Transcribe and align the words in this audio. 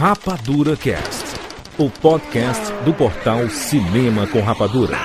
Rapadura 0.00 0.78
Cast, 0.78 1.26
o 1.76 1.90
podcast 1.90 2.72
do 2.86 2.94
portal 2.94 3.50
Cinema 3.50 4.26
com 4.26 4.40
Rapadura. 4.40 4.96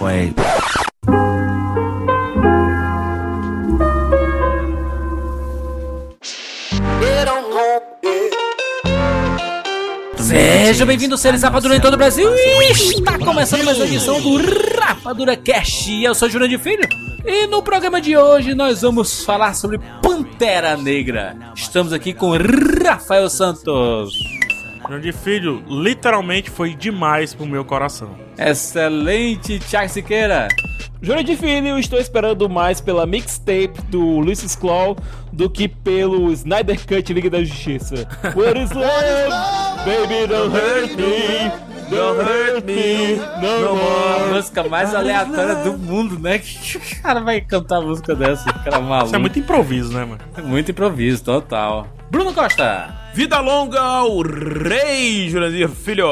Wait. 0.00 0.36
Seja 10.16 10.86
bem-vindo, 10.86 11.18
seres 11.18 11.42
Rapadura 11.42 11.74
em 11.74 11.80
todo 11.80 11.94
o 11.94 11.96
Brasil. 11.96 12.32
E 12.36 12.70
está 12.70 13.18
começando 13.18 13.64
mais 13.64 13.78
uma 13.78 13.86
edição 13.86 14.20
do 14.20 14.36
Rapadura 14.78 15.36
Cash. 15.36 15.88
Eu 16.04 16.14
sou 16.14 16.30
Jurandir 16.30 16.60
Filho. 16.60 17.07
E 17.30 17.46
no 17.46 17.62
programa 17.62 18.00
de 18.00 18.16
hoje 18.16 18.54
nós 18.54 18.80
vamos 18.80 19.22
falar 19.22 19.52
sobre 19.52 19.78
Pantera 20.02 20.78
Negra. 20.78 21.36
Estamos 21.54 21.92
aqui 21.92 22.14
com 22.14 22.32
Rafael 22.82 23.28
Santos. 23.28 24.14
Jurandir 24.80 25.12
Filho, 25.12 25.62
literalmente 25.68 26.48
foi 26.48 26.74
demais 26.74 27.34
pro 27.34 27.44
meu 27.44 27.66
coração. 27.66 28.16
Excelente, 28.38 29.58
Thiago 29.58 29.90
Siqueira. 29.90 30.48
Jurandir 31.02 31.36
Filho, 31.36 31.78
estou 31.78 31.98
esperando 31.98 32.48
mais 32.48 32.80
pela 32.80 33.04
mixtape 33.04 33.82
do 33.90 34.02
Ulysses 34.02 34.56
Claw 34.56 34.96
do 35.30 35.50
que 35.50 35.68
pelo 35.68 36.32
Snyder 36.32 36.80
Cut 36.86 37.12
Liga 37.12 37.28
da 37.28 37.44
Justiça. 37.44 38.08
What 38.34 38.58
is 38.58 38.70
love? 38.70 39.28
Baby, 39.84 40.26
don't 40.28 40.50
hurt 40.50 40.96
me. 40.96 41.77
Don't 41.90 42.20
hurt 42.20 42.64
me 42.64 43.16
no 43.40 43.68
A 43.68 43.74
more. 43.74 44.34
música 44.34 44.64
mais 44.64 44.94
aleatória 44.94 45.54
do 45.56 45.78
mundo, 45.78 46.18
né? 46.18 46.38
Que 46.38 46.76
o 46.76 47.02
cara 47.02 47.20
vai 47.20 47.40
cantar 47.40 47.78
a 47.78 47.80
música 47.80 48.14
dessa? 48.14 48.52
Cara 48.52 48.80
maluco. 48.80 49.06
Isso 49.06 49.16
é 49.16 49.18
muito 49.18 49.38
improviso, 49.38 49.92
né, 49.92 50.04
mano? 50.04 50.18
Muito 50.44 50.70
improviso, 50.70 51.24
total. 51.24 51.86
Bruno 52.10 52.32
Costa. 52.34 52.94
Vida 53.14 53.40
longa 53.40 53.80
ao 53.80 54.20
rei 54.20 55.28
Jurandir 55.30 55.68
Filho. 55.68 56.06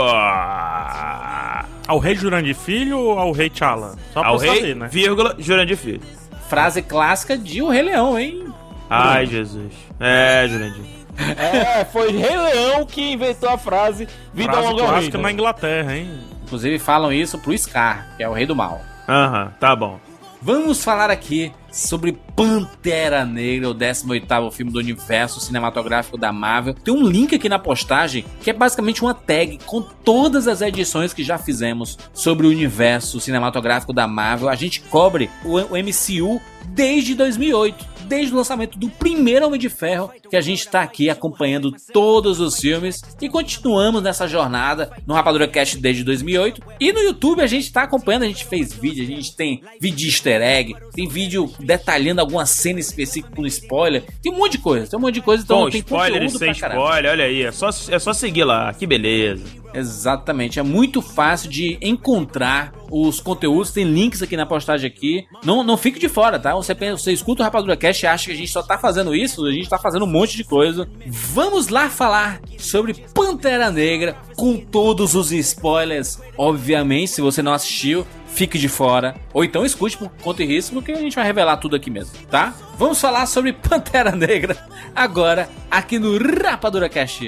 Ao 1.86 1.98
rei 1.98 2.14
Jurandir 2.16 2.54
Filho 2.56 2.98
ou 2.98 3.18
ao 3.18 3.32
rei 3.32 3.48
T'Challa? 3.48 3.94
Só 4.12 4.20
pra 4.20 4.28
Ao 4.30 4.34
eu 4.36 4.40
rei, 4.40 4.60
saber, 4.60 4.76
né? 4.76 4.88
vírgula, 4.90 5.34
Jurandir 5.38 5.76
Filho. 5.76 6.00
Frase 6.48 6.82
clássica 6.82 7.36
de 7.36 7.60
O 7.62 7.68
Rei 7.68 7.82
Leão, 7.82 8.18
hein? 8.18 8.44
Ai, 8.88 9.26
Jesus. 9.26 9.72
É, 10.00 10.46
Jurandir. 10.48 10.84
É, 11.18 11.84
foi 11.84 12.12
Rei 12.12 12.36
Leão 12.36 12.84
que 12.84 13.12
inventou 13.12 13.48
a 13.48 13.58
frase 13.58 14.08
Vida 14.34 14.52
Frase 14.52 14.68
longa 14.68 14.82
rei. 14.82 14.90
clássica 14.90 15.18
na 15.18 15.32
Inglaterra, 15.32 15.96
hein? 15.96 16.10
Inclusive 16.44 16.78
falam 16.78 17.12
isso 17.12 17.38
pro 17.38 17.56
Scar, 17.56 18.06
que 18.16 18.22
é 18.22 18.28
o 18.28 18.32
rei 18.32 18.46
do 18.46 18.54
mal. 18.54 18.80
Aham, 19.08 19.52
tá 19.58 19.74
bom. 19.74 19.98
Vamos 20.40 20.84
falar 20.84 21.10
aqui 21.10 21.50
sobre 21.72 22.12
Pantera 22.36 23.24
Negra, 23.24 23.70
o 23.70 23.74
18º 23.74 24.52
filme 24.52 24.70
do 24.70 24.78
universo 24.78 25.40
cinematográfico 25.40 26.16
da 26.16 26.32
Marvel. 26.32 26.74
Tem 26.74 26.94
um 26.94 27.02
link 27.02 27.34
aqui 27.34 27.48
na 27.48 27.58
postagem 27.58 28.24
que 28.40 28.50
é 28.50 28.52
basicamente 28.52 29.02
uma 29.02 29.12
tag 29.12 29.58
com 29.66 29.82
todas 29.82 30.46
as 30.46 30.60
edições 30.60 31.12
que 31.12 31.24
já 31.24 31.36
fizemos 31.36 31.98
sobre 32.14 32.46
o 32.46 32.50
universo 32.50 33.18
cinematográfico 33.18 33.92
da 33.92 34.06
Marvel. 34.06 34.48
A 34.48 34.54
gente 34.54 34.80
cobre 34.82 35.28
o, 35.44 35.56
o 35.56 35.76
MCU 35.76 36.40
desde 36.66 37.14
2008. 37.14 37.95
Desde 38.06 38.32
o 38.32 38.36
lançamento 38.36 38.78
do 38.78 38.88
primeiro 38.88 39.46
Homem 39.46 39.58
de 39.58 39.68
Ferro, 39.68 40.10
que 40.30 40.36
a 40.36 40.40
gente 40.40 40.60
está 40.60 40.82
aqui 40.82 41.10
acompanhando 41.10 41.74
todos 41.92 42.38
os 42.38 42.58
filmes 42.58 43.02
e 43.20 43.28
continuamos 43.28 44.02
nessa 44.02 44.28
jornada 44.28 44.90
no 45.06 45.12
Rapadura 45.12 45.48
Cast 45.48 45.76
desde 45.78 46.04
2008. 46.04 46.62
E 46.78 46.92
no 46.92 47.00
YouTube 47.00 47.42
a 47.42 47.46
gente 47.46 47.64
está 47.64 47.82
acompanhando, 47.82 48.22
a 48.22 48.28
gente 48.28 48.44
fez 48.44 48.72
vídeo, 48.72 49.02
a 49.02 49.06
gente 49.06 49.34
tem 49.34 49.60
vídeo 49.80 49.96
de 49.96 50.06
easter 50.06 50.40
egg, 50.40 50.76
tem 50.92 51.08
vídeo 51.08 51.50
detalhando 51.58 52.20
alguma 52.20 52.46
cena 52.46 52.78
específica 52.78 53.34
com 53.34 53.44
spoiler, 53.46 54.04
tem 54.22 54.32
um 54.32 54.36
monte 54.36 54.52
de 54.52 54.58
coisa, 54.58 54.86
tem 54.86 54.98
um 54.98 55.02
monte 55.02 55.14
de 55.14 55.22
coisa, 55.22 55.42
então 55.42 55.64
Com 55.64 55.70
tem 55.70 55.80
spoiler 55.80 56.22
conteúdo 56.22 56.38
sem 56.38 56.52
spoiler, 56.52 57.10
olha 57.10 57.24
aí. 57.24 57.42
É 57.42 57.52
só, 57.52 57.68
é 57.68 57.98
só 57.98 58.12
seguir 58.12 58.44
lá, 58.44 58.72
que 58.72 58.86
beleza. 58.86 59.44
Exatamente, 59.74 60.58
é 60.58 60.62
muito 60.62 61.02
fácil 61.02 61.50
de 61.50 61.76
encontrar 61.82 62.72
os 62.90 63.20
conteúdos, 63.20 63.70
tem 63.70 63.84
links 63.84 64.22
aqui 64.22 64.36
na 64.36 64.46
postagem 64.46 64.86
aqui. 64.86 65.26
Não, 65.44 65.62
não 65.62 65.76
fique 65.76 65.98
de 65.98 66.08
fora, 66.08 66.38
tá? 66.38 66.54
Você, 66.54 66.74
você 66.74 67.12
escuta 67.12 67.42
o 67.42 67.44
Rapadura 67.44 67.76
Cast 67.76 68.04
e 68.04 68.08
acha 68.08 68.26
que 68.26 68.32
a 68.32 68.36
gente 68.36 68.50
só 68.50 68.62
tá 68.62 68.78
fazendo 68.78 69.14
isso, 69.14 69.44
a 69.44 69.52
gente 69.52 69.68
tá 69.68 69.78
fazendo 69.78 70.04
um 70.04 70.10
monte 70.10 70.36
de 70.36 70.44
coisa. 70.44 70.88
Vamos 71.06 71.68
lá 71.68 71.88
falar 71.88 72.40
sobre 72.58 72.94
Pantera 73.14 73.70
Negra 73.70 74.16
com 74.36 74.56
todos 74.56 75.14
os 75.14 75.32
spoilers. 75.32 76.20
Obviamente, 76.36 77.10
se 77.12 77.20
você 77.20 77.42
não 77.42 77.52
assistiu, 77.52 78.06
fique 78.36 78.58
de 78.58 78.68
fora. 78.68 79.16
Ou 79.32 79.42
então 79.42 79.64
escute 79.64 79.96
por 79.96 80.10
conta 80.22 80.42
e 80.42 80.46
risco, 80.46 80.82
que 80.82 80.92
a 80.92 80.96
gente 80.96 81.16
vai 81.16 81.24
revelar 81.24 81.56
tudo 81.56 81.74
aqui 81.74 81.90
mesmo, 81.90 82.12
tá? 82.30 82.54
Vamos 82.78 83.00
falar 83.00 83.26
sobre 83.26 83.52
Pantera 83.54 84.12
Negra 84.12 84.56
agora, 84.94 85.48
aqui 85.70 85.98
no 85.98 86.18
Rapadura 86.18 86.88
Cast. 86.88 87.24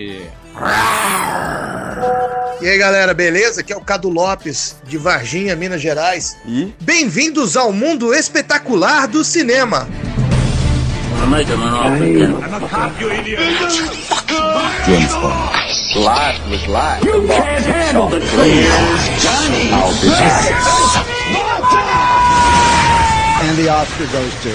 E 2.61 2.69
aí 2.69 2.77
galera, 2.77 3.15
beleza? 3.15 3.61
Aqui 3.61 3.73
é 3.73 3.77
o 3.77 3.81
Cado 3.81 4.09
Lopes, 4.09 4.77
de 4.85 4.99
Varginha, 4.99 5.55
Minas 5.55 5.81
Gerais. 5.81 6.37
E? 6.45 6.75
Bem-vindos 6.81 7.57
ao 7.57 7.73
mundo 7.73 8.13
espetacular 8.13 9.07
do 9.07 9.23
cinema. 9.23 9.89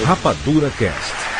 Rapadura 0.04 0.70
Cast. 0.78 1.33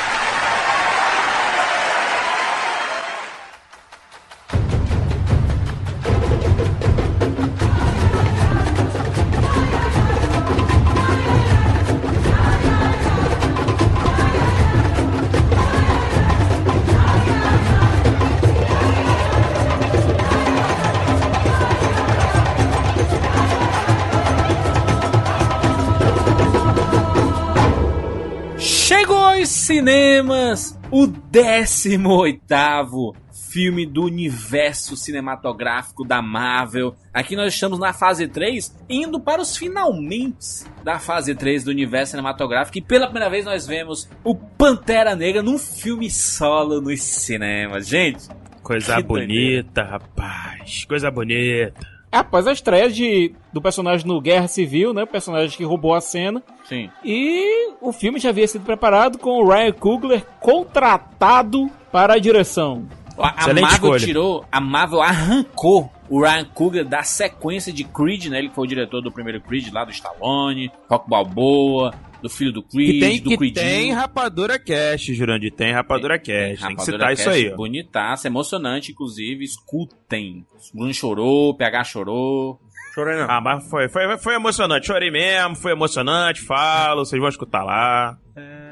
Aos 29.44 29.50
cinemas 29.50 30.81
o 30.91 31.06
18º 31.06 33.15
filme 33.50 33.84
do 33.84 34.05
universo 34.05 34.97
cinematográfico 34.97 36.03
da 36.03 36.22
Marvel. 36.22 36.94
Aqui 37.12 37.37
nós 37.37 37.53
estamos 37.53 37.78
na 37.78 37.93
fase 37.93 38.27
3, 38.27 38.75
indo 38.88 39.21
para 39.21 39.43
os 39.43 39.54
finalmente 39.54 40.65
da 40.83 40.99
fase 40.99 41.34
3 41.34 41.65
do 41.65 41.71
universo 41.71 42.12
cinematográfico. 42.12 42.78
E 42.78 42.81
pela 42.81 43.04
primeira 43.04 43.28
vez 43.28 43.44
nós 43.44 43.66
vemos 43.66 44.09
o 44.25 44.34
Pantera 44.34 45.15
Negra 45.15 45.43
num 45.43 45.59
filme 45.59 46.10
solo 46.10 46.81
nos 46.81 47.03
cinemas. 47.03 47.87
Gente, 47.87 48.27
Coisa 48.62 48.99
bonita, 49.03 49.83
rapaz. 49.83 50.87
Coisa 50.87 51.10
bonita. 51.10 51.94
Após 52.14 52.47
a 52.47 52.52
estreia 52.52 52.91
de, 52.91 53.34
do 53.52 53.60
personagem 53.60 54.06
no 54.06 54.20
Guerra 54.20 54.48
Civil, 54.48 54.92
né? 54.94 55.02
O 55.02 55.06
personagem 55.06 55.56
que 55.56 55.64
roubou 55.64 55.94
a 55.94 56.00
cena. 56.00 56.42
sim. 56.69 56.91
E 57.04 57.72
o 57.80 57.92
filme 57.92 58.19
já 58.19 58.30
havia 58.30 58.47
sido 58.48 58.64
preparado 58.64 59.19
com 59.19 59.42
o 59.42 59.48
Ryan 59.48 59.72
Coogler 59.72 60.24
contratado 60.41 61.70
para 61.92 62.14
a 62.14 62.19
direção. 62.19 62.86
A, 63.19 63.34
Excelente 63.38 63.62
Marvel 63.62 63.76
escolha. 63.76 64.06
tirou, 64.06 64.44
a 64.50 64.60
Marvel 64.60 65.00
arrancou 65.00 65.91
o 66.08 66.20
Ryan 66.20 66.44
Coogler 66.47 66.84
da 66.84 67.03
sequência 67.03 67.72
de 67.72 67.84
Creed, 67.84 68.26
né? 68.26 68.38
Ele 68.38 68.50
foi 68.50 68.64
o 68.64 68.69
diretor 68.69 69.00
do 69.00 69.12
primeiro 69.12 69.41
Creed 69.41 69.72
lá 69.72 69.84
do 69.84 69.91
Stallone, 69.92 70.70
Rock 70.91 71.08
Balboa, 71.08 71.94
do 72.24 72.30
filho 72.30 72.50
do 72.50 72.62
Creed, 72.62 72.90
Que 72.90 73.00
tem, 73.00 73.21
do 73.21 73.28
que 73.28 73.36
Creedinho. 73.36 73.66
tem 73.66 73.92
Rapadura 73.92 74.59
Cash, 74.59 75.03
Jurandir. 75.15 75.53
Tem 75.53 75.72
Rapadura 75.74 76.18
Cash. 76.18 76.26
Tem, 76.26 76.56
que 76.56 76.62
Rapadura 76.62 76.84
citar 76.84 77.12
isso 77.12 77.24
Cast 77.24 77.36
aí, 77.38 77.53
ó. 77.53 77.56
Bonitaça, 77.56 78.26
emocionante, 78.28 78.92
inclusive. 78.92 79.44
Escutem. 79.44 80.47
O 80.72 80.78
Bruno 80.78 80.94
chorou, 80.94 81.54
PH 81.54 81.84
chorou. 81.84 82.59
Chorei 82.94 83.16
não. 83.18 83.30
Ah, 83.30 83.41
mas 83.42 83.68
foi, 83.68 83.91
foi, 83.91 84.16
foi 84.16 84.34
emocionante. 84.36 84.86
Chorei 84.86 85.10
mesmo, 85.10 85.54
foi 85.56 85.72
emocionante. 85.72 86.41
Falo, 86.41 87.04
vocês 87.04 87.21
vão 87.21 87.28
escutar 87.28 87.62
lá. 87.62 88.16
É... 88.34 88.64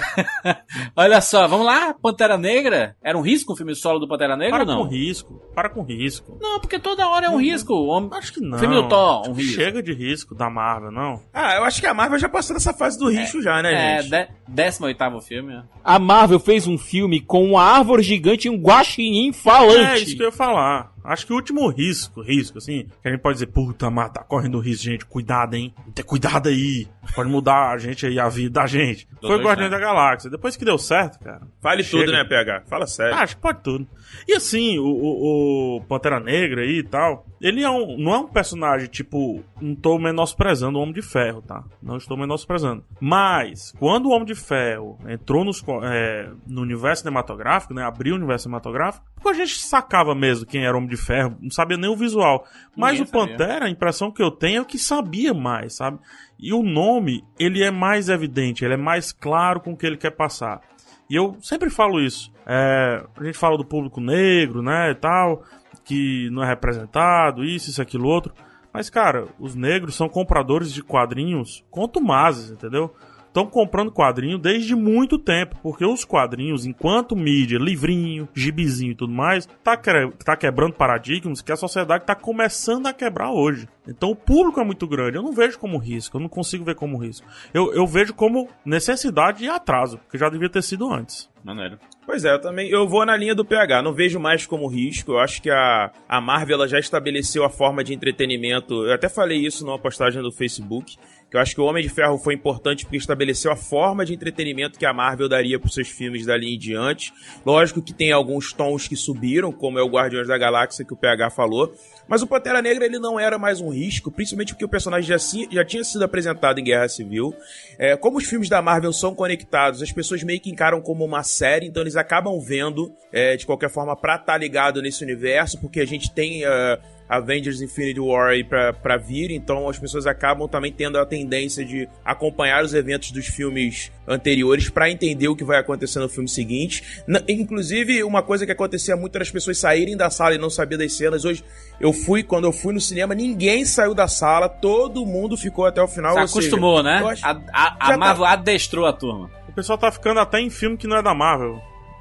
Olha 0.96 1.20
só, 1.20 1.46
vamos 1.46 1.66
lá, 1.66 1.94
Pantera 1.94 2.36
Negra. 2.38 2.96
Era 3.02 3.16
um 3.16 3.20
risco 3.20 3.52
o 3.52 3.56
filme 3.56 3.74
solo 3.74 3.98
do 3.98 4.08
Pantera 4.08 4.36
Negra 4.36 4.58
Para 4.64 4.70
ou 4.70 4.78
não? 4.78 4.84
com 4.84 4.90
risco. 4.90 5.42
Para 5.54 5.68
com 5.68 5.82
risco. 5.82 6.38
Não, 6.40 6.60
porque 6.60 6.78
toda 6.78 7.08
hora 7.08 7.26
é 7.26 7.30
um 7.30 7.40
risco. 7.40 7.72
O 7.74 7.86
homem- 7.86 8.10
Acho 8.12 8.32
que 8.32 8.40
não. 8.40 8.58
Filme 8.58 8.74
do 8.74 8.88
Thor, 8.88 9.28
um 9.28 9.32
risco. 9.32 9.54
Chega 9.54 9.82
de 9.82 9.92
risco 9.92 10.34
da 10.34 10.48
Marvel, 10.50 10.90
não. 10.90 11.20
Ah, 11.32 11.56
eu 11.56 11.64
acho 11.64 11.80
que 11.80 11.86
a 11.86 11.94
Marvel 11.94 12.18
já 12.18 12.28
passou 12.28 12.54
dessa 12.54 12.72
fase 12.72 12.98
do 12.98 13.08
risco 13.10 13.40
já, 13.42 13.62
né, 13.62 13.96
É, 13.98 14.02
gente? 14.02 14.10
de, 14.10 14.28
18 14.48 15.20
filme. 15.20 15.62
A 15.82 15.98
Marvel 15.98 16.38
fez 16.40 16.66
um 16.66 16.78
filme 16.78 17.20
com 17.20 17.44
uma 17.44 17.62
árvore 17.62 18.02
gigante 18.02 18.48
e 18.48 18.50
um 18.50 18.56
guaxinim 18.60 19.30
É 19.30 19.32
falante. 19.32 20.04
isso 20.04 20.16
que 20.16 20.22
eu 20.22 20.26
ia 20.26 20.32
falar. 20.32 20.92
Acho 21.04 21.26
que 21.26 21.32
o 21.32 21.36
último 21.36 21.68
risco, 21.68 22.22
risco, 22.22 22.58
assim, 22.58 22.86
que 23.02 23.08
a 23.08 23.10
gente 23.10 23.20
pode 23.20 23.34
dizer, 23.34 23.46
puta, 23.48 23.90
mas 23.90 24.10
tá 24.10 24.22
correndo 24.24 24.58
risco, 24.58 24.84
gente, 24.84 25.04
cuidado, 25.04 25.54
hein? 25.54 25.72
Tem 25.76 25.84
que 25.86 25.92
ter 25.92 26.02
cuidado 26.02 26.48
aí. 26.48 26.88
Pode 27.14 27.28
mudar 27.30 27.70
a 27.72 27.76
gente 27.78 28.06
aí, 28.06 28.18
a 28.18 28.28
vida 28.28 28.60
da 28.60 28.66
gente. 28.66 29.06
Foi 29.20 29.36
o 29.38 29.42
Guardiões 29.42 29.70
da 29.70 29.78
Galáxia. 29.78 30.30
Depois 30.30 30.56
que 30.56 30.64
deu 30.64 30.78
certo, 30.78 31.18
cara. 31.22 31.42
Fale 31.60 31.82
Chega. 31.84 32.04
tudo, 32.06 32.12
né, 32.16 32.24
PH? 32.24 32.62
Fala 32.66 32.86
sério. 32.86 33.14
Ah, 33.14 33.20
Acho 33.22 33.36
que 33.36 33.42
pode 33.42 33.60
tudo. 33.62 33.86
E 34.26 34.32
assim, 34.34 34.78
o, 34.78 34.84
o- 34.86 35.76
o 35.76 35.80
Pantera 35.82 36.18
Negra 36.18 36.62
aí 36.62 36.78
e 36.78 36.82
tal, 36.82 37.26
ele 37.40 37.62
é 37.62 37.68
um, 37.70 37.98
não 37.98 38.14
é 38.14 38.18
um 38.20 38.26
personagem, 38.26 38.86
tipo, 38.88 39.42
não 39.60 39.74
tô 39.74 39.98
menosprezando 39.98 40.78
o 40.78 40.82
Homem 40.82 40.94
de 40.94 41.02
Ferro, 41.02 41.42
tá? 41.42 41.62
Não 41.82 41.96
estou 41.98 42.16
menosprezando. 42.16 42.82
Mas, 43.00 43.72
quando 43.78 44.06
o 44.06 44.10
Homem 44.12 44.24
de 44.24 44.34
Ferro 44.34 44.98
entrou 45.06 45.44
nos, 45.44 45.62
é, 45.82 46.30
no 46.46 46.62
universo 46.62 47.02
cinematográfico, 47.02 47.74
né? 47.74 47.82
Abriu 47.84 48.14
o 48.14 48.16
universo 48.18 48.44
cinematográfico, 48.44 49.04
porque 49.16 49.28
a 49.28 49.44
gente 49.44 49.58
sacava 49.60 50.14
mesmo 50.14 50.46
quem 50.46 50.64
era 50.64 50.74
o 50.74 50.78
Homem 50.78 50.88
de 50.88 50.93
Ferro, 50.96 51.36
não 51.40 51.50
sabia 51.50 51.76
nem 51.76 51.90
o 51.90 51.96
visual. 51.96 52.46
Mas 52.76 52.98
Ninguém 52.98 53.04
o 53.04 53.06
sabia. 53.06 53.36
Pantera, 53.36 53.66
a 53.66 53.70
impressão 53.70 54.10
que 54.10 54.22
eu 54.22 54.30
tenho 54.30 54.62
é 54.62 54.64
que 54.64 54.78
sabia 54.78 55.32
mais, 55.32 55.76
sabe? 55.76 55.98
E 56.38 56.52
o 56.52 56.62
nome, 56.62 57.24
ele 57.38 57.62
é 57.62 57.70
mais 57.70 58.08
evidente, 58.08 58.64
ele 58.64 58.74
é 58.74 58.78
mais 58.78 59.12
claro 59.12 59.60
com 59.60 59.72
o 59.72 59.76
que 59.76 59.86
ele 59.86 59.96
quer 59.96 60.10
passar. 60.10 60.60
E 61.08 61.14
eu 61.14 61.36
sempre 61.40 61.70
falo 61.70 62.00
isso. 62.00 62.32
É, 62.46 63.04
a 63.16 63.24
gente 63.24 63.38
fala 63.38 63.56
do 63.56 63.64
público 63.64 64.00
negro, 64.00 64.62
né, 64.62 64.90
e 64.90 64.94
tal, 64.94 65.42
que 65.84 66.28
não 66.30 66.42
é 66.42 66.46
representado, 66.46 67.44
isso, 67.44 67.70
isso, 67.70 67.80
aquilo, 67.80 68.08
outro. 68.08 68.32
Mas, 68.72 68.90
cara, 68.90 69.28
os 69.38 69.54
negros 69.54 69.94
são 69.94 70.08
compradores 70.08 70.72
de 70.72 70.82
quadrinhos 70.82 71.64
contumazes, 71.70 72.50
entendeu? 72.50 72.92
Estão 73.34 73.46
comprando 73.46 73.90
quadrinho 73.90 74.38
desde 74.38 74.76
muito 74.76 75.18
tempo, 75.18 75.56
porque 75.60 75.84
os 75.84 76.04
quadrinhos, 76.04 76.64
enquanto 76.64 77.16
mídia, 77.16 77.58
livrinho, 77.58 78.28
gibizinho 78.32 78.92
e 78.92 78.94
tudo 78.94 79.12
mais, 79.12 79.44
tá, 79.64 79.76
que- 79.76 79.90
tá 80.24 80.36
quebrando 80.36 80.74
paradigmas 80.74 81.42
que 81.42 81.50
a 81.50 81.56
sociedade 81.56 82.06
tá 82.06 82.14
começando 82.14 82.86
a 82.86 82.92
quebrar 82.92 83.32
hoje. 83.32 83.68
Então 83.88 84.10
o 84.12 84.16
público 84.16 84.60
é 84.60 84.64
muito 84.64 84.86
grande. 84.86 85.16
Eu 85.16 85.22
não 85.22 85.32
vejo 85.32 85.58
como 85.58 85.78
risco, 85.78 86.16
eu 86.16 86.20
não 86.20 86.28
consigo 86.28 86.64
ver 86.64 86.76
como 86.76 86.96
risco. 86.96 87.26
Eu, 87.52 87.74
eu 87.74 87.84
vejo 87.88 88.14
como 88.14 88.48
necessidade 88.64 89.44
e 89.44 89.48
atraso, 89.48 89.98
que 90.08 90.16
já 90.16 90.28
devia 90.30 90.48
ter 90.48 90.62
sido 90.62 90.88
antes. 90.88 91.28
Maneiro. 91.42 91.76
Pois 92.06 92.24
é, 92.24 92.32
eu 92.34 92.40
também. 92.40 92.70
Eu 92.70 92.88
vou 92.88 93.04
na 93.04 93.14
linha 93.16 93.34
do 93.34 93.44
PH. 93.44 93.82
Não 93.82 93.92
vejo 93.92 94.18
mais 94.18 94.46
como 94.46 94.66
risco. 94.66 95.12
Eu 95.12 95.18
acho 95.18 95.42
que 95.42 95.50
a, 95.50 95.90
a 96.08 96.18
Marvel 96.20 96.54
ela 96.56 96.68
já 96.68 96.78
estabeleceu 96.78 97.44
a 97.44 97.50
forma 97.50 97.84
de 97.84 97.92
entretenimento. 97.92 98.86
Eu 98.86 98.94
até 98.94 99.10
falei 99.10 99.44
isso 99.44 99.64
numa 99.66 99.78
postagem 99.78 100.22
do 100.22 100.32
Facebook. 100.32 100.96
Que 101.30 101.36
eu 101.36 101.40
acho 101.40 101.54
que 101.54 101.60
o 101.60 101.64
Homem 101.64 101.82
de 101.82 101.88
Ferro 101.88 102.18
foi 102.18 102.34
importante 102.34 102.84
porque 102.84 102.96
estabeleceu 102.96 103.50
a 103.50 103.56
forma 103.56 104.04
de 104.04 104.14
entretenimento 104.14 104.78
que 104.78 104.86
a 104.86 104.92
Marvel 104.92 105.28
daria 105.28 105.58
para 105.58 105.70
seus 105.70 105.88
filmes 105.88 106.26
dali 106.26 106.54
em 106.54 106.58
diante. 106.58 107.12
Lógico 107.44 107.82
que 107.82 107.92
tem 107.92 108.12
alguns 108.12 108.52
tons 108.52 108.86
que 108.86 108.96
subiram, 108.96 109.52
como 109.52 109.78
é 109.78 109.82
o 109.82 109.88
Guardiões 109.88 110.28
da 110.28 110.38
Galáxia 110.38 110.84
que 110.84 110.92
o 110.92 110.96
PH 110.96 111.30
falou. 111.30 111.74
Mas 112.06 112.22
o 112.22 112.26
Pantera 112.26 112.60
Negra 112.60 112.84
ele 112.84 112.98
não 112.98 113.18
era 113.18 113.38
mais 113.38 113.60
um 113.60 113.70
risco, 113.70 114.10
principalmente 114.10 114.52
porque 114.52 114.64
o 114.64 114.68
personagem 114.68 115.08
já, 115.08 115.16
já 115.50 115.64
tinha 115.64 115.82
sido 115.82 116.04
apresentado 116.04 116.58
em 116.60 116.64
Guerra 116.64 116.88
Civil. 116.88 117.34
É, 117.78 117.96
como 117.96 118.18
os 118.18 118.24
filmes 118.24 118.48
da 118.48 118.60
Marvel 118.60 118.92
são 118.92 119.14
conectados, 119.14 119.82
as 119.82 119.90
pessoas 119.90 120.22
meio 120.22 120.40
que 120.40 120.50
encaram 120.50 120.80
como 120.80 121.04
uma 121.04 121.22
série, 121.22 121.66
então 121.66 121.82
eles 121.82 121.96
acabam 121.96 122.38
vendo 122.40 122.94
é, 123.12 123.36
de 123.36 123.46
qualquer 123.46 123.70
forma 123.70 123.96
pra 123.96 124.16
estar 124.16 124.36
ligado 124.36 124.82
nesse 124.82 125.02
universo, 125.02 125.58
porque 125.60 125.80
a 125.80 125.86
gente 125.86 126.12
tem 126.12 126.44
é, 126.44 126.78
Avengers 127.08 127.60
Infinity 127.60 128.00
War 128.00 128.30
aí 128.30 128.42
pra, 128.42 128.72
pra 128.72 128.96
vir, 128.96 129.30
então 129.30 129.68
as 129.68 129.78
pessoas 129.78 130.06
acabam 130.06 130.48
também 130.48 130.72
tendo 130.72 130.98
a 130.98 131.04
tendência 131.04 131.64
de 131.64 131.88
acompanhar 132.04 132.64
os 132.64 132.72
eventos 132.74 133.10
dos 133.10 133.26
filmes 133.26 133.92
anteriores 134.08 134.68
pra 134.68 134.90
entender 134.90 135.28
o 135.28 135.36
que 135.36 135.44
vai 135.44 135.58
acontecer 135.58 135.98
no 135.98 136.08
filme 136.08 136.28
seguinte. 136.28 136.82
Na- 137.06 137.22
inclusive, 137.28 138.02
uma 138.04 138.22
coisa 138.22 138.46
que 138.46 138.52
acontecia 138.52 138.96
muito 138.96 139.14
era 139.16 139.22
as 139.22 139.30
pessoas 139.30 139.58
saírem 139.58 139.96
da 139.96 140.08
sala 140.10 140.34
e 140.34 140.38
não 140.38 140.48
sabiam 140.50 140.78
das 140.78 140.92
cenas. 140.94 141.24
Hoje, 141.24 141.44
eu 141.80 141.92
fui, 141.92 142.22
quando 142.22 142.44
eu 142.44 142.52
fui 142.52 142.72
no 142.72 142.80
cinema, 142.80 143.14
ninguém 143.14 143.64
saiu 143.64 143.94
da 143.94 144.08
sala, 144.08 144.48
todo 144.48 145.04
mundo 145.06 145.36
ficou 145.36 145.66
até 145.66 145.82
o 145.82 145.88
final. 145.88 146.14
Se 146.14 146.20
ou 146.20 146.26
seja, 146.28 146.38
acostumou, 146.40 146.82
né? 146.82 147.02
acho- 147.04 147.24
A, 147.26 147.30
a, 147.52 147.66
a 147.80 147.88
tá- 147.90 147.96
Marvel 147.98 148.24
adestrou 148.24 148.86
a 148.86 148.92
turma. 148.92 149.30
O 149.48 149.52
pessoal 149.52 149.78
tá 149.78 149.90
ficando 149.92 150.20
até 150.20 150.40
em 150.40 150.50
filme 150.50 150.76
que 150.76 150.86
não 150.86 150.96
é 150.96 151.02
da 151.02 151.14
Marvel. 151.14 151.60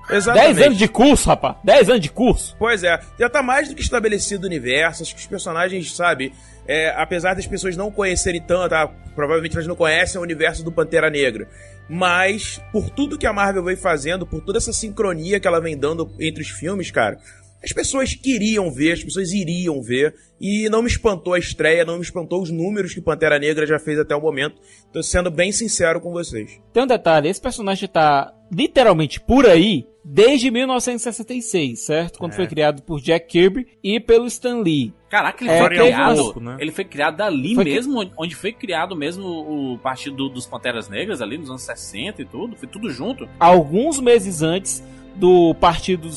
Exatamente. 0.10 0.56
10 0.56 0.68
anos 0.68 0.78
de 0.78 0.88
curso, 0.88 1.30
rapaz. 1.30 1.56
10 1.64 1.90
anos 1.90 2.02
de 2.02 2.10
curso. 2.10 2.56
Pois 2.60 2.84
é, 2.84 3.00
já 3.20 3.30
tá 3.30 3.42
mais 3.42 3.70
do 3.70 3.76
que 3.76 3.82
estabelecido 3.82 4.44
o 4.44 4.48
universo, 4.48 5.04
acho 5.04 5.16
que 5.16 5.22
os 5.22 5.28
personagens, 5.28 5.96
sabe, 5.96 6.34
é, 6.68 6.94
apesar 6.98 7.34
das 7.34 7.48
pessoas 7.48 7.78
não 7.78 7.92
conhecerem 7.92 8.42
tanto, 8.42 8.74
ah, 8.74 8.92
provavelmente 9.16 9.56
elas 9.56 9.68
não 9.68 9.76
conhecem 9.76 10.20
o 10.20 10.24
universo 10.24 10.64
do 10.64 10.72
Pantera 10.72 11.10
Negra, 11.10 11.48
mas 11.90 12.62
por 12.72 12.90
tudo 12.90 13.18
que 13.18 13.28
a 13.28 13.34
Marvel 13.34 13.64
vem 13.64 13.76
fazendo, 13.76 14.26
por 14.26 14.42
toda 14.42 14.58
essa 14.58 14.74
sincronia 14.74 15.40
que 15.40 15.48
ela 15.48 15.60
vem 15.60 15.78
dando 15.78 16.14
entre 16.20 16.42
os 16.42 16.50
filmes, 16.50 16.92
cara, 16.92 17.18
as 17.64 17.72
pessoas 17.72 18.14
queriam 18.14 18.70
ver, 18.70 18.92
as 18.92 19.04
pessoas 19.04 19.32
iriam 19.32 19.82
ver, 19.82 20.14
e 20.40 20.68
não 20.68 20.82
me 20.82 20.90
espantou 20.90 21.34
a 21.34 21.40
estreia, 21.40 21.86
não 21.86 21.96
me 21.96 22.02
espantou 22.02 22.42
os 22.42 22.50
números 22.52 22.94
que 22.94 23.00
Pantera 23.00 23.40
Negra 23.40 23.66
já 23.66 23.80
fez 23.80 23.98
até 23.98 24.14
o 24.14 24.20
momento. 24.20 24.60
Tô 24.92 25.02
sendo 25.02 25.32
bem 25.32 25.50
sincero 25.54 26.02
com 26.02 26.12
vocês. 26.12 26.60
Tem 26.74 26.84
um 26.84 26.88
detalhe, 26.88 27.30
esse 27.30 27.40
personagem 27.40 27.88
tá 27.88 28.34
literalmente 28.54 29.20
por 29.20 29.46
aí 29.46 29.86
desde 30.06 30.52
1966, 30.52 31.80
certo? 31.80 32.20
Quando 32.20 32.34
É. 32.34 32.36
foi 32.36 32.48
criado 32.48 32.82
por 32.84 33.00
Jack 33.00 33.28
Kirby 33.28 33.68
e 33.84 34.00
pelo 34.00 34.26
Stan 34.28 34.58
Lee. 34.60 34.94
Caraca, 35.10 35.44
ele 35.44 35.52
É, 35.52 35.60
foi 35.60 35.70
criado. 35.70 36.14
um 36.14 36.24
pouco, 36.24 36.40
né? 36.40 36.58
Ele 36.60 36.72
foi 36.72 36.84
criado 36.84 37.22
ali 37.22 37.56
Foi 37.56 37.64
que- 37.64 37.72
mesmo, 37.72 38.12
onde 38.18 38.36
foi 38.36 38.52
criado 38.52 38.96
mesmo 38.96 39.26
o 39.74 39.78
partido 39.78 40.16
do- 40.16 40.30
dos 40.30 40.46
Panteras 40.46 40.90
Negras, 40.90 41.22
ali 41.22 41.38
nos 41.38 41.50
anos 41.50 41.62
60 41.62 42.22
e 42.22 42.26
tudo. 42.26 42.56
Foi 42.58 42.68
tudo 42.68 42.90
junto. 42.90 43.28
Alguns 43.40 44.00
meses 44.00 44.42
antes 44.42 44.84
do 45.16 45.54
partido 45.56 46.10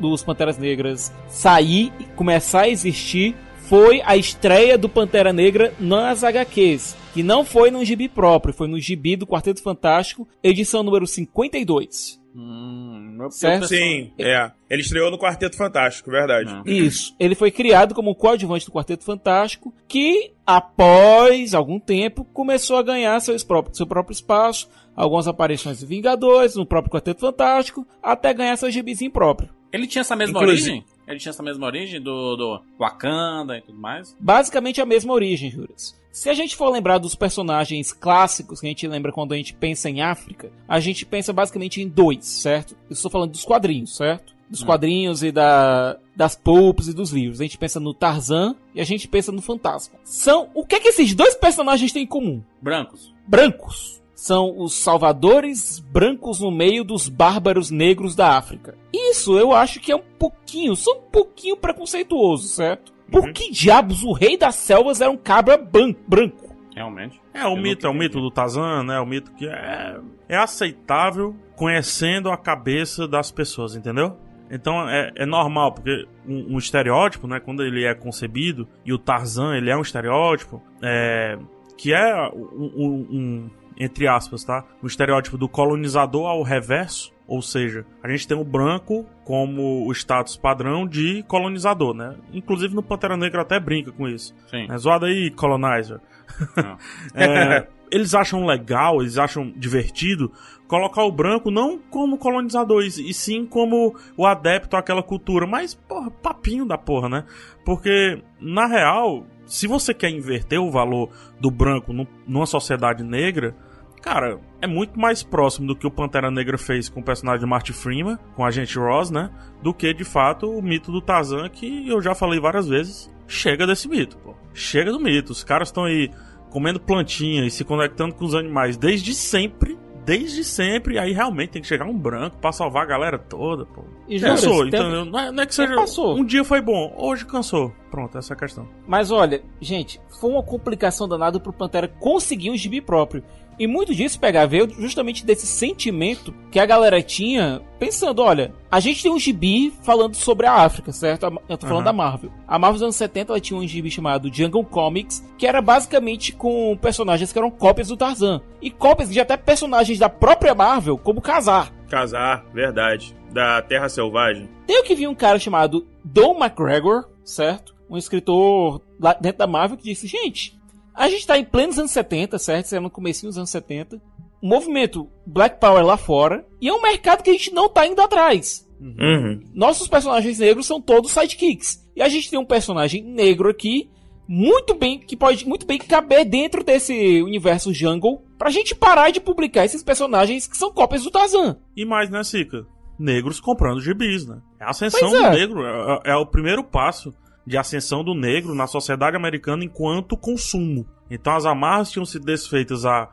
dos 0.00 0.22
Panteras 0.22 0.56
Negras 0.56 1.12
sair 1.28 1.92
e 1.98 2.04
começar 2.16 2.62
a 2.62 2.68
existir, 2.68 3.34
foi 3.68 4.00
a 4.04 4.16
estreia 4.16 4.76
do 4.78 4.88
Pantera 4.88 5.32
Negra 5.32 5.72
nas 5.78 6.22
HQs. 6.24 6.96
Que 7.12 7.22
não 7.22 7.44
foi 7.44 7.70
num 7.70 7.84
gibi 7.84 8.08
próprio, 8.08 8.52
foi 8.54 8.66
no 8.66 8.78
gibi 8.80 9.14
do 9.16 9.26
Quarteto 9.26 9.62
Fantástico, 9.62 10.26
edição 10.42 10.82
número 10.82 11.06
52. 11.06 12.20
Hum, 12.36 13.14
meu 13.16 13.30
Certo. 13.30 13.68
Sim, 13.68 14.10
é. 14.18 14.50
Ele 14.68 14.82
estreou 14.82 15.08
no 15.08 15.16
Quarteto 15.18 15.56
Fantástico, 15.56 16.10
verdade. 16.10 16.52
Não. 16.52 16.64
Isso. 16.66 17.14
Ele 17.20 17.36
foi 17.36 17.52
criado 17.52 17.94
como 17.94 18.10
um 18.10 18.14
coadjuvante 18.14 18.66
do 18.66 18.72
Quarteto 18.72 19.04
Fantástico, 19.04 19.72
que 19.86 20.32
após 20.44 21.54
algum 21.54 21.78
tempo 21.78 22.24
começou 22.24 22.76
a 22.76 22.82
ganhar 22.82 23.18
seu 23.20 23.36
próprio, 23.46 23.76
seu 23.76 23.86
próprio 23.86 24.12
espaço, 24.12 24.68
algumas 24.96 25.28
aparições 25.28 25.78
de 25.78 25.86
Vingadores, 25.86 26.56
no 26.56 26.66
próprio 26.66 26.90
Quarteto 26.92 27.20
Fantástico, 27.20 27.86
até 28.02 28.34
ganhar 28.34 28.56
seu 28.56 28.70
gibizinho 28.70 29.12
próprio. 29.12 29.50
Ele 29.72 29.86
tinha 29.86 30.00
essa 30.02 30.16
mesma 30.16 30.40
Inclusive- 30.42 30.70
origem? 30.72 30.84
Ele 31.06 31.18
tinha 31.18 31.30
essa 31.30 31.42
mesma 31.42 31.66
origem 31.66 32.00
do, 32.00 32.36
do 32.36 32.62
Wakanda 32.78 33.58
e 33.58 33.60
tudo 33.60 33.78
mais? 33.78 34.16
Basicamente 34.18 34.80
a 34.80 34.86
mesma 34.86 35.12
origem, 35.12 35.50
Juras. 35.50 35.94
Se 36.10 36.30
a 36.30 36.34
gente 36.34 36.54
for 36.54 36.70
lembrar 36.70 36.98
dos 36.98 37.16
personagens 37.16 37.92
clássicos 37.92 38.60
que 38.60 38.66
a 38.66 38.70
gente 38.70 38.86
lembra 38.86 39.10
quando 39.10 39.32
a 39.32 39.36
gente 39.36 39.52
pensa 39.52 39.90
em 39.90 40.00
África, 40.00 40.52
a 40.68 40.78
gente 40.78 41.04
pensa 41.04 41.32
basicamente 41.32 41.82
em 41.82 41.88
dois, 41.88 42.24
certo? 42.24 42.76
Eu 42.88 42.94
estou 42.94 43.10
falando 43.10 43.32
dos 43.32 43.44
quadrinhos, 43.44 43.96
certo? 43.96 44.32
Dos 44.48 44.62
quadrinhos 44.62 45.24
e 45.24 45.32
da, 45.32 45.98
das 46.14 46.36
pulps 46.36 46.86
e 46.86 46.94
dos 46.94 47.10
livros. 47.10 47.40
A 47.40 47.44
gente 47.44 47.58
pensa 47.58 47.80
no 47.80 47.92
Tarzan 47.92 48.54
e 48.72 48.80
a 48.80 48.84
gente 48.84 49.08
pensa 49.08 49.32
no 49.32 49.42
Fantasma. 49.42 49.98
São 50.04 50.48
o 50.54 50.64
que 50.64 50.76
é 50.76 50.80
que 50.80 50.88
esses 50.88 51.14
dois 51.14 51.34
personagens 51.34 51.90
têm 51.92 52.04
em 52.04 52.06
comum? 52.06 52.40
Brancos. 52.62 53.12
brancos. 53.26 54.00
São 54.26 54.58
os 54.58 54.72
salvadores 54.72 55.80
brancos 55.80 56.40
no 56.40 56.50
meio 56.50 56.82
dos 56.82 57.10
bárbaros 57.10 57.70
negros 57.70 58.14
da 58.16 58.38
África. 58.38 58.74
Isso 58.90 59.36
eu 59.38 59.52
acho 59.52 59.78
que 59.80 59.92
é 59.92 59.96
um 59.96 60.02
pouquinho, 60.18 60.74
só 60.74 60.92
um 60.96 61.02
pouquinho 61.10 61.58
preconceituoso, 61.58 62.48
certo? 62.48 62.90
Por 63.12 63.30
que 63.34 63.50
diabos 63.50 64.02
o 64.02 64.12
rei 64.14 64.38
das 64.38 64.54
selvas 64.54 65.02
era 65.02 65.10
um 65.10 65.16
cabra 65.18 65.58
ban- 65.58 65.94
branco? 66.08 66.56
Realmente. 66.74 67.20
É, 67.34 67.44
o 67.46 67.50
Eu 67.50 67.56
mito, 67.62 67.86
é 67.86 67.90
o 67.90 67.92
mito 67.92 68.18
do 68.18 68.30
Tarzan, 68.30 68.82
né? 68.84 68.98
O 68.98 69.04
mito 69.04 69.30
que 69.32 69.46
é, 69.46 69.98
é 70.26 70.36
aceitável 70.38 71.36
conhecendo 71.54 72.30
a 72.30 72.36
cabeça 72.38 73.06
das 73.06 73.30
pessoas, 73.30 73.76
entendeu? 73.76 74.16
Então 74.50 74.88
é, 74.88 75.12
é 75.16 75.26
normal, 75.26 75.72
porque 75.72 76.06
um, 76.26 76.54
um 76.54 76.58
estereótipo, 76.58 77.26
né? 77.26 77.40
Quando 77.40 77.62
ele 77.62 77.84
é 77.84 77.94
concebido, 77.94 78.66
e 78.86 78.92
o 78.94 78.98
Tarzan, 78.98 79.54
ele 79.54 79.68
é 79.68 79.76
um 79.76 79.82
estereótipo, 79.82 80.62
é, 80.82 81.36
que 81.76 81.92
é 81.92 82.26
um- 82.34 82.72
um- 83.10 83.50
entre 83.78 84.06
aspas, 84.06 84.44
tá? 84.44 84.64
Um 84.82 84.86
estereótipo 84.86 85.36
do 85.36 85.48
colonizador 85.48 86.26
ao 86.26 86.42
reverso, 86.42 87.12
ou 87.26 87.40
seja, 87.40 87.86
a 88.02 88.08
gente 88.08 88.28
tem 88.28 88.38
o 88.38 88.44
branco 88.44 89.06
como 89.24 89.86
o 89.86 89.92
status 89.92 90.36
padrão 90.36 90.86
de 90.86 91.22
colonizador, 91.24 91.94
né? 91.94 92.16
Inclusive 92.32 92.74
no 92.74 92.82
Pantera 92.82 93.16
Negra 93.16 93.42
até 93.42 93.58
brinca 93.58 93.90
com 93.92 94.06
isso. 94.06 94.34
Sim. 94.46 94.66
É 94.70 94.76
zoado 94.76 95.06
aí, 95.06 95.30
colonizer. 95.30 96.00
É, 97.14 97.68
eles 97.90 98.14
acham 98.14 98.44
legal, 98.44 99.00
eles 99.00 99.18
acham 99.18 99.52
divertido 99.56 100.32
colocar 100.66 101.04
o 101.04 101.12
branco 101.12 101.50
não 101.50 101.78
como 101.78 102.18
colonizador, 102.18 102.82
e 102.82 102.88
e 102.88 103.14
sim 103.14 103.46
como 103.46 103.94
o 104.16 104.26
adepto 104.26 104.76
àquela 104.76 105.02
cultura. 105.02 105.46
Mas, 105.46 105.74
porra, 105.74 106.10
papinho 106.10 106.66
da 106.66 106.76
porra, 106.76 107.08
né? 107.08 107.24
Porque, 107.64 108.20
na 108.40 108.66
real, 108.66 109.24
se 109.46 109.66
você 109.66 109.92
quer 109.94 110.10
inverter 110.10 110.60
o 110.60 110.70
valor 110.70 111.10
do 111.40 111.50
branco 111.50 111.92
nu- 111.92 112.06
numa 112.26 112.46
sociedade 112.46 113.02
negra, 113.02 113.54
Cara, 114.02 114.38
é 114.60 114.66
muito 114.66 115.00
mais 115.00 115.22
próximo 115.22 115.66
do 115.66 115.74
que 115.74 115.86
o 115.86 115.90
Pantera 115.90 116.30
Negra 116.30 116.58
fez 116.58 116.90
com 116.90 117.00
o 117.00 117.02
personagem 117.02 117.40
de 117.40 117.46
Marty 117.46 117.72
Freeman, 117.72 118.18
com 118.36 118.44
a 118.44 118.50
gente 118.50 118.78
Ross, 118.78 119.10
né? 119.10 119.30
Do 119.62 119.72
que, 119.72 119.94
de 119.94 120.04
fato, 120.04 120.46
o 120.46 120.60
mito 120.60 120.92
do 120.92 121.00
Tarzan, 121.00 121.48
que 121.48 121.88
eu 121.88 122.02
já 122.02 122.14
falei 122.14 122.38
várias 122.38 122.68
vezes. 122.68 123.10
Chega 123.26 123.66
desse 123.66 123.88
mito, 123.88 124.18
pô. 124.18 124.34
Chega 124.52 124.92
do 124.92 125.00
mito. 125.00 125.32
Os 125.32 125.42
caras 125.42 125.68
estão 125.68 125.84
aí 125.84 126.10
comendo 126.50 126.78
plantinha 126.78 127.46
e 127.46 127.50
se 127.50 127.64
conectando 127.64 128.14
com 128.14 128.26
os 128.26 128.34
animais 128.34 128.76
desde 128.76 129.14
sempre. 129.14 129.78
Desde 130.04 130.44
sempre, 130.44 130.98
aí 130.98 131.12
realmente 131.12 131.52
tem 131.52 131.62
que 131.62 131.68
chegar 131.68 131.86
um 131.86 131.98
branco 131.98 132.36
pra 132.36 132.52
salvar 132.52 132.82
a 132.82 132.86
galera 132.86 133.18
toda, 133.18 133.64
pô. 133.64 133.84
E 134.08 134.20
Cansou, 134.20 134.68
tem- 134.70 134.80
entendeu? 134.80 135.04
Não 135.06 135.18
é, 135.18 135.30
não 135.32 135.42
é 135.42 135.46
que 135.46 135.54
seja. 135.54 135.74
passou. 135.74 136.16
Um 136.16 136.24
dia 136.24 136.44
foi 136.44 136.60
bom, 136.60 136.94
hoje 136.96 137.24
cansou. 137.24 137.72
Pronto, 137.90 138.18
essa 138.18 138.32
é 138.32 138.36
a 138.36 138.38
questão. 138.38 138.68
Mas 138.86 139.10
olha, 139.10 139.42
gente, 139.60 140.00
foi 140.20 140.30
uma 140.30 140.42
complicação 140.42 141.08
danada 141.08 141.38
pro 141.40 141.52
Pantera 141.52 141.88
conseguir 141.88 142.50
um 142.50 142.56
gibi 142.56 142.80
próprio. 142.80 143.22
E 143.56 143.68
muito 143.68 143.94
disso 143.94 144.18
pegar 144.18 144.46
veio 144.46 144.68
justamente 144.80 145.24
desse 145.24 145.46
sentimento 145.46 146.34
que 146.50 146.58
a 146.58 146.66
galera 146.66 147.00
tinha, 147.00 147.62
pensando, 147.78 148.20
olha, 148.20 148.52
a 148.68 148.80
gente 148.80 149.00
tem 149.00 149.12
um 149.12 149.18
gibi 149.18 149.72
falando 149.84 150.16
sobre 150.16 150.44
a 150.44 150.54
África, 150.54 150.90
certo? 150.90 151.26
Eu 151.48 151.56
tô 151.56 151.64
falando 151.68 151.76
Aham. 151.76 151.84
da 151.84 151.92
Marvel. 151.92 152.32
A 152.48 152.58
Marvel 152.58 152.74
dos 152.74 152.82
anos 152.82 152.96
70 152.96 153.32
ela 153.32 153.40
tinha 153.40 153.56
um 153.56 153.64
gibi 153.66 153.92
chamado 153.92 154.28
Jungle 154.32 154.64
Comics, 154.64 155.24
que 155.38 155.46
era 155.46 155.62
basicamente 155.62 156.32
com 156.32 156.76
personagens 156.82 157.32
que 157.32 157.38
eram 157.38 157.48
cópias 157.48 157.86
do 157.86 157.96
Tarzan. 157.96 158.40
E 158.60 158.72
cópias 158.72 159.08
de 159.08 159.20
até 159.20 159.36
personagens 159.36 160.00
da 160.00 160.08
própria 160.08 160.52
Marvel, 160.52 160.98
como 160.98 161.20
Kazar. 161.20 161.72
Casar, 161.88 162.44
verdade. 162.52 163.14
Da 163.34 163.60
Terra 163.60 163.88
Selvagem. 163.88 164.48
Tem 164.64 164.84
que 164.84 164.94
vir 164.94 165.08
um 165.08 165.14
cara 165.14 165.40
chamado 165.40 165.86
Don 166.04 166.38
McGregor, 166.38 167.08
certo? 167.24 167.74
Um 167.90 167.98
escritor 167.98 168.80
lá 168.98 169.12
dentro 169.12 169.38
da 169.38 169.46
Marvel 169.46 169.76
que 169.76 169.82
disse, 169.82 170.06
gente, 170.06 170.56
a 170.94 171.08
gente 171.08 171.26
tá 171.26 171.36
em 171.36 171.44
plenos 171.44 171.76
anos 171.76 171.90
70, 171.90 172.38
certo? 172.38 172.66
Isso 172.66 172.76
é 172.76 172.80
no 172.80 172.88
comecinho 172.88 173.30
dos 173.30 173.36
anos 173.36 173.50
70. 173.50 174.00
O 174.40 174.46
movimento 174.46 175.10
Black 175.26 175.58
Power 175.58 175.84
lá 175.84 175.96
fora. 175.96 176.46
E 176.60 176.68
é 176.68 176.72
um 176.72 176.80
mercado 176.80 177.24
que 177.24 177.30
a 177.30 177.32
gente 177.32 177.52
não 177.52 177.68
tá 177.68 177.84
indo 177.84 178.00
atrás. 178.00 178.64
Uhum. 178.80 179.42
Nossos 179.52 179.88
personagens 179.88 180.38
negros 180.38 180.66
são 180.66 180.80
todos 180.80 181.10
sidekicks. 181.10 181.84
E 181.96 182.02
a 182.02 182.08
gente 182.08 182.30
tem 182.30 182.38
um 182.38 182.44
personagem 182.44 183.02
negro 183.02 183.48
aqui, 183.48 183.90
muito 184.28 184.74
bem, 184.74 185.00
que 185.00 185.16
pode 185.16 185.46
muito 185.46 185.66
bem 185.66 185.78
caber 185.78 186.24
dentro 186.24 186.62
desse 186.62 187.20
universo 187.22 187.72
jungle, 187.74 188.22
pra 188.38 188.50
gente 188.50 188.74
parar 188.74 189.10
de 189.10 189.20
publicar 189.20 189.64
esses 189.64 189.82
personagens 189.82 190.46
que 190.46 190.56
são 190.56 190.72
cópias 190.72 191.02
do 191.02 191.10
Tarzan. 191.10 191.56
E 191.76 191.84
mais, 191.84 192.10
né, 192.10 192.22
Sica? 192.22 192.66
Negros 192.98 193.40
comprando 193.40 193.80
gibis, 193.80 194.26
né? 194.26 194.40
É 194.60 194.64
a 194.64 194.70
ascensão 194.70 195.10
Pois 195.10 195.12
do 195.12 195.26
é. 195.26 195.30
negro. 195.30 195.64
É, 195.64 196.00
é 196.12 196.16
o 196.16 196.26
primeiro 196.26 196.62
passo 196.62 197.12
de 197.46 197.58
ascensão 197.58 198.02
do 198.02 198.14
negro 198.14 198.54
na 198.54 198.66
sociedade 198.66 199.16
americana 199.16 199.64
enquanto 199.64 200.16
consumo. 200.16 200.86
Então 201.10 201.34
as 201.34 201.44
amarras 201.44 201.90
tinham 201.90 202.04
sido 202.04 202.24
desfeitas 202.24 202.84
há 202.84 203.08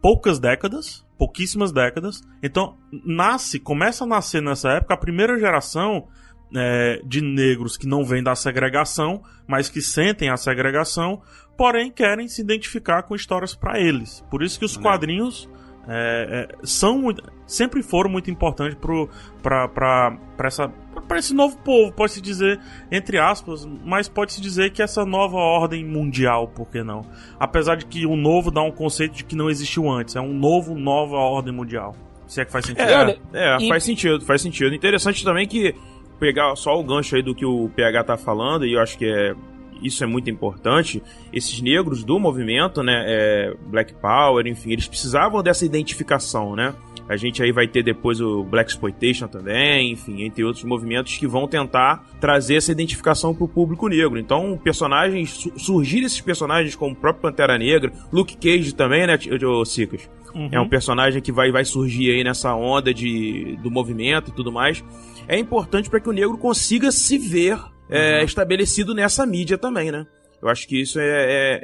poucas 0.00 0.38
décadas, 0.38 1.06
pouquíssimas 1.18 1.72
décadas. 1.72 2.22
Então 2.42 2.76
nasce, 3.04 3.58
começa 3.58 4.04
a 4.04 4.06
nascer 4.06 4.40
nessa 4.40 4.70
época 4.70 4.94
a 4.94 4.98
primeira 4.98 5.38
geração 5.38 6.08
é, 6.56 7.02
de 7.04 7.20
negros 7.20 7.76
que 7.76 7.86
não 7.86 8.04
vêm 8.04 8.22
da 8.22 8.34
segregação, 8.34 9.22
mas 9.46 9.68
que 9.68 9.82
sentem 9.82 10.30
a 10.30 10.36
segregação, 10.36 11.20
porém 11.56 11.90
querem 11.90 12.28
se 12.28 12.40
identificar 12.40 13.02
com 13.02 13.14
histórias 13.14 13.54
para 13.54 13.78
eles. 13.78 14.24
Por 14.30 14.42
isso 14.42 14.58
que 14.58 14.64
os 14.64 14.76
quadrinhos 14.76 15.48
é, 15.88 16.48
é, 16.50 16.56
são 16.64 16.98
muito- 16.98 17.22
sempre 17.46 17.82
foram 17.82 18.10
muito 18.10 18.30
importantes 18.30 18.76
para 19.42 20.18
essa 20.44 20.68
para 21.06 21.18
esse 21.18 21.32
novo 21.32 21.56
povo, 21.58 21.90
pode-se 21.92 22.20
dizer, 22.20 22.60
entre 22.92 23.18
aspas, 23.18 23.66
mas 23.84 24.08
pode-se 24.08 24.40
dizer 24.42 24.70
que 24.72 24.82
essa 24.82 25.06
nova 25.06 25.36
ordem 25.38 25.82
mundial, 25.84 26.48
por 26.48 26.66
que 26.68 26.82
não? 26.82 27.02
Apesar 27.40 27.76
de 27.76 27.86
que 27.86 28.04
o 28.04 28.14
novo 28.16 28.50
dá 28.50 28.60
um 28.60 28.70
conceito 28.70 29.14
de 29.14 29.24
que 29.24 29.34
não 29.34 29.48
existiu 29.48 29.88
antes, 29.90 30.16
é 30.16 30.20
um 30.20 30.34
novo, 30.34 30.74
nova 30.74 31.16
ordem 31.16 31.54
mundial. 31.54 31.94
Se 32.26 32.42
é 32.42 32.44
que 32.44 32.52
faz 32.52 32.66
sentido. 32.66 32.86
É, 32.86 32.98
olha, 32.98 33.18
é 33.32 33.56
e- 33.58 33.68
faz 33.68 33.84
sentido, 33.84 34.20
faz 34.22 34.42
sentido. 34.42 34.74
Interessante 34.74 35.24
também 35.24 35.46
que 35.48 35.74
pegar 36.20 36.54
só 36.56 36.78
o 36.78 36.84
gancho 36.84 37.16
aí 37.16 37.22
do 37.22 37.34
que 37.34 37.46
o 37.46 37.70
PH 37.74 38.04
tá 38.04 38.16
falando, 38.18 38.66
e 38.66 38.74
eu 38.74 38.80
acho 38.82 38.98
que 38.98 39.06
é 39.06 39.34
isso 39.82 40.02
é 40.02 40.06
muito 40.06 40.30
importante. 40.30 41.02
Esses 41.32 41.60
negros 41.60 42.04
do 42.04 42.18
movimento, 42.18 42.82
né, 42.82 43.04
é, 43.06 43.54
Black 43.66 43.94
Power, 43.94 44.46
enfim, 44.46 44.72
eles 44.72 44.88
precisavam 44.88 45.42
dessa 45.42 45.64
identificação, 45.64 46.54
né? 46.54 46.74
A 47.08 47.16
gente 47.16 47.42
aí 47.42 47.50
vai 47.50 47.66
ter 47.66 47.82
depois 47.82 48.20
o 48.20 48.44
Black 48.44 48.70
Exploitation 48.70 49.26
também, 49.26 49.92
enfim, 49.92 50.22
entre 50.22 50.44
outros 50.44 50.62
movimentos 50.64 51.16
que 51.16 51.26
vão 51.26 51.48
tentar 51.48 52.04
trazer 52.20 52.56
essa 52.56 52.70
identificação 52.70 53.34
pro 53.34 53.48
público 53.48 53.88
negro. 53.88 54.18
Então, 54.18 54.60
personagens, 54.62 55.30
su 55.30 55.52
surgir 55.58 56.04
esses 56.04 56.20
personagens 56.20 56.76
como 56.76 56.92
o 56.92 56.96
próprio 56.96 57.22
Pantera 57.22 57.56
Negra, 57.56 57.90
Luke 58.12 58.36
Cage 58.36 58.74
também, 58.74 59.06
né, 59.06 59.18
Cicas? 59.64 60.10
Uhum. 60.34 60.50
É 60.52 60.60
um 60.60 60.68
personagem 60.68 61.22
que 61.22 61.32
vai, 61.32 61.50
vai 61.50 61.64
surgir 61.64 62.10
aí 62.10 62.22
nessa 62.22 62.54
onda 62.54 62.92
de, 62.92 63.58
do 63.62 63.70
movimento 63.70 64.30
e 64.30 64.34
tudo 64.34 64.52
mais. 64.52 64.84
É 65.26 65.38
importante 65.38 65.88
para 65.88 66.00
que 66.00 66.10
o 66.10 66.12
negro 66.12 66.36
consiga 66.36 66.92
se 66.92 67.16
ver 67.16 67.58
é, 67.88 68.22
estabelecido 68.24 68.94
nessa 68.94 69.24
mídia 69.26 69.58
também, 69.58 69.90
né? 69.90 70.06
Eu 70.40 70.48
acho 70.48 70.68
que 70.68 70.80
isso 70.80 71.00
é, 71.00 71.04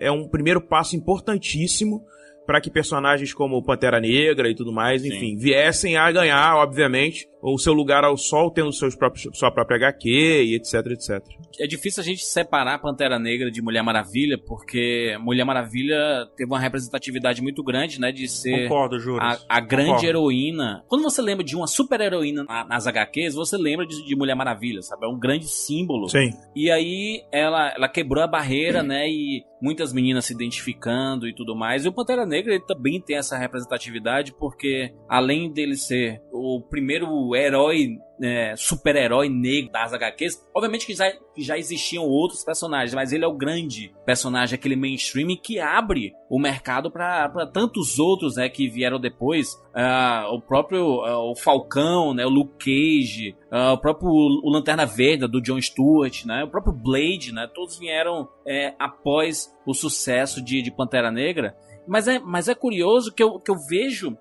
é, 0.00 0.06
é 0.06 0.10
um 0.10 0.26
primeiro 0.26 0.60
passo 0.60 0.96
importantíssimo 0.96 2.04
para 2.46 2.60
que 2.60 2.70
personagens 2.70 3.32
como 3.32 3.62
Pantera 3.62 4.00
Negra 4.00 4.48
e 4.48 4.54
tudo 4.54 4.72
mais, 4.72 5.04
enfim, 5.04 5.36
viessem 5.36 5.96
a 5.96 6.10
ganhar, 6.12 6.56
obviamente, 6.56 7.26
o 7.42 7.58
seu 7.58 7.72
lugar 7.72 8.04
ao 8.04 8.16
sol, 8.16 8.50
tendo 8.50 8.72
seus 8.72 8.94
próprios, 8.94 9.28
sua 9.36 9.50
própria 9.50 9.76
HQ 9.76 10.08
e 10.08 10.54
etc, 10.54 10.74
etc. 10.92 11.22
É 11.60 11.66
difícil 11.66 12.00
a 12.02 12.04
gente 12.04 12.24
separar 12.24 12.78
Pantera 12.80 13.18
Negra 13.18 13.50
de 13.50 13.60
Mulher 13.62 13.82
Maravilha, 13.82 14.38
porque 14.38 15.16
Mulher 15.20 15.44
Maravilha 15.44 16.26
teve 16.36 16.50
uma 16.50 16.58
representatividade 16.58 17.42
muito 17.42 17.62
grande, 17.62 18.00
né? 18.00 18.10
De 18.12 18.26
ser 18.28 18.68
Concordo, 18.68 18.96
a, 19.20 19.38
a 19.48 19.60
grande 19.60 19.86
Concordo. 19.90 20.06
heroína. 20.08 20.82
Quando 20.88 21.02
você 21.02 21.20
lembra 21.22 21.44
de 21.44 21.54
uma 21.54 21.66
super 21.66 22.00
heroína 22.00 22.44
na- 22.44 22.64
nas 22.64 22.86
HQs, 22.86 23.34
você 23.34 23.56
lembra 23.56 23.86
de, 23.86 24.04
de 24.04 24.16
Mulher 24.16 24.34
Maravilha, 24.34 24.80
sabe? 24.82 25.04
É 25.04 25.08
um 25.08 25.18
grande 25.18 25.46
símbolo. 25.46 26.08
Sim. 26.08 26.30
E 26.56 26.70
aí 26.70 27.22
ela, 27.30 27.72
ela 27.76 27.88
quebrou 27.88 28.22
a 28.22 28.26
barreira, 28.26 28.82
né? 28.82 29.06
E 29.08 29.44
muitas 29.64 29.94
meninas 29.94 30.26
se 30.26 30.34
identificando 30.34 31.26
e 31.26 31.34
tudo 31.34 31.56
mais. 31.56 31.84
E 31.84 31.88
o 31.88 31.92
Pantera 31.92 32.26
Negra 32.26 32.52
ele 32.54 32.66
também 32.66 33.00
tem 33.00 33.16
essa 33.16 33.38
representatividade, 33.38 34.34
porque 34.38 34.92
além 35.08 35.50
dele 35.50 35.74
ser 35.74 36.20
o 36.30 36.60
primeiro 36.60 37.34
herói, 37.34 37.96
é, 38.22 38.54
super-herói 38.56 39.28
negro 39.28 39.72
das 39.72 39.92
HQs, 39.92 40.46
obviamente 40.54 40.86
que 40.86 40.94
já, 40.94 41.10
que 41.34 41.42
já 41.42 41.58
existiam 41.58 42.04
outros 42.04 42.44
personagens, 42.44 42.94
mas 42.94 43.12
ele 43.12 43.24
é 43.24 43.28
o 43.28 43.36
grande 43.36 43.92
personagem, 44.04 44.54
aquele 44.54 44.76
mainstream 44.76 45.36
que 45.42 45.58
abre 45.58 46.12
o 46.28 46.38
mercado 46.38 46.90
para 46.90 47.46
tantos 47.52 47.98
outros 47.98 48.36
né, 48.36 48.48
que 48.48 48.68
vieram 48.68 49.00
depois. 49.00 49.60
Ah, 49.74 50.28
o 50.30 50.40
próprio 50.40 51.04
ah, 51.04 51.30
o 51.30 51.34
Falcão, 51.34 52.14
né, 52.14 52.24
o 52.24 52.30
Luke 52.30 52.54
Cage, 52.58 53.36
ah, 53.50 53.72
o 53.72 53.78
próprio 53.78 54.08
o 54.10 54.50
Lanterna 54.50 54.86
Verde 54.86 55.26
do 55.26 55.40
John 55.40 55.60
Stewart, 55.60 56.24
né, 56.24 56.44
o 56.44 56.50
próprio 56.50 56.72
Blade, 56.72 57.32
né, 57.32 57.48
todos 57.52 57.78
vieram 57.78 58.28
é, 58.46 58.74
após 58.78 59.52
o 59.66 59.74
sucesso 59.74 60.42
de, 60.42 60.62
de 60.62 60.70
Pantera 60.70 61.10
Negra. 61.10 61.56
Mas 61.86 62.08
é, 62.08 62.18
mas 62.18 62.48
é 62.48 62.54
curioso 62.54 63.12
que 63.12 63.22
eu, 63.22 63.38
que 63.38 63.50
eu 63.50 63.56
vejo 63.68 64.16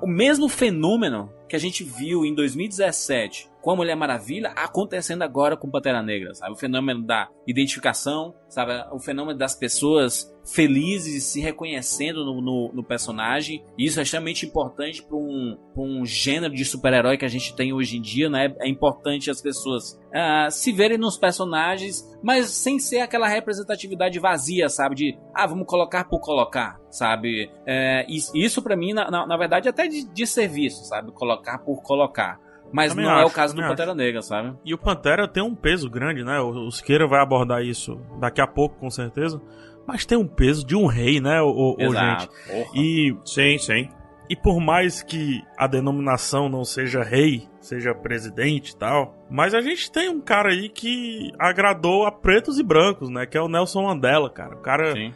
o 0.00 0.06
mesmo 0.06 0.48
fenômeno 0.48 1.28
que 1.50 1.56
a 1.56 1.58
gente 1.58 1.82
viu 1.82 2.24
em 2.24 2.32
2017 2.32 3.50
com 3.60 3.72
a 3.72 3.76
Mulher 3.76 3.94
Maravilha 3.94 4.50
acontecendo 4.56 5.22
agora 5.22 5.56
com 5.56 5.70
Pantera 5.70 6.02
Negra, 6.02 6.32
sabe? 6.32 6.52
O 6.52 6.56
fenômeno 6.56 7.04
da 7.04 7.28
identificação, 7.46 8.34
sabe? 8.48 8.72
O 8.92 8.98
fenômeno 8.98 9.38
das 9.38 9.54
pessoas 9.54 10.32
felizes 10.54 11.24
se 11.24 11.40
reconhecendo 11.40 12.24
no, 12.24 12.40
no, 12.40 12.72
no 12.72 12.84
personagem. 12.84 13.62
E 13.76 13.84
isso 13.84 14.00
é 14.00 14.02
extremamente 14.02 14.46
importante 14.46 15.02
para 15.02 15.16
um, 15.16 15.58
um 15.76 16.06
gênero 16.06 16.54
de 16.54 16.64
super-herói 16.64 17.18
que 17.18 17.24
a 17.24 17.28
gente 17.28 17.54
tem 17.54 17.72
hoje 17.72 17.98
em 17.98 18.00
dia, 18.00 18.30
né? 18.30 18.54
É 18.60 18.68
importante 18.68 19.30
as 19.30 19.42
pessoas 19.42 20.00
ah, 20.14 20.48
se 20.50 20.72
verem 20.72 20.98
nos 20.98 21.18
personagens, 21.18 22.02
mas 22.22 22.50
sem 22.50 22.78
ser 22.78 23.00
aquela 23.00 23.28
representatividade 23.28 24.18
vazia, 24.18 24.68
sabe? 24.68 24.94
De, 24.94 25.18
ah, 25.34 25.46
vamos 25.46 25.66
colocar 25.66 26.04
por 26.04 26.20
colocar, 26.20 26.80
sabe? 26.90 27.50
É, 27.66 28.06
isso, 28.08 28.62
para 28.62 28.76
mim, 28.76 28.92
na, 28.92 29.10
na, 29.10 29.26
na 29.26 29.36
verdade, 29.36 29.68
é 29.68 29.70
até 29.70 29.86
de, 29.86 30.10
de 30.10 30.26
serviço, 30.26 30.84
sabe? 30.86 31.12
Colocar 31.40 31.58
por 31.58 31.82
colocar. 31.82 32.40
Mas 32.72 32.90
Também 32.90 33.04
não 33.04 33.12
é 33.12 33.22
o 33.22 33.26
acho, 33.26 33.34
caso 33.34 33.54
do 33.56 33.62
Pantera 33.62 33.94
Negra, 33.94 34.22
sabe? 34.22 34.56
E 34.64 34.72
o 34.72 34.78
Pantera 34.78 35.26
tem 35.26 35.42
um 35.42 35.54
peso 35.54 35.90
grande, 35.90 36.22
né? 36.22 36.38
O 36.40 36.66
o 36.66 36.70
Siqueira 36.70 37.06
vai 37.06 37.20
abordar 37.20 37.64
isso 37.64 38.00
daqui 38.20 38.40
a 38.40 38.46
pouco, 38.46 38.76
com 38.78 38.90
certeza. 38.90 39.40
Mas 39.86 40.06
tem 40.06 40.16
um 40.16 40.26
peso 40.26 40.64
de 40.64 40.76
um 40.76 40.86
rei, 40.86 41.20
né, 41.20 41.40
o, 41.42 41.76
gente? 41.80 42.28
Porra. 42.46 42.70
E, 42.76 43.16
Sim, 43.24 43.58
sim. 43.58 43.88
e 44.28 44.36
por 44.36 44.60
mais 44.60 45.02
que 45.02 45.42
a 45.58 45.66
denominação 45.66 46.48
não 46.48 46.64
seja 46.64 47.02
rei, 47.02 47.48
seja 47.60 47.92
presidente 47.92 48.70
e 48.70 48.76
tal, 48.76 49.16
mas 49.28 49.52
a 49.52 49.60
gente 49.60 49.90
tem 49.90 50.08
um 50.08 50.20
cara 50.20 50.50
aí 50.50 50.68
que 50.68 51.32
agradou 51.40 52.06
a 52.06 52.12
pretos 52.12 52.56
e 52.58 52.62
brancos, 52.62 53.10
né? 53.10 53.26
Que 53.26 53.36
é 53.36 53.40
o 53.42 53.48
Nelson 53.48 53.82
Mandela, 53.82 54.30
cara. 54.30 54.54
O 54.54 54.60
cara 54.60 54.92
Sim. 54.92 55.12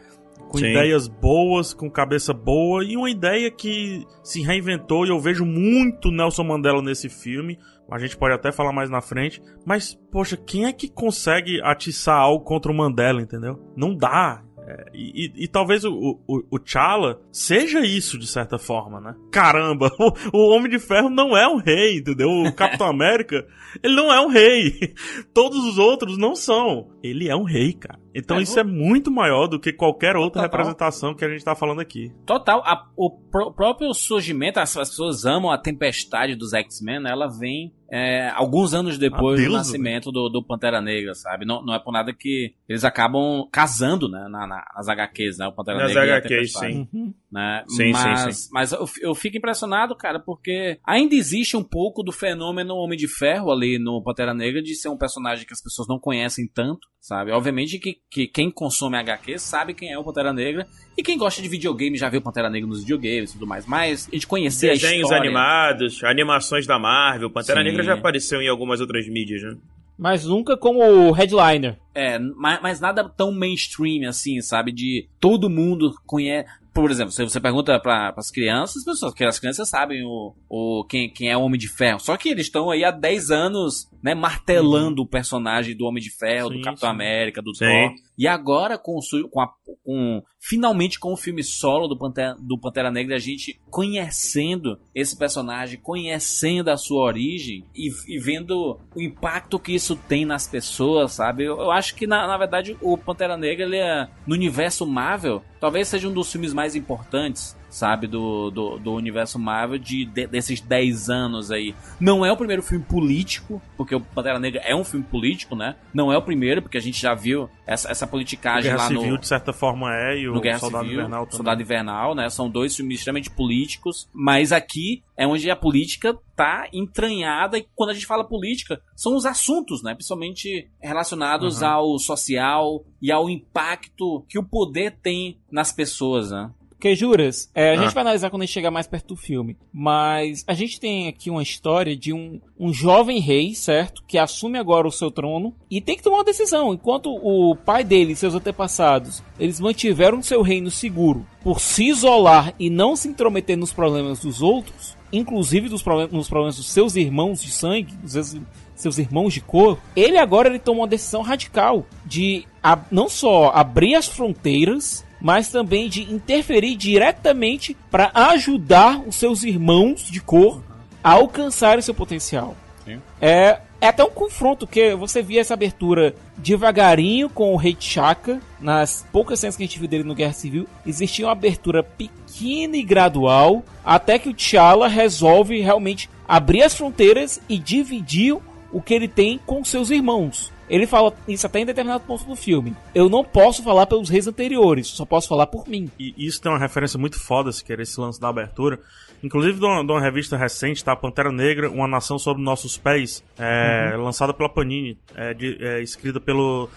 Com 0.49 0.59
Sim. 0.59 0.71
ideias 0.71 1.09
boas, 1.09 1.75
com 1.75 1.91
cabeça 1.91 2.33
boa 2.33 2.85
e 2.85 2.97
uma 2.97 3.11
ideia 3.11 3.51
que 3.51 4.05
se 4.23 4.43
reinventou 4.43 5.05
e 5.07 5.11
eu 5.11 5.19
vejo 5.19 5.45
muito 5.45 6.11
Nelson 6.11 6.45
Mandela 6.45 6.83
nesse 6.83 7.09
filme. 7.09 7.59
A 7.91 7.99
gente 7.99 8.17
pode 8.17 8.35
até 8.35 8.51
falar 8.51 8.73
mais 8.73 8.89
na 8.89 9.01
frente, 9.01 9.43
mas 9.65 9.95
poxa, 10.11 10.37
quem 10.37 10.65
é 10.65 10.73
que 10.73 10.89
consegue 10.89 11.61
atiçar 11.63 12.17
algo 12.17 12.45
contra 12.45 12.73
o 12.73 12.75
Mandela, 12.75 13.21
entendeu? 13.21 13.61
Não 13.77 13.95
dá. 13.95 14.43
É, 14.67 14.87
e, 14.95 15.27
e- 15.27 15.45
e 15.45 15.49
talvez 15.49 15.85
o, 15.85 16.19
o, 16.27 16.43
o 16.51 16.59
T'Challa 16.59 17.21
seja 17.31 17.81
isso, 17.81 18.19
de 18.19 18.27
certa 18.27 18.57
forma, 18.59 19.01
né? 19.01 19.15
Caramba, 19.31 19.91
o, 20.33 20.37
o 20.39 20.49
Homem 20.57 20.71
de 20.71 20.79
Ferro 20.79 21.11
não 21.11 21.37
é 21.37 21.47
um 21.47 21.57
rei, 21.59 21.99
entendeu? 21.99 22.29
O 22.31 22.51
Capitão 22.57 22.87
América, 22.87 23.47
ele 23.83 23.95
não 23.95 24.13
é 24.13 24.21
um 24.21 24.29
rei. 24.29 24.95
Todos 25.35 25.59
os 25.65 25.77
outros 25.79 26.17
não 26.17 26.35
são. 26.35 26.89
Ele 27.03 27.29
é 27.29 27.37
um 27.37 27.45
rei, 27.45 27.73
cara. 27.75 27.99
Então 28.15 28.39
É, 28.39 28.43
isso 28.43 28.59
é 28.59 28.65
muito 28.65 29.11
maior 29.11 29.47
do 29.49 29.59
que 29.61 29.73
qualquer 29.73 30.17
outra 30.17 30.43
Total. 30.43 30.59
representação 30.59 31.15
que 31.15 31.25
a 31.25 31.29
gente 31.29 31.45
tá 31.45 31.55
falando 31.55 31.81
aqui. 31.81 32.13
Total, 32.25 32.61
a- 32.65 32.89
o 32.97 33.11
pró- 33.11 33.51
próprio 33.51 33.93
surgimento, 33.93 34.61
as, 34.61 34.77
as 34.77 34.89
pessoas 34.91 35.25
amam 35.27 35.51
a 35.51 35.59
tempestade 35.59 36.35
dos 36.37 36.55
X-Men, 36.55 37.01
né? 37.01 37.11
ela 37.11 37.27
vem 37.29 37.73
é, 37.97 38.29
alguns 38.31 38.75
anos 38.75 38.99
depois 38.99 39.41
Ah, 39.41 39.47
do 39.47 39.53
nascimento 39.53 40.11
do, 40.11 40.29
do 40.29 40.43
Pantera 40.43 40.81
Negra, 40.81 41.15
sabe? 41.15 41.45
Não, 41.45 41.65
não 41.65 41.73
é 41.73 41.79
por 41.79 41.93
nada 41.93 42.13
que 42.13 42.53
eles 42.69 42.83
acabam 42.83 43.47
casando, 43.53 44.09
né? 44.09 44.27
na- 44.29 44.47
na- 44.49 44.65
nas 44.75 44.89
HQs, 44.89 45.39
né? 45.39 45.47
O 45.47 45.53
Pantera 45.53 45.79
Nas 45.79 45.89
Negra 45.95 46.07
e 46.07 46.11
a 46.11 46.17
HQs, 46.17 46.53
sim. 46.55 46.89
Uhum. 46.93 47.15
Né? 47.35 47.65
Sim, 47.67 47.91
mas, 47.91 48.21
sim, 48.21 48.33
sim. 48.33 48.49
Mas 48.53 48.71
eu, 48.71 48.89
eu 49.03 49.13
fico 49.13 49.37
impressionado, 49.37 49.97
cara, 49.97 50.21
porque 50.21 50.79
ainda 50.87 51.17
existe 51.17 51.57
um 51.57 51.65
pouco 51.65 52.01
do 52.01 52.13
fenômeno 52.13 52.77
Homem 52.77 52.97
de 52.97 53.09
Ferro 53.09 53.51
ali 53.51 53.77
no 53.77 54.01
Pantera 54.01 54.33
Negra 54.33 54.63
de 54.63 54.73
ser 54.77 54.89
um 54.89 54.97
personagem 54.97 55.45
que 55.45 55.53
as 55.53 55.61
pessoas 55.61 55.89
não 55.89 55.99
conhecem 55.99 56.47
tanto, 56.47 56.87
sabe? 57.01 57.33
Obviamente 57.33 57.81
que, 57.81 57.97
que 58.09 58.29
quem 58.29 58.53
consome 58.53 58.97
HQ 58.99 59.37
sabe 59.41 59.75
quem 59.75 59.91
é 59.91 59.99
o 59.99 60.05
Pantera 60.05 60.33
Negra 60.33 60.65
e 60.97 61.03
quem 61.03 61.19
gosta 61.19 61.43
de 61.43 61.49
videogame 61.49 61.97
já 61.97 62.09
viu 62.09 62.21
o 62.21 62.23
Pantera 62.23 62.49
Negra 62.49 62.69
nos 62.69 62.83
videogames 62.83 63.31
e 63.31 63.33
tudo 63.33 63.49
mais. 63.49 63.67
Mas 63.67 64.07
a 64.07 64.15
gente 64.15 64.29
conhecer 64.29 64.71
a 64.71 64.75
Desenhos 64.75 65.03
história... 65.03 65.25
animados, 65.25 66.05
animações 66.05 66.69
da 66.69 66.79
Marvel. 66.79 67.33
Pantera 67.33 67.59
Sim. 67.59 67.65
Negra 67.65 67.83
já 67.83 67.95
apareceu 67.95 68.41
em 68.41 68.47
algumas 68.47 68.81
outras 68.81 69.09
mídias, 69.09 69.43
né? 69.43 69.57
Mas 69.99 70.25
nunca 70.25 70.57
como 70.57 71.11
headliner. 71.13 71.79
É, 71.95 72.19
mas, 72.19 72.61
mas 72.63 72.81
nada 72.81 73.09
tão 73.09 73.33
mainstream 73.33 74.09
assim, 74.09 74.41
sabe? 74.41 74.73
De 74.73 75.09
todo 75.21 75.51
mundo 75.51 75.93
conhece. 76.07 76.49
Por 76.75 76.91
exemplo, 76.91 77.13
se 77.13 77.23
você 77.23 77.41
pergunta 77.41 77.79
para 77.79 78.13
as 78.17 78.33
crianças, 78.33 78.79
as 78.79 78.85
pessoas, 78.85 79.15
que 79.15 79.25
as 79.25 79.39
crianças 79.39 79.69
sabem 79.69 80.05
o, 80.05 80.35
o 80.49 80.85
quem, 80.85 81.09
quem 81.09 81.31
é 81.31 81.37
o 81.37 81.43
Homem 81.43 81.59
de 81.59 81.69
Ferro. 81.69 82.01
Só 82.01 82.17
que 82.17 82.29
eles 82.29 82.47
estão 82.47 82.69
aí 82.69 82.85
há 82.85 82.91
10 82.91 83.31
anos, 83.31 83.89
né, 84.03 84.13
martelando 84.13 85.03
o 85.03 85.07
personagem 85.07 85.77
do 85.77 85.85
Homem 85.85 86.03
de 86.03 86.11
Ferro, 86.11 86.51
do 86.51 86.57
Sim, 86.57 86.63
Capitão 86.63 86.89
sim. 86.89 86.95
América, 86.95 87.41
do 87.41 87.55
Sim. 87.55 87.65
Thor. 87.65 87.95
E 88.17 88.29
agora, 88.29 88.79
com, 88.79 88.99
com, 89.31 89.41
a- 89.41 89.53
com- 89.85 90.23
finalmente 90.41 90.99
com 91.01 91.13
o 91.13 91.17
filme 91.17 91.43
solo 91.43 91.89
do 91.89 91.99
Pantera, 91.99 92.37
do 92.39 92.57
Pantera 92.59 92.91
Negra, 92.91 93.17
a 93.17 93.19
gente 93.19 93.61
conhecendo 93.71 94.79
esse 94.95 95.17
personagem, 95.17 95.79
conhecendo 95.81 96.69
a 96.71 96.77
sua 96.77 97.03
origem 97.05 97.65
e, 97.75 97.91
e 98.09 98.19
vendo 98.19 98.79
o 98.95 99.01
impacto 99.01 99.59
que 99.59 99.73
isso 99.75 99.97
tem 99.97 100.25
nas 100.25 100.47
pessoas, 100.47 101.13
sabe? 101.13 101.45
Eu, 101.45 101.59
eu 101.59 101.71
acho 101.71 101.95
que, 101.95 102.07
na, 102.07 102.27
na 102.27 102.37
verdade, 102.37 102.77
o 102.81 102.97
Pantera 102.97 103.37
Negra, 103.37 103.65
ele 103.67 103.77
é, 103.79 104.09
no 104.27 104.35
universo 104.35 104.87
Marvel, 104.87 105.43
talvez 105.61 105.89
seja 105.89 106.09
um 106.09 106.13
dos 106.13 106.31
filmes 106.31 106.53
mais 106.53 106.77
importantes, 106.77 107.57
sabe? 107.75 108.07
Do, 108.07 108.51
do, 108.51 108.79
do 108.79 108.93
universo 108.93 109.37
Marvel 109.39 109.79
de, 109.79 110.05
de- 110.05 110.27
desses 110.29 110.61
10 110.61 111.11
anos 111.11 111.51
aí. 111.51 111.75
Não 111.99 112.25
é 112.25 112.31
o 112.31 112.37
primeiro 112.37 112.63
filme 112.63 112.85
político, 112.85 113.61
porque 113.77 113.95
o 113.95 114.01
Pantera 114.01 114.39
Negra 114.39 114.61
é 114.65 114.75
um 114.77 114.85
filme 114.85 115.05
político, 115.05 115.57
né? 115.57 115.75
Não 115.93 116.13
é 116.13 116.17
o 116.17 116.23
primeiro, 116.23 116.63
porque 116.63 116.79
a 116.79 116.81
gente 116.81 117.01
já 117.01 117.15
viu 117.15 117.49
essa, 117.67 117.91
essa 117.91 118.07
politicagem 118.07 118.71
Guerra 118.71 118.83
lá 118.83 118.89
Civil, 118.89 119.11
no 119.13 119.19
de 119.19 119.27
certa 119.27 119.53
forma, 119.53 119.93
é, 119.93 120.19
e 120.19 120.29
o 120.29 120.35
no 120.35 120.41
Guerra 120.41 120.59
Soldado 120.61 120.85
Civil, 120.85 120.99
Invernal 121.01 121.25
também. 121.25 121.37
Soldado 121.37 121.63
Invernal, 121.63 122.15
né? 122.15 122.31
São 122.31 122.49
dois 122.49 122.77
filmes 122.77 122.99
extremamente 122.99 123.31
políticos, 123.31 124.09
mas 124.13 124.53
aqui 124.53 125.03
é 125.17 125.27
onde 125.27 125.51
a 125.51 125.57
política 125.57 126.17
tá 126.37 126.69
entranhada 126.73 127.59
e 127.59 127.67
quando 127.75 127.91
a 127.91 127.95
gente 127.95 128.07
fala 128.07 128.25
política, 128.27 128.81
são 128.97 129.15
os 129.17 129.25
assuntos, 129.27 129.83
né? 129.83 129.95
Principalmente 129.95 130.69
relacionados 130.81 131.61
Uhum. 131.63 131.69
ao 131.69 131.99
social 131.99 132.85
e 133.01 133.11
ao 133.13 133.29
impacto 133.31 134.25
que 134.29 134.39
o 134.39 134.43
poder 134.45 134.97
tem 135.03 135.39
nas 135.51 135.73
pessoas, 135.73 136.31
né? 136.31 136.51
Porque, 136.85 136.97
juras, 136.97 137.51
é, 137.55 137.71
a 137.71 137.73
Ah. 137.73 137.77
gente 137.83 137.95
vai 137.95 138.03
analisar 138.03 138.29
quando 138.29 138.43
a 138.43 138.45
gente 138.45 138.53
chegar 138.53 138.71
mais 138.71 138.87
perto 138.87 139.15
do 139.15 139.17
filme. 139.17 139.57
Mas 139.73 140.45
a 140.47 140.53
gente 140.53 140.79
tem 140.79 141.09
aqui 141.09 141.31
uma 141.31 141.43
história 141.43 141.97
de 141.97 142.13
um, 142.13 142.39
um 142.61 142.75
jovem 142.75 143.21
rei, 143.21 143.55
certo? 143.55 144.03
Que 144.07 144.19
assume 144.19 144.59
agora 144.59 144.87
o 144.87 144.93
seu 144.93 145.11
trono 145.11 145.55
e 145.71 145.81
tem 145.81 145.97
que 145.97 146.03
tomar 146.03 146.19
uma 146.19 146.25
decisão. 146.25 146.75
Enquanto 146.75 147.07
o 147.11 147.57
pai 147.57 147.83
dele 147.85 148.13
e 148.13 148.17
seus 148.17 148.35
antepassados, 148.35 149.23
eles 149.41 149.61
mantiveram 149.61 150.21
seu 150.21 150.43
reino 150.43 150.71
seguro 150.71 151.27
por 151.43 151.59
se 151.59 151.85
isolar 151.89 152.53
e 152.59 152.69
não 152.69 152.95
se 152.97 153.09
intrometer 153.09 153.57
nos 153.57 153.73
problemas 153.73 154.21
dos 154.21 154.43
outros, 154.43 154.95
inclusive 155.11 155.71
dos 155.71 155.83
nos 156.13 156.29
problemas 156.29 156.57
dos 156.57 156.67
seus 156.71 156.97
irmãos 156.97 157.43
de 157.43 157.51
sangue, 157.51 157.95
dos 158.03 158.13
seus, 158.13 158.37
seus 158.75 158.99
irmãos 158.99 159.33
de 159.33 159.41
cor, 159.41 159.79
ele 159.97 160.19
agora 160.19 160.51
ele 160.51 160.59
toma 160.59 160.81
uma 160.81 160.87
decisão 160.87 161.23
radical 161.23 161.87
de 162.05 162.45
a- 162.63 162.79
não 162.91 163.09
só 163.09 163.51
abrir 163.55 163.95
as 163.95 164.07
fronteiras, 164.07 165.03
mas 165.25 165.49
também 165.49 165.89
de 165.89 166.03
interferir 166.13 166.77
diretamente 166.77 167.75
para 167.91 168.11
ajudar 168.13 169.01
os 169.07 169.17
seus 169.17 169.43
irmãos 169.43 170.03
de 170.03 170.21
cor 170.21 170.63
a 171.03 171.13
alcançarem 171.13 171.81
seu 171.81 171.95
potencial. 171.95 172.55
Sim. 172.85 173.01
É, 173.23 173.59
é 173.81 173.87
até 173.87 174.05
um 174.05 174.11
confronto, 174.11 174.67
que 174.67 174.95
você 174.95 175.23
via 175.23 175.41
essa 175.41 175.55
abertura 175.55 176.15
devagarinho 176.37 177.31
com 177.31 177.55
o 177.55 177.57
Rei 177.57 177.75
T'Chaka, 177.75 178.39
nas 178.61 179.07
poucas 179.11 179.41
cenas 179.41 179.57
que 179.57 179.63
a 179.63 179.67
gente 179.67 179.79
viu 179.79 179.89
dele 179.89 180.05
no 180.05 180.15
Guerra 180.15 180.35
Civil, 180.35 180.69
existia 180.87 181.25
uma 181.25 181.33
abertura 181.33 181.83
pequena 181.83 182.77
e 182.77 182.83
gradual, 182.83 183.65
até 183.83 184.19
que 184.19 184.29
o 184.29 184.35
T'Challa 184.35 184.89
resolve 184.89 185.59
realmente 185.59 186.11
abrir 186.29 186.63
as 186.63 186.75
fronteiras 186.75 187.41
e 187.49 187.59
dividir 187.59 188.37
o 188.71 188.83
que 188.83 188.93
ele 188.93 189.09
tem 189.09 189.41
com 189.47 189.65
seus 189.65 189.89
irmãos. 189.89 190.53
Ele 190.69 190.87
fala 190.87 191.13
isso 191.29 191.47
até 191.47 191.59
em 191.61 191.67
determinado 191.67 192.05
ponto 192.05 192.25
do 192.25 192.35
filme. 192.35 192.75
Eu 192.95 193.09
não 193.09 193.23
posso 193.23 193.63
falar 193.63 193.87
pelos 193.87 194.09
reis 194.09 194.27
anteriores, 194.27 194.87
só 194.89 195.05
posso 195.05 195.29
falar 195.29 195.47
por 195.47 195.69
mim. 195.69 195.91
E 195.99 196.15
isso 196.17 196.41
tem 196.41 196.51
uma 196.51 196.59
referência 196.59 196.99
muito 196.99 197.19
foda, 197.21 197.53
se 197.53 197.63
quer 197.65 197.81
esse 197.81 198.01
lance 198.01 198.21
da 198.21 198.29
abertura. 198.29 198.79
Inclusive 199.23 199.59
de 199.59 199.65
uma, 199.65 199.85
de 199.85 199.91
uma 199.91 200.01
revista 200.01 200.37
recente, 200.37 200.85
tá? 200.85 200.95
Pantera 200.95 201.33
Negra, 201.33 201.71
Uma 201.71 201.89
Nação 201.89 202.19
Sob 202.19 202.41
Nossos 202.43 202.77
Pés, 202.77 203.25
é, 203.39 203.95
lançada 203.97 204.35
pela 204.35 204.49
Panini, 204.51 204.99
é, 205.15 205.33
de- 205.33 205.57
é, 205.65 205.81
escrita 205.83 206.21
pelo 206.21 206.69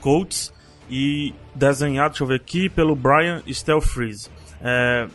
Coates 0.00 0.52
e 0.90 1.32
desenhado, 1.54 2.10
deixa 2.10 2.24
eu 2.24 2.28
ver 2.28 2.36
aqui, 2.36 2.68
pelo 2.68 2.94
Brian 2.96 3.42
Stelfreeze. 3.48 4.28
É, 4.66 5.06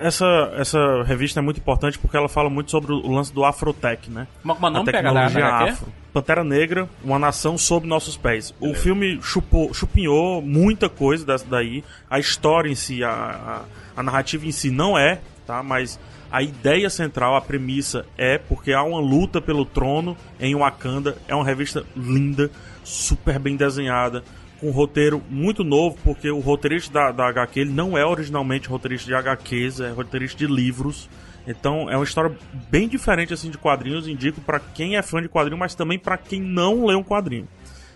essa, 0.00 0.52
essa 0.56 1.02
revista 1.02 1.40
é 1.40 1.42
muito 1.42 1.58
importante 1.58 1.98
porque 1.98 2.16
ela 2.16 2.28
fala 2.28 2.48
muito 2.48 2.70
sobre 2.70 2.92
o 2.92 3.10
lance 3.10 3.34
do 3.34 3.44
Afrotech, 3.44 4.08
né? 4.08 4.28
Como 4.40 4.54
como 4.54 4.66
é 4.66 4.70
o 4.70 4.72
a 4.72 4.78
nome 4.78 4.84
pega 4.84 4.98
tecnologia 4.98 5.46
HQ? 5.46 5.70
afro. 5.70 5.92
Pantera 6.12 6.44
Negra, 6.44 6.88
uma 7.02 7.18
nação 7.18 7.58
sob 7.58 7.88
nossos 7.88 8.16
pés. 8.16 8.54
O 8.60 8.72
filme 8.72 9.18
chupou, 9.20 9.74
chupinhou 9.74 10.40
muita 10.40 10.88
coisa 10.88 11.26
dessa 11.26 11.44
daí. 11.44 11.82
A 12.08 12.20
história 12.20 12.70
em 12.70 12.76
si, 12.76 13.02
a, 13.02 13.10
a, 13.10 14.00
a 14.00 14.02
narrativa 14.04 14.46
em 14.46 14.52
si 14.52 14.70
não 14.70 14.96
é, 14.96 15.18
tá? 15.44 15.60
Mas 15.60 15.98
a 16.30 16.40
ideia 16.40 16.88
central, 16.88 17.34
a 17.34 17.40
premissa 17.40 18.06
é 18.16 18.38
porque 18.38 18.72
há 18.72 18.82
uma 18.84 19.00
luta 19.00 19.40
pelo 19.40 19.64
trono 19.64 20.16
em 20.38 20.54
Wakanda. 20.54 21.16
É 21.26 21.34
uma 21.34 21.44
revista 21.44 21.84
linda, 21.96 22.48
super 22.84 23.40
bem 23.40 23.56
desenhada, 23.56 24.22
um 24.64 24.70
roteiro 24.70 25.22
muito 25.28 25.62
novo, 25.62 25.96
porque 26.02 26.30
o 26.30 26.40
roteirista 26.40 26.92
da, 26.92 27.12
da 27.12 27.28
HQ 27.28 27.60
ele 27.60 27.70
não 27.72 27.96
é 27.96 28.04
originalmente 28.04 28.68
roteirista 28.68 29.06
de 29.06 29.14
HQs, 29.14 29.80
é 29.80 29.90
roteirista 29.90 30.38
de 30.38 30.46
livros. 30.46 31.08
Então 31.46 31.90
é 31.90 31.96
uma 31.96 32.04
história 32.04 32.34
bem 32.70 32.88
diferente 32.88 33.34
assim 33.34 33.50
de 33.50 33.58
quadrinhos, 33.58 34.08
indico 34.08 34.40
pra 34.40 34.58
quem 34.58 34.96
é 34.96 35.02
fã 35.02 35.20
de 35.20 35.28
quadrinho, 35.28 35.58
mas 35.58 35.74
também 35.74 35.98
pra 35.98 36.16
quem 36.16 36.40
não 36.40 36.86
lê 36.86 36.94
um 36.94 37.04
quadrinho. 37.04 37.46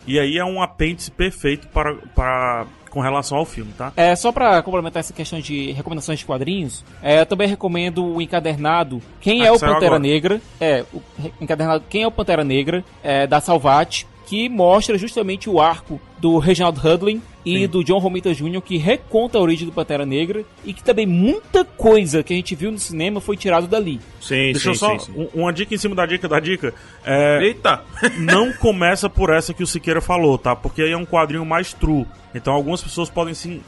E 0.07 0.18
aí 0.18 0.38
é 0.38 0.44
um 0.44 0.62
apêndice 0.62 1.11
perfeito 1.11 1.68
para, 1.68 1.94
para 2.14 2.66
com 2.90 3.00
relação 3.00 3.38
ao 3.38 3.44
filme, 3.44 3.72
tá? 3.76 3.92
É, 3.96 4.14
só 4.16 4.33
pra 4.33 4.62
complementar 4.62 5.00
essa 5.00 5.12
questão 5.12 5.40
de 5.40 5.72
recomendações 5.72 6.18
de 6.18 6.24
quadrinhos, 6.24 6.85
é, 7.02 7.20
eu 7.20 7.26
também 7.26 7.46
recomendo 7.46 8.04
o 8.04 8.20
encadernado 8.20 9.02
Quem 9.20 9.42
Ah, 9.42 9.46
é 9.46 9.52
o 9.52 9.59
Pantera 9.59 9.87
agora. 9.87 9.98
Negra. 9.98 10.40
É, 10.61 10.85
o 10.92 11.02
encadernado 11.40 11.85
Quem 11.88 12.02
é 12.02 12.07
o 12.07 12.11
Pantera 12.11 12.44
Negra, 12.44 12.85
é, 13.02 13.26
da 13.26 13.40
Salvat, 13.40 14.07
que 14.29 14.47
mostra 14.47 14.99
justamente 14.99 15.49
o 15.49 15.59
arco 15.59 15.99
do 16.19 16.37
Reginald 16.38 16.79
Hudlin 16.87 17.23
e 17.47 17.61
Sim. 17.61 17.69
do 17.69 17.83
John 17.83 17.97
Romita 17.99 18.35
Jr., 18.35 18.61
que 18.61 18.77
reconta 18.77 19.38
a 19.38 19.41
origem 19.41 19.67
do 19.67 19.73
Pantera 19.73 20.05
Negra 20.05 20.45
e 20.67 20.75
que 20.75 20.85
também 20.85 21.07
muita 21.07 21.64
coisa 21.64 22.23
que 22.23 22.35
a 22.35 22.37
gente 22.37 22.55
viu 22.55 22.71
no 22.71 22.79
cinema 22.79 23.23
foi 23.23 23.38
tirado 23.38 23.67
dali. 23.67 23.99
Sim, 24.21 24.53
Deixa 24.53 24.61
sim, 24.61 24.69
eu 24.69 24.75
só. 24.75 24.99
sim, 24.99 25.12
sim. 25.12 25.29
um- 25.35 25.41
uma 25.43 25.51
dica 25.53 25.75
em 25.75 25.79
cima 25.79 25.95
da 25.95 26.05
dica 26.05 26.29
da 26.29 26.38
dica. 26.41 26.75
É, 27.07 27.38
Eita! 27.43 27.83
não 28.21 28.53
começa 28.53 29.09
por 29.09 29.31
essa 29.33 29.55
que 29.55 29.62
o 29.62 29.67
Siqueira 29.67 30.03
falou, 30.03 30.37
tá? 30.37 30.55
Porque 30.55 30.83
aí 30.83 30.93
é 30.93 30.97
um 30.97 31.07
quadrinho 31.07 31.47
mais 31.47 31.73
true. 31.73 32.05
Então 32.35 32.53
algumas 32.53 32.83
pessoas 32.83 33.09
podem 33.09 33.33
sim, 33.33 33.62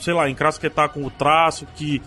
sei 0.00 0.14
lá, 0.14 0.30
encrasquetar 0.30 0.88
com 0.88 1.04
o 1.04 1.10
traço, 1.10 1.66
que 1.76 2.00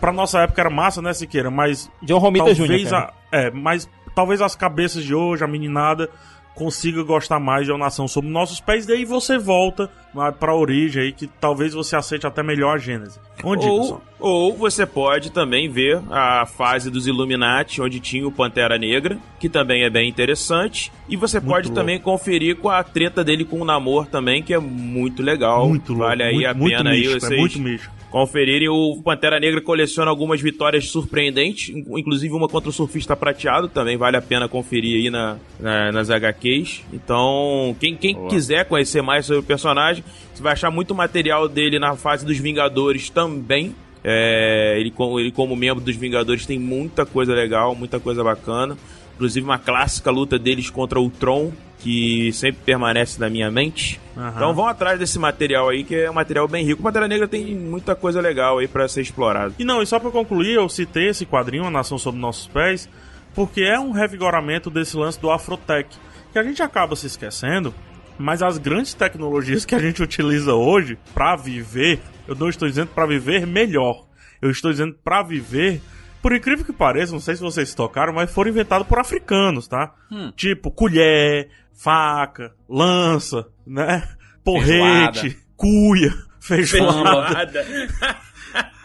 pra 0.00 0.12
nossa 0.12 0.38
época 0.42 0.60
era 0.60 0.70
massa, 0.70 1.02
né, 1.02 1.12
Siqueira? 1.12 1.50
Mas 1.50 1.90
John 2.00 2.18
Romita 2.18 2.54
Jr. 2.54 2.58
talvez 2.58 2.92
a, 2.92 3.12
é, 3.32 3.50
mas 3.50 3.88
talvez 4.14 4.40
as 4.40 4.54
cabeças 4.54 5.02
de 5.02 5.12
hoje, 5.12 5.42
a 5.42 5.48
meninada, 5.48 6.08
consiga 6.54 7.02
gostar 7.02 7.40
mais 7.40 7.66
de 7.66 7.72
uma 7.72 7.78
nação 7.78 8.06
sob 8.06 8.28
nossos 8.28 8.60
pés, 8.60 8.86
daí 8.86 9.04
você 9.04 9.36
volta 9.38 9.90
lá 10.14 10.30
pra 10.30 10.54
origem 10.54 11.02
aí, 11.02 11.12
que 11.12 11.26
talvez 11.26 11.74
você 11.74 11.96
aceite 11.96 12.26
até 12.26 12.42
melhor 12.42 12.76
a 12.76 12.78
Gênese. 12.78 13.18
Onde 13.42 13.66
Ou, 13.66 14.00
ou 14.20 14.56
você 14.56 14.86
pode 14.86 15.32
também 15.32 15.68
ver 15.68 16.00
a 16.10 16.46
fase 16.46 16.90
dos 16.90 17.06
Illuminati, 17.06 17.82
onde 17.82 17.98
tinha 17.98 18.26
o 18.26 18.30
Pantera 18.30 18.78
Negra, 18.78 19.18
que 19.40 19.48
também 19.48 19.82
é 19.82 19.90
bem 19.90 20.08
interessante. 20.08 20.92
E 21.08 21.16
você 21.16 21.40
Muito 21.40 21.50
pode 21.50 21.68
louco. 21.68 21.80
também 21.80 21.98
conferir 21.98 22.56
com 22.56 22.68
a 22.70 22.82
treta 22.84 23.24
dele 23.24 23.44
com 23.44 23.60
o 23.60 23.64
Namor 23.64 24.06
também, 24.06 24.42
que 24.42 24.54
é 24.54 24.58
muito 24.58 25.22
legal. 25.22 25.68
muito 25.68 25.92
louco, 25.92 26.06
Vale 26.06 26.22
aí 26.22 26.34
muito, 26.34 26.48
a 26.48 26.54
muito 26.54 26.76
pena 26.76 26.90
aí 26.90 27.00
místico, 27.00 27.20
vocês 27.20 27.32
é 27.32 27.36
muito 27.36 27.58
místico. 27.58 27.94
Conferirem. 28.14 28.68
O 28.68 29.02
Pantera 29.02 29.40
Negra 29.40 29.60
coleciona 29.60 30.08
algumas 30.08 30.40
vitórias 30.40 30.88
surpreendentes, 30.88 31.70
in- 31.74 31.84
inclusive 31.98 32.32
uma 32.32 32.48
contra 32.48 32.70
o 32.70 32.72
Surfista 32.72 33.16
Prateado, 33.16 33.68
também 33.68 33.96
vale 33.96 34.16
a 34.16 34.22
pena 34.22 34.48
conferir 34.48 34.96
aí 35.02 35.10
na, 35.10 35.36
na- 35.58 35.90
nas 35.90 36.10
HQs. 36.10 36.82
Então, 36.92 37.74
quem, 37.80 37.96
quem 37.96 38.14
quiser 38.28 38.66
conhecer 38.66 39.02
mais 39.02 39.26
sobre 39.26 39.40
o 39.40 39.42
personagem, 39.42 40.04
você 40.32 40.40
vai 40.42 40.52
achar 40.52 40.70
muito 40.70 40.94
material 40.94 41.48
dele 41.48 41.80
na 41.80 41.96
fase 41.96 42.24
dos 42.24 42.38
Vingadores 42.38 43.10
também. 43.10 43.74
É, 44.04 44.76
ele, 44.78 44.92
ele, 45.18 45.32
como 45.32 45.56
membro 45.56 45.82
dos 45.82 45.96
Vingadores, 45.96 46.46
tem 46.46 46.58
muita 46.58 47.04
coisa 47.04 47.34
legal, 47.34 47.74
muita 47.74 47.98
coisa 47.98 48.22
bacana. 48.22 48.78
Inclusive 49.16 49.44
uma 49.44 49.58
clássica 49.58 50.10
luta 50.12 50.38
deles 50.38 50.70
contra 50.70 51.00
o 51.00 51.10
Tron, 51.10 51.50
que 51.84 52.32
sempre 52.32 52.62
permanece 52.64 53.20
na 53.20 53.28
minha 53.28 53.50
mente. 53.50 54.00
Aham. 54.16 54.32
Então 54.34 54.54
vão 54.54 54.66
atrás 54.66 54.98
desse 54.98 55.18
material 55.18 55.68
aí, 55.68 55.84
que 55.84 55.94
é 55.94 56.10
um 56.10 56.14
material 56.14 56.48
bem 56.48 56.64
rico. 56.64 56.80
O 56.80 56.82
Pantera 56.82 57.06
Negra 57.06 57.28
tem 57.28 57.54
muita 57.54 57.94
coisa 57.94 58.22
legal 58.22 58.56
aí 58.56 58.66
pra 58.66 58.88
ser 58.88 59.02
explorado. 59.02 59.54
E 59.58 59.66
não, 59.66 59.82
e 59.82 59.86
só 59.86 60.00
pra 60.00 60.10
concluir, 60.10 60.54
eu 60.54 60.66
citei 60.66 61.10
esse 61.10 61.26
quadrinho, 61.26 61.66
A 61.66 61.70
Nação 61.70 61.98
Sob 61.98 62.16
Nossos 62.16 62.46
Pés, 62.46 62.88
porque 63.34 63.60
é 63.60 63.78
um 63.78 63.90
revigoramento 63.90 64.70
desse 64.70 64.96
lance 64.96 65.20
do 65.20 65.30
Afrotech, 65.30 65.90
que 66.32 66.38
a 66.38 66.42
gente 66.42 66.62
acaba 66.62 66.96
se 66.96 67.06
esquecendo, 67.06 67.74
mas 68.16 68.42
as 68.42 68.56
grandes 68.56 68.94
tecnologias 68.94 69.66
que 69.66 69.74
a 69.74 69.78
gente 69.78 70.02
utiliza 70.02 70.54
hoje 70.54 70.96
pra 71.12 71.36
viver, 71.36 72.00
eu 72.26 72.34
não 72.34 72.48
estou 72.48 72.66
dizendo 72.66 72.88
pra 72.94 73.04
viver 73.04 73.46
melhor, 73.46 74.06
eu 74.40 74.50
estou 74.50 74.70
dizendo 74.70 74.96
pra 75.04 75.22
viver, 75.22 75.82
por 76.22 76.34
incrível 76.34 76.64
que 76.64 76.72
pareça, 76.72 77.12
não 77.12 77.20
sei 77.20 77.36
se 77.36 77.42
vocês 77.42 77.74
tocaram, 77.74 78.14
mas 78.14 78.32
foram 78.32 78.50
inventados 78.50 78.86
por 78.86 78.98
africanos, 78.98 79.68
tá? 79.68 79.92
Tipo, 80.34 80.70
colher, 80.70 81.50
faca, 81.74 82.52
lança, 82.68 83.46
né? 83.66 84.02
Porrete, 84.44 85.36
cuia, 85.56 86.12
feijoada. 86.40 87.64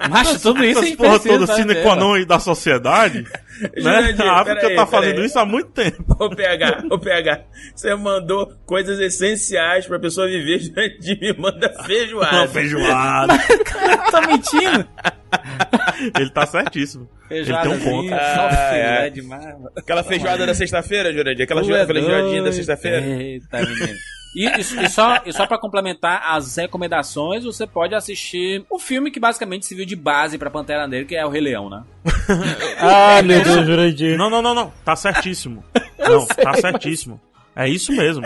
Macho, 0.10 0.39
tudo 0.41 0.63
isso 0.63 0.80
a 0.80 0.84
Essas 0.84 0.95
porra 0.95 1.19
toda 1.19 1.45
sine 1.47 1.73
saber, 1.73 1.84
qua 1.84 1.91
ó. 1.91 1.95
non 1.95 2.25
da 2.25 2.39
sociedade, 2.39 3.21
né? 3.78 4.02
Jurandir, 4.02 4.25
A 4.25 4.41
África 4.41 4.62
peraí, 4.62 4.75
tá 4.75 4.86
fazendo 4.88 5.23
isso 5.25 5.38
há 5.38 5.45
muito 5.45 5.69
tempo. 5.71 6.15
Ô 6.17 6.30
PH, 6.30 6.84
ô 6.89 6.97
PH, 6.97 7.43
você 7.75 7.93
mandou 7.95 8.52
coisas 8.65 8.97
essenciais 8.99 9.86
pra 9.86 9.99
pessoa 9.99 10.25
viver, 10.28 10.60
Jurandir 10.60 11.19
me 11.19 11.34
manda 11.34 11.69
feijoada. 11.84 12.38
Uma 12.38 12.47
feijoada. 12.47 13.34
Tá 14.10 14.21
mentindo? 14.21 14.88
Ele 16.20 16.30
tá 16.30 16.46
certíssimo. 16.46 17.10
Ele 17.30 17.46
tem 17.46 17.72
um 17.72 17.80
ponto. 17.80 18.13
Ah, 18.13 18.70
é. 18.74 19.10
demais. 19.10 19.56
Aquela 19.76 20.04
feijoada 20.04 20.46
da 20.46 20.54
sexta-feira, 20.54 21.12
Jurandir? 21.13 21.44
Aquela 21.44 21.62
é 21.62 21.86
feijoadinha 21.86 22.42
da 22.42 22.52
sexta-feira? 22.52 23.02
Eita, 23.06 23.62
menino. 23.62 23.96
E, 24.36 24.46
e- 24.46 24.86
e 24.86 24.89
só, 24.89 25.22
e 25.26 25.34
só 25.34 25.48
pra 25.48 25.58
complementar 25.58 26.22
as 26.36 26.56
recomendações, 26.56 27.44
você 27.44 27.65
pode 27.65 27.96
assistir 27.96 28.63
o 28.70 28.78
filme 28.78 29.10
que 29.10 29.20
basicamente 29.20 29.65
serviu 29.65 29.86
de 29.88 29.96
base 29.96 30.38
pra 30.38 30.52
Pantera 30.52 30.88
Negra, 30.88 31.06
que 31.08 31.15
é 31.15 31.26
o 31.26 31.30
Rei 31.30 31.42
Leão, 31.42 31.70
né? 31.70 31.84
Ah, 32.80 33.22
meu 33.24 33.42
Deus, 33.44 33.65
Jurandir. 33.65 34.18
Não, 34.18 34.30
não, 34.30 34.42
não, 34.42 34.54
não. 34.54 34.72
Tá 34.86 34.96
certíssimo. 34.96 35.63
Não, 36.00 36.26
tá 36.26 36.54
certíssimo. 36.56 37.20
É 37.56 37.68
isso 37.68 37.92
mesmo. 37.92 38.24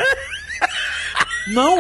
Não, 1.48 1.78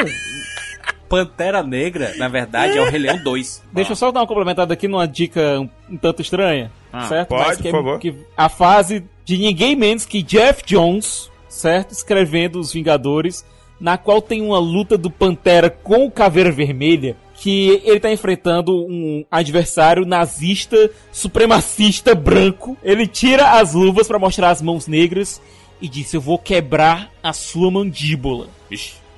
Pantera 1.13 1.61
Negra, 1.61 2.13
na 2.17 2.27
verdade, 2.27 2.77
é 2.77 2.81
o 2.81 2.89
Rei 2.89 2.99
Leão 2.99 3.17
2. 3.23 3.63
Deixa 3.71 3.91
eu 3.91 3.95
só 3.95 4.11
dar 4.11 4.21
uma 4.21 4.27
complementada 4.27 4.73
aqui 4.73 4.87
numa 4.87 5.07
dica 5.07 5.59
um, 5.59 5.69
um 5.93 5.97
tanto 5.97 6.21
estranha, 6.21 6.71
Ah, 6.91 7.07
certo? 7.07 7.29
pode, 7.29 7.61
que, 7.61 7.67
é 7.67 7.71
por 7.71 7.77
favor. 7.77 7.99
que 7.99 8.15
a 8.35 8.49
fase 8.49 9.03
de 9.23 9.37
ninguém 9.37 9.75
menos 9.75 10.05
que 10.05 10.21
Jeff 10.23 10.63
Jones, 10.65 11.29
certo? 11.47 11.91
Escrevendo 11.91 12.59
Os 12.59 12.73
Vingadores, 12.73 13.45
na 13.79 13.97
qual 13.97 14.21
tem 14.21 14.41
uma 14.41 14.57
luta 14.59 14.97
do 14.97 15.09
Pantera 15.11 15.69
com 15.69 16.05
o 16.05 16.11
Caveira 16.11 16.51
Vermelha, 16.51 17.15
que 17.35 17.81
ele 17.83 17.99
tá 17.99 18.11
enfrentando 18.11 18.71
um 18.85 19.25
adversário 19.29 20.05
nazista, 20.05 20.89
supremacista 21.11 22.15
branco. 22.15 22.77
Ele 22.83 23.05
tira 23.07 23.51
as 23.59 23.73
luvas 23.73 24.07
pra 24.07 24.17
mostrar 24.19 24.49
as 24.51 24.61
mãos 24.61 24.87
negras 24.87 25.41
e 25.81 25.89
diz: 25.89 26.13
Eu 26.13 26.21
vou 26.21 26.37
quebrar 26.37 27.09
a 27.21 27.33
sua 27.33 27.69
mandíbula. 27.69 28.47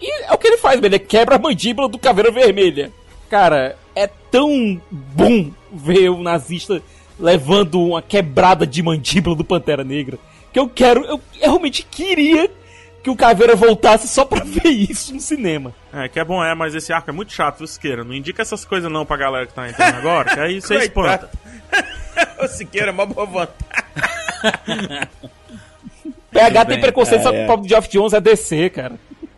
E 0.02 0.24
é 0.24 0.34
o 0.34 0.38
que 0.38 0.48
ele 0.48 0.58
faz, 0.58 0.80
velho. 0.80 0.94
Ele 0.94 1.00
quebra 1.00 1.36
a 1.36 1.40
mandíbula 1.40 1.88
do 1.88 1.98
Caveira 1.98 2.32
Vermelha. 2.32 2.92
Cara, 3.30 3.78
é 3.96 4.08
tão 4.08 4.80
bom 4.92 5.52
ver 5.72 6.10
o 6.10 6.22
nazista 6.22 6.82
levando 7.20 7.82
uma 7.82 8.02
quebrada 8.02 8.68
de 8.68 8.84
mandíbula 8.84 9.36
do 9.36 9.44
Pantera 9.44 9.84
Negra 9.84 10.20
que 10.56 10.60
eu 10.60 10.70
quero, 10.70 11.04
eu, 11.04 11.20
eu 11.42 11.50
realmente 11.50 11.84
queria 11.84 12.50
que 13.04 13.10
o 13.10 13.16
Caveira 13.16 13.58
voltasse 13.58 14.08
só 14.08 14.24
pra 14.24 14.40
ver 14.48 14.70
isso 14.70 15.14
no 15.14 15.20
cinema. 15.20 15.76
É, 15.92 16.08
que 16.08 16.18
é 16.18 16.24
bom, 16.24 16.42
é, 16.42 16.56
mas 16.56 16.74
esse 16.74 16.94
arco 16.94 17.10
é 17.10 17.14
muito 17.14 17.34
chato, 17.34 17.58
viu, 17.58 17.68
Siqueira? 17.68 18.06
Não 18.06 18.14
indica 18.14 18.42
essas 18.42 18.64
coisas 18.64 18.90
não 18.90 19.06
pra 19.06 19.18
galera 19.18 19.46
que 19.46 19.54
tá 19.54 19.68
entrando 19.68 19.98
agora, 19.98 20.34
que 20.34 20.40
aí 20.40 20.62
você 20.62 20.76
espanta. 20.78 21.30
Ô 22.42 22.48
Siqueira, 22.48 22.94
mó 22.94 23.06
boa 23.06 23.26
vontade. 23.26 23.52
PH 26.32 26.66
tem 26.66 26.80
preconceito 26.80 27.24
só 27.24 27.34
que 27.34 27.44
o 27.44 27.48
pobre 27.48 27.64
de 27.64 27.74
Geoff 27.74 27.90
Jones 27.90 28.14
é 28.14 28.22
DC, 28.22 28.70
cara. 28.70 28.96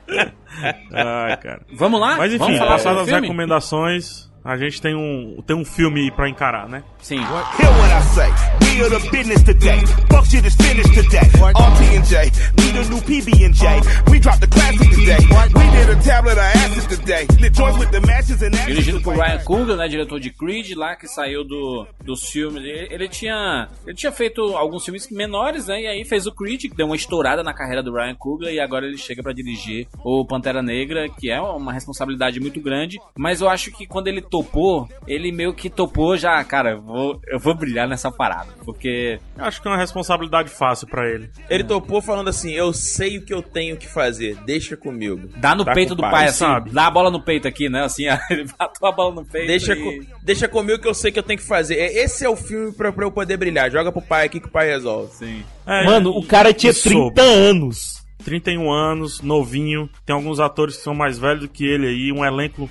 Ai, 0.93 1.37
cara. 1.37 1.61
Vamos 1.73 1.99
lá? 1.99 2.17
Mas 2.17 2.33
enfim, 2.33 2.57
passadas 2.57 2.81
sobre 2.83 3.01
as 3.01 3.07
filme? 3.09 3.27
recomendações, 3.27 4.26
a 4.47 4.55
gente 4.55 4.81
tem 4.81 4.95
um, 4.95 5.43
tem 5.45 5.57
um 5.57 5.65
filme 5.65 6.09
pra 6.09 6.29
encarar, 6.29 6.69
né? 6.69 6.81
Sim. 7.01 7.17
Hear 7.17 7.69
what 7.79 7.91
I 7.91 8.01
say. 8.15 8.31
We 8.61 8.81
are 8.81 8.89
the 8.89 9.09
business 9.09 9.43
today. 9.43 9.85
Fuck 10.09 10.25
shit 10.25 10.45
is 10.47 10.55
finished 10.55 10.93
today. 10.93 11.19
RT&J, 11.19 12.31
we 12.57 12.71
the 12.71 12.89
new 12.89 13.01
PB&J. 13.01 13.81
We 14.09 14.19
dropped 14.19 14.39
the 14.39 14.47
classic 14.47 14.89
today. 14.89 15.17
We 15.19 15.69
did 15.71 15.89
a 15.89 16.01
tablet 16.01 16.37
of 16.37 16.45
asses 16.55 16.87
today. 16.87 17.27
Lit 17.41 17.53
joints 17.53 17.77
with 17.77 17.91
the 17.91 17.99
matches 18.01 18.41
and 18.41 18.55
ashes. 18.55 18.67
Dirigido 18.67 19.01
por 19.01 19.17
Ryan 19.17 19.39
Coogler, 19.43 19.75
né, 19.75 19.87
diretor 19.89 20.17
de 20.17 20.29
Creed, 20.29 20.75
lá 20.77 20.95
que 20.95 21.09
saiu 21.09 21.43
do, 21.43 21.85
dos 22.05 22.29
filmes. 22.29 22.63
Ele, 22.63 22.87
ele 22.89 23.09
tinha 23.09 23.67
ele 23.85 23.95
tinha 23.95 24.13
feito 24.13 24.41
alguns 24.55 24.85
filmes 24.85 25.09
menores, 25.09 25.67
né, 25.67 25.81
e 25.81 25.87
aí 25.87 26.05
fez 26.05 26.25
o 26.25 26.31
Creed, 26.31 26.61
que 26.61 26.75
deu 26.75 26.85
uma 26.85 26.95
estourada 26.95 27.43
na 27.43 27.53
carreira 27.53 27.83
do 27.83 27.91
Ryan 27.91 28.15
Coogler, 28.15 28.53
e 28.53 28.61
agora 28.61 28.85
ele 28.85 28.97
chega 28.97 29.21
pra 29.21 29.33
dirigir 29.33 29.87
o 30.05 30.25
Pantera 30.25 30.61
Negra, 30.61 31.09
que 31.09 31.29
é 31.29 31.41
uma 31.41 31.73
responsabilidade 31.73 32.39
muito 32.39 32.61
grande. 32.61 32.97
Mas 33.17 33.41
eu 33.41 33.49
acho 33.49 33.71
que 33.71 33.85
quando 33.85 34.07
ele 34.07 34.21
topou, 34.41 34.87
ele 35.07 35.31
meio 35.31 35.53
que 35.53 35.69
topou 35.69 36.15
já, 36.17 36.43
cara, 36.43 36.71
eu 36.71 36.81
vou, 36.81 37.21
eu 37.27 37.39
vou 37.39 37.53
brilhar 37.55 37.87
nessa 37.87 38.11
parada, 38.11 38.49
porque 38.63 39.19
Eu 39.37 39.45
Acho 39.45 39.61
que 39.61 39.67
é 39.67 39.71
uma 39.71 39.77
responsabilidade 39.77 40.49
fácil 40.49 40.87
pra 40.87 41.07
ele. 41.09 41.29
Ele 41.49 41.63
topou 41.63 42.01
falando 42.01 42.27
assim: 42.29 42.51
Eu 42.51 42.71
sei 42.73 43.17
o 43.17 43.25
que 43.25 43.33
eu 43.33 43.41
tenho 43.41 43.77
que 43.77 43.87
fazer, 43.87 44.35
deixa 44.45 44.75
comigo. 44.77 45.29
dá 45.37 45.55
no 45.55 45.65
Tá 45.65 45.73
peito 45.73 45.89
com 45.89 45.95
do 45.95 46.01
pai, 46.01 46.11
pai, 46.11 46.25
assim, 46.25 46.37
sabe? 46.39 46.69
dá 46.71 46.87
a 46.87 46.91
bola 46.91 47.09
no 47.11 47.21
peito 47.21 47.47
aqui, 47.47 47.69
né, 47.69 47.83
assim, 47.83 48.03
ele 48.29 48.45
matou 48.59 48.87
a 48.87 48.91
bola 48.91 49.15
no 49.15 49.25
peito 49.25 49.47
Deixa, 49.47 49.73
e... 49.73 49.83
co- 50.05 50.05
deixa 50.23 50.47
comigo 50.47 50.79
que 50.81 50.87
eu 50.87 50.93
sei 50.93 51.11
que 51.11 51.19
eu 51.19 51.23
tenho 51.23 51.39
que 51.39 51.45
fazer. 51.45 51.75
É- 51.75 52.03
Esse 52.03 52.25
é 52.25 52.29
o 52.29 52.35
filme 52.35 52.71
pra, 52.71 52.91
pra 52.91 53.05
eu 53.05 53.11
poder 53.11 53.37
brilhar. 53.37 53.71
Joga 53.71 53.91
pro 53.91 54.01
pai 54.01 54.25
aqui 54.25 54.39
que 54.39 54.47
o 54.47 54.51
pai 54.51 54.67
resolve. 54.67 55.11
Sim. 55.13 55.43
É, 55.65 55.85
Mano, 55.85 56.11
e- 56.13 56.19
o 56.19 56.23
cara 56.27 56.53
tinha 56.53 56.71
e 56.71 56.73
soube. 56.73 57.15
30 57.15 57.21
anos. 57.21 57.97
31 58.23 58.71
anos, 58.71 59.21
novinho. 59.21 59.89
Tem 60.05 60.13
alguns 60.13 60.39
atores 60.39 60.75
que 60.77 60.83
são 60.83 60.93
mais 60.93 61.17
velhos 61.17 61.41
do 61.41 61.47
que 61.47 61.65
ele 61.65 61.87
aí. 61.87 62.11
Um 62.11 62.25
elenco. 62.25 62.69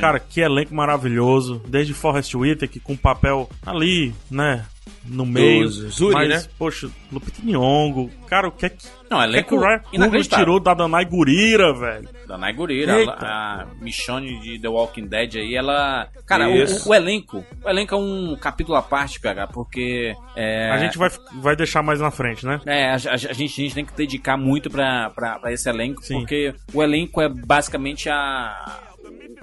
Cara, 0.00 0.18
que 0.20 0.40
elenco 0.40 0.74
maravilhoso. 0.74 1.62
Desde 1.66 1.92
Forrest 1.94 2.34
Whitaker 2.34 2.80
com 2.82 2.96
papel 2.96 3.48
ali, 3.66 4.14
né? 4.30 4.64
No 5.04 5.24
meio. 5.26 5.68
Zuri, 5.68 6.14
Mas, 6.14 6.28
né? 6.28 6.44
poxa, 6.58 6.88
Lupita 7.10 7.40
Nyong'o. 7.44 8.08
Cara, 8.28 8.48
o 8.48 8.52
que 8.52 8.66
é 8.66 8.68
que, 8.68 8.84
Não, 9.10 9.18
o 9.18 9.20
que, 9.20 9.26
é 9.26 9.28
elenco 9.28 9.48
que 9.48 9.54
o 9.54 9.60
Ryan 9.60 10.22
tirou 10.22 10.60
da 10.60 10.74
Danai 10.74 11.04
Gurira, 11.04 11.72
velho? 11.76 12.08
Danai 12.26 12.52
Gurira, 12.52 12.98
Eita. 13.00 13.12
a, 13.20 13.66
Michonne 13.80 14.40
de 14.40 14.58
The 14.60 14.68
Walking 14.68 15.06
Dead 15.06 15.36
aí, 15.36 15.54
ela. 15.56 16.08
Cara, 16.26 16.48
o, 16.48 16.88
o 16.88 16.94
elenco. 16.94 17.44
O 17.64 17.68
elenco 17.68 17.94
é 17.94 17.98
um 17.98 18.36
capítulo 18.40 18.76
à 18.76 18.82
parte, 18.82 19.20
PH, 19.20 19.48
porque. 19.48 20.14
É, 20.36 20.70
A 20.70 20.78
gente 20.78 20.96
vai, 20.98 21.10
vai 21.34 21.56
deixar 21.56 21.82
mais 21.82 22.00
na 22.00 22.10
frente, 22.10 22.44
né? 22.46 22.60
É, 22.66 22.86
a, 22.90 22.94
a- 22.94 23.14
a 23.14 23.16
gente, 23.16 23.60
a 23.60 23.64
gente 23.64 23.74
tem 23.74 23.84
que 23.84 23.94
dedicar 23.94 24.36
muito 24.36 24.70
pra, 24.70 25.10
pra, 25.10 25.38
pra 25.38 25.52
esse 25.52 25.68
elenco, 25.68 26.02
Sim. 26.02 26.18
porque 26.20 26.54
o 26.72 26.82
elenco 26.82 27.20
é 27.20 27.28
basicamente 27.28 28.08
a. 28.08 28.78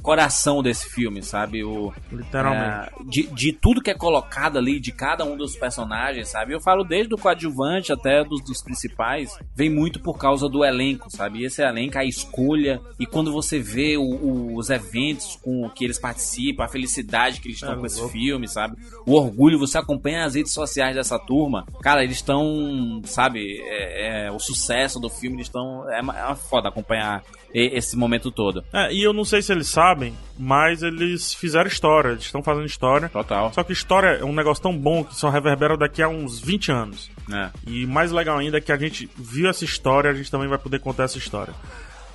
coração 0.10 0.64
desse 0.64 0.90
filme, 0.90 1.22
sabe? 1.22 1.64
O, 1.64 1.94
Literalmente. 2.12 2.90
é, 3.00 3.04
de, 3.08 3.28
de 3.28 3.54
tudo 3.54 3.80
que 3.80 3.92
é 3.92 3.94
colocado 3.94 4.58
ali, 4.58 4.80
de 4.80 4.92
cada 4.92 5.24
um 5.24 5.38
dos 5.38 5.56
personagens, 5.56 6.30
sabe? 6.30 6.52
Eu 6.52 6.60
falo 6.60 6.84
desde 6.84 7.14
o 7.14 7.18
coadjuvante 7.18 7.94
até 7.94 8.24
dos, 8.24 8.44
dos 8.44 8.64
principais, 8.64 9.38
vem 9.56 9.70
muito 9.70 10.00
por 10.00 10.18
causa 10.18 10.50
do 10.50 10.66
elenco, 10.66 11.12
sabe? 11.12 11.40
E 11.42 11.46
esse 11.46 11.62
elenco, 11.62 12.00
a 12.00 12.04
escolha, 12.04 12.82
e 13.00 13.06
quando 13.06 13.32
você 13.32 13.60
vê 13.60 13.98
o- 13.98 14.02
o- 14.02 14.56
os 14.58 14.72
eventos 14.72 15.36
com 15.44 15.70
que 15.70 15.86
eles 15.86 16.00
participam, 16.00 16.64
a 16.64 16.68
felicidade 16.68 17.40
que 17.40 17.48
eles 17.50 17.58
estão 17.58 17.74
É, 17.74 17.78
com 17.78 17.86
esse 17.86 18.00
louco. 18.00 18.12
filme, 18.12 18.48
sabe? 18.48 18.76
O 19.06 19.14
orgulho, 19.14 19.60
você 19.60 19.78
acompanha 19.78 20.26
as 20.26 20.34
redes 20.34 20.52
sociais 20.54 20.96
dessa 20.96 21.20
turma, 21.20 21.68
cara, 21.84 22.04
eles 22.04 22.16
estão, 22.18 23.00
sabe? 23.06 23.60
É, 23.62 24.26
é, 24.28 24.32
o 24.32 24.40
sucesso 24.40 25.00
do 25.00 25.08
filme, 25.10 25.36
eles 25.38 25.48
estão. 25.48 25.88
É, 25.92 26.02
uma- 26.02 26.18
é 26.32 26.36
foda 26.36 26.68
acompanhar 26.70 27.24
esse 27.52 27.98
momento 27.98 28.30
todo. 28.32 28.64
É, 28.72 28.94
e 28.94 29.02
eu 29.02 29.12
não 29.12 29.26
sei 29.26 29.42
se 29.42 29.52
eles 29.52 29.68
sabem, 29.68 29.99
mas 30.38 30.84
eles 30.84 31.34
fizeram 31.34 31.68
história, 31.68 32.10
eles 32.10 32.24
estão 32.24 32.42
fazendo 32.42 32.66
história. 32.66 33.10
Total. 33.10 33.52
Só 33.54 33.64
que 33.64 33.74
história 33.74 34.20
é 34.20 34.24
um 34.24 34.34
negócio 34.34 34.64
tão 34.64 34.76
bom 34.76 35.04
que 35.04 35.16
só 35.16 35.30
reverbera 35.30 35.78
daqui 35.78 36.02
a 36.02 36.08
uns 36.08 36.40
20 36.40 36.72
anos. 36.72 37.12
né? 37.28 37.52
E 37.68 37.86
mais 37.86 38.12
legal 38.12 38.38
ainda 38.38 38.58
é 38.58 38.62
que 38.62 38.72
a 38.72 38.78
gente 38.78 39.10
viu 39.18 39.50
essa 39.50 39.64
história, 39.66 40.10
a 40.10 40.14
gente 40.14 40.32
também 40.32 40.48
vai 40.48 40.58
poder 40.58 40.80
contar 40.80 41.04
essa 41.04 41.18
história. 41.18 41.54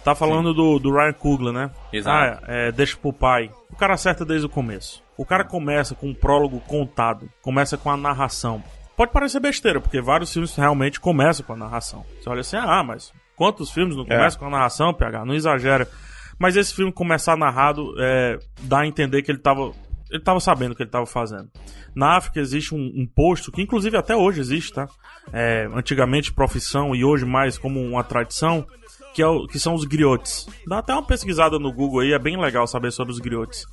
Tá 0.04 0.14
falando 0.14 0.52
do, 0.52 0.78
do 0.78 0.92
Ryan 0.92 1.14
Coogler, 1.14 1.52
né? 1.52 1.70
Exato. 1.90 2.42
Ah, 2.42 2.46
é, 2.46 2.70
deixa 2.70 2.94
pro 2.96 3.10
pai. 3.12 3.50
O 3.70 3.76
cara 3.76 3.94
acerta 3.94 4.22
desde 4.22 4.46
o 4.46 4.50
começo. 4.50 5.02
O 5.16 5.24
cara 5.24 5.44
começa 5.44 5.94
com 5.94 6.08
um 6.08 6.14
prólogo 6.14 6.60
contado, 6.60 7.28
começa 7.40 7.78
com 7.78 7.90
a 7.90 7.96
narração. 7.96 8.62
Pode 8.96 9.12
parecer 9.12 9.40
besteira, 9.40 9.80
porque 9.80 10.00
vários 10.00 10.32
filmes 10.32 10.54
realmente 10.54 11.00
começam 11.00 11.44
com 11.46 11.54
a 11.54 11.56
narração. 11.56 12.04
Você 12.20 12.28
olha 12.28 12.42
assim, 12.42 12.56
ah, 12.56 12.82
mas 12.84 13.12
quantos 13.34 13.70
filmes 13.70 13.96
não 13.96 14.04
começam 14.04 14.38
com 14.38 14.46
a 14.46 14.50
narração, 14.50 14.92
PH? 14.92 15.24
Não 15.24 15.34
exagera. 15.34 15.88
Mas 16.38 16.56
esse 16.56 16.74
filme 16.74 16.92
começar 16.92 17.36
narrado 17.36 17.94
é, 17.98 18.38
dá 18.62 18.80
a 18.80 18.86
entender 18.86 19.22
que 19.22 19.30
ele 19.30 19.38
tava, 19.38 19.72
ele 20.10 20.22
tava 20.22 20.40
sabendo 20.40 20.72
o 20.72 20.74
que 20.76 20.82
ele 20.82 20.90
tava 20.90 21.06
fazendo. 21.06 21.48
Na 21.94 22.16
África 22.16 22.40
existe 22.40 22.74
um, 22.74 22.92
um 22.96 23.06
posto, 23.06 23.52
que 23.52 23.62
inclusive 23.62 23.96
até 23.96 24.16
hoje 24.16 24.40
existe, 24.40 24.72
tá? 24.72 24.88
É, 25.32 25.68
antigamente 25.74 26.32
profissão 26.32 26.94
e 26.94 27.04
hoje 27.04 27.24
mais 27.24 27.56
como 27.56 27.80
uma 27.80 28.02
tradição, 28.04 28.66
que, 29.14 29.22
é 29.22 29.26
o- 29.26 29.46
que 29.46 29.58
são 29.60 29.74
os 29.74 29.84
griotes. 29.84 30.46
Dá 30.66 30.78
até 30.78 30.92
uma 30.92 31.04
pesquisada 31.06 31.58
no 31.58 31.72
Google 31.72 32.00
aí, 32.00 32.12
é 32.12 32.18
bem 32.18 32.36
legal 32.40 32.66
saber 32.66 32.90
sobre 32.90 33.12
os 33.12 33.20
griotes. 33.20 33.64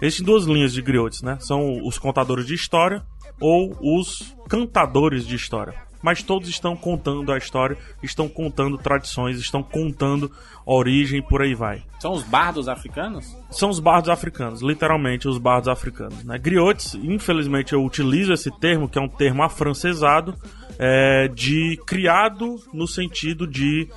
Existem 0.00 0.24
duas 0.24 0.44
linhas 0.44 0.72
de 0.72 0.80
griotes, 0.82 1.22
né? 1.22 1.36
São 1.40 1.84
os 1.84 1.98
contadores 1.98 2.46
de 2.46 2.54
história 2.54 3.02
ou 3.40 3.76
os 3.80 4.34
cantadores 4.48 5.26
de 5.26 5.34
história. 5.34 5.74
Mas 6.04 6.22
todos 6.22 6.50
estão 6.50 6.76
contando 6.76 7.32
a 7.32 7.38
história, 7.38 7.78
estão 8.02 8.28
contando 8.28 8.76
tradições, 8.76 9.38
estão 9.38 9.62
contando 9.62 10.30
origem, 10.66 11.22
por 11.22 11.40
aí 11.40 11.54
vai. 11.54 11.82
São 11.98 12.12
os 12.12 12.22
bardos 12.22 12.68
africanos? 12.68 13.34
São 13.50 13.70
os 13.70 13.80
bardos 13.80 14.10
africanos, 14.10 14.60
literalmente 14.60 15.26
os 15.26 15.38
bardos 15.38 15.66
africanos. 15.66 16.22
Né? 16.22 16.36
Griotes, 16.36 16.94
infelizmente 16.94 17.72
eu 17.72 17.82
utilizo 17.82 18.34
esse 18.34 18.50
termo, 18.60 18.86
que 18.86 18.98
é 18.98 19.00
um 19.00 19.08
termo 19.08 19.42
afrancesado, 19.42 20.34
é, 20.78 21.28
de 21.28 21.80
criado 21.86 22.56
no 22.70 22.86
sentido 22.86 23.46
de, 23.46 23.88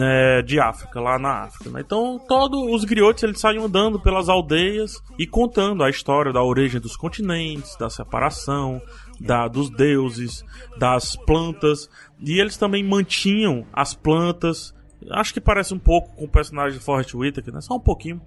é, 0.00 0.42
de 0.42 0.58
África, 0.58 1.00
lá 1.00 1.16
na 1.16 1.44
África. 1.44 1.70
né? 1.70 1.80
Então, 1.84 2.18
todos 2.26 2.60
os 2.72 2.84
griotes 2.84 3.22
eles 3.22 3.38
saem 3.38 3.62
andando 3.62 4.00
pelas 4.00 4.28
aldeias 4.28 5.00
e 5.16 5.26
contando 5.26 5.84
a 5.84 5.90
história 5.90 6.32
da 6.32 6.42
origem 6.42 6.80
dos 6.80 6.96
continentes, 6.96 7.76
da 7.76 7.88
separação, 7.88 8.82
da, 9.26 9.48
dos 9.48 9.70
deuses, 9.70 10.44
das 10.78 11.16
plantas. 11.16 11.88
E 12.20 12.38
eles 12.40 12.56
também 12.56 12.82
mantinham 12.84 13.64
as 13.72 13.94
plantas. 13.94 14.74
Acho 15.10 15.34
que 15.34 15.40
parece 15.40 15.74
um 15.74 15.78
pouco 15.78 16.14
com 16.14 16.24
o 16.26 16.28
personagem 16.28 16.78
de 16.78 16.84
Forrest 16.84 17.12
Whitaker, 17.14 17.52
né? 17.52 17.60
Só 17.60 17.74
um 17.74 17.80
pouquinho. 17.80 18.20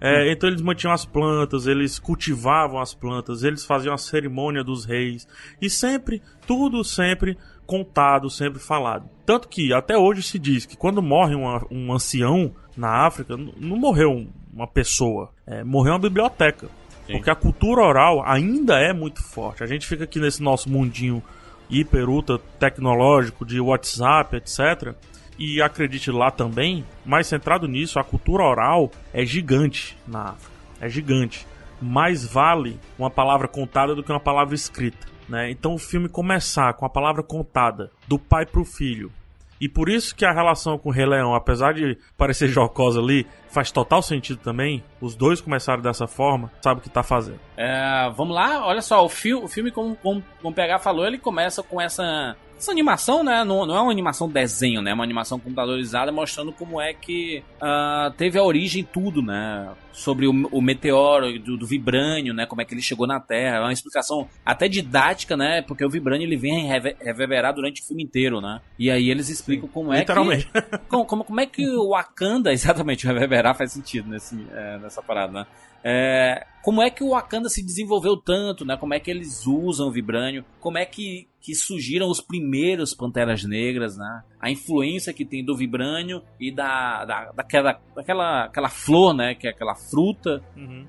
É, 0.00 0.30
então 0.32 0.48
eles 0.48 0.60
mantinham 0.60 0.92
as 0.92 1.04
plantas, 1.06 1.66
eles 1.66 1.98
cultivavam 1.98 2.80
as 2.80 2.92
plantas, 2.92 3.42
eles 3.42 3.64
faziam 3.64 3.94
a 3.94 3.98
cerimônia 3.98 4.64
dos 4.64 4.84
reis. 4.84 5.26
E 5.62 5.70
sempre, 5.70 6.20
tudo 6.46 6.82
sempre 6.84 7.38
contado, 7.64 8.28
sempre 8.28 8.58
falado. 8.60 9.08
Tanto 9.24 9.48
que 9.48 9.72
até 9.72 9.96
hoje 9.96 10.22
se 10.22 10.38
diz 10.38 10.66
que 10.66 10.76
quando 10.76 11.00
morre 11.02 11.34
uma- 11.34 11.64
um 11.70 11.92
ancião 11.92 12.52
na 12.76 13.06
África, 13.06 13.36
não 13.36 13.76
morreu 13.76 14.10
um- 14.10 14.28
uma 14.52 14.66
pessoa, 14.66 15.30
é, 15.46 15.62
morreu 15.64 15.92
uma 15.94 15.98
biblioteca. 15.98 16.68
Porque 17.12 17.30
a 17.30 17.34
cultura 17.34 17.82
oral 17.82 18.22
ainda 18.24 18.78
é 18.80 18.92
muito 18.92 19.22
forte. 19.22 19.62
A 19.62 19.66
gente 19.66 19.86
fica 19.86 20.04
aqui 20.04 20.18
nesse 20.18 20.42
nosso 20.42 20.68
mundinho 20.68 21.22
hiper, 21.70 22.08
ultra 22.08 22.38
tecnológico 22.58 23.44
de 23.44 23.60
WhatsApp, 23.60 24.36
etc. 24.36 24.94
E 25.38 25.60
acredite 25.60 26.10
lá 26.10 26.30
também, 26.30 26.84
mais 27.04 27.26
centrado 27.26 27.68
nisso, 27.68 27.98
a 27.98 28.04
cultura 28.04 28.42
oral 28.42 28.90
é 29.12 29.24
gigante 29.24 29.96
na 30.06 30.30
África. 30.30 30.52
É 30.80 30.88
gigante. 30.88 31.46
Mais 31.80 32.24
vale 32.24 32.78
uma 32.98 33.10
palavra 33.10 33.46
contada 33.46 33.94
do 33.94 34.02
que 34.02 34.10
uma 34.10 34.20
palavra 34.20 34.54
escrita. 34.54 35.06
Né? 35.28 35.50
Então 35.50 35.74
o 35.74 35.78
filme 35.78 36.08
começar 36.08 36.72
com 36.74 36.86
a 36.86 36.90
palavra 36.90 37.22
contada, 37.22 37.90
do 38.06 38.18
pai 38.18 38.46
pro 38.46 38.64
filho, 38.64 39.12
e 39.60 39.68
por 39.68 39.88
isso 39.88 40.14
que 40.14 40.24
a 40.24 40.32
relação 40.32 40.78
com 40.78 40.88
o 40.88 40.92
Rei 40.92 41.06
Leão, 41.06 41.34
apesar 41.34 41.72
de 41.72 41.98
parecer 42.16 42.48
jocosa 42.48 43.00
ali, 43.00 43.26
faz 43.48 43.70
total 43.70 44.02
sentido 44.02 44.38
também. 44.38 44.84
Os 45.00 45.14
dois 45.14 45.40
começaram 45.40 45.82
dessa 45.82 46.06
forma, 46.06 46.50
sabe 46.60 46.80
o 46.80 46.82
que 46.82 46.90
tá 46.90 47.02
fazendo. 47.02 47.40
É, 47.56 48.10
vamos 48.16 48.34
lá, 48.34 48.66
olha 48.66 48.82
só, 48.82 49.04
o, 49.04 49.08
fi 49.08 49.34
o 49.34 49.48
filme, 49.48 49.70
como, 49.70 49.96
como, 49.96 50.22
como 50.42 50.52
o 50.52 50.54
PH 50.54 50.78
falou, 50.80 51.06
ele 51.06 51.18
começa 51.18 51.62
com 51.62 51.80
essa, 51.80 52.36
essa 52.58 52.70
animação, 52.70 53.22
né? 53.22 53.44
Não, 53.44 53.66
não 53.66 53.76
é 53.76 53.80
uma 53.80 53.90
animação 53.90 54.28
desenho, 54.28 54.80
né? 54.82 54.90
É 54.90 54.94
uma 54.94 55.04
animação 55.04 55.38
computadorizada 55.38 56.10
mostrando 56.10 56.52
como 56.52 56.80
é 56.80 56.92
que 56.94 57.42
ah, 57.60 58.12
teve 58.16 58.38
a 58.38 58.42
origem 58.42 58.82
tudo, 58.82 59.22
né? 59.22 59.68
Sobre 59.92 60.26
o, 60.26 60.30
o 60.50 60.60
meteoro 60.60 61.38
do, 61.38 61.56
do 61.56 61.66
vibrânio, 61.66 62.34
né? 62.34 62.46
Como 62.46 62.60
é 62.60 62.64
que 62.64 62.74
ele 62.74 62.82
chegou 62.82 63.06
na 63.06 63.20
Terra. 63.20 63.56
É 63.56 63.60
uma 63.60 63.72
explicação 63.72 64.28
até 64.44 64.68
didática, 64.68 65.36
né? 65.36 65.62
Porque 65.62 65.84
o 65.84 65.90
vibrânio 65.90 66.26
ele 66.26 66.36
vem 66.36 66.66
rever- 66.66 66.96
reverberar 67.00 67.54
durante 67.54 67.82
o 67.82 67.84
filme 67.84 68.02
inteiro, 68.02 68.40
né? 68.40 68.60
E 68.78 68.90
aí 68.90 69.10
eles 69.10 69.28
explicam 69.28 69.68
como 69.68 69.92
é 69.92 69.96
que 69.96 70.00
Literalmente. 70.00 70.48
como, 70.88 71.04
como, 71.04 71.24
como 71.24 71.40
é 71.40 71.46
que 71.46 71.66
o 71.68 71.90
Wakanda, 71.90 72.52
exatamente, 72.54 73.06
o 73.06 73.08
reverberar 73.08 73.56
faz 73.56 73.72
sentido 73.72 74.08
nesse, 74.08 74.46
é, 74.52 74.78
nessa 74.78 75.02
parada, 75.02 75.32
né? 75.32 75.46
É, 75.88 76.44
como 76.64 76.82
é 76.82 76.90
que 76.90 77.04
o 77.04 77.10
Wakanda 77.10 77.48
se 77.48 77.64
desenvolveu 77.64 78.16
tanto, 78.16 78.64
né? 78.64 78.76
Como 78.76 78.92
é 78.92 78.98
que 78.98 79.08
eles 79.08 79.46
usam 79.46 79.86
o 79.86 79.92
vibrânio? 79.92 80.44
Como 80.58 80.76
é 80.76 80.84
que, 80.84 81.28
que 81.46 81.54
surgiram 81.54 82.08
os 82.10 82.20
primeiros 82.20 82.92
Panteras 82.92 83.44
Negras, 83.44 83.96
né? 83.96 84.22
A 84.40 84.50
influência 84.50 85.12
que 85.12 85.24
tem 85.24 85.44
do 85.44 85.56
vibrânio 85.56 86.20
e 86.40 86.50
da, 86.52 87.04
da, 87.04 87.30
daquela, 87.30 87.78
daquela 87.94 88.44
aquela 88.46 88.68
flor, 88.68 89.14
né? 89.14 89.32
Que 89.36 89.46
é 89.46 89.50
aquela 89.50 89.76
fruta 89.76 90.42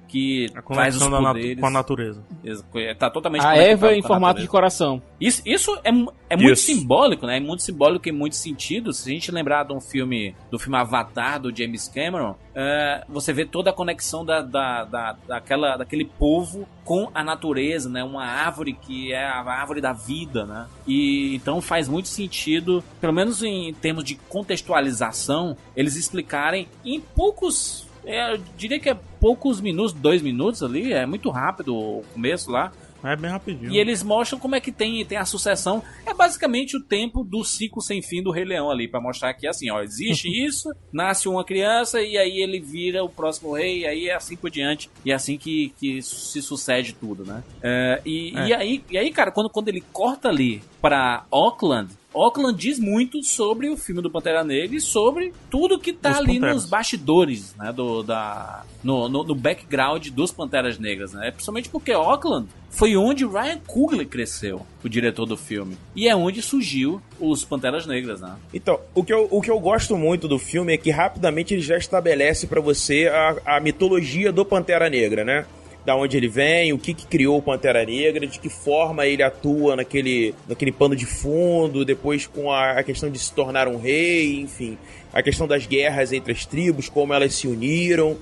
que 0.08 0.48
A 0.56 0.62
traz 0.63 0.96
os 0.96 1.08
poderes. 1.08 1.60
com 1.60 1.67
a 1.67 1.70
natureza. 1.70 2.26
Ex- 2.43 2.65
Tá 2.98 3.10
totalmente 3.12 3.46
A 3.46 3.56
Eva 3.56 3.93
em 3.93 4.02
com 4.02 4.08
a 4.08 4.10
formato 4.10 4.41
de 4.41 4.48
coração. 4.48 5.00
Isso, 5.22 5.43
isso 5.46 5.76
é, 5.84 5.89
é 6.30 6.36
muito 6.36 6.54
Isso. 6.54 6.63
simbólico, 6.65 7.28
né? 7.28 7.38
É 7.38 7.39
muito 7.39 7.62
simbólico 7.62 8.10
em 8.10 8.12
muitos 8.12 8.39
sentidos. 8.39 8.98
Se 8.98 9.12
a 9.12 9.13
gente 9.13 9.32
lembrar 9.32 9.63
de 9.63 9.74
um 9.74 9.80
filme, 9.80 10.36
do 10.50 10.58
filme 10.58 10.76
Avatar, 10.78 11.39
do 11.39 11.56
James 11.56 11.88
Cameron, 11.88 12.36
é, 12.56 13.04
você 13.08 13.32
vê 13.32 13.46
toda 13.46 13.70
a 13.70 13.74
conexão 13.74 14.26
da, 14.26 14.41
da, 14.41 14.84
da, 14.86 15.12
daquela, 15.28 15.78
daquele 15.78 16.06
povo 16.06 16.67
com 16.88 17.12
a 17.13 17.21
natureza, 17.21 17.89
né? 17.89 18.02
Uma 18.02 18.23
árvore 18.23 18.71
que 18.71 19.12
é 19.12 19.26
a 19.26 19.41
árvore 19.41 19.82
da 19.82 19.91
vida, 19.91 20.45
né? 20.45 20.67
E 20.88 21.36
então 21.36 21.62
faz 21.62 21.89
muito 21.89 22.08
sentido, 22.08 22.82
pelo 23.02 23.12
menos 23.12 23.43
em 23.43 23.73
termos 23.73 24.06
de 24.06 24.15
contextualização, 24.15 25.58
eles 25.76 25.97
explicarem 25.97 26.65
em 26.86 27.02
poucos 27.02 27.86
é, 28.06 28.36
eu 28.36 28.39
diria 28.58 28.80
que 28.80 28.89
é 28.89 28.97
poucos 29.19 29.60
minutos, 29.60 29.91
dois 29.91 30.21
minutos 30.21 30.63
ali, 30.63 30.93
é 30.93 31.06
muito 31.06 31.30
rápido 31.30 31.76
o 31.76 32.06
começo 32.13 32.50
lá. 32.50 32.71
É 33.03 33.15
bem 33.15 33.29
rapidinho. 33.29 33.71
E 33.71 33.77
eles 33.77 34.03
mostram 34.03 34.39
como 34.39 34.55
é 34.55 34.60
que 34.60 34.71
tem, 34.71 35.05
tem 35.05 35.17
a 35.17 35.25
sucessão. 35.25 35.83
É 36.05 36.13
basicamente 36.13 36.75
o 36.77 36.83
tempo 36.83 37.23
do 37.23 37.43
ciclo 37.43 37.81
sem 37.81 38.01
fim 38.01 38.21
do 38.21 38.31
Rei 38.31 38.45
Leão 38.45 38.69
ali, 38.69 38.88
pra 38.88 38.99
mostrar 38.99 39.33
que 39.33 39.47
assim, 39.47 39.69
ó, 39.69 39.81
existe 39.81 40.27
isso, 40.45 40.73
nasce 40.91 41.27
uma 41.27 41.43
criança 41.43 42.01
e 42.01 42.17
aí 42.17 42.41
ele 42.41 42.60
vira 42.60 43.03
o 43.03 43.10
próximo 43.10 43.53
rei, 43.53 43.81
e 43.81 43.88
aí 43.88 44.10
é 44.10 44.15
assim 44.15 44.36
por 44.36 44.49
diante. 44.49 44.89
E 45.05 45.12
é 45.12 45.15
assim 45.15 45.38
que, 45.38 45.73
que 45.79 46.01
se 46.01 46.41
sucede 46.41 46.93
tudo, 46.93 47.25
né? 47.25 47.43
É, 47.62 48.01
e, 48.05 48.33
É. 48.36 48.47
E, 48.47 48.53
aí, 48.53 48.83
e 48.89 48.97
aí, 48.97 49.12
cara, 49.12 49.31
quando, 49.31 49.49
quando 49.49 49.67
ele 49.67 49.83
corta 49.91 50.29
ali 50.29 50.62
pra 50.81 51.25
Auckland, 51.31 51.91
Auckland 52.13 52.58
diz 52.58 52.80
muito 52.80 53.24
sobre 53.24 53.70
o 53.70 53.78
filme 53.78 54.02
do 54.02 54.10
Pantera 54.10 54.43
Negra 54.43 54.76
e 54.76 54.82
sobre 54.82 55.34
tudo 55.50 55.78
que 55.78 55.93
tá 55.93 56.12
Os 56.12 56.17
ali 56.17 56.36
Panteras. 56.36 56.56
nos 56.56 56.65
bastidores, 56.65 57.56
né? 57.56 57.72
Do, 57.72 58.02
da, 58.02 58.63
no, 58.84 59.08
no, 59.10 59.24
no 59.24 59.36
background 59.36 60.08
dos 60.10 60.32
Panteras 60.32 60.80
Negras, 60.80 61.13
né? 61.13 61.32
Principalmente 61.32 61.70
porque 61.70 61.91
Auckland 61.91 62.48
foi 62.70 62.96
onde 62.96 63.26
Ryan 63.26 63.60
Coogler 63.65 64.08
cresceu, 64.08 64.65
o 64.84 64.89
diretor 64.89 65.26
do 65.26 65.38
filme. 65.38 65.78
E 65.96 66.08
é 66.08 66.15
onde 66.15 66.41
surgiu 66.41 67.02
os 67.20 67.43
Panteras 67.43 67.86
Negras, 67.86 68.22
né? 68.22 68.36
Então, 68.54 68.80
o 68.96 69.04
que, 69.04 69.13
eu, 69.13 69.28
o 69.30 69.41
que 69.41 69.52
eu 69.52 69.60
gosto 69.60 69.98
muito 69.98 70.28
do 70.28 70.39
filme 70.39 70.74
é 70.74 70.78
que 70.78 70.91
rapidamente 70.91 71.54
ele 71.54 71.62
já 71.62 71.78
estabelece 71.78 72.48
pra 72.48 72.62
você 72.62 73.08
a, 73.08 73.58
a 73.58 73.60
mitologia 73.60 74.32
do 74.32 74.46
Pantera 74.46 74.89
Negra, 74.89 75.24
né? 75.26 75.46
Da 75.88 75.95
onde 75.95 76.17
ele 76.17 76.28
vem, 76.28 76.73
o 76.73 76.78
que, 76.78 76.93
que 76.93 77.08
criou 77.08 77.38
o 77.38 77.41
Pantera 77.41 77.86
Negra, 77.86 78.28
de 78.28 78.38
que 78.39 78.50
forma 78.50 79.06
ele 79.06 79.23
atua 79.23 79.73
naquele, 79.73 80.36
naquele 80.45 80.69
pano 80.69 80.93
de 80.97 81.06
fundo, 81.06 81.86
depois 81.86 82.28
com 82.28 82.52
a, 82.52 82.71
a 82.71 82.84
questão 82.84 83.10
de 83.10 83.17
se 83.17 83.32
tornar 83.32 83.69
um 83.69 83.78
rei, 83.78 84.41
enfim, 84.41 84.78
a 85.13 85.23
questão 85.23 85.47
das 85.47 85.65
guerras 85.65 86.12
entre 86.12 86.34
as 86.34 86.45
tribos, 86.45 86.89
como 86.89 87.13
elas 87.13 87.34
se 87.36 87.47
uniram. 87.47 88.17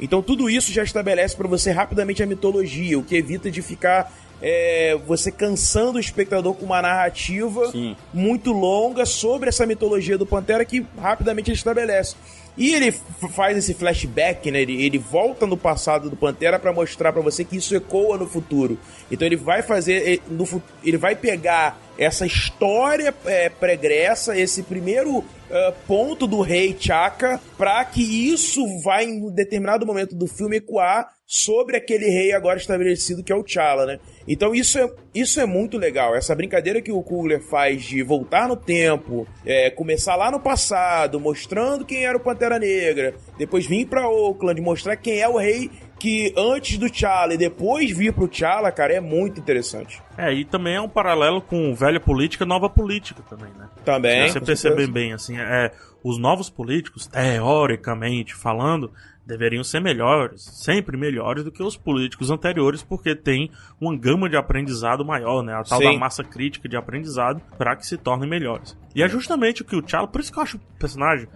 Então 0.00 0.22
tudo 0.22 0.48
isso 0.48 0.72
já 0.72 0.82
estabelece 0.82 1.36
para 1.36 1.46
você 1.46 1.70
rapidamente 1.70 2.22
a 2.22 2.26
mitologia, 2.26 2.98
o 2.98 3.04
que 3.04 3.16
evita 3.16 3.50
de 3.50 3.60
ficar 3.60 4.10
é, 4.40 4.98
você 5.06 5.30
cansando 5.30 5.98
o 5.98 6.00
espectador 6.00 6.54
com 6.54 6.64
uma 6.64 6.80
narrativa 6.80 7.70
Sim. 7.70 7.94
muito 8.14 8.50
longa 8.50 9.04
sobre 9.04 9.50
essa 9.50 9.66
mitologia 9.66 10.16
do 10.16 10.24
Pantera 10.24 10.64
que 10.64 10.86
rapidamente 10.98 11.50
ele 11.50 11.58
estabelece. 11.58 12.16
E 12.56 12.74
ele 12.74 12.92
faz 13.34 13.56
esse 13.56 13.72
flashback, 13.74 14.50
né? 14.50 14.60
Ele, 14.62 14.84
ele 14.84 14.98
volta 14.98 15.46
no 15.46 15.56
passado 15.56 16.10
do 16.10 16.16
Pantera 16.16 16.58
pra 16.58 16.72
mostrar 16.72 17.12
pra 17.12 17.22
você 17.22 17.44
que 17.44 17.56
isso 17.56 17.74
ecoa 17.74 18.18
no 18.18 18.26
futuro. 18.26 18.78
Então 19.10 19.26
ele 19.26 19.36
vai 19.36 19.62
fazer. 19.62 19.94
ele- 20.06 20.22
No, 20.28 20.62
ele 20.84 20.96
vai 20.98 21.14
pegar 21.16 21.80
essa 21.98 22.26
história 22.26 23.14
é, 23.24 23.48
pregressa, 23.48 24.36
esse 24.36 24.62
primeiro 24.62 25.24
é, 25.50 25.72
ponto 25.86 26.26
do 26.26 26.40
rei 26.40 26.76
Chaka, 26.78 27.40
pra 27.58 27.84
que 27.84 28.02
isso 28.02 28.62
vai, 28.82 29.04
em 29.04 29.24
um 29.26 29.30
determinado 29.30 29.86
momento 29.86 30.14
do 30.14 30.26
filme, 30.26 30.56
ecoar 30.58 31.12
sobre 31.32 31.76
aquele 31.76 32.06
rei 32.06 32.32
agora 32.32 32.58
estabelecido 32.58 33.22
que 33.22 33.32
é 33.32 33.36
o 33.36 33.44
T'Challa, 33.44 33.86
né? 33.86 34.00
Então 34.26 34.52
isso 34.52 34.76
é, 34.80 34.92
isso 35.14 35.40
é 35.40 35.46
muito 35.46 35.78
legal. 35.78 36.16
Essa 36.16 36.34
brincadeira 36.34 36.82
que 36.82 36.90
o 36.90 37.00
Coogler 37.04 37.40
faz 37.40 37.84
de 37.84 38.02
voltar 38.02 38.48
no 38.48 38.56
tempo, 38.56 39.28
é, 39.46 39.70
começar 39.70 40.16
lá 40.16 40.28
no 40.28 40.40
passado, 40.40 41.20
mostrando 41.20 41.84
quem 41.84 42.04
era 42.04 42.16
o 42.16 42.20
Pantera 42.20 42.58
Negra, 42.58 43.14
depois 43.38 43.64
vir 43.64 43.86
pra 43.86 44.08
Oakland, 44.08 44.60
mostrar 44.60 44.96
quem 44.96 45.20
é 45.20 45.28
o 45.28 45.36
rei 45.36 45.70
que 46.00 46.34
antes 46.36 46.78
do 46.78 46.90
T'Challa 46.90 47.34
e 47.34 47.38
depois 47.38 47.92
vir 47.92 48.12
pro 48.12 48.26
T'Challa, 48.26 48.72
cara, 48.72 48.94
é 48.94 49.00
muito 49.00 49.38
interessante. 49.38 50.02
É, 50.18 50.34
e 50.34 50.44
também 50.44 50.74
é 50.74 50.80
um 50.80 50.88
paralelo 50.88 51.40
com 51.40 51.72
velha 51.76 52.00
política, 52.00 52.44
nova 52.44 52.68
política 52.68 53.22
também, 53.30 53.52
né? 53.56 53.68
Também. 53.84 54.26
Se 54.26 54.32
você 54.32 54.40
perceber 54.40 54.88
bem, 54.88 55.12
assim, 55.12 55.38
é, 55.38 55.70
os 56.02 56.18
novos 56.18 56.50
políticos, 56.50 57.06
teoricamente 57.06 58.34
falando, 58.34 58.90
deveriam 59.30 59.62
ser 59.62 59.80
melhores, 59.80 60.42
sempre 60.42 60.96
melhores 60.96 61.44
do 61.44 61.52
que 61.52 61.62
os 61.62 61.76
políticos 61.76 62.30
anteriores, 62.30 62.82
porque 62.82 63.14
tem 63.14 63.50
uma 63.80 63.96
gama 63.96 64.28
de 64.28 64.36
aprendizado 64.36 65.04
maior, 65.04 65.42
né? 65.42 65.54
A 65.54 65.62
tal 65.62 65.78
Sim. 65.78 65.92
da 65.92 65.98
massa 65.98 66.24
crítica 66.24 66.68
de 66.68 66.76
aprendizado 66.76 67.40
para 67.56 67.76
que 67.76 67.86
se 67.86 67.96
tornem 67.96 68.28
melhores. 68.28 68.76
E 68.94 69.02
é 69.02 69.08
justamente 69.08 69.62
o 69.62 69.64
que 69.64 69.76
o 69.76 69.82
T'Challa, 69.82 70.08
por 70.08 70.20
isso 70.20 70.32
que 70.32 70.38
eu 70.38 70.42
acho 70.42 70.56
o 70.56 70.60
personagem, 70.78 71.28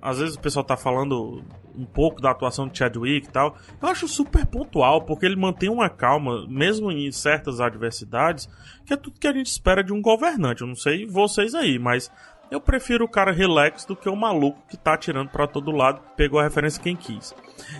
às 0.00 0.18
vezes 0.18 0.34
o 0.34 0.40
pessoal 0.40 0.64
tá 0.64 0.76
falando 0.76 1.44
um 1.74 1.84
pouco 1.84 2.20
da 2.20 2.30
atuação 2.30 2.68
de 2.68 2.76
Chadwick 2.76 3.26
e 3.26 3.30
tal, 3.30 3.56
eu 3.80 3.88
acho 3.88 4.06
super 4.06 4.44
pontual, 4.46 5.02
porque 5.02 5.24
ele 5.24 5.36
mantém 5.36 5.70
uma 5.70 5.88
calma, 5.88 6.46
mesmo 6.48 6.90
em 6.90 7.10
certas 7.10 7.60
adversidades, 7.60 8.48
que 8.84 8.92
é 8.92 8.96
tudo 8.96 9.18
que 9.18 9.26
a 9.26 9.32
gente 9.32 9.46
espera 9.46 9.82
de 9.82 9.92
um 9.92 10.02
governante. 10.02 10.62
Eu 10.62 10.68
não 10.68 10.74
sei 10.74 11.06
vocês 11.06 11.54
aí, 11.54 11.78
mas 11.78 12.10
eu 12.52 12.60
prefiro 12.60 13.04
o 13.04 13.08
cara 13.08 13.32
relax 13.32 13.84
do 13.84 13.96
que 13.96 14.08
o 14.08 14.14
maluco 14.16 14.58
que 14.68 14.76
tá 14.76 14.94
atirando 14.94 15.30
pra 15.30 15.46
todo 15.46 15.70
lado, 15.70 16.00
pegou 16.16 16.38
a 16.38 16.42
referência 16.44 16.82
quem 16.82 16.94
quis. 16.94 17.34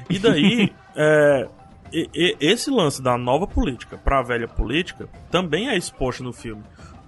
E 0.08 0.18
daí, 0.18 0.72
é, 0.96 1.48
e- 1.92 2.08
e- 2.14 2.36
esse 2.40 2.70
lance 2.70 3.02
da 3.02 3.18
nova 3.18 3.46
política 3.46 3.98
pra 3.98 4.22
velha 4.22 4.48
política 4.48 5.08
também 5.30 5.68
é 5.68 5.76
exposto 5.76 6.24
no 6.24 6.32
filme. 6.32 6.62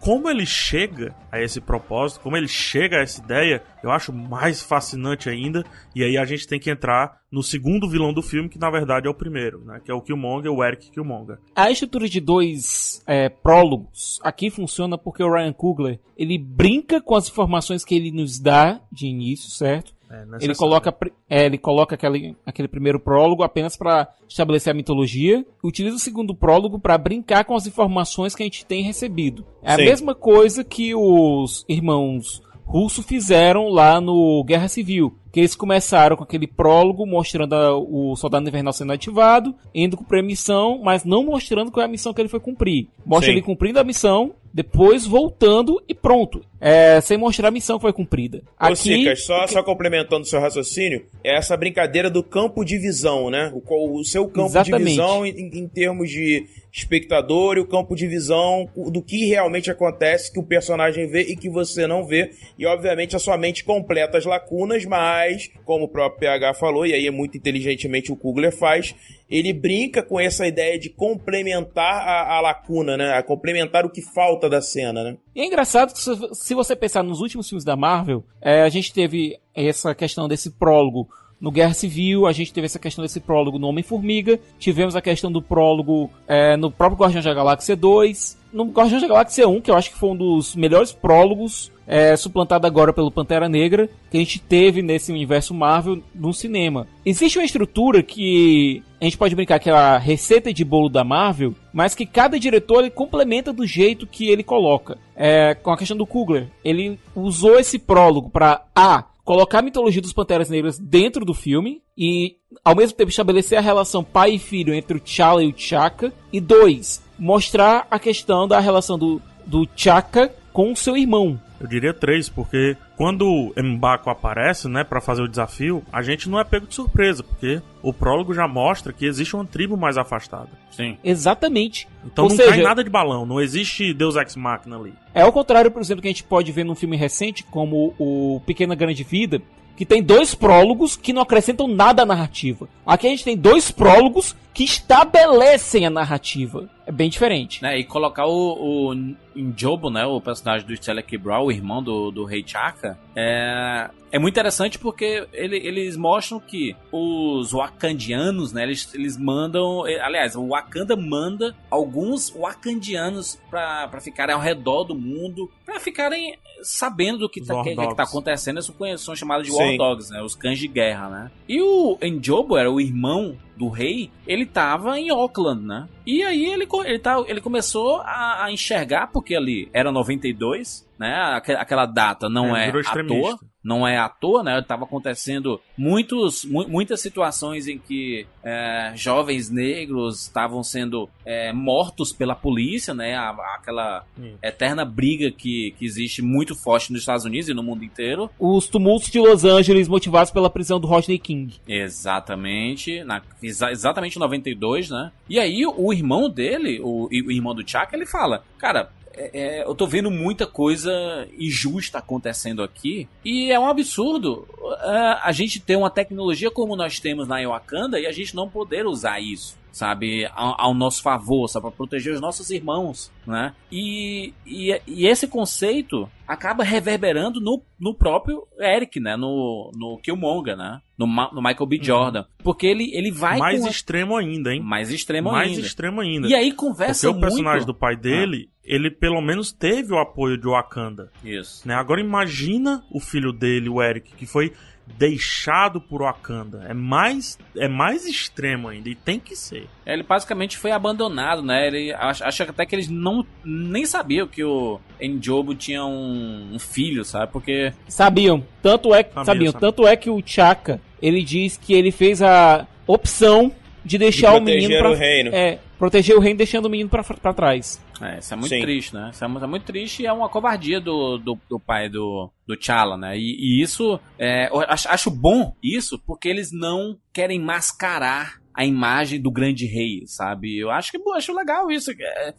Como 0.04 0.28
ele 0.28 0.44
chega 0.44 1.16
a 1.32 1.40
esse 1.40 1.62
propósito, 1.62 2.20
como 2.20 2.36
ele 2.36 2.46
chega 2.46 2.98
a 2.98 3.00
essa 3.00 3.22
ideia, 3.22 3.62
eu 3.82 3.90
acho 3.90 4.12
mais 4.12 4.62
fascinante 4.62 5.30
ainda. 5.30 5.64
E 5.96 6.04
aí 6.04 6.18
a 6.18 6.26
gente 6.26 6.46
tem 6.46 6.60
que 6.60 6.70
entrar 6.70 7.22
no 7.32 7.42
segundo 7.42 7.88
vilão 7.88 8.12
do 8.12 8.20
filme, 8.20 8.50
que 8.50 8.58
na 8.58 8.70
verdade 8.70 9.06
é 9.06 9.10
o 9.10 9.14
primeiro, 9.14 9.64
né? 9.64 9.80
Que 9.82 9.90
é 9.90 9.94
o 9.94 10.02
Killmonger, 10.02 10.52
o 10.52 10.62
Eric 10.62 10.90
Killmonger. 10.90 11.38
A 11.56 11.70
estrutura 11.70 12.06
de 12.06 12.20
dois 12.20 13.02
é, 13.06 13.30
prólogos 13.30 14.20
aqui 14.22 14.50
funciona 14.50 14.98
porque 14.98 15.22
o 15.22 15.32
Ryan 15.32 15.54
Coogler 15.54 15.98
ele 16.18 16.36
brinca 16.36 17.00
com 17.00 17.16
as 17.16 17.26
informações 17.26 17.82
que 17.82 17.94
ele 17.94 18.12
nos 18.12 18.38
dá 18.38 18.82
de 18.92 19.06
início, 19.06 19.48
certo? 19.48 19.94
É 20.40 20.44
Ele 20.44 20.54
coloca, 20.54 20.94
é, 21.28 21.46
ele 21.46 21.58
coloca 21.58 21.94
aquele, 21.94 22.36
aquele 22.46 22.68
primeiro 22.68 22.98
prólogo 23.00 23.42
apenas 23.42 23.76
para 23.76 24.08
estabelecer 24.28 24.70
a 24.70 24.74
mitologia. 24.76 25.44
Utiliza 25.62 25.96
o 25.96 26.00
segundo 26.00 26.34
prólogo 26.34 26.78
para 26.78 26.96
brincar 26.98 27.44
com 27.44 27.54
as 27.56 27.66
informações 27.66 28.34
que 28.34 28.42
a 28.42 28.46
gente 28.46 28.64
tem 28.64 28.82
recebido. 28.82 29.44
É 29.62 29.72
a 29.72 29.76
Sim. 29.76 29.84
mesma 29.84 30.14
coisa 30.14 30.62
que 30.64 30.94
os 30.94 31.64
irmãos 31.68 32.42
Russo 32.66 33.02
fizeram 33.02 33.68
lá 33.68 34.00
no 34.00 34.42
Guerra 34.44 34.68
Civil. 34.68 35.14
Que 35.30 35.40
eles 35.40 35.54
começaram 35.54 36.16
com 36.16 36.22
aquele 36.24 36.46
prólogo 36.46 37.04
mostrando 37.04 37.52
a- 37.52 37.76
o 37.76 38.14
soldado 38.16 38.48
invernal 38.48 38.72
sendo 38.72 38.92
ativado, 38.92 39.54
indo 39.74 39.96
cumprir 39.96 40.20
a 40.20 40.22
missão, 40.22 40.80
mas 40.82 41.04
não 41.04 41.24
mostrando 41.24 41.70
qual 41.70 41.82
é 41.82 41.86
a 41.86 41.90
missão 41.90 42.14
que 42.14 42.22
ele 42.22 42.28
foi 42.28 42.40
cumprir. 42.40 42.88
Mostra 43.04 43.26
Sim. 43.26 43.32
ele 43.32 43.42
cumprindo 43.42 43.78
a 43.80 43.84
missão, 43.84 44.32
depois 44.54 45.04
voltando 45.04 45.82
e 45.88 45.92
pronto. 45.92 46.40
É, 46.60 47.00
sem 47.00 47.18
mostrar 47.18 47.48
a 47.48 47.50
missão 47.50 47.76
que 47.76 47.82
foi 47.82 47.92
cumprida. 47.92 48.40
Ô, 48.58 48.74
Cicas, 48.74 49.24
só, 49.26 49.46
só 49.46 49.62
complementando 49.62 50.22
o 50.22 50.26
seu 50.26 50.40
raciocínio, 50.40 51.04
é 51.22 51.36
essa 51.36 51.56
brincadeira 51.56 52.08
do 52.08 52.22
campo 52.22 52.64
de 52.64 52.78
visão, 52.78 53.28
né? 53.28 53.52
O, 53.52 53.98
o 53.98 54.04
seu 54.04 54.26
campo 54.28 54.48
Exatamente. 54.48 54.84
de 54.84 54.90
visão 54.90 55.26
em, 55.26 55.58
em 55.58 55.68
termos 55.68 56.08
de 56.08 56.46
espectador 56.72 57.56
e 57.56 57.60
o 57.60 57.66
campo 57.66 57.94
de 57.94 58.06
visão 58.06 58.68
do 58.74 59.02
que 59.02 59.26
realmente 59.26 59.70
acontece, 59.70 60.32
que 60.32 60.38
o 60.38 60.42
personagem 60.42 61.06
vê 61.06 61.22
e 61.22 61.36
que 61.36 61.50
você 61.50 61.86
não 61.86 62.06
vê. 62.06 62.30
E, 62.58 62.64
obviamente, 62.64 63.14
a 63.14 63.18
sua 63.18 63.36
mente 63.36 63.62
completa 63.62 64.16
as 64.16 64.24
lacunas, 64.24 64.84
mas, 64.84 65.50
como 65.64 65.84
o 65.84 65.88
próprio 65.88 66.20
PH 66.20 66.54
falou, 66.54 66.86
e 66.86 66.94
aí 66.94 67.06
é 67.06 67.10
muito 67.10 67.36
inteligentemente 67.36 68.10
o 68.10 68.16
Kugler 68.16 68.56
faz, 68.56 68.94
ele 69.28 69.52
brinca 69.52 70.02
com 70.02 70.20
essa 70.20 70.46
ideia 70.46 70.78
de 70.78 70.90
complementar 70.90 72.06
a, 72.06 72.36
a 72.36 72.40
lacuna, 72.40 72.96
né? 72.96 73.12
A 73.14 73.22
complementar 73.22 73.84
o 73.84 73.90
que 73.90 74.02
falta 74.02 74.48
da 74.48 74.60
cena, 74.60 75.02
né? 75.02 75.16
E 75.34 75.40
é 75.40 75.46
engraçado 75.46 75.92
que 75.92 76.00
se- 76.00 76.54
você 76.54 76.76
pensar 76.76 77.02
nos 77.02 77.20
últimos 77.20 77.48
filmes 77.48 77.64
da 77.64 77.76
Marvel, 77.76 78.24
é, 78.40 78.62
a 78.62 78.68
gente 78.68 78.92
teve 78.92 79.38
essa 79.54 79.94
questão 79.94 80.28
desse 80.28 80.50
prólogo 80.50 81.08
no 81.40 81.50
Guerra 81.50 81.74
Civil, 81.74 82.26
a 82.26 82.32
gente 82.32 82.52
teve 82.52 82.66
essa 82.66 82.78
questão 82.78 83.02
desse 83.02 83.20
prólogo 83.20 83.58
no 83.58 83.66
Homem-Formiga, 83.66 84.38
tivemos 84.58 84.94
a 84.96 85.02
questão 85.02 85.30
do 85.30 85.42
prólogo 85.42 86.10
é, 86.28 86.56
no 86.56 86.70
próprio 86.70 86.98
Guardiões 86.98 87.24
da 87.24 87.34
Galáxia 87.34 87.74
2, 87.76 88.38
no 88.54 88.66
Guardiões 88.66 89.02
da 89.02 89.08
Galáxia 89.08 89.48
1, 89.48 89.60
que 89.60 89.70
eu 89.70 89.74
acho 89.74 89.90
que 89.90 89.98
foi 89.98 90.10
um 90.10 90.16
dos 90.16 90.54
melhores 90.54 90.92
prólogos, 90.92 91.72
é, 91.86 92.16
suplantado 92.16 92.66
agora 92.66 92.92
pelo 92.92 93.10
Pantera 93.10 93.48
Negra, 93.48 93.90
que 94.08 94.16
a 94.16 94.20
gente 94.20 94.40
teve 94.40 94.80
nesse 94.80 95.10
universo 95.10 95.52
Marvel 95.52 96.00
no 96.14 96.32
cinema. 96.32 96.86
Existe 97.04 97.36
uma 97.36 97.44
estrutura 97.44 98.00
que 98.00 98.80
a 99.00 99.04
gente 99.04 99.18
pode 99.18 99.34
brincar 99.34 99.58
que 99.58 99.68
é 99.68 99.72
a 99.72 99.98
receita 99.98 100.54
de 100.54 100.64
bolo 100.64 100.88
da 100.88 101.02
Marvel, 101.02 101.52
mas 101.72 101.96
que 101.96 102.06
cada 102.06 102.38
diretor 102.38 102.80
ele 102.80 102.90
complementa 102.90 103.52
do 103.52 103.66
jeito 103.66 104.06
que 104.06 104.30
ele 104.30 104.44
coloca. 104.44 104.96
É, 105.16 105.54
com 105.54 105.72
a 105.72 105.76
questão 105.76 105.96
do 105.96 106.06
Kugler, 106.06 106.48
ele 106.64 106.98
usou 107.14 107.58
esse 107.58 107.78
prólogo 107.78 108.30
para 108.30 108.62
A. 108.74 109.04
Colocar 109.24 109.60
a 109.60 109.62
mitologia 109.62 110.02
dos 110.02 110.12
Panteras 110.12 110.50
Negras 110.50 110.78
dentro 110.78 111.24
do 111.24 111.32
filme 111.32 111.80
e, 111.96 112.36
ao 112.62 112.76
mesmo 112.76 112.96
tempo, 112.96 113.08
estabelecer 113.08 113.56
a 113.56 113.62
relação 113.62 114.04
pai 114.04 114.32
e 114.32 114.38
filho 114.38 114.74
entre 114.74 114.98
o 114.98 115.00
T'Challa 115.00 115.42
e 115.42 115.48
o 115.48 115.52
T'Chaka. 115.52 116.12
E 116.30 116.40
dois, 116.40 117.02
mostrar 117.18 117.86
a 117.90 117.98
questão 117.98 118.46
da 118.46 118.60
relação 118.60 118.98
do, 118.98 119.22
do 119.46 119.66
T'Chaka 119.66 120.30
com 120.52 120.72
o 120.72 120.76
seu 120.76 120.94
irmão. 120.94 121.40
Eu 121.58 121.66
diria 121.66 121.94
três, 121.94 122.28
porque 122.28 122.76
quando 122.96 123.26
o 123.28 123.52
Mbaku 123.56 124.08
aparece, 124.08 124.68
né, 124.68 124.84
para 124.84 125.00
fazer 125.00 125.22
o 125.22 125.28
desafio, 125.28 125.82
a 125.92 126.02
gente 126.02 126.28
não 126.28 126.38
é 126.38 126.44
pego 126.44 126.66
de 126.66 126.74
surpresa, 126.74 127.22
porque 127.22 127.60
o 127.82 127.92
prólogo 127.92 128.32
já 128.32 128.46
mostra 128.46 128.92
que 128.92 129.04
existe 129.04 129.34
uma 129.34 129.44
tribo 129.44 129.76
mais 129.76 129.96
afastada. 129.96 130.48
Sim. 130.70 130.96
Exatamente. 131.02 131.88
Então 132.04 132.24
Ou 132.24 132.30
não 132.30 132.36
seja, 132.36 132.50
cai 132.50 132.62
nada 132.62 132.84
de 132.84 132.90
balão, 132.90 133.26
não 133.26 133.40
existe 133.40 133.92
Deus 133.92 134.16
Ex 134.16 134.36
Machina 134.36 134.76
ali. 134.76 134.94
É 135.12 135.22
ao 135.22 135.32
contrário, 135.32 135.70
por 135.70 135.82
exemplo, 135.82 136.02
que 136.02 136.08
a 136.08 136.10
gente 136.10 136.24
pode 136.24 136.50
ver 136.52 136.64
num 136.64 136.74
filme 136.74 136.96
recente, 136.96 137.42
como 137.44 137.94
o 137.98 138.40
Pequena 138.46 138.74
Grande 138.74 139.02
Vida, 139.02 139.42
que 139.76 139.84
tem 139.84 140.02
dois 140.02 140.34
prólogos 140.34 140.96
que 140.96 141.12
não 141.12 141.22
acrescentam 141.22 141.66
nada 141.66 142.02
à 142.02 142.06
narrativa. 142.06 142.68
Aqui 142.86 143.06
a 143.06 143.10
gente 143.10 143.24
tem 143.24 143.36
dois 143.36 143.70
prólogos 143.70 144.36
que 144.54 144.64
estabelecem 144.64 145.84
a 145.84 145.90
narrativa. 145.90 146.68
É 146.86 146.92
bem 146.92 147.08
diferente. 147.08 147.62
Né, 147.62 147.78
e 147.78 147.84
colocar 147.84 148.26
o, 148.26 148.90
o 148.90 148.94
Njobo, 149.34 149.90
né, 149.90 150.04
o 150.06 150.20
personagem 150.20 150.66
do 150.66 150.76
Stellar 150.76 151.04
Brown, 151.20 151.46
o 151.46 151.50
irmão 151.52 151.82
do, 151.82 152.10
do 152.10 152.24
Rei 152.24 152.44
Chaka, 152.46 152.98
é, 153.16 153.88
é 154.12 154.18
muito 154.18 154.34
interessante 154.34 154.78
porque 154.78 155.26
ele- 155.32 155.56
eles 155.56 155.96
mostram 155.96 156.38
que 156.38 156.76
os 156.92 157.52
wakandianos, 157.54 158.52
né, 158.52 158.62
eles, 158.64 158.92
eles 158.94 159.16
mandam, 159.16 159.86
eh, 159.88 159.98
aliás, 160.00 160.36
o 160.36 160.46
Wakanda 160.48 160.94
manda 160.94 161.56
alguns 161.70 162.30
wakandianos 162.36 163.40
pra, 163.50 163.88
pra 163.88 164.00
ficarem 164.00 164.34
ao 164.34 164.40
redor 164.40 164.84
do 164.84 164.94
mundo, 164.94 165.50
pra 165.64 165.80
ficarem 165.80 166.36
sabendo 166.62 167.18
do 167.18 167.28
que, 167.30 167.40
tá, 167.44 167.54
War 167.54 167.64
que, 167.64 167.74
que 167.74 167.94
tá 167.96 168.02
acontecendo, 168.04 168.60
são- 168.62 168.74
são 168.98 169.16
chamados 169.16 169.46
de 169.46 169.52
Sim. 169.52 169.58
War 169.58 169.76
Dogs, 169.78 170.10
né, 170.12 170.22
os 170.22 170.34
cães 170.34 170.58
de 170.58 170.68
guerra, 170.68 171.08
né. 171.08 171.30
E 171.48 171.60
o 171.62 171.98
Njobo 172.02 172.56
era 172.58 172.70
o 172.70 172.80
irmão 172.80 173.36
do 173.56 173.68
rei, 173.68 174.10
ele 174.26 174.44
tava 174.46 174.98
em 174.98 175.10
Auckland, 175.10 175.62
né? 175.64 175.88
E 176.06 176.22
aí 176.22 176.44
ele, 176.46 176.66
ele, 176.84 176.98
tá, 176.98 177.22
ele 177.26 177.40
começou 177.40 178.00
a, 178.00 178.44
a 178.44 178.52
enxergar, 178.52 179.06
porque 179.12 179.34
ali 179.34 179.68
era 179.72 179.92
92, 179.92 180.88
né? 180.98 181.14
Aque- 181.36 181.52
Aquela 181.52 181.86
data 181.86 182.28
não 182.28 182.56
é, 182.56 182.66
virou 182.66 182.80
à 182.80 182.84
toa. 183.08 183.38
Não 183.64 183.88
é 183.88 183.96
à 183.96 184.08
toa, 184.08 184.42
né? 184.42 184.60
Tava 184.62 184.84
acontecendo 184.84 185.58
muitos, 185.76 186.44
mu 186.44 186.68
muitas 186.68 187.00
situações 187.00 187.66
em 187.66 187.78
que 187.78 188.26
é, 188.44 188.92
jovens 188.94 189.48
negros 189.50 190.20
estavam 190.22 190.62
sendo 190.62 191.08
é, 191.24 191.52
mortos 191.52 192.12
pela 192.12 192.34
polícia, 192.34 192.92
né? 192.92 193.14
A- 193.16 193.30
aquela 193.58 194.04
Hum. 194.18 194.34
eterna 194.42 194.84
briga 194.84 195.30
que, 195.30 195.74
que 195.78 195.84
existe 195.86 196.20
muito 196.20 196.54
forte 196.54 196.92
nos 196.92 197.00
Estados 197.00 197.24
Unidos 197.24 197.48
e 197.48 197.54
no 197.54 197.62
mundo 197.62 197.82
inteiro. 197.84 198.30
Os 198.38 198.68
tumultos 198.68 199.10
de 199.10 199.18
Los 199.18 199.44
Angeles 199.44 199.88
motivados 199.88 200.30
pela 200.30 200.50
prisão 200.50 200.78
do 200.78 200.86
Rodney 200.86 201.18
King. 201.18 201.54
Exatamente, 201.68 203.02
na, 203.04 203.22
exa- 203.42 203.70
exatamente 203.72 204.16
em 204.16 204.20
92, 204.20 204.90
né? 204.90 205.10
E 205.28 205.38
aí 205.38 205.64
o, 205.66 205.74
o 205.76 205.92
irmão 205.92 206.28
dele, 206.28 206.80
o, 206.82 207.08
o 207.10 207.30
irmão 207.32 207.54
do 207.54 207.68
Chuck, 207.68 207.88
ele 207.94 208.06
fala, 208.06 208.44
cara, 208.58 208.90
é- 209.16 209.30
é, 209.32 209.62
eu 209.64 209.74
tô 209.74 209.86
vendo 209.86 210.10
muita 210.10 210.46
coisa 210.46 210.92
injusta 211.38 211.98
acontecendo 211.98 212.62
aqui 212.62 213.08
e 213.24 213.50
é 213.50 213.58
um 213.58 213.68
absurdo 213.68 214.46
é, 214.82 215.18
a 215.22 215.32
gente 215.32 215.60
ter 215.60 215.76
uma 215.76 215.90
tecnologia 215.90 216.50
como 216.50 216.76
nós 216.76 216.98
temos 217.00 217.26
na 217.28 217.46
Wakanda 217.46 217.98
e 217.98 218.06
a 218.06 218.12
gente 218.12 218.34
não 218.34 218.48
poder 218.48 218.86
usar 218.86 219.20
isso. 219.20 219.56
Sabe, 219.74 220.24
ao, 220.36 220.54
ao 220.56 220.72
nosso 220.72 221.02
favor, 221.02 221.48
sabe, 221.48 221.62
para 221.64 221.72
proteger 221.72 222.14
os 222.14 222.20
nossos 222.20 222.48
irmãos, 222.48 223.10
né? 223.26 223.52
E, 223.72 224.32
e, 224.46 224.80
e 224.86 225.04
esse 225.04 225.26
conceito 225.26 226.08
acaba 226.28 226.62
reverberando 226.62 227.40
no, 227.40 227.60
no 227.76 227.92
próprio 227.92 228.46
Eric, 228.60 229.00
né? 229.00 229.16
No, 229.16 229.72
no 229.74 229.98
Killmonger, 229.98 230.56
né? 230.56 230.80
No, 230.96 231.06
Ma- 231.06 231.30
no 231.32 231.42
Michael 231.42 231.66
B. 231.66 231.80
Jordan. 231.82 232.24
Porque 232.42 232.66
ele, 232.66 232.90
ele 232.94 233.10
vai 233.10 233.38
mais 233.38 233.60
com 233.60 233.68
extremo 233.68 234.16
ainda, 234.16 234.54
hein? 234.54 234.60
mais 234.62 234.90
extremo 234.90 235.32
mais 235.32 235.50
ainda. 235.50 235.66
extremo 235.66 236.00
ainda. 236.00 236.28
E 236.28 236.34
aí 236.34 236.52
conversa 236.52 237.08
Porque 237.08 237.18
o 237.18 237.20
personagem 237.20 237.66
muito... 237.66 237.66
do 237.66 237.74
pai 237.74 237.96
dele, 237.96 238.48
ele 238.62 238.90
pelo 238.90 239.20
menos 239.20 239.52
teve 239.52 239.92
o 239.92 239.98
apoio 239.98 240.38
de 240.38 240.46
Wakanda. 240.46 241.10
Isso. 241.24 241.66
Né? 241.66 241.74
Agora 241.74 242.00
imagina 242.00 242.84
o 242.92 243.00
filho 243.00 243.32
dele, 243.32 243.68
o 243.68 243.82
Eric, 243.82 244.14
que 244.14 244.26
foi 244.26 244.52
deixado 244.86 245.80
por 245.80 246.02
Wakanda. 246.02 246.66
É 246.68 246.74
mais, 246.74 247.38
é 247.56 247.68
mais 247.68 248.06
extremo 248.06 248.68
ainda, 248.68 248.88
e 248.88 248.94
tem 248.94 249.18
que 249.18 249.34
ser. 249.34 249.66
Ele 249.86 250.02
basicamente 250.02 250.56
foi 250.56 250.70
abandonado, 250.70 251.42
né? 251.42 251.66
Ele 251.66 251.92
acho, 251.92 252.24
acho 252.24 252.42
até 252.42 252.66
que 252.66 252.74
eles 252.74 252.88
não 252.88 253.26
nem 253.44 253.84
sabiam 253.86 254.26
que 254.26 254.44
o 254.44 254.80
Njobo 255.00 255.54
tinha 255.54 255.84
um, 255.84 256.54
um 256.54 256.58
filho, 256.58 257.04
sabe? 257.04 257.32
Porque 257.32 257.72
Sabiam. 257.88 258.44
Tanto 258.62 258.94
é, 258.94 259.02
Sabia, 259.02 259.24
sabiam. 259.24 259.52
sabia. 259.52 259.52
Tanto 259.52 259.86
é 259.86 259.96
que 259.96 260.10
o 260.10 260.22
Chaka, 260.24 260.80
ele 261.00 261.22
diz 261.22 261.56
que 261.56 261.74
ele 261.74 261.90
fez 261.90 262.22
a 262.22 262.66
opção 262.86 263.52
de 263.84 263.98
deixar 263.98 264.32
De 264.32 264.38
o 264.38 264.40
menino 264.42 264.78
proteger 264.78 264.80
pra, 264.80 264.90
o 264.90 264.94
reino. 264.94 265.34
É, 265.34 265.58
proteger 265.84 266.16
o 266.16 266.20
reino 266.20 266.38
deixando 266.38 266.64
o 266.64 266.70
menino 266.70 266.88
pra, 266.88 267.04
pra 267.04 267.34
trás. 267.34 267.78
É, 268.00 268.18
isso 268.18 268.32
é 268.32 268.36
muito 268.36 268.48
Sim. 268.54 268.60
triste, 268.62 268.94
né? 268.94 269.10
Isso 269.12 269.22
é, 269.22 269.26
é 269.26 269.46
muito 269.46 269.64
triste 269.64 270.02
e 270.02 270.06
é 270.06 270.12
uma 270.12 270.28
covardia 270.30 270.80
do, 270.80 271.18
do, 271.18 271.38
do 271.48 271.60
pai 271.60 271.90
do, 271.90 272.30
do 272.46 272.56
T'Challa, 272.56 272.96
né? 272.96 273.18
E, 273.18 273.36
e 273.38 273.62
isso, 273.62 274.00
é, 274.18 274.48
eu 274.48 274.60
acho, 274.60 274.88
acho 274.88 275.10
bom 275.10 275.54
isso, 275.62 275.98
porque 276.06 276.26
eles 276.28 276.50
não 276.52 276.96
querem 277.12 277.38
mascarar 277.38 278.40
a 278.56 278.64
imagem 278.64 279.20
do 279.20 279.30
grande 279.30 279.66
rei, 279.66 280.04
sabe? 280.06 280.56
Eu 280.58 280.70
acho 280.70 280.90
que 280.90 280.96
eu 280.96 281.12
acho 281.14 281.34
legal 281.34 281.70
isso. 281.70 281.90
É, 281.90 282.28
é, 282.28 282.34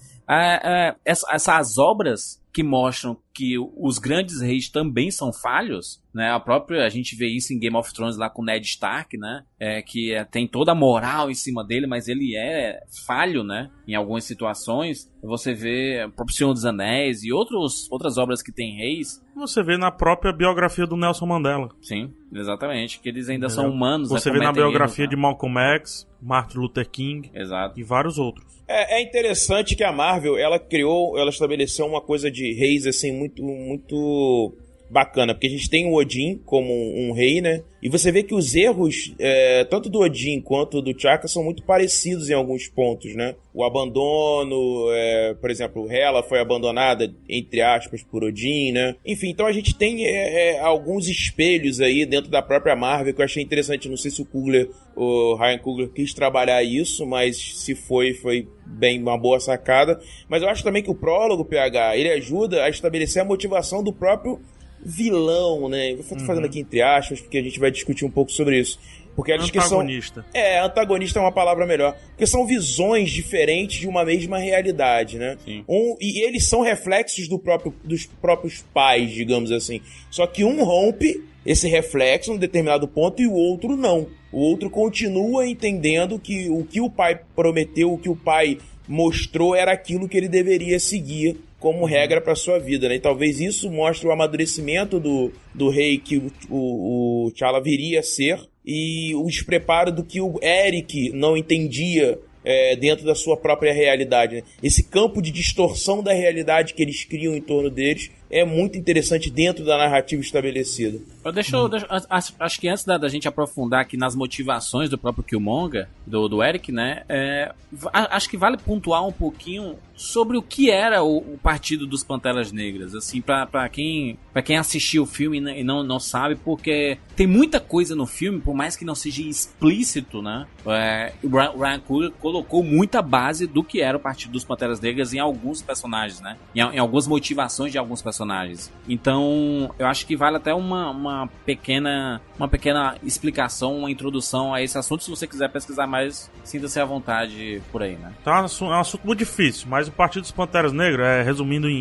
é, 0.64 0.96
essa- 1.06 1.28
essas 1.32 1.78
obras 1.78 2.42
que 2.56 2.64
mostram 2.64 3.18
que 3.34 3.56
os 3.76 4.00
grandes 4.00 4.40
reis 4.40 4.70
também 4.70 5.12
são 5.12 5.34
falhos, 5.34 6.02
né? 6.14 6.32
A 6.32 6.40
própria 6.40 6.86
a 6.86 6.90
gente 6.90 7.14
vê 7.14 7.28
isso 7.28 7.52
em 7.54 7.60
Game 7.60 7.76
of 7.76 7.94
Thrones 7.94 8.16
lá 8.16 8.30
com 8.30 8.42
Ned 8.42 8.66
Stark, 8.66 9.18
né? 9.18 9.44
É 9.60 9.82
que 9.82 10.14
é, 10.14 10.24
tem 10.24 10.48
toda 10.48 10.72
a 10.72 10.76
moral 10.76 11.30
em 11.30 11.34
cima 11.36 11.62
dele, 11.66 11.86
mas 11.86 12.08
ele 12.08 12.34
é 12.38 12.80
falho, 13.06 13.44
né? 13.44 13.70
Em 13.86 13.94
algumas 13.94 14.24
situações, 14.24 15.12
você 15.22 15.54
vê 15.54 16.06
o 16.06 16.12
próprio 16.12 16.34
Senhor 16.38 16.54
dos 16.54 16.64
Anéis 16.64 17.24
e 17.26 17.34
outros, 17.34 17.92
outras 17.92 18.18
obras 18.18 18.42
que 18.42 18.54
tem 18.54 18.78
reis, 18.78 19.22
Você 19.36 19.62
vê 19.62 19.76
na 19.78 19.92
própria 19.92 20.32
biografia 20.32 20.88
do 20.88 20.96
Nelson 20.96 21.26
Mandela. 21.26 21.68
sim, 21.82 22.14
exatamente, 22.34 23.02
que 23.02 23.10
eles 23.10 23.28
ainda 23.28 23.48
Entendeu? 23.48 23.64
são 23.64 23.70
humanos. 23.70 24.12
né, 24.12 24.18
Você 24.18 24.32
vê 24.32 24.38
na 24.38 24.46
cometem 24.46 24.64
biografia 24.64 25.04
erros, 25.04 25.10
de 25.10 25.16
né? 25.18 25.22
Malcolm 25.22 25.60
X, 25.60 26.08
Martin 26.22 26.58
Luther 26.60 26.90
King 26.90 27.30
Exato. 27.34 27.78
e 27.78 27.84
vários 27.84 28.18
outros. 28.18 28.46
É, 28.68 29.00
é 29.00 29.04
interessante 29.04 29.76
que 29.76 29.84
a 29.84 29.92
Marvel, 29.92 30.38
ela 30.38 30.58
criou, 30.58 31.18
ela 31.20 31.30
estabeleceu 31.30 31.86
uma 31.86 32.02
coisa 32.02 32.32
de 32.32 32.45
reis, 32.54 32.86
assim, 32.86 33.12
muito, 33.12 33.44
muito 33.44 34.56
bacana. 34.90 35.34
Porque 35.34 35.48
a 35.48 35.50
gente 35.50 35.70
tem 35.70 35.86
o 35.86 35.96
Odin 35.96 36.40
como 36.46 36.72
um, 36.74 37.12
rei, 37.12 37.42
né? 37.42 37.64
E 37.82 37.90
você 37.90 38.12
vê 38.12 38.24
que 38.24 38.34
os 38.34 38.56
erros, 38.56 39.14
é, 39.20 39.64
tanto 39.66 39.90
do 39.90 40.00
Odin 40.00 40.42
quanto 40.42 40.82
do 40.82 41.00
Chaka, 41.00 41.28
são 41.28 41.44
muito 41.44 41.64
parecidos 41.64 42.30
em 42.30 42.34
alguns 42.34 42.68
pontos, 42.68 43.16
né? 43.16 43.36
O 43.54 43.64
abandono, 43.64 44.92
é, 44.92 45.36
por 45.40 45.52
exemplo, 45.52 45.90
Hela 45.90 46.24
foi 46.24 46.40
abandonada, 46.40 47.14
entre 47.30 47.62
aspas, 47.62 48.04
por 48.04 48.24
Odin, 48.24 48.72
né? 48.72 48.96
Enfim, 49.06 49.30
então 49.30 49.46
a 49.46 49.52
gente 49.52 49.78
tem 49.78 50.06
é, 50.06 50.56
é, 50.56 50.60
alguns 50.60 51.08
espelhos 51.08 51.80
aí 51.80 52.06
dentro 52.06 52.32
da 52.32 52.42
própria 52.42 52.76
Marvel 52.76 53.14
que 53.14 53.22
eu 53.22 53.26
achei 53.26 53.44
interessante. 53.44 53.90
Não 53.90 53.98
sei 53.98 54.12
se 54.12 54.22
o 54.22 54.26
Coogler, 54.26 54.70
o 54.96 55.36
Ryan 55.36 55.60
Coogler, 55.60 55.90
quis 55.90 56.14
trabalhar 56.14 56.64
isso, 56.64 57.06
mas 57.06 57.38
se 57.38 57.76
foi, 57.76 58.14
foi 58.14 58.48
bem 58.66 59.00
uma 59.00 59.18
boa 59.18 59.40
sacada. 59.40 60.00
Mas 60.28 60.42
eu 60.42 60.50
acho 60.50 60.64
também 60.64 60.82
que 60.82 60.92
o 60.92 60.96
prólogo, 60.96 61.46
PH, 61.46 61.98
ele 61.98 62.10
ajuda 62.10 62.64
a 62.64 62.70
estabelecer 62.70 63.22
a 63.22 63.26
motivação 63.26 63.84
do 63.84 63.94
próprio 63.94 64.40
vilão, 64.86 65.68
né? 65.68 65.94
Eu 65.94 66.04
tô 66.04 66.20
fazendo 66.20 66.46
aqui 66.46 66.60
entre 66.60 66.82
aspas, 66.82 67.20
porque 67.20 67.40
a 67.40 67.42
gente 67.42 67.60
vai 67.60 67.72
discutir 67.72 68.06
um 68.06 68.12
pouco 68.12 68.32
sobre 68.32 68.60
isso. 68.60 68.80
Porque 69.16 69.32
eles 69.32 69.50
que 69.50 69.60
são. 69.62 69.80
Antagonista. 69.80 70.26
É, 70.34 70.60
antagonista 70.60 71.20
é 71.20 71.22
uma 71.22 71.32
palavra 71.32 71.66
melhor. 71.66 71.98
Porque 72.10 72.28
são 72.28 72.46
visões 72.46 73.10
diferentes 73.12 73.80
de 73.80 73.88
uma 73.88 74.04
mesma 74.04 74.38
realidade, 74.38 75.18
né? 75.18 75.38
Sim. 75.44 75.64
Um, 75.68 75.96
e 76.02 76.22
eles 76.26 76.46
são 76.48 76.62
reflexos 76.62 77.28
do 77.28 77.40
próprio, 77.40 77.74
dos 77.84 78.06
próprios 78.06 78.64
pais, 78.74 79.12
digamos 79.12 79.52
assim. 79.52 79.82
Só 80.12 80.28
que 80.28 80.44
um 80.44 80.64
rompe 80.64 81.24
esse 81.46 81.68
reflexo 81.68 82.32
em 82.32 82.36
um 82.36 82.38
determinado 82.38 82.88
ponto 82.88 83.22
e 83.22 83.28
o 83.28 83.34
outro 83.34 83.78
não. 83.78 84.08
O 84.32 84.40
outro 84.40 84.70
continua 84.70 85.48
entendendo 85.48 86.20
que 86.20 86.50
o 86.50 86.66
que 86.66 86.82
o 86.82 86.90
pai 86.90 87.22
prometeu, 87.36 87.94
o 87.94 87.98
que 87.98 88.10
o 88.10 88.16
pai 88.16 88.58
mostrou 88.88 89.56
era 89.56 89.72
aquilo 89.72 90.10
que 90.10 90.18
ele 90.18 90.28
deveria 90.28 90.80
seguir 90.80 91.38
como 91.60 91.86
regra 91.86 92.22
para 92.22 92.36
sua 92.36 92.60
vida, 92.60 92.88
né? 92.90 92.96
E 92.96 93.00
talvez 93.00 93.40
isso 93.40 93.72
mostre 93.72 94.08
o 94.08 94.12
amadurecimento 94.12 95.00
do, 95.00 95.32
do 95.54 95.70
rei 95.70 95.98
que 95.98 96.18
o, 96.18 96.32
o, 96.50 97.26
o 97.28 97.32
T'Challa 97.32 97.62
viria 97.62 98.00
a 98.02 98.04
ser 98.04 98.40
e 98.66 99.14
o 99.16 99.26
despreparo 99.26 99.92
do 99.92 100.04
que 100.04 100.20
o 100.22 100.40
Eric 100.42 101.12
não 101.14 101.36
entendia 101.38 102.20
é, 102.44 102.76
dentro 102.76 103.06
da 103.06 103.16
sua 103.16 103.36
própria 103.38 103.74
realidade. 103.74 104.36
né? 104.36 104.44
Esse 104.62 104.84
campo 104.84 105.20
de 105.22 105.32
distorção 105.32 106.04
da 106.04 106.14
realidade 106.14 106.74
que 106.76 106.84
eles 106.84 107.04
criam 107.04 107.36
em 107.36 107.42
torno 107.42 107.70
deles 107.72 108.12
é 108.30 108.44
muito 108.44 108.78
interessante 108.78 109.30
dentro 109.32 109.64
da 109.64 109.78
narrativa 109.78 110.22
estabelecida. 110.22 111.00
Eu 111.24 111.32
deixa, 111.32 111.56
eu- 111.56 111.70
deixa- 111.70 111.88
acho, 112.10 112.34
acho 112.40 112.60
que 112.60 112.68
antes 112.68 112.84
da, 112.84 112.98
da 112.98 113.08
gente 113.08 113.28
aprofundar 113.28 113.82
aqui 113.82 113.98
nas 113.98 114.16
motivações 114.16 114.90
do 114.90 114.98
próprio 114.98 115.24
Killmonger, 115.24 115.88
do, 116.06 116.28
do 116.28 116.44
Eric, 116.44 116.72
né? 116.72 117.04
é, 117.10 117.52
acho 117.94 118.30
que 118.30 118.38
vale 118.38 118.58
pontuar 118.58 119.08
um 119.08 119.12
pouquinho 119.12 119.76
sobre 119.96 120.38
o 120.38 120.42
que 120.42 120.70
era 120.70 121.04
o, 121.04 121.18
o 121.18 121.38
Partido 121.42 121.88
dos 121.88 122.04
Panteras 122.04 122.52
Negras, 122.52 122.94
assim, 122.94 123.22
pra 123.22 123.70
quem 123.70 124.18
para 124.34 124.42
quem 124.42 124.58
assistiu 124.58 125.04
o 125.04 125.06
filme 125.06 125.38
e 125.40 125.64
não, 125.64 125.82
não 125.84 126.00
sabe, 126.00 126.36
porque 126.36 126.98
tem 127.16 127.26
muita 127.26 127.60
coisa 127.60 127.96
no 127.96 128.06
filme, 128.06 128.40
por 128.42 128.54
mais 128.54 128.76
que 128.76 128.84
não 128.84 128.94
seja 128.96 129.22
explícito, 129.22 130.22
né? 130.22 130.46
É, 130.66 131.14
o 131.24 131.30
Ryan 131.30 131.80
Coogler 131.80 132.12
colocou 132.20 132.62
muita 132.64 133.02
base 133.02 133.48
do 133.48 133.64
que 133.64 133.82
era 133.82 133.96
o 133.98 134.00
Partido 134.00 134.32
dos 134.34 134.44
Panteras 134.44 134.80
Negras 134.82 135.14
em 135.14 135.20
alguns 135.20 135.62
personagens, 135.62 136.20
né? 136.20 136.38
Em, 136.54 136.60
em 136.60 136.78
algumas 136.80 137.08
motivações 137.08 137.72
de 137.72 137.78
alguns 137.78 138.02
personagens. 138.02 138.72
Então, 138.88 139.74
eu 139.80 139.88
acho 139.88 140.06
que 140.06 140.16
vale 140.16 140.38
até 140.38 140.54
uma, 140.54 140.90
uma 140.90 141.28
pequena 141.46 142.22
uma 142.38 142.48
pequena 142.50 142.98
explicação, 143.04 143.78
uma 143.78 143.90
introdução 143.92 144.54
a 144.54 144.62
esse 144.62 144.78
assunto. 144.78 145.04
Se 145.04 145.10
você 145.10 145.26
quiser 145.26 145.50
pesquisar 145.50 145.88
mais, 145.88 146.30
sinta-se 146.44 146.80
à 146.80 146.86
vontade 146.86 147.62
por 147.72 147.82
aí, 147.82 147.96
né? 147.96 148.12
Tá, 148.24 148.40
é 148.40 148.42
um 148.42 148.46
assu- 148.46 148.66
é 148.66 148.78
um 148.78 148.80
assunto 148.82 149.06
muito 149.06 149.20
difícil, 149.20 149.68
mas 149.70 149.85
o 149.88 149.92
Partido 149.92 150.22
dos 150.24 150.32
Panteras 150.32 150.72
Negras, 150.74 151.08
é, 151.08 151.22
resumindo 151.24 151.70
em, 151.70 151.74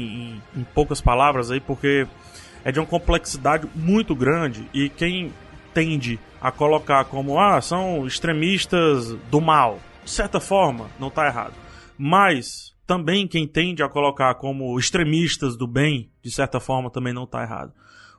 em- 0.55 0.61
em 0.61 0.65
poucas 0.75 1.01
palavras 1.01 1.51
aí, 1.51 1.61
porque 1.61 2.07
é 2.65 2.73
de 2.73 2.79
uma 2.81 2.87
complexidade 2.87 3.69
muito 3.75 4.15
grande 4.15 4.69
e 4.73 4.89
quem 4.89 5.33
tende 5.73 6.19
a 6.41 6.51
colocar 6.51 7.05
como, 7.07 7.39
ah, 7.39 7.61
são 7.61 8.07
extremistas 8.07 9.13
do 9.31 9.41
mal, 9.41 9.79
de 10.05 10.11
certa 10.11 10.39
forma, 10.41 10.89
não 10.99 11.11
tá 11.11 11.27
errado. 11.27 11.55
Mas 11.99 12.75
também 12.87 13.27
quem 13.27 13.47
tende 13.47 13.83
a 13.83 13.89
colocar 13.89 14.35
como 14.35 14.79
extremistas 14.79 15.57
do 15.57 15.67
bem, 15.67 16.11
de 16.23 16.31
certa 16.31 16.61
forma, 16.61 16.91
também 16.91 17.13
não 17.13 17.27
tá 17.27 17.43
errado. 17.43 17.73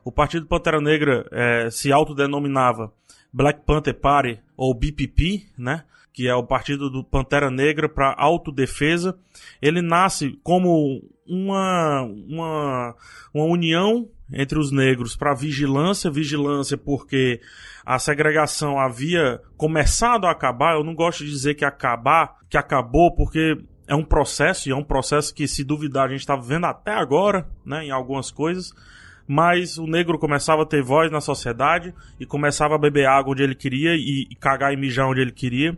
O 0.04 0.10
Partido 0.12 0.46
Pantera 0.46 0.80
Negra 0.80 1.26
eh, 1.32 1.68
se 1.70 1.92
autodenominava 1.92 2.92
Black 3.32 3.60
Panther 3.66 3.94
Party, 3.94 4.38
ou 4.56 4.72
BPP, 4.74 5.46
né? 5.58 5.82
Que 6.16 6.26
é 6.26 6.34
o 6.34 6.42
Partido 6.42 6.88
do 6.88 7.04
Pantera 7.04 7.50
Negra 7.50 7.90
para 7.90 8.14
Autodefesa. 8.16 9.18
Ele 9.60 9.82
nasce 9.82 10.40
como 10.42 11.02
uma, 11.28 12.02
uma, 12.26 12.94
uma 13.34 13.44
união 13.44 14.08
entre 14.32 14.58
os 14.58 14.72
negros 14.72 15.14
para 15.14 15.34
vigilância. 15.34 16.10
Vigilância 16.10 16.78
porque 16.78 17.38
a 17.84 17.98
segregação 17.98 18.80
havia 18.80 19.42
começado 19.58 20.26
a 20.26 20.30
acabar. 20.30 20.76
Eu 20.76 20.84
não 20.84 20.94
gosto 20.94 21.22
de 21.22 21.30
dizer 21.30 21.54
que 21.54 21.66
acabar, 21.66 22.38
que 22.48 22.56
acabou, 22.56 23.14
porque 23.14 23.58
é 23.86 23.94
um 23.94 24.02
processo, 24.02 24.70
e 24.70 24.72
é 24.72 24.74
um 24.74 24.82
processo 24.82 25.34
que, 25.34 25.46
se 25.46 25.62
duvidar, 25.62 26.06
a 26.06 26.08
gente 26.08 26.20
está 26.20 26.34
vivendo 26.34 26.64
até 26.64 26.92
agora, 26.92 27.46
né, 27.64 27.84
em 27.84 27.90
algumas 27.90 28.30
coisas. 28.30 28.72
Mas 29.26 29.76
o 29.78 29.86
negro 29.86 30.18
começava 30.18 30.62
a 30.62 30.66
ter 30.66 30.82
voz 30.82 31.10
na 31.10 31.20
sociedade 31.20 31.92
e 32.18 32.26
começava 32.26 32.74
a 32.74 32.78
beber 32.78 33.06
água 33.06 33.32
onde 33.32 33.42
ele 33.42 33.54
queria 33.54 33.94
e, 33.94 34.26
e 34.30 34.34
cagar 34.36 34.72
e 34.72 34.76
mijar 34.76 35.08
onde 35.08 35.20
ele 35.20 35.32
queria. 35.32 35.76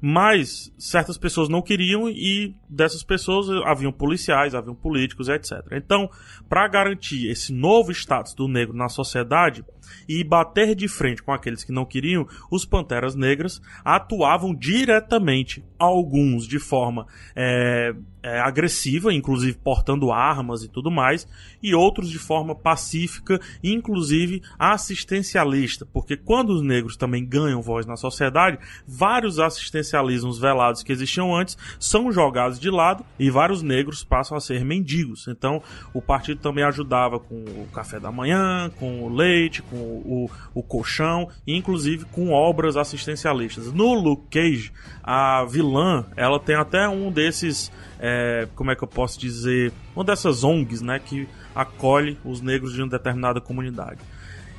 Mas 0.00 0.72
certas 0.78 1.18
pessoas 1.18 1.48
não 1.48 1.60
queriam 1.60 2.08
e 2.08 2.54
dessas 2.68 3.02
pessoas 3.02 3.48
haviam 3.64 3.92
policiais, 3.92 4.54
haviam 4.54 4.74
políticos, 4.74 5.28
etc. 5.28 5.52
Então, 5.72 6.08
para 6.48 6.66
garantir 6.68 7.28
esse 7.28 7.52
novo 7.52 7.90
status 7.92 8.34
do 8.34 8.48
negro 8.48 8.76
na 8.76 8.88
sociedade 8.88 9.64
e 10.08 10.24
bater 10.24 10.74
de 10.74 10.88
frente 10.88 11.22
com 11.22 11.32
aqueles 11.32 11.64
que 11.64 11.72
não 11.72 11.84
queriam, 11.84 12.26
os 12.50 12.64
Panteras 12.64 13.14
Negras 13.14 13.60
atuavam 13.84 14.54
diretamente, 14.54 15.64
alguns 15.78 16.46
de 16.46 16.58
forma 16.58 17.06
é, 17.34 17.94
é, 18.26 18.40
agressiva, 18.40 19.14
inclusive 19.14 19.56
portando 19.56 20.10
armas 20.10 20.64
e 20.64 20.68
tudo 20.68 20.90
mais, 20.90 21.28
e 21.62 21.76
outros 21.76 22.10
de 22.10 22.18
forma 22.18 22.56
pacífica, 22.56 23.40
inclusive 23.62 24.42
assistencialista, 24.58 25.86
porque 25.86 26.16
quando 26.16 26.50
os 26.50 26.60
negros 26.60 26.96
também 26.96 27.24
ganham 27.24 27.62
voz 27.62 27.86
na 27.86 27.94
sociedade, 27.96 28.58
vários 28.86 29.38
assistencialismos 29.38 30.40
velados 30.40 30.82
que 30.82 30.90
existiam 30.90 31.36
antes 31.36 31.56
são 31.78 32.10
jogados 32.10 32.58
de 32.58 32.68
lado 32.68 33.04
e 33.16 33.30
vários 33.30 33.62
negros 33.62 34.02
passam 34.02 34.36
a 34.36 34.40
ser 34.40 34.64
mendigos. 34.64 35.28
Então, 35.28 35.62
o 35.94 36.02
partido 36.02 36.40
também 36.40 36.64
ajudava 36.64 37.20
com 37.20 37.36
o 37.36 37.68
café 37.72 38.00
da 38.00 38.10
manhã, 38.10 38.72
com 38.76 39.04
o 39.04 39.08
leite, 39.08 39.62
com 39.62 39.76
o, 39.76 40.30
o 40.52 40.62
colchão, 40.64 41.28
e 41.46 41.56
inclusive 41.56 42.06
com 42.06 42.32
obras 42.32 42.76
assistencialistas. 42.76 43.72
No 43.72 43.94
Luke 43.94 44.26
Cage, 44.30 44.72
a 45.00 45.44
vilã, 45.44 46.04
ela 46.16 46.40
tem 46.40 46.56
até 46.56 46.88
um 46.88 47.12
desses 47.12 47.70
é, 48.00 48.48
como 48.54 48.70
é 48.70 48.76
que 48.76 48.82
eu 48.82 48.88
posso 48.88 49.18
dizer, 49.18 49.72
uma 49.94 50.04
dessas 50.04 50.44
ONGs, 50.44 50.82
né, 50.82 50.98
que 50.98 51.28
acolhe 51.54 52.18
os 52.24 52.40
negros 52.40 52.72
de 52.72 52.82
uma 52.82 52.88
determinada 52.88 53.40
comunidade. 53.40 54.00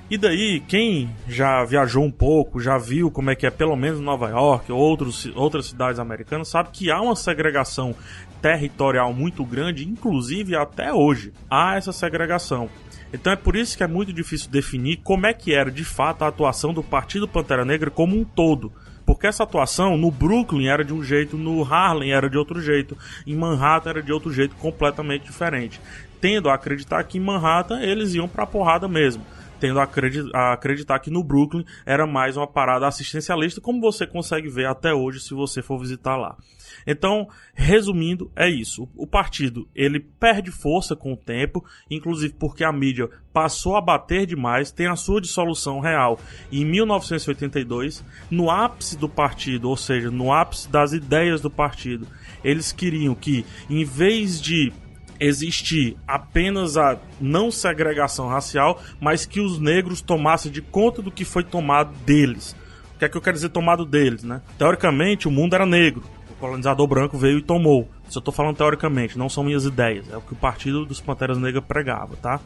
E 0.10 0.18
daí, 0.18 0.62
quem 0.62 1.10
já 1.28 1.66
viajou 1.66 2.02
um 2.02 2.12
pouco, 2.12 2.62
já 2.62 2.78
viu 2.78 3.12
como 3.12 3.30
é 3.30 3.36
que 3.36 3.46
é, 3.46 3.50
pelo 3.50 3.76
menos 3.76 4.00
Nova 4.00 4.30
York, 4.30 4.72
outros, 4.72 5.30
outras 5.36 5.66
cidades 5.66 6.00
americanas, 6.00 6.48
sabe 6.48 6.70
que 6.72 6.90
há 6.90 7.02
uma 7.02 7.16
segregação 7.16 7.94
territorial 8.42 9.14
muito 9.14 9.44
grande, 9.44 9.86
inclusive 9.86 10.56
até 10.56 10.94
hoje 10.94 11.34
há 11.50 11.76
essa 11.76 11.92
segregação. 11.92 12.70
Então 13.12 13.34
é 13.34 13.36
por 13.36 13.56
isso 13.58 13.76
que 13.76 13.84
é 13.84 13.88
muito 13.88 14.14
difícil 14.14 14.50
definir 14.50 15.02
como 15.04 15.26
é 15.26 15.34
que 15.34 15.54
era 15.54 15.70
de 15.70 15.84
fato 15.84 16.24
a 16.24 16.28
atuação 16.28 16.74
do 16.74 16.84
Partido 16.84 17.28
Pantera 17.28 17.66
Negra 17.66 17.92
como 17.92 18.18
um 18.18 18.24
todo. 18.24 18.72
Porque 19.08 19.26
essa 19.26 19.44
atuação 19.44 19.96
no 19.96 20.12
Brooklyn 20.12 20.68
era 20.68 20.84
de 20.84 20.94
um 20.94 21.02
jeito, 21.02 21.38
no 21.38 21.64
Harlem 21.64 22.12
era 22.12 22.30
de 22.30 22.38
outro 22.38 22.62
jeito, 22.62 22.98
em 23.26 23.34
Manhattan 23.34 23.92
era 23.92 24.04
de 24.04 24.12
outro 24.12 24.34
jeito 24.34 24.54
completamente 24.58 25.24
diferente. 25.24 25.80
Tendo 26.20 26.50
a 26.50 26.56
acreditar 26.56 27.02
que 27.06 27.18
em 27.18 27.22
Manhattan 27.22 27.80
eles 27.80 28.14
iam 28.14 28.28
pra 28.28 28.46
porrada 28.46 28.86
mesmo 28.86 29.24
tendo 29.60 29.80
a 29.80 30.54
acreditar 30.54 31.00
que 31.00 31.10
no 31.10 31.24
Brooklyn 31.24 31.66
era 31.86 32.06
mais 32.08 32.38
uma 32.38 32.48
parada 32.48 32.88
assistencialista, 32.88 33.62
como 33.62 33.82
você 33.82 34.06
consegue 34.06 34.50
ver 34.50 34.68
até 34.68 34.94
hoje 34.94 35.20
se 35.20 35.34
você 35.34 35.62
for 35.62 35.80
visitar 35.80 36.16
lá. 36.16 36.38
Então, 36.86 37.28
resumindo, 37.54 38.32
é 38.36 38.50
isso. 38.50 38.88
O 38.96 39.06
partido 39.06 39.68
ele 39.76 40.00
perde 40.00 40.52
força 40.52 40.96
com 40.96 41.12
o 41.12 41.18
tempo, 41.18 41.64
inclusive 41.92 42.34
porque 42.34 42.64
a 42.64 42.72
mídia 42.72 43.10
passou 43.34 43.76
a 43.76 43.82
bater 43.82 44.26
demais, 44.26 44.72
tem 44.72 44.88
a 44.88 44.96
sua 44.96 45.20
dissolução 45.20 45.80
real 45.80 46.18
em 46.52 46.64
1982, 46.64 48.06
no 48.32 48.50
ápice 48.50 48.98
do 48.98 49.10
partido, 49.10 49.70
ou 49.70 49.76
seja, 49.76 50.10
no 50.10 50.32
ápice 50.32 50.70
das 50.70 50.94
ideias 50.94 51.42
do 51.42 51.50
partido. 51.50 52.08
Eles 52.44 52.72
queriam 52.72 53.14
que, 53.14 53.46
em 53.70 53.84
vez 53.84 54.40
de 54.42 54.72
existir 55.20 55.98
apenas 56.08 56.78
a 56.78 56.98
não 57.20 57.52
segregação 57.52 58.28
racial, 58.28 58.82
mas 59.00 59.26
que 59.26 59.40
os 59.40 59.60
negros 59.60 60.02
tomassem 60.02 60.52
de 60.52 60.62
conta 60.62 61.02
do 61.02 61.12
que 61.12 61.26
foi 61.26 61.44
tomado 61.44 61.94
deles. 62.06 62.56
O 62.96 63.00
que 63.00 63.06
é 63.06 63.10
que 63.10 63.18
eu 63.18 63.22
quero 63.22 63.36
dizer 63.36 63.50
tomado 63.50 63.86
deles, 63.86 64.24
né? 64.24 64.42
Teoricamente, 64.58 65.28
o 65.28 65.32
mundo 65.32 65.54
era 65.54 65.66
negro 65.66 66.04
colonizador 66.40 66.88
branco 66.88 67.18
veio 67.18 67.40
e 67.40 67.42
tomou. 67.42 67.90
Isso 68.08 68.18
eu 68.18 68.22
tô 68.22 68.32
falando 68.32 68.56
teoricamente, 68.56 69.18
não 69.18 69.30
são 69.30 69.44
minhas 69.44 69.66
ideias. 69.66 70.10
É 70.12 70.18
o 70.18 70.22
que 70.22 70.34
o 70.34 70.36
Partido 70.36 70.86
dos 70.86 71.02
Panteras 71.02 71.38
Negras 71.38 71.64
pregava, 71.66 72.16
tá? 72.16 72.40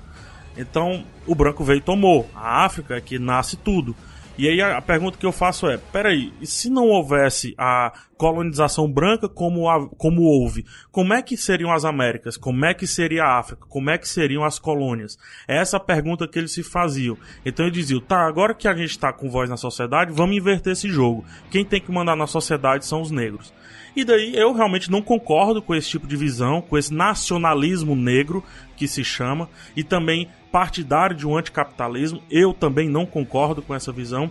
Então, 0.58 1.06
o 1.26 1.36
branco 1.36 1.64
veio 1.64 1.78
e 1.78 1.82
tomou. 1.82 2.30
A 2.36 2.66
África 2.66 2.96
é 2.96 3.02
que 3.02 3.18
nasce 3.20 3.56
tudo. 3.56 3.96
E 4.38 4.48
aí 4.48 4.62
a 4.62 4.82
pergunta 4.82 5.18
que 5.18 5.26
eu 5.26 5.32
faço 5.32 5.68
é: 5.68 5.78
peraí, 5.78 6.34
e 6.42 6.48
se 6.48 6.70
não 6.70 6.88
houvesse 6.88 7.54
a 7.58 7.92
colonização 8.18 8.92
branca 8.92 9.28
como, 9.28 9.70
a, 9.70 9.90
como 9.90 10.22
houve, 10.22 10.66
como 10.92 11.14
é 11.14 11.22
que 11.22 11.36
seriam 11.36 11.72
as 11.72 11.84
Américas? 11.84 12.38
Como 12.38 12.64
é 12.66 12.74
que 12.74 12.88
seria 12.88 13.24
a 13.24 13.40
África? 13.40 13.66
Como 13.68 13.90
é 13.90 13.98
que 13.98 14.08
seriam 14.08 14.44
as 14.44 14.60
colônias? 14.60 15.18
É 15.48 15.58
essa 15.58 15.78
a 15.78 15.80
pergunta 15.80 16.28
que 16.28 16.40
eles 16.40 16.52
se 16.52 16.64
faziam. 16.64 17.18
Então 17.46 17.66
eles 17.66 17.78
diziam: 17.78 18.00
tá, 18.00 18.26
agora 18.26 18.54
que 18.54 18.68
a 18.68 18.74
gente 18.74 18.92
está 18.92 19.12
com 19.12 19.30
voz 19.30 19.50
na 19.50 19.58
sociedade, 19.58 20.14
vamos 20.14 20.38
inverter 20.38 20.74
esse 20.74 20.90
jogo. 20.90 21.26
Quem 21.50 21.66
tem 21.66 21.82
que 21.82 21.92
mandar 21.92 22.16
na 22.16 22.28
sociedade 22.28 22.86
são 22.86 23.02
os 23.02 23.12
negros. 23.12 23.54
E 23.96 24.06
daí 24.06 24.36
eu 24.36 24.54
realmente 24.54 24.90
não 24.90 25.02
concordo 25.02 25.62
com 25.62 25.76
esse 25.76 25.90
tipo 25.90 26.08
de 26.08 26.16
visão, 26.16 26.62
com 26.62 26.78
esse 26.78 26.94
nacionalismo 26.94 27.96
negro 27.96 28.44
que 28.78 28.88
se 28.88 29.04
chama, 29.04 29.50
e 29.76 29.84
também 29.84 30.30
partidário 30.52 31.16
de 31.16 31.28
um 31.28 31.38
anticapitalismo. 31.38 32.22
Eu 32.30 32.54
também 32.54 32.90
não 32.90 33.06
concordo 33.06 33.62
com 33.62 33.74
essa 33.74 33.92
visão, 33.92 34.30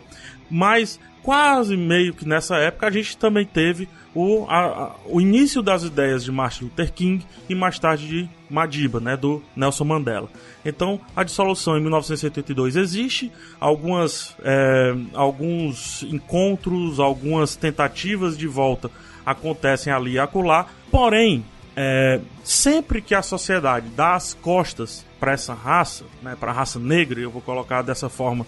mas 0.51 1.01
quase 1.23 1.77
meio 1.77 2.15
que 2.15 2.27
nessa 2.27 2.57
época 2.57 2.87
a 2.87 2.91
gente 2.91 3.17
também 3.17 3.45
teve 3.45 3.89
o, 4.15 4.45
a, 4.49 4.59
a, 4.59 4.95
o 5.07 5.21
início 5.21 5.63
das 5.63 5.83
ideias 5.85 6.25
de 6.25 6.33
Martin 6.33 6.65
Luther 6.65 6.93
King 6.93 7.25
e 7.49 7.55
mais 7.55 7.79
tarde 7.79 8.09
de 8.09 8.31
Madiba, 8.49 8.99
né, 8.99 9.17
do 9.17 9.43
Nelson 9.55 9.85
Mandela. 9.85 10.29
Então, 10.65 11.01
a 11.15 11.23
dissolução 11.23 11.79
em 11.79 11.81
1982 11.81 12.77
existe, 12.77 13.31
algumas, 13.61 14.37
é, 14.43 14.95
alguns 15.15 16.03
encontros, 16.05 16.99
algumas 16.99 17.55
tentativas 17.55 18.37
de 18.37 18.49
volta 18.49 18.91
acontecem 19.25 19.93
ali 19.93 20.13
e 20.13 20.19
acolá. 20.19 20.67
Porém, 20.91 21.45
é, 21.77 22.21
sempre 22.43 23.01
que 23.01 23.15
a 23.15 23.23
sociedade 23.23 23.89
dá 23.91 24.15
as 24.15 24.35
costas 24.35 25.05
para 25.19 25.33
essa 25.33 25.55
raça, 25.55 26.05
né, 26.23 26.37
para 26.39 26.51
a 26.51 26.55
raça 26.55 26.79
negra, 26.79 27.21
eu 27.21 27.31
vou 27.31 27.43
colocar 27.43 27.83
dessa 27.83 28.09
forma 28.09 28.47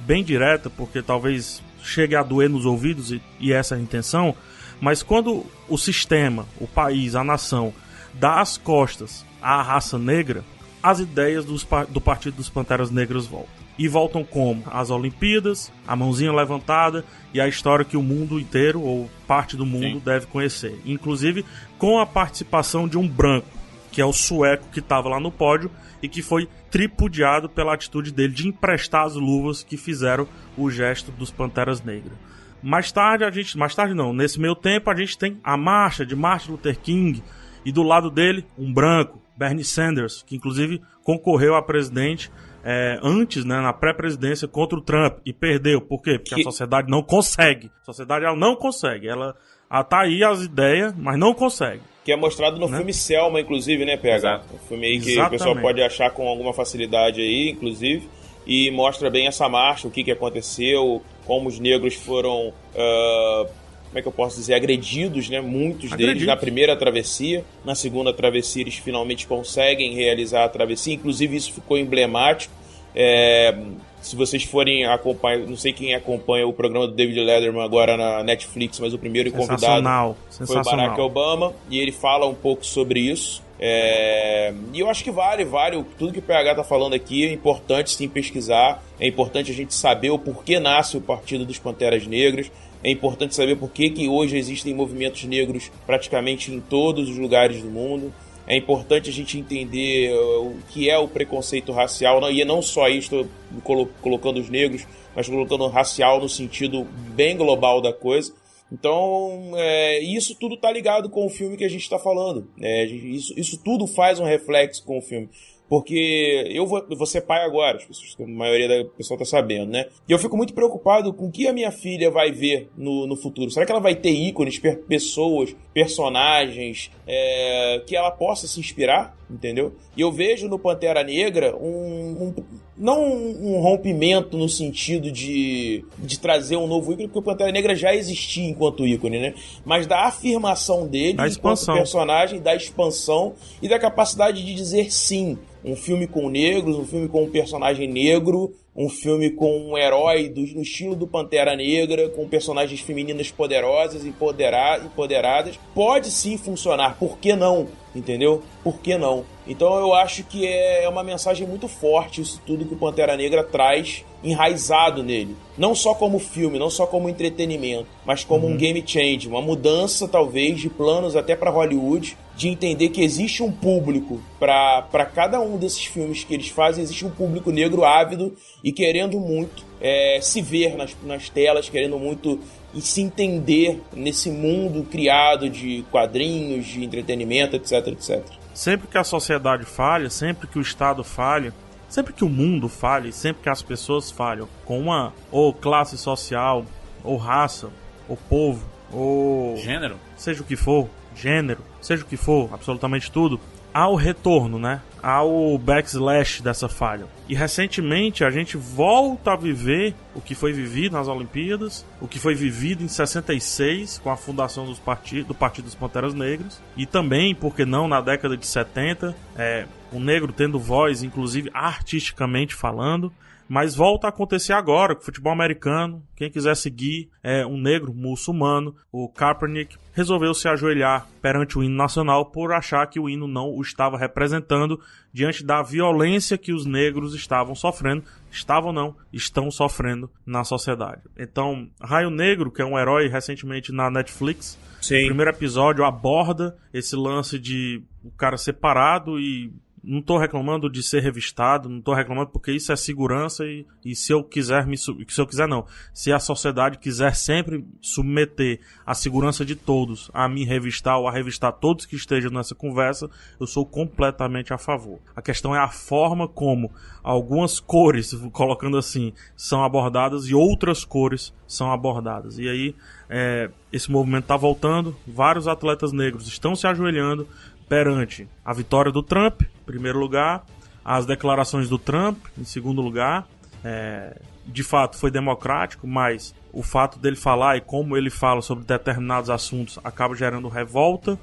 bem 0.00 0.22
direta, 0.22 0.68
porque 0.70 1.02
talvez 1.02 1.62
chegue 1.82 2.14
a 2.14 2.22
doer 2.22 2.48
nos 2.48 2.66
ouvidos 2.66 3.12
e, 3.12 3.22
e 3.40 3.52
essa 3.52 3.74
é 3.74 3.78
a 3.78 3.80
intenção, 3.80 4.34
mas 4.80 5.02
quando 5.02 5.44
o 5.68 5.76
sistema, 5.76 6.46
o 6.60 6.66
país, 6.66 7.14
a 7.14 7.24
nação 7.24 7.72
dá 8.14 8.40
as 8.40 8.56
costas 8.56 9.24
à 9.40 9.62
raça 9.62 9.98
negra, 9.98 10.44
as 10.82 11.00
ideias 11.00 11.44
dos, 11.44 11.66
do 11.88 12.00
Partido 12.00 12.36
dos 12.36 12.48
Panteras 12.48 12.90
Negras 12.90 13.26
voltam 13.26 13.57
e 13.78 13.86
voltam 13.86 14.24
como 14.24 14.64
as 14.66 14.90
Olimpíadas, 14.90 15.72
a 15.86 15.94
mãozinha 15.94 16.32
levantada 16.32 17.04
e 17.32 17.40
a 17.40 17.46
história 17.46 17.84
que 17.84 17.96
o 17.96 18.02
mundo 18.02 18.40
inteiro 18.40 18.82
ou 18.82 19.08
parte 19.26 19.56
do 19.56 19.64
mundo 19.64 19.98
Sim. 19.98 20.02
deve 20.04 20.26
conhecer, 20.26 20.80
inclusive 20.84 21.44
com 21.78 22.00
a 22.00 22.04
participação 22.04 22.88
de 22.88 22.98
um 22.98 23.06
branco, 23.06 23.46
que 23.92 24.00
é 24.00 24.04
o 24.04 24.12
sueco 24.12 24.68
que 24.72 24.80
estava 24.80 25.08
lá 25.08 25.20
no 25.20 25.30
pódio 25.30 25.70
e 26.02 26.08
que 26.08 26.22
foi 26.22 26.48
tripudiado 26.70 27.48
pela 27.48 27.74
atitude 27.74 28.12
dele 28.12 28.32
de 28.32 28.48
emprestar 28.48 29.06
as 29.06 29.14
luvas 29.14 29.62
que 29.62 29.76
fizeram 29.76 30.26
o 30.56 30.70
gesto 30.70 31.12
dos 31.12 31.30
Panteras 31.30 31.82
Negras. 31.82 32.12
Mais 32.60 32.90
tarde 32.90 33.22
a 33.22 33.30
gente, 33.30 33.56
mais 33.56 33.74
tarde 33.74 33.94
não, 33.94 34.12
nesse 34.12 34.40
meio 34.40 34.56
tempo 34.56 34.90
a 34.90 34.94
gente 34.94 35.16
tem 35.16 35.38
a 35.44 35.56
marcha 35.56 36.04
de 36.04 36.16
Martin 36.16 36.52
Luther 36.52 36.78
King 36.78 37.22
e 37.64 37.70
do 37.70 37.84
lado 37.84 38.10
dele 38.10 38.44
um 38.58 38.72
branco, 38.72 39.22
Bernie 39.36 39.64
Sanders, 39.64 40.24
que 40.26 40.34
inclusive 40.34 40.82
concorreu 41.04 41.54
a 41.54 41.62
presidente 41.62 42.30
é, 42.70 43.00
antes, 43.02 43.46
né, 43.46 43.62
na 43.62 43.72
pré-presidência 43.72 44.46
contra 44.46 44.78
o 44.78 44.82
Trump 44.82 45.20
e 45.24 45.32
perdeu. 45.32 45.80
Por 45.80 46.02
quê? 46.02 46.18
Porque 46.18 46.34
que... 46.34 46.40
a 46.42 46.44
sociedade 46.44 46.90
não 46.90 47.02
consegue. 47.02 47.70
A 47.80 47.86
sociedade 47.86 48.26
ela 48.26 48.36
não 48.36 48.54
consegue. 48.54 49.08
Ela, 49.08 49.34
ela 49.70 49.84
tá 49.84 50.02
aí 50.02 50.22
as 50.22 50.42
ideias, 50.42 50.94
mas 50.94 51.18
não 51.18 51.32
consegue. 51.32 51.80
Que 52.04 52.12
é 52.12 52.16
mostrado 52.16 52.58
no 52.58 52.68
né? 52.68 52.76
filme 52.76 52.92
Selma, 52.92 53.40
inclusive, 53.40 53.86
né, 53.86 53.96
PH? 53.96 54.16
Exato. 54.16 54.54
Um 54.54 54.68
filme 54.68 54.86
aí 54.86 55.00
que 55.00 55.12
Exatamente. 55.12 55.28
o 55.28 55.30
pessoal 55.30 55.56
pode 55.62 55.82
achar 55.82 56.10
com 56.10 56.28
alguma 56.28 56.52
facilidade 56.52 57.22
aí, 57.22 57.48
inclusive. 57.48 58.06
E 58.46 58.70
mostra 58.70 59.08
bem 59.08 59.26
essa 59.26 59.48
marcha, 59.48 59.88
o 59.88 59.90
que, 59.90 60.04
que 60.04 60.10
aconteceu, 60.10 61.02
como 61.24 61.48
os 61.48 61.58
negros 61.58 61.94
foram 61.94 62.48
uh, 62.48 63.48
como 63.88 63.98
é 63.98 64.02
que 64.02 64.08
eu 64.08 64.12
posso 64.12 64.36
dizer, 64.36 64.54
agredidos, 64.54 65.30
né? 65.30 65.40
Muitos 65.40 65.92
agredidos. 65.92 66.14
deles 66.14 66.26
na 66.26 66.36
primeira 66.36 66.76
travessia. 66.76 67.44
Na 67.64 67.74
segunda 67.74 68.12
travessia, 68.12 68.62
eles 68.62 68.76
finalmente 68.76 69.26
conseguem 69.26 69.94
realizar 69.94 70.44
a 70.44 70.48
travessia. 70.48 70.92
Inclusive, 70.92 71.34
isso 71.36 71.52
ficou 71.54 71.78
emblemático. 71.78 72.57
É, 73.00 73.56
se 74.02 74.16
vocês 74.16 74.42
forem 74.42 74.84
acompanhar, 74.84 75.46
não 75.46 75.56
sei 75.56 75.72
quem 75.72 75.94
acompanha 75.94 76.46
o 76.48 76.52
programa 76.52 76.88
do 76.88 76.94
David 76.94 77.20
Letterman 77.20 77.62
agora 77.62 77.96
na 77.96 78.24
Netflix, 78.24 78.80
mas 78.80 78.92
o 78.92 78.98
primeiro 78.98 79.30
convidado 79.30 80.16
foi 80.30 80.56
o 80.56 80.64
Barack 80.64 81.00
Obama 81.00 81.52
e 81.70 81.78
ele 81.78 81.92
fala 81.92 82.26
um 82.26 82.34
pouco 82.34 82.66
sobre 82.66 82.98
isso. 82.98 83.40
É, 83.60 84.52
e 84.72 84.80
eu 84.80 84.88
acho 84.88 85.04
que 85.04 85.10
vale, 85.10 85.44
vale. 85.44 85.84
Tudo 85.96 86.12
que 86.12 86.18
o 86.18 86.22
PH 86.22 86.56
tá 86.56 86.64
falando 86.64 86.94
aqui 86.94 87.24
é 87.24 87.32
importante 87.32 87.90
sim 87.90 88.08
pesquisar. 88.08 88.82
É 88.98 89.06
importante 89.06 89.50
a 89.52 89.54
gente 89.54 89.74
saber 89.74 90.10
o 90.10 90.18
porquê 90.18 90.58
nasce 90.58 90.96
o 90.96 91.00
Partido 91.00 91.44
dos 91.44 91.58
Panteras 91.58 92.06
Negras. 92.06 92.50
É 92.82 92.90
importante 92.90 93.34
saber 93.34 93.56
por 93.56 93.70
que, 93.70 93.90
que 93.90 94.08
hoje 94.08 94.36
existem 94.36 94.72
movimentos 94.72 95.24
negros 95.24 95.70
praticamente 95.84 96.52
em 96.52 96.60
todos 96.60 97.08
os 97.08 97.18
lugares 97.18 97.60
do 97.60 97.68
mundo. 97.68 98.12
É 98.48 98.56
importante 98.56 99.10
a 99.10 99.12
gente 99.12 99.38
entender 99.38 100.10
uh, 100.10 100.46
o 100.46 100.56
que 100.70 100.88
é 100.88 100.96
o 100.96 101.06
preconceito 101.06 101.70
racial, 101.70 102.18
e 102.32 102.42
não 102.46 102.62
só 102.62 102.88
isso, 102.88 103.28
colo 103.62 103.90
colocando 104.00 104.40
os 104.40 104.48
negros, 104.48 104.86
mas 105.14 105.28
colocando 105.28 105.68
racial 105.68 106.18
no 106.18 106.28
sentido 106.28 106.84
bem 107.14 107.36
global 107.36 107.82
da 107.82 107.92
coisa. 107.92 108.32
Então, 108.72 109.52
é, 109.54 110.00
isso 110.00 110.34
tudo 110.34 110.56
tá 110.56 110.70
ligado 110.72 111.10
com 111.10 111.26
o 111.26 111.30
filme 111.30 111.56
que 111.56 111.64
a 111.64 111.68
gente 111.68 111.82
está 111.82 111.98
falando. 111.98 112.48
Né? 112.56 112.84
Isso, 112.86 113.38
isso 113.38 113.62
tudo 113.62 113.86
faz 113.86 114.18
um 114.18 114.24
reflexo 114.24 114.82
com 114.84 114.98
o 114.98 115.02
filme. 115.02 115.28
Porque 115.68 116.50
eu 116.50 116.66
vou, 116.66 116.84
vou 116.96 117.06
ser 117.06 117.22
pai 117.22 117.44
agora, 117.44 117.78
a 117.78 118.26
maioria 118.26 118.68
da 118.68 118.90
pessoa 118.90 119.18
tá 119.18 119.24
sabendo, 119.24 119.70
né? 119.70 119.86
E 120.08 120.12
eu 120.12 120.18
fico 120.18 120.36
muito 120.36 120.54
preocupado 120.54 121.12
com 121.12 121.26
o 121.26 121.30
que 121.30 121.46
a 121.46 121.52
minha 121.52 121.70
filha 121.70 122.10
vai 122.10 122.32
ver 122.32 122.70
no, 122.76 123.06
no 123.06 123.16
futuro. 123.16 123.50
Será 123.50 123.66
que 123.66 123.72
ela 123.72 123.80
vai 123.80 123.94
ter 123.94 124.10
ícones, 124.10 124.58
pessoas, 124.88 125.54
personagens 125.74 126.90
é, 127.06 127.82
que 127.86 127.94
ela 127.94 128.10
possa 128.10 128.46
se 128.46 128.58
inspirar? 128.58 129.16
Entendeu? 129.30 129.74
E 129.94 130.00
eu 130.00 130.10
vejo 130.10 130.48
no 130.48 130.58
Pantera 130.58 131.04
Negra 131.04 131.54
um, 131.54 132.28
um 132.28 132.34
não 132.78 133.04
um 133.04 133.60
rompimento 133.60 134.38
no 134.38 134.48
sentido 134.48 135.12
de, 135.12 135.84
de 135.98 136.18
trazer 136.18 136.56
um 136.56 136.66
novo 136.66 136.92
ícone, 136.92 137.08
porque 137.08 137.18
o 137.18 137.22
Pantera 137.22 137.52
Negra 137.52 137.74
já 137.74 137.94
existia 137.94 138.48
enquanto 138.48 138.86
ícone, 138.86 139.18
né? 139.18 139.34
Mas 139.66 139.86
da 139.86 140.06
afirmação 140.06 140.86
dele 140.86 141.14
Da 141.14 141.28
enquanto 141.28 141.58
expansão. 141.58 141.74
personagem, 141.74 142.40
da 142.40 142.54
expansão 142.54 143.34
e 143.60 143.68
da 143.68 143.78
capacidade 143.78 144.42
de 144.42 144.54
dizer 144.54 144.90
sim. 144.90 145.36
Um 145.64 145.74
filme 145.74 146.06
com 146.06 146.28
negros, 146.28 146.76
um 146.76 146.86
filme 146.86 147.08
com 147.08 147.24
um 147.24 147.30
personagem 147.30 147.88
negro, 147.88 148.54
um 148.76 148.88
filme 148.88 149.30
com 149.30 149.70
um 149.70 149.76
herói 149.76 150.28
do, 150.28 150.40
no 150.40 150.62
estilo 150.62 150.94
do 150.94 151.06
Pantera 151.06 151.56
Negra, 151.56 152.08
com 152.10 152.28
personagens 152.28 152.80
femininas 152.80 153.28
poderosas 153.28 154.04
e 154.04 154.08
empodera, 154.08 154.80
empoderadas, 154.84 155.58
pode 155.74 156.10
sim 156.12 156.38
funcionar. 156.38 156.96
Por 156.96 157.18
que 157.18 157.34
não? 157.34 157.66
Entendeu? 157.92 158.40
Por 158.62 158.78
que 158.78 158.96
não? 158.96 159.24
Então 159.48 159.76
eu 159.78 159.92
acho 159.92 160.22
que 160.22 160.46
é 160.46 160.88
uma 160.88 161.02
mensagem 161.02 161.44
muito 161.44 161.66
forte 161.66 162.20
isso 162.20 162.40
tudo 162.46 162.64
que 162.64 162.74
o 162.74 162.78
Pantera 162.78 163.16
Negra 163.16 163.42
traz 163.42 164.04
enraizado 164.22 165.02
nele. 165.02 165.34
Não 165.56 165.74
só 165.74 165.92
como 165.94 166.20
filme, 166.20 166.58
não 166.58 166.70
só 166.70 166.86
como 166.86 167.08
entretenimento, 167.08 167.88
mas 168.04 168.22
como 168.22 168.46
um 168.46 168.56
game 168.56 168.82
change, 168.86 169.26
uma 169.26 169.42
mudança 169.42 170.06
talvez 170.06 170.60
de 170.60 170.68
planos 170.68 171.16
até 171.16 171.34
para 171.34 171.50
Hollywood, 171.50 172.16
de 172.38 172.46
entender 172.46 172.90
que 172.90 173.02
existe 173.02 173.42
um 173.42 173.50
público 173.50 174.20
para 174.38 175.04
cada 175.12 175.40
um 175.40 175.58
desses 175.58 175.84
filmes 175.84 176.22
que 176.22 176.32
eles 176.32 176.48
fazem, 176.48 176.84
existe 176.84 177.04
um 177.04 177.10
público 177.10 177.50
negro 177.50 177.84
ávido 177.84 178.32
e 178.62 178.70
querendo 178.70 179.18
muito 179.18 179.64
é, 179.80 180.20
se 180.22 180.40
ver 180.40 180.76
nas, 180.76 180.96
nas 181.02 181.28
telas, 181.28 181.68
querendo 181.68 181.98
muito 181.98 182.38
e 182.72 182.80
se 182.80 183.00
entender 183.00 183.82
nesse 183.92 184.30
mundo 184.30 184.84
criado 184.84 185.50
de 185.50 185.84
quadrinhos, 185.90 186.64
de 186.66 186.84
entretenimento, 186.84 187.56
etc, 187.56 187.88
etc. 187.88 188.24
Sempre 188.54 188.86
que 188.86 188.96
a 188.96 189.02
sociedade 189.02 189.64
falha, 189.64 190.08
sempre 190.08 190.46
que 190.46 190.60
o 190.60 190.62
Estado 190.62 191.02
falha, 191.02 191.52
sempre 191.88 192.12
que 192.12 192.22
o 192.22 192.28
mundo 192.28 192.68
falha, 192.68 193.10
sempre 193.10 193.42
que 193.42 193.48
as 193.48 193.62
pessoas 193.62 194.12
falham 194.12 194.48
com 194.64 194.78
uma 194.78 195.12
ou 195.32 195.52
classe 195.52 195.98
social, 195.98 196.64
ou 197.02 197.16
raça, 197.16 197.68
ou 198.08 198.16
povo, 198.16 198.64
ou 198.92 199.56
Gênero? 199.56 199.98
seja 200.16 200.40
o 200.40 200.46
que 200.46 200.54
for, 200.54 200.88
gênero, 201.18 201.60
seja 201.80 202.02
o 202.02 202.06
que 202.06 202.16
for, 202.16 202.52
absolutamente 202.52 203.10
tudo, 203.10 203.40
há 203.72 203.88
o 203.88 203.94
retorno, 203.94 204.58
né? 204.58 204.80
Há 205.00 205.22
o 205.22 205.56
backslash 205.56 206.42
dessa 206.42 206.68
falha. 206.68 207.06
E 207.28 207.34
recentemente 207.34 208.24
a 208.24 208.30
gente 208.30 208.56
volta 208.56 209.32
a 209.32 209.36
viver 209.36 209.94
o 210.14 210.20
que 210.20 210.34
foi 210.34 210.52
vivido 210.52 210.94
nas 210.94 211.06
Olimpíadas, 211.06 211.86
o 212.00 212.08
que 212.08 212.18
foi 212.18 212.34
vivido 212.34 212.82
em 212.82 212.88
66 212.88 213.98
com 213.98 214.10
a 214.10 214.16
fundação 214.16 214.66
dos 214.66 214.78
do 215.26 215.34
Partido 215.34 215.64
dos 215.66 215.74
Panteras 215.74 216.14
Negras, 216.14 216.60
e 216.76 216.86
também, 216.86 217.34
por 217.34 217.54
que 217.54 217.64
não, 217.64 217.86
na 217.86 218.00
década 218.00 218.36
de 218.36 218.46
70, 218.46 219.14
é, 219.36 219.66
o 219.92 220.00
negro 220.00 220.32
tendo 220.32 220.58
voz, 220.58 221.02
inclusive 221.02 221.50
artisticamente 221.54 222.54
falando. 222.54 223.12
Mas 223.48 223.74
volta 223.74 224.06
a 224.06 224.10
acontecer 224.10 224.52
agora 224.52 224.94
com 224.94 225.00
o 225.00 225.04
futebol 225.04 225.32
americano. 225.32 226.02
Quem 226.14 226.30
quiser 226.30 226.54
seguir 226.54 227.08
é 227.22 227.46
um 227.46 227.58
negro 227.58 227.94
muçulmano, 227.94 228.76
o 228.92 229.08
Kaepernick, 229.08 229.76
resolveu 229.92 230.34
se 230.34 230.46
ajoelhar 230.48 231.08
perante 231.22 231.58
o 231.58 231.64
hino 231.64 231.74
nacional 231.74 232.26
por 232.26 232.52
achar 232.52 232.86
que 232.86 233.00
o 233.00 233.08
hino 233.08 233.26
não 233.26 233.48
o 233.50 233.62
estava 233.62 233.96
representando 233.96 234.78
diante 235.12 235.44
da 235.44 235.62
violência 235.62 236.36
que 236.36 236.52
os 236.52 236.66
negros 236.66 237.14
estavam 237.14 237.54
sofrendo. 237.54 238.04
Estavam 238.30 238.72
não, 238.72 238.94
estão 239.12 239.50
sofrendo 239.50 240.10
na 240.26 240.44
sociedade. 240.44 241.02
Então, 241.18 241.68
Raio 241.80 242.10
Negro, 242.10 242.50
que 242.50 242.60
é 242.60 242.64
um 242.64 242.78
herói 242.78 243.08
recentemente 243.08 243.72
na 243.72 243.90
Netflix, 243.90 244.58
o 244.80 244.84
Sim. 244.84 245.06
primeiro 245.06 245.30
episódio 245.30 245.84
aborda 245.84 246.56
esse 246.72 246.94
lance 246.94 247.38
de 247.38 247.82
o 248.04 248.10
cara 248.10 248.36
separado 248.36 249.18
e 249.18 249.52
não 249.88 250.02
tô 250.02 250.18
reclamando 250.18 250.68
de 250.68 250.82
ser 250.82 251.00
revistado, 251.00 251.66
não 251.66 251.80
tô 251.80 251.94
reclamando 251.94 252.28
porque 252.28 252.52
isso 252.52 252.70
é 252.70 252.76
segurança 252.76 253.46
e, 253.46 253.66
e 253.82 253.96
se 253.96 254.12
eu 254.12 254.22
quiser 254.22 254.66
me 254.66 254.76
se 254.76 254.90
eu 255.16 255.26
quiser 255.26 255.48
não, 255.48 255.64
se 255.94 256.12
a 256.12 256.18
sociedade 256.18 256.76
quiser 256.76 257.14
sempre 257.14 257.64
submeter 257.80 258.60
a 258.84 258.94
segurança 258.94 259.46
de 259.46 259.56
todos 259.56 260.10
a 260.12 260.28
me 260.28 260.44
revistar 260.44 260.98
ou 260.98 261.08
a 261.08 261.12
revistar 261.12 261.52
todos 261.54 261.86
que 261.86 261.96
estejam 261.96 262.30
nessa 262.30 262.54
conversa, 262.54 263.08
eu 263.40 263.46
sou 263.46 263.64
completamente 263.64 264.52
a 264.52 264.58
favor. 264.58 264.98
A 265.16 265.22
questão 265.22 265.56
é 265.56 265.58
a 265.58 265.68
forma 265.68 266.28
como 266.28 266.70
algumas 267.02 267.58
cores, 267.58 268.12
colocando 268.32 268.76
assim, 268.76 269.14
são 269.34 269.64
abordadas 269.64 270.26
e 270.26 270.34
outras 270.34 270.84
cores 270.84 271.32
são 271.46 271.72
abordadas. 271.72 272.38
E 272.38 272.46
aí 272.46 272.74
é, 273.08 273.50
esse 273.72 273.90
movimento 273.90 274.24
está 274.24 274.36
voltando, 274.36 274.94
vários 275.06 275.48
atletas 275.48 275.92
negros 275.92 276.26
estão 276.26 276.54
se 276.54 276.66
ajoelhando 276.66 277.26
perante 277.68 278.28
a 278.44 278.52
vitória 278.52 278.90
do 278.90 279.02
Trump, 279.02 279.42
em 279.42 279.64
primeiro 279.64 279.98
lugar, 279.98 280.44
as 280.84 281.04
declarações 281.04 281.68
do 281.68 281.78
Trump, 281.78 282.18
em 282.38 282.44
segundo 282.44 282.80
lugar. 282.80 283.26
É, 283.62 284.16
de 284.46 284.62
fato, 284.62 284.96
foi 284.96 285.10
democrático, 285.10 285.86
mas 285.86 286.34
o 286.52 286.62
fato 286.62 286.98
dele 286.98 287.16
falar 287.16 287.56
e 287.56 287.60
como 287.60 287.96
ele 287.96 288.08
fala 288.08 288.40
sobre 288.40 288.64
determinados 288.64 289.28
assuntos 289.28 289.78
acaba 289.84 290.14
gerando 290.14 290.48
revolta. 290.48 291.18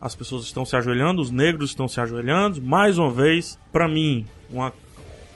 As 0.00 0.14
pessoas 0.14 0.44
estão 0.44 0.64
se 0.64 0.74
ajoelhando, 0.74 1.20
os 1.20 1.30
negros 1.30 1.70
estão 1.70 1.86
se 1.86 2.00
ajoelhando. 2.00 2.62
Mais 2.62 2.96
uma 2.96 3.10
vez, 3.10 3.58
para 3.70 3.86
mim, 3.86 4.26
uma, 4.48 4.72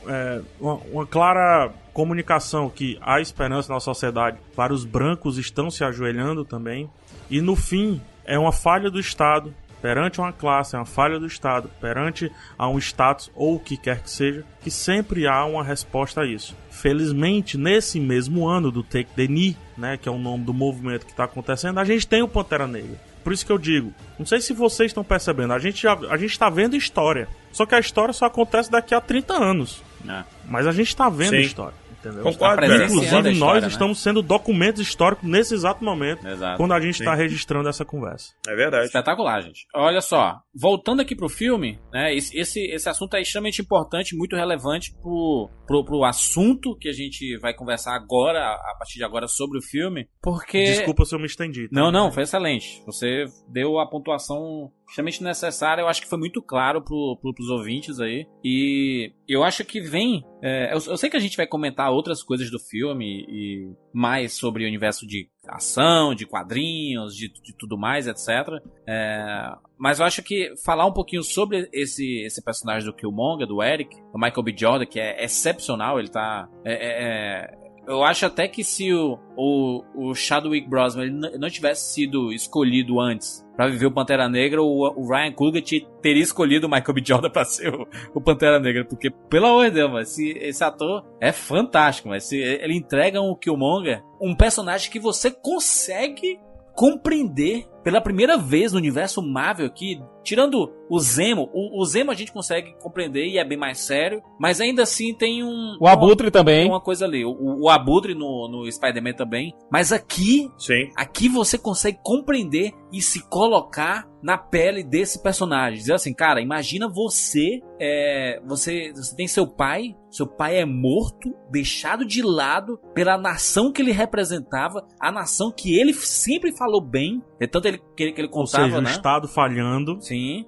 é, 0.06 0.40
uma, 0.58 0.74
uma 0.90 1.06
clara 1.06 1.70
comunicação 1.92 2.70
que 2.70 2.98
há 3.02 3.20
esperança 3.20 3.70
na 3.70 3.78
sociedade. 3.78 4.38
Vários 4.56 4.86
brancos 4.86 5.36
estão 5.36 5.70
se 5.70 5.84
ajoelhando 5.84 6.44
também. 6.44 6.88
E 7.28 7.42
no 7.42 7.54
fim, 7.54 8.00
é 8.24 8.38
uma 8.38 8.52
falha 8.52 8.90
do 8.90 8.98
Estado 8.98 9.54
perante 9.84 10.18
uma 10.18 10.32
classe, 10.32 10.74
é 10.74 10.78
uma 10.78 10.86
falha 10.86 11.20
do 11.20 11.26
Estado, 11.26 11.70
perante 11.78 12.32
a 12.56 12.66
um 12.66 12.78
status 12.78 13.30
ou 13.34 13.56
o 13.56 13.60
que 13.60 13.76
quer 13.76 14.00
que 14.00 14.10
seja, 14.10 14.42
que 14.62 14.70
sempre 14.70 15.26
há 15.26 15.44
uma 15.44 15.62
resposta 15.62 16.22
a 16.22 16.26
isso. 16.26 16.56
Felizmente, 16.70 17.58
nesse 17.58 18.00
mesmo 18.00 18.48
ano 18.48 18.70
do 18.70 18.82
Take 18.82 19.10
the 19.14 19.26
Knee, 19.26 19.54
né, 19.76 19.98
que 19.98 20.08
é 20.08 20.12
o 20.12 20.16
nome 20.16 20.42
do 20.42 20.54
movimento 20.54 21.04
que 21.04 21.12
está 21.12 21.24
acontecendo, 21.24 21.78
a 21.78 21.84
gente 21.84 22.06
tem 22.06 22.22
o 22.22 22.28
Pantera 22.28 22.66
Negra. 22.66 22.98
Por 23.22 23.30
isso 23.30 23.44
que 23.44 23.52
eu 23.52 23.58
digo, 23.58 23.92
não 24.18 24.24
sei 24.24 24.40
se 24.40 24.54
vocês 24.54 24.88
estão 24.88 25.04
percebendo, 25.04 25.52
a 25.52 25.58
gente, 25.58 25.82
já, 25.82 25.92
a 25.92 26.16
gente 26.16 26.32
está 26.32 26.48
vendo 26.48 26.74
história. 26.76 27.28
Só 27.52 27.66
que 27.66 27.74
a 27.74 27.78
história 27.78 28.14
só 28.14 28.24
acontece 28.24 28.70
daqui 28.70 28.94
a 28.94 29.02
30 29.02 29.34
anos. 29.34 29.82
É. 30.08 30.24
Mas 30.46 30.66
a 30.66 30.72
gente 30.72 30.88
está 30.88 31.10
vendo 31.10 31.36
Sim. 31.36 31.40
história. 31.40 31.83
Entendeu? 32.04 32.22
Concordo, 32.22 32.66
Tá 32.66 32.74
Inclusive, 32.84 33.04
história, 33.04 33.32
nós 33.32 33.62
né? 33.62 33.68
estamos 33.68 33.98
sendo 33.98 34.20
documentos 34.20 34.80
históricos 34.82 35.28
nesse 35.28 35.54
exato 35.54 35.82
momento, 35.82 36.26
Exato. 36.26 36.56
quando 36.58 36.72
a 36.72 36.80
gente 36.80 37.00
está 37.00 37.14
registrando 37.14 37.68
essa 37.68 37.84
conversa. 37.84 38.32
É 38.46 38.54
verdade. 38.54 38.86
Espetacular, 38.86 39.42
gente. 39.42 39.66
Olha 39.74 40.00
só, 40.00 40.40
voltando 40.54 41.00
aqui 41.00 41.14
pro 41.16 41.28
filme, 41.28 41.78
né? 41.92 42.14
Esse, 42.14 42.38
esse, 42.38 42.60
esse 42.70 42.88
assunto 42.88 43.14
é 43.16 43.20
extremamente 43.20 43.60
importante, 43.60 44.16
muito 44.16 44.36
relevante 44.36 44.94
pro, 45.00 45.50
pro, 45.66 45.84
pro 45.84 46.04
assunto 46.04 46.76
que 46.76 46.88
a 46.88 46.92
gente 46.92 47.36
vai 47.38 47.54
conversar 47.54 47.94
agora, 47.94 48.40
a 48.40 48.74
a 48.74 48.76
partir 48.76 48.98
de 48.98 49.04
agora, 49.04 49.28
sobre 49.28 49.58
o 49.58 49.62
filme. 49.62 50.08
Porque. 50.22 50.64
Desculpa 50.64 51.04
se 51.04 51.14
eu 51.14 51.18
me 51.18 51.26
estendi. 51.26 51.68
tá? 51.68 51.70
Não, 51.72 51.90
não, 51.90 52.12
foi 52.12 52.24
excelente. 52.24 52.82
Você 52.86 53.24
deu 53.48 53.78
a 53.78 53.88
pontuação 53.88 54.70
extremamente 54.88 55.22
necessária. 55.22 55.82
Eu 55.82 55.88
acho 55.88 56.02
que 56.02 56.08
foi 56.08 56.18
muito 56.18 56.42
claro 56.42 56.82
pro, 56.82 57.18
pro, 57.20 57.34
pros 57.34 57.48
ouvintes 57.48 58.00
aí. 58.00 58.26
E 58.44 59.12
eu 59.28 59.42
acho 59.42 59.64
que 59.64 59.80
vem. 59.80 60.24
é, 60.42 60.72
eu, 60.72 60.78
eu 60.86 60.96
sei 60.96 61.08
que 61.08 61.16
a 61.16 61.20
gente 61.20 61.36
vai 61.36 61.46
comentar 61.46 61.90
outras 61.90 62.22
coisas 62.22 62.50
do 62.50 62.58
filme 62.58 63.24
e 63.28 63.72
mais 63.92 64.34
sobre 64.34 64.64
o 64.64 64.68
universo 64.68 65.06
de 65.06 65.28
ação, 65.48 66.14
de 66.14 66.26
quadrinhos, 66.26 67.14
de, 67.16 67.28
de 67.28 67.52
tudo 67.54 67.76
mais, 67.76 68.06
etc. 68.06 68.60
É, 68.86 69.54
mas 69.76 69.98
eu 70.00 70.06
acho 70.06 70.22
que 70.22 70.54
falar 70.64 70.86
um 70.86 70.92
pouquinho 70.92 71.22
sobre 71.22 71.68
esse, 71.72 72.22
esse 72.22 72.42
personagem 72.42 72.88
do 72.88 72.94
Killmonger, 72.94 73.46
do 73.46 73.62
Eric, 73.62 73.96
do 74.12 74.18
Michael 74.18 74.42
B. 74.42 74.54
Jordan, 74.56 74.86
que 74.86 75.00
é 75.00 75.22
excepcional, 75.24 75.98
ele 75.98 76.08
tá. 76.08 76.48
é- 76.64 76.72
é- 76.72 77.04
é- 77.04 77.63
eu 77.86 78.02
acho 78.02 78.26
até 78.26 78.46
que 78.48 78.62
se 78.64 78.92
o, 78.92 79.18
o, 79.36 79.82
o 79.94 80.14
Chadwick 80.14 80.68
Boseman 80.68 81.04
ele 81.06 81.38
não 81.38 81.50
tivesse 81.50 81.92
sido 81.92 82.32
escolhido 82.32 83.00
antes 83.00 83.44
pra 83.56 83.68
viver 83.68 83.86
o 83.86 83.90
Pantera 83.92 84.28
Negra, 84.28 84.60
o, 84.62 84.80
o 85.00 85.08
Ryan 85.08 85.32
Coogler 85.32 85.62
te- 85.62 85.86
teria 86.02 86.22
escolhido 86.22 86.66
o 86.66 86.70
Michael 86.70 86.94
B. 86.94 87.02
Jordan 87.04 87.30
pra 87.30 87.44
ser 87.44 87.72
o, 87.72 87.86
o 88.14 88.20
Pantera 88.20 88.58
Negra. 88.58 88.84
Porque, 88.84 89.10
pelo 89.10 89.46
amor 89.46 89.66
de 89.66 89.76
Deus, 89.76 90.00
esse, 90.02 90.30
esse 90.38 90.64
ator 90.64 91.04
é 91.20 91.30
fantástico. 91.30 92.08
Mas 92.08 92.32
ele 92.32 92.74
entrega 92.76 93.20
um 93.20 93.34
Killmonger, 93.36 94.02
um 94.20 94.34
personagem 94.34 94.90
que 94.90 94.98
você 94.98 95.30
consegue 95.30 96.40
compreender 96.74 97.66
pela 97.82 98.00
primeira 98.00 98.38
vez 98.38 98.72
no 98.72 98.78
universo 98.78 99.22
Marvel 99.22 99.66
aqui, 99.66 100.02
tirando 100.22 100.72
o 100.88 100.98
Zemo, 100.98 101.50
o, 101.52 101.80
o 101.80 101.84
Zemo 101.84 102.10
a 102.10 102.14
gente 102.14 102.32
consegue 102.32 102.74
compreender 102.80 103.26
e 103.26 103.38
é 103.38 103.44
bem 103.44 103.58
mais 103.58 103.78
sério, 103.78 104.22
mas 104.40 104.60
ainda 104.60 104.82
assim 104.82 105.14
tem 105.14 105.44
um. 105.44 105.76
O 105.78 105.86
Abutre 105.86 106.28
uma, 106.28 106.32
também. 106.32 106.66
Uma 106.66 106.80
coisa 106.80 107.04
ali. 107.04 107.24
O, 107.24 107.64
o 107.64 107.68
Abutre 107.68 108.14
no, 108.14 108.48
no 108.48 108.70
Spider-Man 108.72 109.12
também. 109.12 109.54
Mas 109.70 109.92
aqui, 109.92 110.50
Sim. 110.56 110.90
aqui 110.96 111.28
você 111.28 111.58
consegue 111.58 111.98
compreender 112.02 112.72
e 112.90 113.02
se 113.02 113.28
colocar 113.28 114.08
na 114.22 114.38
pele 114.38 114.82
desse 114.82 115.22
personagem. 115.22 115.78
Dizer 115.78 115.94
assim, 115.94 116.14
cara, 116.14 116.40
imagina 116.40 116.88
você, 116.88 117.60
é, 117.78 118.40
você, 118.46 118.92
você 118.94 119.14
tem 119.14 119.28
seu 119.28 119.46
pai, 119.46 119.94
seu 120.14 120.26
pai 120.26 120.56
é 120.58 120.64
morto, 120.64 121.34
deixado 121.50 122.04
de 122.04 122.22
lado 122.22 122.78
pela 122.94 123.18
nação 123.18 123.72
que 123.72 123.82
ele 123.82 123.92
representava, 123.92 124.86
a 125.00 125.10
nação 125.10 125.50
que 125.50 125.76
ele 125.78 125.92
sempre 125.94 126.52
falou 126.56 126.80
bem, 126.80 127.22
é 127.40 127.46
tanto 127.46 127.66
ele, 127.68 127.80
que, 127.96 128.02
ele, 128.02 128.12
que 128.12 128.20
ele 128.20 128.28
Ou 128.28 128.34
contava, 128.34 128.64
seja, 128.66 128.78
o 128.78 128.80
né? 128.80 128.90
Estado 128.90 129.26
falhando. 129.28 130.00
Sim. 130.00 130.44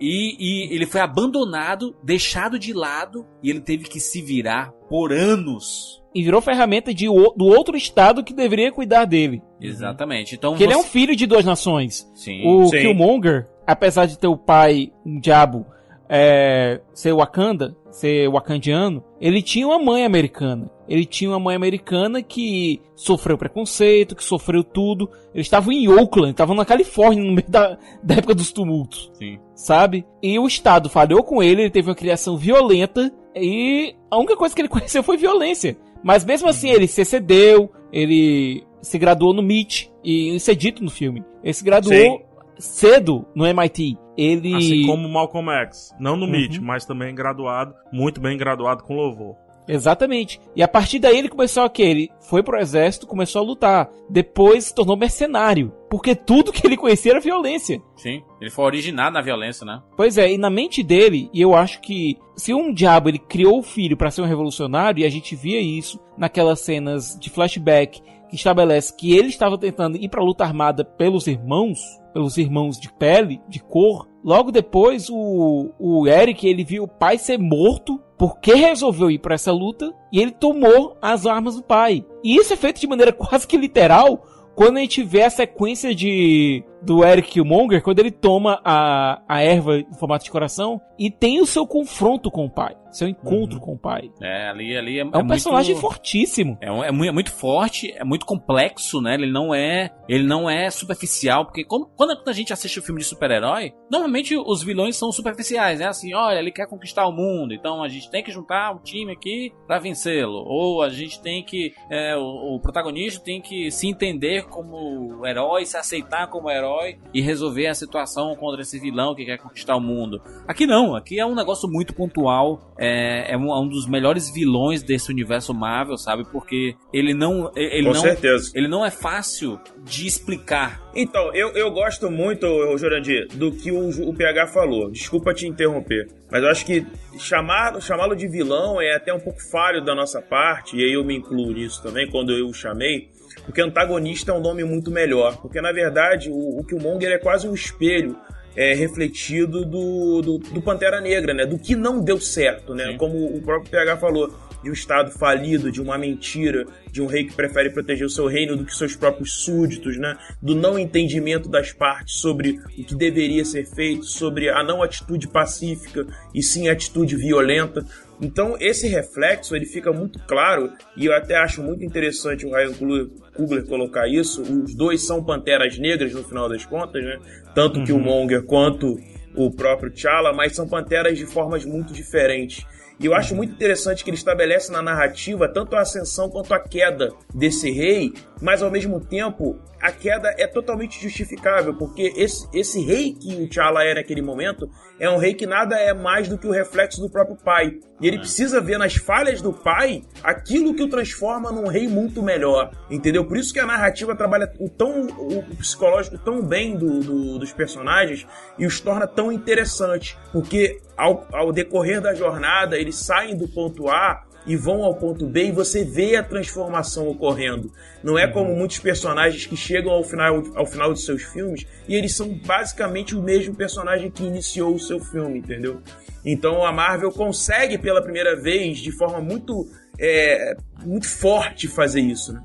E, 0.00 0.36
e 0.70 0.74
ele 0.74 0.86
foi 0.86 1.00
abandonado, 1.00 1.96
deixado 2.02 2.58
de 2.58 2.72
lado, 2.72 3.26
e 3.42 3.50
ele 3.50 3.60
teve 3.60 3.84
que 3.84 3.98
se 3.98 4.20
virar 4.22 4.70
por 4.88 5.12
anos. 5.12 6.02
E 6.14 6.22
virou 6.22 6.40
ferramenta 6.40 6.92
de, 6.94 7.08
o- 7.08 7.32
do 7.36 7.46
outro 7.46 7.76
estado 7.76 8.24
que 8.24 8.32
deveria 8.32 8.72
cuidar 8.72 9.04
dele. 9.04 9.42
Exatamente. 9.60 10.34
Então 10.34 10.52
Porque 10.52 10.64
ele 10.64 10.72
é 10.72 10.76
um 10.76 10.82
você- 10.82 10.88
filho 10.88 11.14
de 11.16 11.26
duas 11.26 11.44
nações. 11.44 12.10
Sim. 12.14 12.42
O 12.46 12.66
sim. 12.68 12.78
Killmonger, 12.78 13.46
apesar 13.66 14.06
de 14.06 14.18
ter 14.18 14.26
o 14.28 14.36
pai, 14.36 14.90
um 15.04 15.20
diabo, 15.20 15.66
é, 16.08 16.80
ser 16.94 17.12
Wakanda, 17.12 17.76
ser 17.90 18.28
wakandiano, 18.28 19.04
ele 19.20 19.42
tinha 19.42 19.66
uma 19.66 19.78
mãe 19.78 20.04
americana. 20.04 20.70
Ele 20.88 21.04
tinha 21.04 21.30
uma 21.30 21.38
mãe 21.38 21.54
americana 21.54 22.22
que 22.22 22.80
sofreu 22.96 23.36
preconceito, 23.36 24.16
que 24.16 24.24
sofreu 24.24 24.64
tudo. 24.64 25.10
Eles 25.34 25.46
estavam 25.46 25.72
em 25.72 25.86
Oakland, 25.86 26.30
estavam 26.30 26.56
na 26.56 26.64
Califórnia, 26.64 27.22
no 27.22 27.34
meio 27.34 27.48
da, 27.48 27.76
da 28.02 28.14
época 28.14 28.34
dos 28.34 28.52
tumultos. 28.52 29.10
Sim. 29.14 29.38
Sabe? 29.54 30.06
E 30.22 30.38
o 30.38 30.46
Estado 30.46 30.88
falhou 30.88 31.22
com 31.22 31.42
ele, 31.42 31.62
ele 31.62 31.70
teve 31.70 31.90
uma 31.90 31.94
criação 31.94 32.38
violenta 32.38 33.12
e 33.36 33.94
a 34.10 34.16
única 34.16 34.36
coisa 34.36 34.54
que 34.54 34.62
ele 34.62 34.68
conheceu 34.70 35.02
foi 35.02 35.18
violência. 35.18 35.76
Mas 36.02 36.24
mesmo 36.24 36.48
assim 36.48 36.70
ele 36.70 36.86
se 36.86 37.02
excedeu, 37.02 37.70
ele 37.92 38.64
se 38.80 38.98
graduou 38.98 39.34
no 39.34 39.42
MIT, 39.42 39.90
e 40.04 40.36
isso 40.36 40.50
é 40.50 40.54
dito 40.54 40.82
no 40.82 40.90
filme. 40.90 41.24
Ele 41.42 41.52
se 41.52 41.64
graduou 41.64 41.94
Sim. 41.94 42.20
Cedo 42.58 43.26
no 43.34 43.46
MIT. 43.46 43.96
Ele. 44.16 44.54
Assim 44.54 44.86
como 44.86 45.08
Malcolm 45.08 45.50
X. 45.50 45.94
Não 45.98 46.16
no 46.16 46.26
Uhum. 46.26 46.34
MIT, 46.34 46.60
mas 46.60 46.84
também 46.84 47.14
graduado. 47.14 47.74
Muito 47.92 48.20
bem 48.20 48.36
graduado 48.36 48.82
com 48.82 48.94
louvor. 48.96 49.36
Exatamente. 49.70 50.40
E 50.56 50.62
a 50.62 50.66
partir 50.66 50.98
daí 50.98 51.18
ele 51.18 51.28
começou 51.28 51.62
a 51.62 51.68
quê? 51.68 51.82
Ele 51.82 52.10
foi 52.20 52.42
pro 52.42 52.58
exército, 52.58 53.06
começou 53.06 53.42
a 53.42 53.44
lutar. 53.44 53.90
Depois 54.08 54.64
se 54.64 54.74
tornou 54.74 54.96
mercenário. 54.96 55.72
Porque 55.90 56.14
tudo 56.14 56.52
que 56.52 56.66
ele 56.66 56.76
conhecia 56.76 57.12
era 57.12 57.20
violência. 57.20 57.80
Sim. 57.94 58.22
Ele 58.40 58.50
foi 58.50 58.64
originado 58.64 59.12
na 59.14 59.20
violência, 59.22 59.66
né? 59.66 59.82
Pois 59.96 60.16
é, 60.16 60.32
e 60.32 60.38
na 60.38 60.48
mente 60.50 60.82
dele, 60.82 61.28
e 61.34 61.40
eu 61.40 61.54
acho 61.54 61.80
que 61.82 62.16
se 62.34 62.54
um 62.54 62.72
diabo 62.72 63.08
ele 63.10 63.18
criou 63.18 63.58
o 63.58 63.62
filho 63.62 63.96
pra 63.96 64.10
ser 64.10 64.22
um 64.22 64.26
revolucionário, 64.26 65.02
e 65.02 65.04
a 65.06 65.10
gente 65.10 65.36
via 65.36 65.60
isso 65.60 66.00
naquelas 66.16 66.60
cenas 66.60 67.16
de 67.20 67.28
flashback 67.30 68.00
que 68.28 68.36
estabelece 68.36 68.94
que 68.94 69.16
ele 69.16 69.28
estava 69.28 69.56
tentando 69.58 69.96
ir 69.96 70.08
pra 70.08 70.22
luta 70.22 70.44
armada 70.44 70.84
pelos 70.84 71.26
irmãos, 71.26 71.78
pelos 72.12 72.36
irmãos 72.36 72.78
de 72.78 72.92
pele, 72.92 73.40
de 73.48 73.60
cor. 73.60 74.08
Logo 74.24 74.50
depois, 74.50 75.08
o, 75.10 75.70
o 75.78 76.06
Eric 76.06 76.46
ele 76.46 76.64
viu 76.64 76.84
o 76.84 76.88
pai 76.88 77.18
ser 77.18 77.38
morto 77.38 78.00
porque 78.18 78.52
resolveu 78.54 79.10
ir 79.10 79.20
pra 79.20 79.36
essa 79.36 79.52
luta 79.52 79.94
e 80.12 80.20
ele 80.20 80.32
tomou 80.32 80.96
as 81.00 81.24
armas 81.24 81.56
do 81.56 81.62
pai. 81.62 82.04
E 82.22 82.36
isso 82.36 82.52
é 82.52 82.56
feito 82.56 82.80
de 82.80 82.86
maneira 82.86 83.12
quase 83.14 83.46
que 83.46 83.56
literal 83.56 84.22
quando 84.54 84.78
a 84.78 84.80
gente 84.80 85.04
vê 85.04 85.22
a 85.22 85.30
sequência 85.30 85.94
de 85.94 86.64
do 86.82 87.04
Eric 87.04 87.30
Killmonger, 87.32 87.82
quando 87.82 87.98
ele 87.98 88.10
toma 88.10 88.60
a, 88.64 89.22
a 89.28 89.42
erva 89.42 89.78
em 89.78 89.94
formato 89.98 90.24
de 90.24 90.30
coração 90.30 90.80
e 90.98 91.10
tem 91.10 91.40
o 91.40 91.46
seu 91.46 91.66
confronto 91.66 92.30
com 92.30 92.44
o 92.44 92.50
pai, 92.50 92.74
seu 92.90 93.06
encontro 93.08 93.60
com 93.60 93.74
o 93.74 93.78
pai. 93.78 94.10
É, 94.20 94.48
ali, 94.48 94.76
ali 94.76 94.98
é, 94.98 95.02
É 95.02 95.04
um 95.04 95.10
muito- 95.10 95.28
personagem 95.28 95.76
fortíssimo. 95.76 96.58
É, 96.60 96.70
um- 96.72 96.82
é 96.82 96.90
mu- 96.90 97.04
é 97.04 97.12
muito 97.12 97.30
forte, 97.32 97.92
é 97.92 98.02
muito 98.04 98.26
complexo, 98.26 99.00
né? 99.00 99.14
Ele 99.14 99.30
não 99.30 99.54
é, 99.54 99.90
ele 100.08 100.24
não 100.24 100.48
é 100.50 100.68
superficial, 100.70 101.44
porque 101.44 101.64
como- 101.64 101.86
quando 101.96 102.16
a 102.28 102.32
gente 102.32 102.52
assiste 102.52 102.78
o 102.78 102.82
filme 102.82 103.00
de 103.00 103.06
super-herói, 103.06 103.72
normalmente 103.90 104.36
os 104.36 104.62
vilões 104.62 104.96
são 104.96 105.12
superficiais, 105.12 105.78
né? 105.78 105.86
Assim, 105.86 106.14
olha, 106.14 106.38
ele 106.38 106.50
quer 106.50 106.66
conquistar 106.68 107.06
o 107.06 107.12
mundo, 107.12 107.54
então 107.54 107.82
a 107.82 107.88
gente 107.88 108.10
tem 108.10 108.22
que 108.22 108.32
juntar 108.32 108.72
um 108.74 108.78
time 108.82 109.12
aqui 109.12 109.52
pra 109.66 109.78
vencê-lo, 109.78 110.44
ou 110.46 110.82
a 110.82 110.88
gente 110.88 111.20
tem 111.22 111.44
que, 111.44 111.72
é, 111.90 112.16
o, 112.16 112.56
o 112.56 112.60
protagonista 112.60 113.22
tem 113.22 113.40
que 113.40 113.70
se 113.70 113.86
entender 113.88 114.46
como 114.48 115.24
herói, 115.26 115.64
se 115.64 115.76
aceitar 115.76 116.26
como 116.28 116.50
herói 116.50 116.68
e 117.12 117.20
resolver 117.20 117.66
a 117.66 117.74
situação 117.74 118.34
contra 118.36 118.62
esse 118.62 118.78
vilão 118.78 119.14
que 119.14 119.24
quer 119.24 119.38
conquistar 119.38 119.76
o 119.76 119.80
mundo. 119.80 120.20
Aqui 120.46 120.66
não, 120.66 120.94
aqui 120.94 121.18
é 121.18 121.26
um 121.26 121.34
negócio 121.34 121.68
muito 121.68 121.94
pontual, 121.94 122.72
é, 122.78 123.32
é 123.32 123.36
um, 123.36 123.50
é 123.50 123.60
um 123.60 123.68
dos 123.68 123.86
melhores 123.86 124.30
vilões 124.30 124.82
desse 124.82 125.10
universo 125.10 125.52
Marvel, 125.54 125.96
sabe? 125.96 126.24
Porque 126.30 126.74
ele 126.92 127.14
não, 127.14 127.50
ele 127.56 127.86
Com 127.86 127.94
não, 127.94 128.00
certeza. 128.00 128.52
ele 128.54 128.68
não 128.68 128.84
é 128.84 128.90
fácil 128.90 129.58
de 129.84 130.06
explicar. 130.06 130.82
Então, 130.94 131.32
eu, 131.34 131.50
eu 131.50 131.70
gosto 131.70 132.10
muito, 132.10 132.46
ô, 132.46 132.76
Jurandir, 132.76 133.28
do 133.34 133.52
que 133.52 133.70
o, 133.70 134.08
o 134.08 134.14
PH 134.14 134.48
falou. 134.48 134.90
Desculpa 134.90 135.32
te 135.32 135.46
interromper. 135.46 136.08
Mas 136.30 136.42
eu 136.42 136.48
acho 136.50 136.66
que 136.66 136.86
chamá-lo 137.18 138.14
de 138.14 138.28
vilão 138.28 138.80
é 138.80 138.94
até 138.94 139.12
um 139.12 139.20
pouco 139.20 139.40
falho 139.50 139.82
da 139.82 139.94
nossa 139.94 140.20
parte, 140.20 140.76
e 140.76 140.84
aí 140.84 140.92
eu 140.92 141.04
me 141.04 141.16
incluo 141.16 141.52
nisso 141.52 141.82
também, 141.82 142.10
quando 142.10 142.32
eu 142.32 142.48
o 142.48 142.54
chamei. 142.54 143.10
Porque 143.48 143.62
antagonista 143.62 144.30
é 144.30 144.34
um 144.34 144.40
nome 144.40 144.62
muito 144.62 144.90
melhor. 144.90 145.38
Porque, 145.38 145.58
na 145.58 145.72
verdade, 145.72 146.28
o, 146.30 146.58
o 146.60 146.64
Killmonger 146.64 147.10
é 147.10 147.16
quase 147.16 147.48
um 147.48 147.54
espelho 147.54 148.14
é, 148.54 148.74
refletido 148.74 149.64
do, 149.64 150.20
do, 150.20 150.38
do 150.38 150.60
Pantera 150.60 151.00
Negra, 151.00 151.32
né? 151.32 151.46
Do 151.46 151.58
que 151.58 151.74
não 151.74 151.98
deu 152.04 152.20
certo, 152.20 152.74
né? 152.74 152.88
Sim. 152.88 152.98
Como 152.98 153.24
o 153.24 153.40
próprio 153.40 153.70
PH 153.70 153.96
falou, 153.96 154.30
de 154.62 154.68
um 154.68 154.72
Estado 154.74 155.10
falido, 155.10 155.72
de 155.72 155.80
uma 155.80 155.96
mentira, 155.96 156.66
de 156.92 157.00
um 157.00 157.06
rei 157.06 157.24
que 157.24 157.32
prefere 157.32 157.70
proteger 157.70 158.06
o 158.06 158.10
seu 158.10 158.26
reino 158.26 158.54
do 158.54 158.66
que 158.66 158.74
seus 158.74 158.94
próprios 158.94 159.32
súditos, 159.44 159.96
né? 159.96 160.14
Do 160.42 160.54
não 160.54 160.78
entendimento 160.78 161.48
das 161.48 161.72
partes 161.72 162.16
sobre 162.16 162.60
o 162.76 162.84
que 162.84 162.94
deveria 162.94 163.46
ser 163.46 163.64
feito, 163.64 164.04
sobre 164.04 164.50
a 164.50 164.62
não 164.62 164.82
atitude 164.82 165.26
pacífica 165.26 166.06
e 166.34 166.42
sim 166.42 166.68
atitude 166.68 167.16
violenta. 167.16 167.82
Então 168.20 168.56
esse 168.60 168.88
reflexo 168.88 169.54
ele 169.54 169.66
fica 169.66 169.92
muito 169.92 170.18
claro 170.26 170.72
e 170.96 171.06
eu 171.06 171.14
até 171.14 171.36
acho 171.36 171.62
muito 171.62 171.84
interessante 171.84 172.44
o 172.44 172.50
Ryan 172.50 172.72
Coogler- 172.72 173.08
Coogler 173.34 173.64
colocar 173.66 174.08
isso. 174.08 174.42
Os 174.42 174.74
dois 174.74 175.06
são 175.06 175.22
panteras 175.22 175.78
negras 175.78 176.12
no 176.12 176.24
final 176.24 176.48
das 176.48 176.66
contas, 176.66 177.02
né? 177.04 177.18
Tanto 177.54 177.84
que 177.84 177.92
o 177.92 177.98
Monger 177.98 178.42
quanto 178.42 178.98
o 179.36 179.50
próprio 179.52 179.90
T'Challa, 179.92 180.32
mas 180.32 180.54
são 180.56 180.66
panteras 180.66 181.16
de 181.16 181.24
formas 181.26 181.64
muito 181.64 181.92
diferentes. 181.92 182.66
E 183.00 183.06
eu 183.06 183.14
acho 183.14 183.32
muito 183.36 183.52
interessante 183.52 184.02
que 184.02 184.10
ele 184.10 184.16
estabelece 184.16 184.72
na 184.72 184.82
narrativa 184.82 185.46
tanto 185.48 185.76
a 185.76 185.80
ascensão 185.82 186.28
quanto 186.28 186.52
a 186.52 186.58
queda 186.58 187.12
desse 187.32 187.70
rei, 187.70 188.12
mas 188.40 188.62
ao 188.62 188.70
mesmo 188.70 189.00
tempo 189.00 189.58
a 189.80 189.92
queda 189.92 190.34
é 190.36 190.46
totalmente 190.46 191.00
justificável, 191.00 191.72
porque 191.74 192.12
esse, 192.16 192.48
esse 192.52 192.80
rei 192.84 193.12
que 193.12 193.32
o 193.34 193.48
T'Challa 193.48 193.84
é 193.84 193.94
naquele 193.94 194.20
momento 194.20 194.68
é 194.98 195.08
um 195.08 195.18
rei 195.18 195.34
que 195.34 195.46
nada 195.46 195.76
é 195.76 195.94
mais 195.94 196.28
do 196.28 196.36
que 196.36 196.48
o 196.48 196.50
reflexo 196.50 197.00
do 197.00 197.08
próprio 197.08 197.36
pai. 197.36 197.78
E 198.00 198.06
ele 198.08 198.18
precisa 198.18 198.60
ver 198.60 198.76
nas 198.78 198.96
falhas 198.96 199.40
do 199.40 199.52
pai 199.52 200.02
aquilo 200.22 200.74
que 200.74 200.82
o 200.82 200.88
transforma 200.88 201.52
num 201.52 201.68
rei 201.68 201.86
muito 201.86 202.22
melhor, 202.22 202.72
entendeu? 202.90 203.24
Por 203.24 203.36
isso 203.36 203.52
que 203.52 203.60
a 203.60 203.66
narrativa 203.66 204.16
trabalha 204.16 204.52
o, 204.58 204.68
tão, 204.68 205.02
o 205.06 205.44
psicológico 205.56 206.18
tão 206.18 206.42
bem 206.42 206.76
do- 206.76 206.98
do- 207.00 207.38
dos 207.38 207.52
personagens 207.52 208.26
e 208.58 208.66
os 208.66 208.80
torna 208.80 209.06
tão 209.06 209.30
interessantes, 209.30 210.16
porque 210.32 210.80
ao, 210.96 211.24
ao 211.32 211.52
decorrer 211.52 212.00
da 212.00 212.14
jornada 212.14 212.76
eles 212.76 212.96
saem 212.96 213.36
do 213.36 213.46
ponto 213.46 213.88
A 213.88 214.24
e 214.48 214.56
vão 214.56 214.82
ao 214.82 214.94
ponto 214.94 215.26
B 215.26 215.48
e 215.48 215.52
você 215.52 215.84
vê 215.84 216.16
a 216.16 216.22
transformação 216.24 217.06
ocorrendo. 217.06 217.70
Não 218.02 218.18
é 218.18 218.26
como 218.26 218.56
muitos 218.56 218.78
personagens 218.78 219.46
que 219.46 219.56
chegam 219.56 219.92
ao 219.92 220.02
final, 220.02 220.42
ao 220.56 220.66
final 220.66 220.92
de 220.92 221.02
seus 221.02 221.22
filmes 221.22 221.66
e 221.86 221.94
eles 221.94 222.16
são 222.16 222.30
basicamente 222.30 223.14
o 223.14 223.22
mesmo 223.22 223.54
personagem 223.54 224.10
que 224.10 224.24
iniciou 224.24 224.74
o 224.74 224.80
seu 224.80 224.98
filme, 224.98 225.38
entendeu? 225.38 225.82
Então 226.24 226.64
a 226.64 226.72
Marvel 226.72 227.12
consegue 227.12 227.76
pela 227.76 228.02
primeira 228.02 228.34
vez, 228.34 228.78
de 228.78 228.90
forma 228.90 229.20
muito, 229.20 229.68
é, 230.00 230.56
muito 230.84 231.06
forte, 231.06 231.68
fazer 231.68 232.00
isso. 232.00 232.32
Né? 232.32 232.42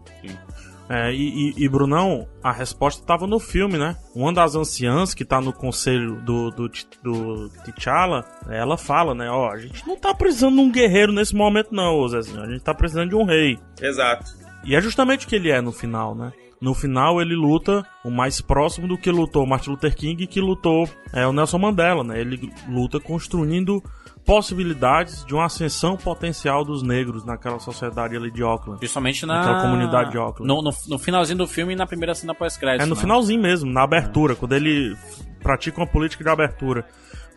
É, 0.90 1.14
e, 1.14 1.52
e- 1.52 1.64
e, 1.64 1.70
Brunão, 1.70 2.28
a 2.44 2.52
resposta 2.52 3.06
tava 3.06 3.26
no 3.26 3.40
filme, 3.40 3.78
né? 3.78 3.96
Uma 4.14 4.34
das 4.34 4.56
anciãs 4.56 5.14
que 5.14 5.24
tá 5.24 5.40
no 5.40 5.54
conselho 5.54 6.22
do, 6.22 6.50
do, 6.52 6.70
do 7.02 7.50
T'Challa, 7.66 8.26
ela 8.50 8.78
fala, 8.78 9.16
né? 9.16 9.30
Ó, 9.30 9.50
a 9.50 9.58
gente 9.58 9.88
não 9.88 9.96
tá 9.98 10.14
precisando 10.14 10.56
de 10.56 10.62
um 10.62 10.72
guerreiro 10.72 11.14
nesse 11.14 11.34
momento, 11.36 11.70
não, 11.74 12.06
Zezinho. 12.10 12.42
A 12.42 12.48
gente 12.50 12.62
tá 12.64 12.74
precisando 12.74 13.10
de 13.10 13.16
um 13.16 13.24
rei. 13.24 13.58
Exato. 13.82 14.32
E 14.66 14.76
é 14.76 14.82
justamente 14.82 15.26
o 15.26 15.30
que 15.30 15.36
ele 15.36 15.50
é 15.52 15.62
no 15.62 15.72
final, 15.72 16.14
né? 16.16 16.32
No 16.62 16.74
final, 16.74 17.22
ele 17.22 17.36
luta 17.36 17.86
o 18.06 18.10
mais 18.10 18.40
próximo 18.40 18.88
do 18.88 18.98
que 18.98 19.12
lutou 19.12 19.46
Martin 19.46 19.72
Luther 19.72 19.94
King 19.96 20.26
que 20.28 20.40
lutou 20.40 20.88
é, 21.12 21.28
o 21.28 21.34
Nelson 21.34 21.58
Mandela, 21.60 22.04
né? 22.06 22.20
Ele 22.22 22.50
luta 22.70 23.00
construindo 23.02 23.84
possibilidades 24.26 25.26
de 25.26 25.34
uma 25.34 25.46
ascensão 25.46 25.98
potencial 25.98 26.64
dos 26.64 26.82
negros 26.82 27.24
naquela 27.24 27.60
sociedade 27.60 28.16
ali 28.16 28.32
de 28.32 28.42
Auckland. 28.42 28.80
Principalmente 28.80 29.26
na. 29.26 29.40
Naquela 29.40 29.62
comunidade 29.62 30.12
de 30.12 30.18
Auckland. 30.18 30.48
No, 30.48 30.62
no, 30.62 30.72
no 30.88 31.00
finalzinho 31.00 31.38
do 31.38 31.48
filme 31.48 31.74
e 31.74 31.76
na 31.76 31.86
primeira 31.86 32.16
cena 32.16 32.34
pós-crédito. 32.34 32.84
É 32.84 32.86
no 32.86 32.96
né? 32.96 33.02
finalzinho 33.02 33.42
mesmo, 33.42 33.72
na 33.72 33.84
abertura, 33.84 34.36
quando 34.36 34.54
ele 34.54 34.96
pratica 35.42 35.80
uma 35.80 35.88
política 35.88 36.24
de 36.24 36.30
abertura. 36.30 36.86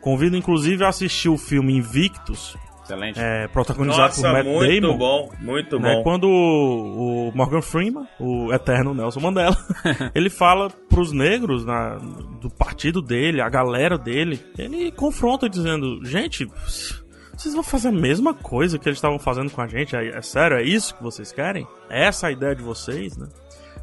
Convido 0.01 0.37
inclusive 0.37 0.85
a 0.85 0.89
assistir 0.89 1.29
o 1.29 1.37
filme 1.37 1.77
Invictus, 1.77 2.57
Excelente. 2.87 3.19
é, 3.21 3.49
protagonizado 3.49 4.15
por 4.15 4.23
Nossa, 4.23 4.33
Matt 4.33 4.47
muito 4.47 4.81
Damon. 4.81 4.97
bom, 4.99 5.31
muito 5.41 5.79
né, 5.79 5.95
bom. 5.97 6.03
quando 6.03 6.25
o, 6.29 7.29
o 7.29 7.33
Morgan 7.37 7.61
Freeman, 7.63 8.07
o 8.21 8.53
eterno 8.53 8.95
Nelson 8.95 9.21
Mandela, 9.21 9.57
ele 10.15 10.31
fala 10.31 10.71
pros 10.89 11.13
negros 11.13 11.65
na- 11.65 11.97
do 12.41 12.49
partido 12.49 13.03
dele, 13.03 13.41
a 13.41 13.49
galera 13.49 13.99
dele, 13.99 14.41
ele 14.57 14.91
confronta 14.93 15.49
dizendo, 15.49 16.05
gente, 16.05 16.49
vocês 17.37 17.53
vão 17.55 17.63
fazer 17.63 17.89
a 17.89 17.93
mesma 17.93 18.33
coisa 18.33 18.79
que 18.79 18.89
eles 18.89 18.97
estavam 18.99 19.19
fazendo 19.19 19.51
com 19.51 19.61
a 19.61 19.67
gente? 19.67 19.95
É, 19.97 20.09
é 20.17 20.23
sério? 20.23 20.57
É 20.57 20.63
isso 20.63 20.95
que 20.95 21.03
vocês 21.03 21.33
querem? 21.33 21.67
É 21.91 22.07
essa 22.07 22.29
a 22.29 22.33
ideia 22.33 22.55
de 22.55 22.63
vocês, 22.63 23.17
né? 23.17 23.27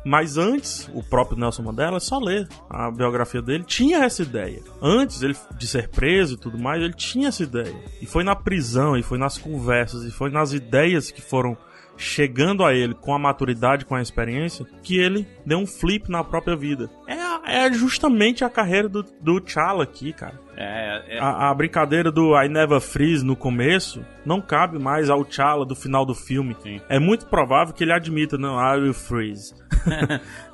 Mas 0.06 0.38
antes, 0.38 0.90
o 0.94 1.02
próprio 1.02 1.38
Nelson 1.38 1.64
Mandela, 1.64 1.98
é 1.98 2.00
só 2.00 2.20
ler 2.20 2.48
a 2.70 2.92
biografia 2.92 3.42
dele, 3.42 3.64
tinha 3.64 4.04
essa 4.04 4.22
ideia. 4.22 4.62
Antes 4.82 5.22
ele, 5.22 5.36
de 5.58 5.66
ser 5.66 5.90
preso 5.90 6.34
e 6.34 6.38
tudo 6.38 6.58
mais, 6.58 6.82
ele 6.82 6.94
tinha 6.94 7.30
essa 7.30 7.44
ideia. 7.44 7.76
E 8.02 8.06
foi 8.06 8.24
na 8.24 8.36
prisão, 8.36 8.98
e 8.98 9.04
foi 9.04 9.18
nas 9.18 9.38
conversas, 9.38 10.04
e 10.04 10.12
foi 10.12 10.30
nas 10.30 10.52
ideias 10.52 11.10
que 11.10 11.22
foram 11.22 11.58
chegando 11.96 12.66
a 12.66 12.74
ele 12.74 12.94
com 12.94 13.14
a 13.14 13.20
maturidade, 13.20 13.86
com 13.86 13.96
a 13.96 14.02
experiência, 14.02 14.66
que 14.82 14.98
ele 14.98 15.28
deu 15.46 15.58
um 15.60 15.66
flip 15.68 16.10
na 16.10 16.24
própria 16.24 16.56
vida. 16.56 16.90
É, 17.08 17.66
é 17.66 17.74
justamente 17.74 18.44
a 18.44 18.50
carreira 18.50 18.88
do, 18.90 19.04
do 19.22 19.40
T'Challa 19.42 19.84
aqui, 19.84 20.14
cara. 20.14 20.40
É, 20.56 21.16
é- 21.18 21.20
A, 21.20 21.50
a 21.50 21.54
brincadeira 21.54 22.12
do 22.12 22.40
I 22.40 22.48
Never 22.48 22.80
Freeze 22.80 23.26
no 23.26 23.36
começo 23.36 24.06
não 24.26 24.40
cabe 24.40 24.78
mais 24.80 25.10
ao 25.10 25.26
T'Challa 25.26 25.66
do 25.66 25.76
final 25.76 26.06
do 26.06 26.14
filme. 26.16 26.56
Sim. 26.62 26.80
É 26.88 27.00
muito 27.00 27.26
provável 27.26 27.74
que 27.74 27.84
ele 27.84 27.92
admita, 27.94 28.38
não, 28.38 28.56
I 28.60 28.80
will 28.80 28.94
freeze. 28.94 29.54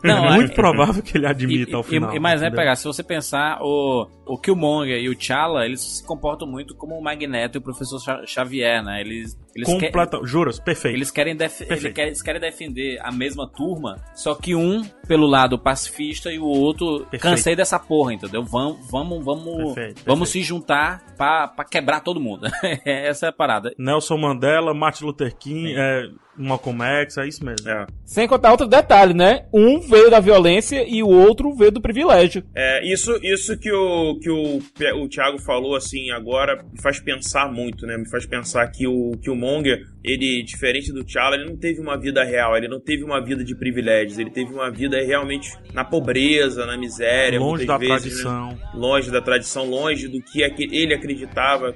Não, 0.04 0.26
é 0.32 0.36
muito 0.36 0.54
provável 0.56 1.04
que 1.04 1.18
ele 1.18 1.28
admita 1.28 1.72
E, 1.72 1.76
ao 1.76 1.82
e- 1.82 1.84
final. 1.84 2.16
e 2.16 2.20
mais, 2.20 2.42
né, 2.42 2.48
entendeu? 2.48 2.62
pegar, 2.64 2.76
se 2.76 2.86
você 2.86 3.04
pensar, 3.04 3.60
o, 3.62 4.08
o 4.26 4.38
Killmonger 4.40 4.98
e 4.98 5.10
o 5.10 5.16
T'Challa, 5.16 5.66
eles 5.66 5.82
se 5.82 6.04
comportam 6.06 6.48
muito 6.48 6.74
como 6.76 6.96
o 6.98 7.04
Magneto 7.04 7.58
e 7.58 7.60
o 7.60 7.62
Professor 7.62 8.00
Xa- 8.00 8.24
Xavier, 8.26 8.84
né? 8.84 9.02
Eles, 9.02 9.38
eles, 9.56 9.68
que- 9.68 9.86
Completa... 9.86 10.20
Juras, 10.24 10.60
perfeito. 10.60 10.96
eles, 10.96 11.12
querem 11.12 11.36
def- 11.36 11.60
Perfeito. 11.60 11.74
eles, 11.86 11.94
querem, 11.94 12.08
eles 12.10 12.22
querem 12.22 12.42
defender 12.42 13.00
a 13.04 13.12
mesma 13.12 13.48
turma, 13.48 13.98
só 14.16 14.34
que 14.36 14.56
um 14.56 14.79
pelo 15.08 15.26
lado 15.28 15.58
pacifista 15.58 16.32
e 16.32 16.40
o 16.40 16.46
outro 16.46 17.00
Perfeito. 17.02 17.22
cansei 17.22 17.56
dessa 17.56 17.80
porra, 17.80 18.14
entendeu? 18.14 18.44
Vamos, 18.44 18.78
vamos, 18.90 19.24
vamos, 19.24 19.74
Perfeito, 19.74 20.04
vamos 20.06 20.28
perfeito. 20.28 20.28
se 20.28 20.44
juntar 20.44 21.04
pra, 21.18 21.48
pra 21.48 21.66
quebrar 21.66 22.02
todo 22.02 22.20
mundo. 22.20 22.48
Essa 22.86 23.28
é 23.28 23.30
a 23.30 23.34
parada. 23.34 23.74
Nelson 23.78 24.18
Mandela, 24.18 24.74
Martin 24.74 25.06
Luther 25.06 25.36
King, 25.36 25.74
é, 25.76 26.10
Malcolm 26.40 26.82
X, 26.84 27.18
é 27.18 27.28
isso 27.28 27.44
mesmo. 27.46 27.70
É. 27.70 27.86
Sem 28.06 28.28
contar 28.28 28.52
outro 28.52 28.68
detalhe, 28.68 29.14
né? 29.14 29.46
Um 29.54 29.80
veio 29.80 30.10
da 30.10 30.20
violência 30.20 30.84
e 30.88 31.04
o 31.04 31.08
outro 31.10 31.54
veio 31.54 31.72
do 31.72 31.82
privilégio. 31.82 32.44
É, 32.56 32.86
isso, 32.92 33.12
isso 33.24 33.58
que, 33.58 33.72
o, 33.72 34.18
que 34.20 34.30
o, 34.30 34.60
o 35.04 35.10
Thiago 35.10 35.38
falou 35.40 35.76
assim 35.76 36.12
agora 36.12 36.64
me 36.72 36.82
faz 36.82 37.00
pensar 37.00 37.52
muito, 37.52 37.86
né? 37.86 37.98
Me 37.98 38.10
faz 38.10 38.26
pensar 38.26 38.68
que 38.68 38.88
o, 38.88 39.12
que 39.22 39.30
o 39.30 39.36
Monger, 39.36 39.82
ele, 40.04 40.42
diferente 40.44 40.92
do 40.94 41.04
T'Challa, 41.04 41.36
ele 41.36 41.46
não 41.50 41.58
teve 41.58 41.80
uma 41.82 41.98
vida 41.98 42.24
real, 42.24 42.56
ele 42.56 42.68
não 42.68 42.80
teve 42.80 43.04
uma 43.04 43.24
vida 43.24 43.44
de 43.44 43.56
privilégios, 43.56 44.18
ele 44.18 44.30
teve 44.30 44.54
uma 44.54 44.72
vida 44.72 44.98
realmente 45.04 45.52
na 45.74 45.84
pobreza, 45.84 46.66
na 46.66 46.78
miséria, 46.78 47.40
Longe 47.40 47.66
da 47.66 47.78
vezes, 47.78 47.94
né? 47.94 48.00
tradição. 48.24 48.58
longe 48.74 49.12
da 49.12 49.22
tradição, 49.22 49.66
longe 49.70 50.08
do 50.08 50.22
que 50.22 50.44
aque- 50.44 50.70
ele 50.72 50.94
acreditava, 50.94 51.74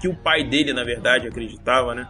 que 0.00 0.08
o 0.08 0.14
pai 0.14 0.44
dele, 0.44 0.72
na 0.72 0.84
verdade, 0.84 1.26
acreditava, 1.26 1.94
né? 1.94 2.06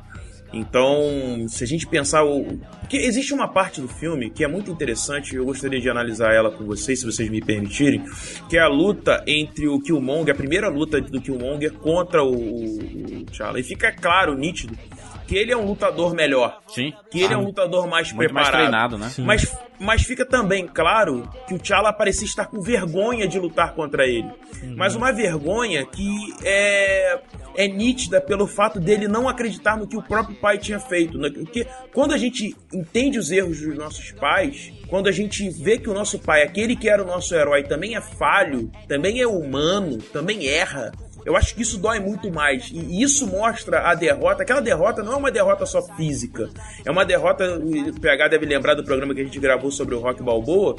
Então, 0.55 1.47
se 1.49 1.65
a 1.65 1.67
gente 1.67 1.87
pensar 1.87 2.25
o. 2.25 2.61
Existe 2.93 3.35
uma 3.35 3.49
parte 3.49 3.81
do 3.81 3.89
filme 3.89 4.31
que 4.31 4.45
é 4.45 4.49
muito 4.49 4.71
interessante, 4.71 5.35
eu 5.35 5.45
gostaria 5.45 5.81
de 5.81 5.91
analisar 5.91 6.33
ela 6.33 6.51
com 6.51 6.65
vocês, 6.65 7.01
se 7.01 7.07
vocês 7.07 7.29
me 7.29 7.41
permitirem, 7.41 8.05
que 8.49 8.57
é 8.57 8.61
a 8.61 8.69
luta 8.69 9.25
entre 9.27 9.67
o 9.67 9.81
Killmonger, 9.81 10.33
a 10.33 10.37
primeira 10.37 10.69
luta 10.69 11.01
do 11.01 11.21
Killmonger 11.21 11.73
contra 11.73 12.23
o, 12.23 12.35
o 12.35 13.25
T'Challa. 13.25 13.59
E 13.59 13.65
fica 13.65 13.91
claro, 13.91 14.37
nítido, 14.37 14.79
que 15.27 15.37
ele 15.37 15.53
é 15.53 15.57
um 15.57 15.65
lutador 15.65 16.15
melhor, 16.15 16.61
Sim. 16.69 16.93
que 17.11 17.21
ele 17.23 17.35
é 17.35 17.37
um 17.37 17.45
lutador 17.45 17.87
mais 17.87 18.13
Muito 18.13 18.33
mais 18.33 18.49
preparado. 18.49 18.71
treinado, 18.71 18.99
né? 18.99 19.11
Mas, 19.19 19.57
mas 19.79 20.03
fica 20.03 20.25
também 20.25 20.67
claro 20.67 21.29
que 21.49 21.55
o 21.55 21.59
T'Challa 21.59 21.93
parecia 21.93 22.27
estar 22.27 22.47
com 22.47 22.61
vergonha 22.61 23.27
de 23.27 23.39
lutar 23.39 23.75
contra 23.75 24.07
ele. 24.07 24.31
Mas 24.77 24.95
uma 24.95 25.13
vergonha 25.13 25.85
que 25.85 26.09
é, 26.43 27.19
é 27.57 27.69
nítida 27.69 28.21
pelo 28.21 28.47
fato 28.47 28.81
dele 28.81 29.07
não 29.09 29.29
acreditar 29.29 29.77
no 29.77 29.87
que 29.87 29.97
o 29.97 30.03
próprio 30.03 30.37
pai 30.37 30.59
tinha 30.59 30.79
feito. 30.79 31.19
né? 31.19 31.31
Porque 31.31 31.67
quando 31.93 32.13
a 32.13 32.19
gente 32.19 32.55
entende 32.73 33.19
os 33.19 33.31
erros 33.31 33.61
dos 33.61 33.77
nossos 33.77 34.13
pais, 34.13 34.73
quando 34.89 35.09
a 35.09 35.13
gente 35.13 35.49
vê 35.51 35.79
que 35.79 35.91
o 35.91 35.95
nosso 35.95 36.19
pai, 36.19 36.43
aquele 36.43 36.77
que 36.77 36.89
era 36.89 37.03
o 37.03 37.07
nosso 37.07 37.35
herói, 37.35 37.63
também 37.63 37.97
é 37.97 38.01
falho, 38.01 38.71
também 38.89 39.21
é 39.21 39.27
humano, 39.27 39.99
também 40.13 40.47
erra. 40.47 40.93
Eu 41.25 41.37
acho 41.37 41.55
que 41.55 41.63
isso 41.63 41.79
dói 41.79 41.99
muito 42.01 42.31
mais. 42.31 42.71
E 42.73 43.03
isso 43.03 43.27
mostra 43.27 43.89
a 43.89 43.95
derrota. 43.95 44.43
Aquela 44.43 44.61
derrota 44.61 45.03
não 45.03 45.15
é 45.15 45.17
uma 45.17 45.31
derrota 45.31 45.65
só 45.67 45.83
física. 45.83 46.51
É 46.85 46.91
uma 46.91 47.05
derrota. 47.05 47.59
O 47.59 48.01
PH 48.01 48.29
deve 48.29 48.47
lembrar 48.47 48.75
do 48.75 48.85
programa 48.85 49.15
que 49.15 49.21
a 49.21 49.25
gente 49.25 49.39
gravou 49.39 49.71
sobre 49.71 49.95
o 49.95 50.01
Rock 50.01 50.23
Balboa. 50.23 50.77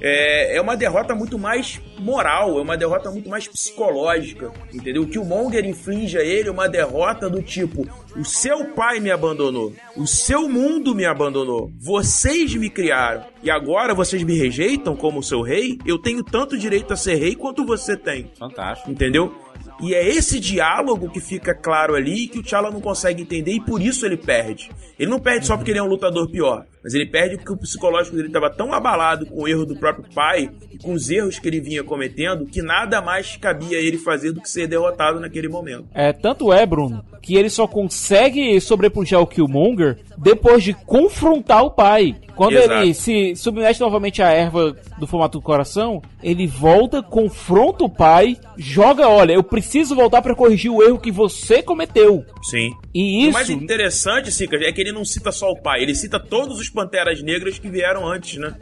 É, 0.00 0.56
é 0.56 0.60
uma 0.60 0.76
derrota 0.76 1.14
muito 1.14 1.38
mais 1.38 1.80
moral, 1.98 2.58
é 2.58 2.62
uma 2.62 2.76
derrota 2.76 3.10
muito 3.10 3.30
mais 3.30 3.48
psicológica, 3.48 4.52
entendeu? 4.72 5.02
O 5.02 5.06
Killmonger 5.06 5.64
inflige 5.64 6.18
a 6.18 6.22
ele 6.22 6.50
uma 6.50 6.68
derrota 6.68 7.30
do 7.30 7.42
tipo: 7.42 7.88
o 8.14 8.24
seu 8.24 8.66
pai 8.74 9.00
me 9.00 9.10
abandonou, 9.10 9.72
o 9.96 10.06
seu 10.06 10.48
mundo 10.48 10.94
me 10.94 11.06
abandonou, 11.06 11.72
vocês 11.78 12.54
me 12.54 12.68
criaram 12.68 13.24
e 13.42 13.50
agora 13.50 13.94
vocês 13.94 14.22
me 14.22 14.36
rejeitam 14.36 14.94
como 14.94 15.22
seu 15.22 15.40
rei? 15.40 15.78
Eu 15.86 15.98
tenho 15.98 16.22
tanto 16.22 16.58
direito 16.58 16.92
a 16.92 16.96
ser 16.96 17.14
rei 17.14 17.34
quanto 17.34 17.64
você 17.64 17.96
tem. 17.96 18.30
Fantástico. 18.38 18.90
Entendeu? 18.90 19.34
E 19.80 19.94
é 19.94 20.08
esse 20.08 20.40
diálogo 20.40 21.10
que 21.10 21.20
fica 21.20 21.54
claro 21.54 21.94
ali 21.94 22.28
que 22.28 22.38
o 22.38 22.42
T'Challa 22.42 22.70
não 22.70 22.80
consegue 22.80 23.22
entender 23.22 23.52
e 23.52 23.60
por 23.60 23.82
isso 23.82 24.06
ele 24.06 24.16
perde. 24.16 24.70
Ele 24.98 25.10
não 25.10 25.20
perde 25.20 25.46
só 25.46 25.56
porque 25.56 25.70
ele 25.70 25.78
é 25.78 25.82
um 25.82 25.88
lutador 25.88 26.30
pior, 26.30 26.64
mas 26.82 26.94
ele 26.94 27.06
perde 27.06 27.36
porque 27.36 27.52
o 27.52 27.56
psicológico 27.56 28.16
dele 28.16 28.28
estava 28.28 28.48
tão 28.48 28.72
abalado 28.72 29.26
com 29.26 29.42
o 29.42 29.48
erro 29.48 29.66
do 29.66 29.76
próprio 29.76 30.06
pai 30.14 30.50
e 30.72 30.78
com 30.78 30.92
os 30.94 31.10
erros 31.10 31.38
que 31.38 31.46
ele 31.46 31.60
vinha 31.60 31.84
cometendo 31.84 32.46
que 32.46 32.62
nada 32.62 33.02
mais 33.02 33.36
cabia 33.36 33.78
ele 33.78 33.98
fazer 33.98 34.32
do 34.32 34.40
que 34.40 34.48
ser 34.48 34.66
derrotado 34.66 35.20
naquele 35.20 35.48
momento. 35.48 35.86
É, 35.92 36.12
tanto 36.12 36.52
é, 36.52 36.64
Bruno, 36.64 37.04
que 37.20 37.36
ele 37.36 37.50
só 37.50 37.66
consegue 37.66 38.58
sobrepujar 38.60 39.20
o 39.20 39.26
Killmonger 39.26 39.98
depois 40.16 40.62
de 40.62 40.72
confrontar 40.72 41.64
o 41.64 41.70
pai. 41.70 42.14
Quando 42.36 42.52
Exato. 42.52 42.82
ele 42.82 42.94
se 42.94 43.34
submete 43.34 43.80
novamente 43.80 44.22
à 44.22 44.30
erva 44.30 44.76
do 44.98 45.06
formato 45.06 45.38
do 45.38 45.42
coração, 45.42 46.02
ele 46.22 46.46
volta, 46.46 47.02
confronta 47.02 47.84
o 47.84 47.88
pai, 47.88 48.36
joga, 48.56 49.08
olha, 49.08 49.32
eu 49.32 49.42
preciso 49.42 49.65
voltar 49.94 50.22
pra 50.22 50.34
corrigir 50.34 50.70
o 50.70 50.82
erro 50.82 50.98
que 50.98 51.10
você 51.10 51.62
cometeu. 51.62 52.24
Sim. 52.42 52.70
E 52.94 53.18
O 53.18 53.28
isso 53.28 53.32
mais 53.32 53.50
interessante, 53.50 54.30
Sica, 54.32 54.56
é 54.56 54.72
que 54.72 54.80
ele 54.80 54.92
não 54.92 55.04
cita 55.04 55.30
só 55.32 55.50
o 55.50 55.56
pai, 55.60 55.82
ele 55.82 55.94
cita 55.94 56.18
todos 56.20 56.58
os 56.60 56.68
Panteras 56.68 57.22
Negras 57.22 57.58
que 57.58 57.68
vieram 57.68 58.06
antes, 58.06 58.38
né? 58.38 58.54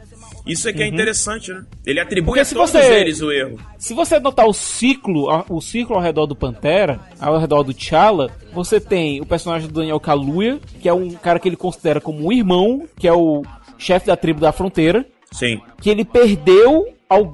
Isso 0.45 0.69
é 0.69 0.73
que 0.73 0.83
é 0.83 0.87
interessante, 0.87 1.51
né? 1.51 1.63
Ele 1.85 1.99
atribui 1.99 2.25
Porque 2.35 2.39
a 2.41 2.45
todos 2.45 2.69
você- 2.71 2.93
eles 3.01 3.19
o 3.21 3.31
erro. 3.31 3.57
Se 3.79 3.93
você 3.95 4.19
notar 4.19 4.45
o 4.47 4.53
ciclo, 4.53 5.27
o 5.49 5.59
ciclo 5.59 5.95
ao 5.95 6.01
redor 6.01 6.27
do 6.27 6.35
Pantera, 6.35 6.99
ao 7.19 7.39
redor 7.39 7.63
do 7.63 7.73
T'Challa, 7.73 8.29
você 8.53 8.79
tem 8.79 9.19
o 9.21 9.25
personagem 9.25 9.67
do 9.67 9.73
Daniel 9.73 9.99
Kaluuya, 9.99 10.59
que 10.79 10.87
é 10.87 10.93
um 10.93 11.09
cara 11.11 11.39
que 11.39 11.49
ele 11.49 11.55
considera 11.55 11.99
como 11.99 12.27
um 12.27 12.31
irmão, 12.31 12.83
que 12.99 13.07
é 13.07 13.13
o 13.13 13.41
chefe 13.77 14.05
da 14.05 14.15
tribo 14.15 14.39
da 14.39 14.51
fronteira, 14.51 15.03
Sim. 15.31 15.59
que 15.81 15.89
ele 15.89 16.05
perdeu 16.05 16.87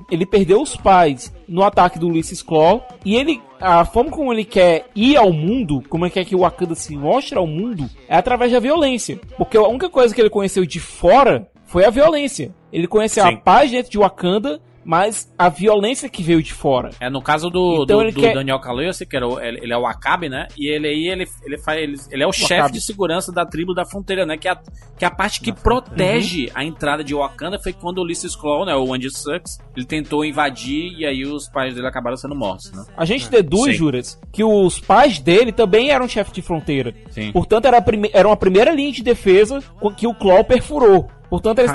ele 0.09 0.25
perdeu 0.25 0.61
os 0.61 0.75
pais 0.75 1.33
no 1.47 1.63
ataque 1.63 1.97
do 1.97 2.07
Ulysses 2.07 2.41
Claw 2.41 2.85
e 3.05 3.15
ele 3.15 3.41
a 3.59 3.85
forma 3.85 4.09
como 4.09 4.33
ele 4.33 4.43
quer 4.43 4.87
ir 4.95 5.15
ao 5.15 5.31
mundo, 5.31 5.83
como 5.87 6.03
ele 6.03 6.11
quer 6.11 6.25
que 6.25 6.35
o 6.35 6.39
Wakanda 6.39 6.73
se 6.73 6.97
mostre 6.97 7.37
ao 7.37 7.45
mundo, 7.45 7.87
é 8.07 8.15
através 8.15 8.51
da 8.51 8.59
violência. 8.59 9.19
Porque 9.37 9.55
a 9.55 9.67
única 9.67 9.89
coisa 9.89 10.13
que 10.13 10.19
ele 10.19 10.29
conheceu 10.29 10.65
de 10.65 10.79
fora 10.79 11.47
foi 11.65 11.85
a 11.85 11.91
violência. 11.91 12.53
Ele 12.73 12.87
conheceu 12.87 13.23
a 13.23 13.29
Sim. 13.29 13.37
paz 13.37 13.69
dentro 13.69 13.91
de 13.91 13.99
Wakanda, 13.99 14.59
mas 14.83 15.31
a 15.37 15.47
violência 15.49 16.09
que 16.09 16.23
veio 16.23 16.41
de 16.41 16.53
fora. 16.53 16.89
É, 16.99 17.09
no 17.09 17.21
caso 17.21 17.49
do, 17.49 17.83
Então 17.83 18.03
do, 18.03 18.11
do 18.11 18.19
quer- 18.21 18.33
Daniel 18.33 18.59
Kaluuya, 18.59 18.87
eu 18.87 18.93
sei 18.93 19.05
que 19.05 19.15
era 19.15 19.27
o- 19.27 19.39
ele, 19.39 19.71
é 19.71 19.77
o 19.77 19.85
Akabe, 19.85 20.27
né? 20.29 20.47
E 20.57 20.67
ele 20.67 20.87
aí, 20.87 21.07
ele, 21.07 21.27
ele, 21.45 21.57
faz, 21.59 21.79
ele, 21.81 21.95
ele 22.09 22.23
é 22.23 22.27
o 22.27 22.31
chefe 22.31 22.53
Wakabe. 22.55 22.73
de 22.73 22.81
segurança 22.81 23.31
da 23.31 23.45
tribo 23.45 23.73
da 23.73 23.85
fronteira, 23.85 24.25
né? 24.25 24.37
Que 24.37 24.47
é 24.47 24.51
a, 24.51 24.55
que 24.97 25.05
é 25.05 25.07
a 25.07 25.11
parte 25.11 25.39
que 25.41 25.51
protege 25.53 26.49
a 26.55 26.63
entrada 26.63 27.03
de 27.03 27.13
Wakanda 27.13 27.59
foi 27.59 27.73
quando 27.73 27.99
o 27.99 28.01
Ulysses 28.01 28.35
Claw, 28.35 28.65
né? 28.65 28.75
O 28.75 28.93
Andy 28.93 29.09
Sucks, 29.09 29.57
ele 29.75 29.85
tentou 29.85 30.25
invadir 30.25 30.93
e 30.97 31.05
aí 31.05 31.25
os 31.25 31.47
pais 31.49 31.73
dele 31.75 31.87
acabaram 31.87 32.17
sendo 32.17 32.35
mortos, 32.35 32.71
né? 32.71 32.83
A 32.97 33.05
gente 33.05 33.29
deduz, 33.29 33.71
Sim. 33.71 33.73
Juras, 33.73 34.19
que 34.31 34.43
os 34.43 34.79
pais 34.79 35.19
dele 35.19 35.51
também 35.51 35.91
eram 35.91 36.07
chefes 36.07 36.33
de 36.33 36.41
fronteira. 36.41 36.93
Sim. 37.09 37.31
Portanto, 37.31 37.65
era, 37.65 37.77
a 37.77 37.81
prime- 37.81 38.09
era 38.13 38.27
uma 38.27 38.37
primeira 38.37 38.71
linha 38.71 38.91
de 38.91 39.03
defesa 39.03 39.61
com- 39.79 39.91
que 39.93 40.07
o 40.07 40.13
Claw 40.13 40.43
perfurou. 40.43 41.09
Portanto, 41.31 41.59
eles 41.59 41.71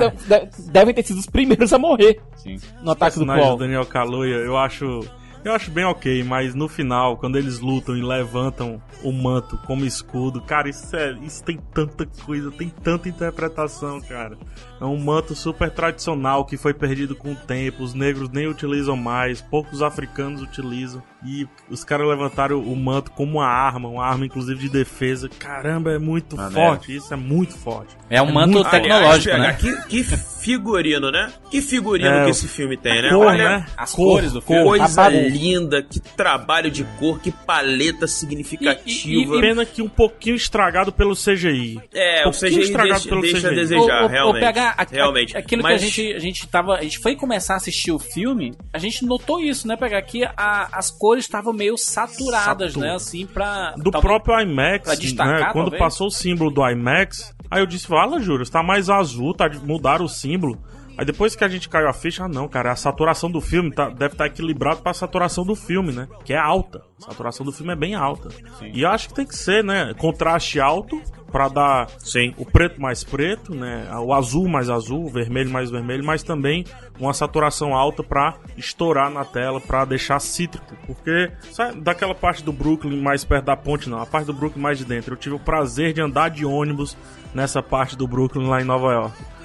devem 0.70 0.92
ter 0.92 1.02
sido 1.02 1.18
os 1.18 1.24
primeiros 1.24 1.72
a 1.72 1.78
morrer 1.78 2.20
Sim. 2.36 2.58
no 2.82 2.90
ataque 2.90 3.18
do 3.18 3.24
personagem 3.24 3.52
do. 3.52 3.56
Daniel 3.56 3.86
Kaluuya, 3.86 4.36
eu 4.36 4.54
acho. 4.54 5.00
Eu 5.42 5.52
acho 5.54 5.70
bem 5.70 5.84
ok, 5.84 6.24
mas 6.24 6.56
no 6.56 6.68
final, 6.68 7.16
quando 7.16 7.38
eles 7.38 7.60
lutam 7.60 7.96
e 7.96 8.02
levantam 8.02 8.82
o 9.02 9.12
manto 9.12 9.56
como 9.58 9.84
escudo, 9.84 10.42
cara, 10.42 10.68
isso, 10.68 10.94
é, 10.96 11.12
isso 11.22 11.42
tem 11.44 11.56
tanta 11.72 12.04
coisa, 12.04 12.50
tem 12.50 12.68
tanta 12.68 13.08
interpretação, 13.08 14.00
cara. 14.00 14.36
É 14.80 14.84
um 14.84 14.98
manto 14.98 15.34
super 15.34 15.70
tradicional 15.70 16.44
que 16.44 16.56
foi 16.56 16.74
perdido 16.74 17.14
com 17.16 17.32
o 17.32 17.36
tempo, 17.36 17.82
os 17.82 17.94
negros 17.94 18.28
nem 18.30 18.46
utilizam 18.46 18.96
mais, 18.96 19.40
poucos 19.40 19.82
africanos 19.82 20.42
utilizam. 20.42 21.02
E 21.24 21.46
os 21.70 21.82
caras 21.82 22.06
levantaram 22.06 22.60
o 22.60 22.76
manto 22.76 23.10
como 23.10 23.38
uma 23.38 23.46
arma, 23.46 23.88
uma 23.88 24.04
arma 24.04 24.26
inclusive 24.26 24.60
de 24.60 24.68
defesa. 24.68 25.28
Caramba, 25.38 25.90
é 25.92 25.98
muito 25.98 26.38
Ah, 26.38 26.44
né? 26.48 26.54
forte, 26.54 26.94
isso 26.94 27.12
é 27.12 27.16
muito 27.16 27.54
forte. 27.56 27.96
É 28.08 28.22
um 28.22 28.30
manto 28.32 28.52
muito- 28.52 28.70
tecnológico, 28.70 29.34
Aliás, 29.34 29.62
né? 29.62 29.72
Que, 29.88 29.88
que 29.88 30.04
figurino, 30.04 31.10
né? 31.10 31.32
Que 31.50 31.60
figurino 31.60 32.08
É, 32.08 32.24
que 32.24 32.30
esse 32.30 32.46
filme 32.46 32.76
tem, 32.76 33.02
né? 33.02 33.08
Cor, 33.08 33.26
Olha, 33.26 33.48
né? 33.58 33.66
As 33.76 33.92
Cor, 33.92 34.12
cores 34.12 34.32
do 34.32 34.40
filme. 34.40 34.62
coisa 34.62 35.02
A 35.02 35.08
linda, 35.08 35.82
que 35.82 35.98
trabalho 35.98 36.70
de 36.70 36.84
cor, 36.98 37.18
que 37.20 37.32
paleta 37.32 38.06
significativa. 38.06 39.40
Pena 39.40 39.64
que 39.64 39.82
um 39.82 39.88
pouquinho 39.88 40.36
estragado 40.36 40.92
pelo 40.92 41.14
CGI. 41.14 41.80
É, 41.92 42.20
o 42.20 42.30
pouquinho 42.30 42.50
CGI 42.52 42.60
estragado 42.62 42.94
deixa, 43.00 43.08
pelo 43.08 43.20
deixa 43.22 43.36
a 43.38 43.50
CGI. 43.50 43.54
desejar, 43.56 44.00
Ô, 44.00 44.02
ô, 44.02 44.06
ô, 44.06 44.08
realmente. 44.08 44.40
PH, 44.42 44.65
a- 44.66 44.82
a- 44.82 44.86
realmente. 44.90 45.36
aquilo 45.36 45.62
Mas- 45.62 45.80
que 45.80 45.84
a 45.84 45.88
gente, 45.88 46.12
a 46.14 46.18
gente 46.18 46.46
tava. 46.46 46.74
A 46.76 46.82
gente 46.82 46.98
foi 46.98 47.14
começar 47.16 47.54
a 47.54 47.56
assistir 47.56 47.90
o 47.92 47.98
filme, 47.98 48.52
a 48.72 48.78
gente 48.78 49.04
notou 49.04 49.40
isso, 49.40 49.66
né, 49.66 49.76
PH? 49.76 50.02
Que 50.02 50.24
a- 50.24 50.68
as 50.72 50.90
cores 50.90 51.24
estavam 51.24 51.52
meio 51.52 51.76
saturadas, 51.76 52.72
Satura. 52.72 52.86
né? 52.90 52.94
Assim, 52.94 53.26
pra. 53.26 53.72
do 53.76 53.90
talvez- 53.90 54.02
próprio 54.02 54.40
IMAX, 54.40 54.84
pra 54.84 54.94
destacar, 54.94 55.40
né? 55.40 55.52
Quando 55.52 55.64
talvez. 55.70 55.78
passou 55.82 56.06
o 56.08 56.10
símbolo 56.10 56.50
do 56.50 56.66
IMAX, 56.68 57.34
aí 57.50 57.60
eu 57.62 57.66
disse, 57.66 57.86
fala, 57.86 58.20
Júlio, 58.20 58.42
está 58.42 58.62
mais 58.62 58.88
azul, 58.90 59.34
tá, 59.34 59.48
mudaram 59.62 60.04
o 60.04 60.08
símbolo. 60.08 60.58
Aí 60.98 61.04
depois 61.04 61.36
que 61.36 61.44
a 61.44 61.48
gente 61.48 61.68
caiu 61.68 61.88
a 61.88 61.92
ficha, 61.92 62.24
ah 62.24 62.28
não, 62.28 62.48
cara, 62.48 62.72
a 62.72 62.76
saturação 62.76 63.30
do 63.30 63.40
filme 63.40 63.70
tá- 63.70 63.90
deve 63.90 64.14
estar 64.14 64.26
equilibrado 64.26 64.80
para 64.80 64.90
a 64.92 64.94
saturação 64.94 65.44
do 65.44 65.54
filme, 65.54 65.92
né? 65.92 66.08
Que 66.24 66.32
é 66.32 66.38
alta. 66.38 66.82
A 67.00 67.10
saturação 67.10 67.44
do 67.44 67.52
filme 67.52 67.72
é 67.72 67.76
bem 67.76 67.94
alta. 67.94 68.28
E 68.72 68.82
eu 68.82 68.88
acho 68.88 69.08
que 69.08 69.14
tem 69.14 69.26
que 69.26 69.36
ser, 69.36 69.62
né? 69.62 69.92
Contraste 69.98 70.58
alto 70.58 71.00
para 71.30 71.48
dar 71.48 71.90
Sim. 71.98 72.32
o 72.38 72.46
preto 72.46 72.80
mais 72.80 73.04
preto, 73.04 73.54
né? 73.54 73.88
O 73.98 74.14
azul 74.14 74.48
mais 74.48 74.70
azul, 74.70 75.04
o 75.04 75.08
vermelho 75.10 75.50
mais 75.50 75.70
vermelho, 75.70 76.04
mas 76.04 76.22
também 76.22 76.64
uma 76.98 77.12
saturação 77.12 77.74
alta 77.74 78.02
pra 78.02 78.36
estourar 78.56 79.10
na 79.10 79.24
tela, 79.24 79.60
pra 79.60 79.84
deixar 79.84 80.18
cítrico, 80.20 80.74
porque 80.86 81.30
sabe, 81.52 81.80
daquela 81.80 82.14
parte 82.14 82.42
do 82.42 82.52
Brooklyn 82.52 83.02
mais 83.02 83.22
perto 83.24 83.44
da 83.44 83.56
ponte 83.56 83.90
não, 83.90 84.00
a 84.00 84.06
parte 84.06 84.26
do 84.26 84.32
Brooklyn 84.32 84.62
mais 84.62 84.78
de 84.78 84.84
dentro. 84.86 85.12
Eu 85.12 85.18
tive 85.18 85.34
o 85.34 85.38
prazer 85.38 85.92
de 85.92 86.00
andar 86.00 86.30
de 86.30 86.46
ônibus 86.46 86.96
nessa 87.34 87.62
parte 87.62 87.96
do 87.96 88.06
Brooklyn 88.08 88.48
lá 88.48 88.62
em 88.62 88.64
Nova 88.64 88.92
York. 88.92 89.35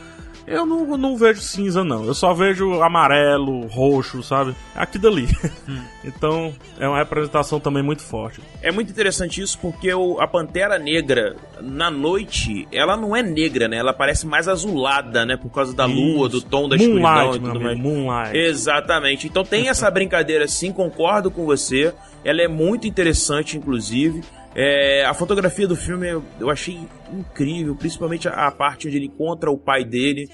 Eu 0.47 0.65
não, 0.65 0.97
não 0.97 1.15
vejo 1.17 1.39
cinza, 1.41 1.83
não. 1.83 2.03
Eu 2.05 2.13
só 2.13 2.33
vejo 2.33 2.81
amarelo, 2.81 3.67
roxo, 3.67 4.21
sabe? 4.23 4.55
É 4.75 4.81
aqui 4.81 4.97
dali. 4.97 5.27
então, 6.03 6.53
é 6.79 6.87
uma 6.87 6.97
representação 6.97 7.59
também 7.59 7.83
muito 7.83 8.01
forte. 8.01 8.41
É 8.61 8.71
muito 8.71 8.91
interessante 8.91 9.41
isso 9.41 9.57
porque 9.59 9.93
o- 9.93 10.19
a 10.19 10.27
Pantera 10.27 10.77
Negra, 10.79 11.35
na 11.61 11.91
noite, 11.91 12.67
ela 12.71 12.97
não 12.97 13.15
é 13.15 13.21
negra, 13.21 13.67
né? 13.67 13.77
Ela 13.77 13.93
parece 13.93 14.25
mais 14.25 14.47
azulada, 14.47 15.25
né? 15.25 15.37
Por 15.37 15.49
causa 15.51 15.73
da 15.75 15.85
lua, 15.85 16.27
do 16.27 16.37
Isso. 16.37 16.47
tom 16.47 16.67
da 16.67 16.75
escuridão 16.75 17.01
Moonlight, 17.11 17.37
e 17.37 17.39
meu 17.41 17.51
tudo 17.53 17.63
mais. 17.63 17.79
Moonlight. 17.79 18.37
Exatamente. 18.37 19.27
Então 19.27 19.43
tem 19.43 19.69
essa 19.69 19.89
brincadeira 19.91 20.47
sim, 20.47 20.71
concordo 20.71 21.29
com 21.31 21.45
você. 21.45 21.93
Ela 22.23 22.41
é 22.41 22.47
muito 22.47 22.87
interessante, 22.87 23.57
inclusive. 23.57 24.21
É, 24.53 25.05
a 25.05 25.13
fotografia 25.13 25.67
do 25.67 25.75
filme 25.75 26.07
eu- 26.39 26.49
achei 26.49 26.79
incrível, 27.11 27.75
principalmente 27.75 28.27
a, 28.27 28.47
a 28.47 28.51
parte 28.51 28.87
onde 28.87 28.97
ele 28.97 29.05
encontra 29.05 29.49
o 29.49 29.57
pai 29.57 29.83
dele. 29.85 30.29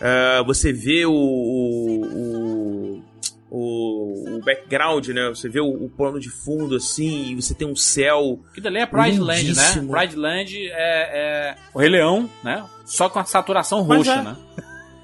É, 0.00 0.42
você 0.44 0.72
vê 0.72 1.06
o, 1.06 1.12
o, 1.12 3.02
o, 3.50 4.36
o 4.36 4.40
background, 4.44 5.08
né? 5.08 5.28
Você 5.28 5.48
vê 5.48 5.60
o, 5.60 5.68
o 5.68 5.88
plano 5.88 6.18
de 6.20 6.28
fundo 6.30 6.76
assim, 6.76 7.30
e 7.30 7.34
você 7.34 7.54
tem 7.54 7.66
um 7.68 7.76
céu. 7.76 8.40
Aquilo 8.50 8.68
ali 8.68 8.78
é 8.78 8.86
Pride 8.86 9.18
Land, 9.18 9.54
né? 9.54 9.86
Pride 9.90 10.16
Land 10.16 10.56
é, 10.70 11.52
é 11.52 11.54
o 11.72 11.78
Rei 11.78 11.88
Leão, 11.88 12.28
né? 12.42 12.64
Só 12.84 13.08
com 13.08 13.18
a 13.18 13.24
saturação 13.24 13.84
Mas 13.86 13.98
roxa, 13.98 14.12
é. 14.14 14.22
né? 14.22 14.36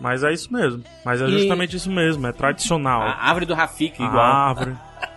Mas 0.00 0.22
é 0.22 0.32
isso 0.32 0.52
mesmo. 0.52 0.82
Mas 1.04 1.20
é 1.20 1.26
E- 1.26 1.30
justamente 1.38 1.76
isso 1.76 1.90
mesmo, 1.90 2.26
é 2.26 2.32
tradicional. 2.32 3.02
A 3.02 3.14
árvore 3.28 3.46
do 3.46 3.54
Rafik, 3.54 4.00
A 4.02 4.06
igual. 4.06 4.56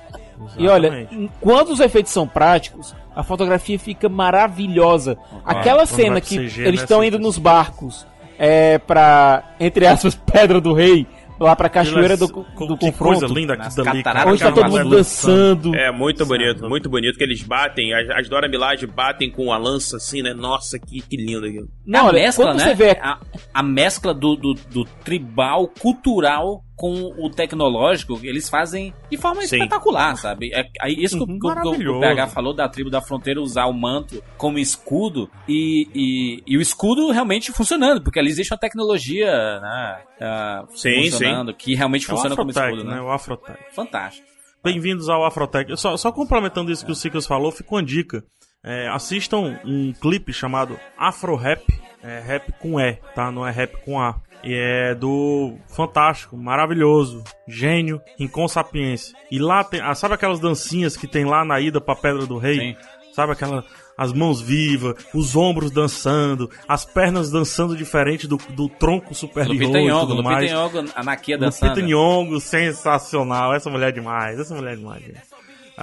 árvore. 0.46 0.64
E 0.64 0.68
olha, 0.68 0.88
Exatamente. 0.88 1.16
enquanto 1.16 1.70
os 1.70 1.80
efeitos 1.80 2.12
são 2.12 2.28
práticos, 2.28 2.96
a 3.16 3.24
fotografia 3.24 3.78
fica 3.78 4.08
maravilhosa. 4.10 5.18
Aquela 5.46 5.86
quando 5.86 5.96
cena 5.96 6.22
que 6.22 6.38
CG, 6.38 6.62
eles 6.62 6.80
né, 6.80 6.84
estão 6.84 7.04
indo 7.04 7.20
nos 7.20 7.38
barcos 7.38 8.06
é, 8.38 8.78
pra, 8.80 9.56
entre 9.60 9.86
aspas, 9.86 10.16
Pedra 10.32 10.60
do 10.60 10.74
Rei, 10.74 11.06
lá 11.40 11.56
pra 11.56 11.70
Cachoeira 11.70 12.16
do, 12.16 12.28
do 12.28 12.78
que 12.78 12.92
confronto. 12.92 13.20
coisa 13.20 13.28
linda 13.28 13.54
aquilo 13.54 13.84
dali. 13.84 14.04
cataratas 14.04 14.32
Onde 14.32 14.42
tá 14.42 14.50
do 14.50 14.56
todo 14.56 14.70
mundo 14.70 14.90
dançando. 14.96 15.76
É 15.76 15.92
muito 15.92 16.26
bonito, 16.26 16.70
muito 16.70 16.90
bonito 16.90 17.18
que 17.18 17.24
eles 17.24 17.42
batem, 17.42 17.94
as, 17.94 18.10
as 18.12 18.30
Dora 18.30 18.48
Milaje 18.48 18.86
batem 18.86 19.30
com 19.30 19.52
a 19.52 19.58
lança 19.58 19.98
assim, 19.98 20.22
né? 20.22 20.34
Nossa, 20.34 20.78
que, 20.80 21.02
que 21.02 21.18
lindo 21.18 21.46
aquilo. 21.46 21.68
Não, 21.86 22.02
a 22.02 22.06
olha, 22.06 22.22
mescla, 22.22 22.46
quando 22.46 22.58
né? 22.58 22.64
você 22.66 22.76
vê 22.76 22.92
a, 23.02 23.20
a 23.54 23.64
mescla 23.64 24.14
do, 24.14 24.36
do, 24.36 24.54
do 24.54 24.86
tribal, 25.04 25.68
cultural 25.68 26.64
com 26.82 27.14
o 27.16 27.30
tecnológico, 27.30 28.20
eles 28.24 28.50
fazem 28.50 28.92
de 29.12 29.16
forma 29.16 29.44
Sim. 29.44 29.58
espetacular, 29.58 30.16
sabe? 30.18 30.50
É, 30.52 30.64
é 30.82 30.90
isso 30.92 31.16
que, 31.16 31.24
o- 31.24 31.28
Uhum, 31.28 31.78
que 31.78 31.88
o-. 31.88 32.00
PH 32.00 32.26
falou 32.30 32.56
da 32.56 32.68
tribo 32.68 32.90
da 32.90 33.00
fronteira 33.00 33.40
usar 33.40 33.68
o 33.68 33.74
manto 33.74 34.24
como 34.36 34.58
escudo 34.58 35.30
e, 35.48 35.88
e, 35.94 36.44
e 36.48 36.58
o 36.58 36.62
escudo 36.62 37.12
realmente 37.12 37.52
funcionando, 37.52 38.02
porque 38.02 38.20
ali 38.20 38.30
existe 38.30 38.52
uma 38.52 38.58
tecnologia 38.60 39.30
né, 39.60 40.02
ah, 40.22 40.66
Sim, 40.74 41.04
funcionando 41.12 41.54
que 41.54 41.76
realmente 41.76 42.06
É 42.06 42.10
funciona 42.10 42.36
como 42.36 42.50
escudo, 42.50 42.84
né? 42.84 42.96
né? 42.96 43.02
O 43.02 43.12
Afrotech. 43.12 43.60
Fantástico. 43.76 44.28
Bem-vindos 44.64 45.08
ao 45.08 45.24
Afrotech. 45.24 45.78
Só, 45.78 45.96
só 45.98 46.12
complementando 46.12 46.72
isso 46.72 46.84
que 46.84 46.92
o 46.92 46.96
Sikas 46.96 47.28
falou, 47.28 47.52
fica 47.52 47.76
uma 47.76 47.84
dica. 47.84 48.24
É, 48.64 48.88
assistam 48.90 49.56
um 49.64 49.94
clipe 49.94 50.34
chamado 50.34 50.80
Afro 50.98 51.36
Rap, 51.36 51.62
é, 52.04 52.20
rap 52.20 52.52
com 52.60 52.80
E, 52.80 52.94
tá? 53.14 53.32
Não 53.32 53.46
é 53.48 53.52
rap 53.52 53.78
com 53.86 54.00
A. 54.00 54.20
E 54.44 54.54
é 54.54 54.96
do 54.96 55.56
Fantástico, 55.68 56.36
maravilhoso, 56.36 57.24
gênio, 57.48 58.02
Rincon 58.18 58.48
Sapiência. 58.48 59.16
E 59.30 59.40
lá 59.40 59.64
tem, 59.64 59.82
ah, 59.82 59.94
sabe 59.94 60.16
aquelas 60.16 60.40
dancinhas 60.40 60.98
que 60.98 61.08
tem 61.08 61.26
lá 61.26 61.46
na 61.46 61.60
ida 61.60 61.80
pra 61.80 61.96
Pedra 61.96 62.26
do 62.26 62.38
Rei? 62.38 62.60
Sim. 62.60 62.76
Sabe 63.14 63.34
aquela. 63.34 63.64
As 63.98 64.14
mãos 64.14 64.42
vivas, 64.42 64.96
os 65.14 65.36
ombros 65.36 65.70
dançando, 65.70 66.50
as 66.68 66.86
pernas 66.86 67.30
dançando 67.30 67.76
diferente 67.76 68.28
do, 68.28 68.38
do 68.50 68.68
tronco 68.68 69.14
superior 69.14 69.54
Lupita 69.54 69.78
e 69.78 69.86
Nyong'o, 69.86 70.00
tudo 70.00 70.16
Lupita 70.16 70.30
mais. 70.32 70.52
Nyong'o, 70.52 70.92
a 70.96 71.04
Nakia 71.04 71.38
dançando. 71.38 71.70
Lupita 71.70 71.88
Nyong'o, 71.88 72.40
sensacional. 72.40 73.54
Essa 73.54 73.70
mulher 73.70 73.90
é 73.90 73.92
demais, 73.92 74.40
essa 74.40 74.56
mulher 74.56 74.74
é 74.74 74.76
demais, 74.78 75.04
gente. 75.04 75.31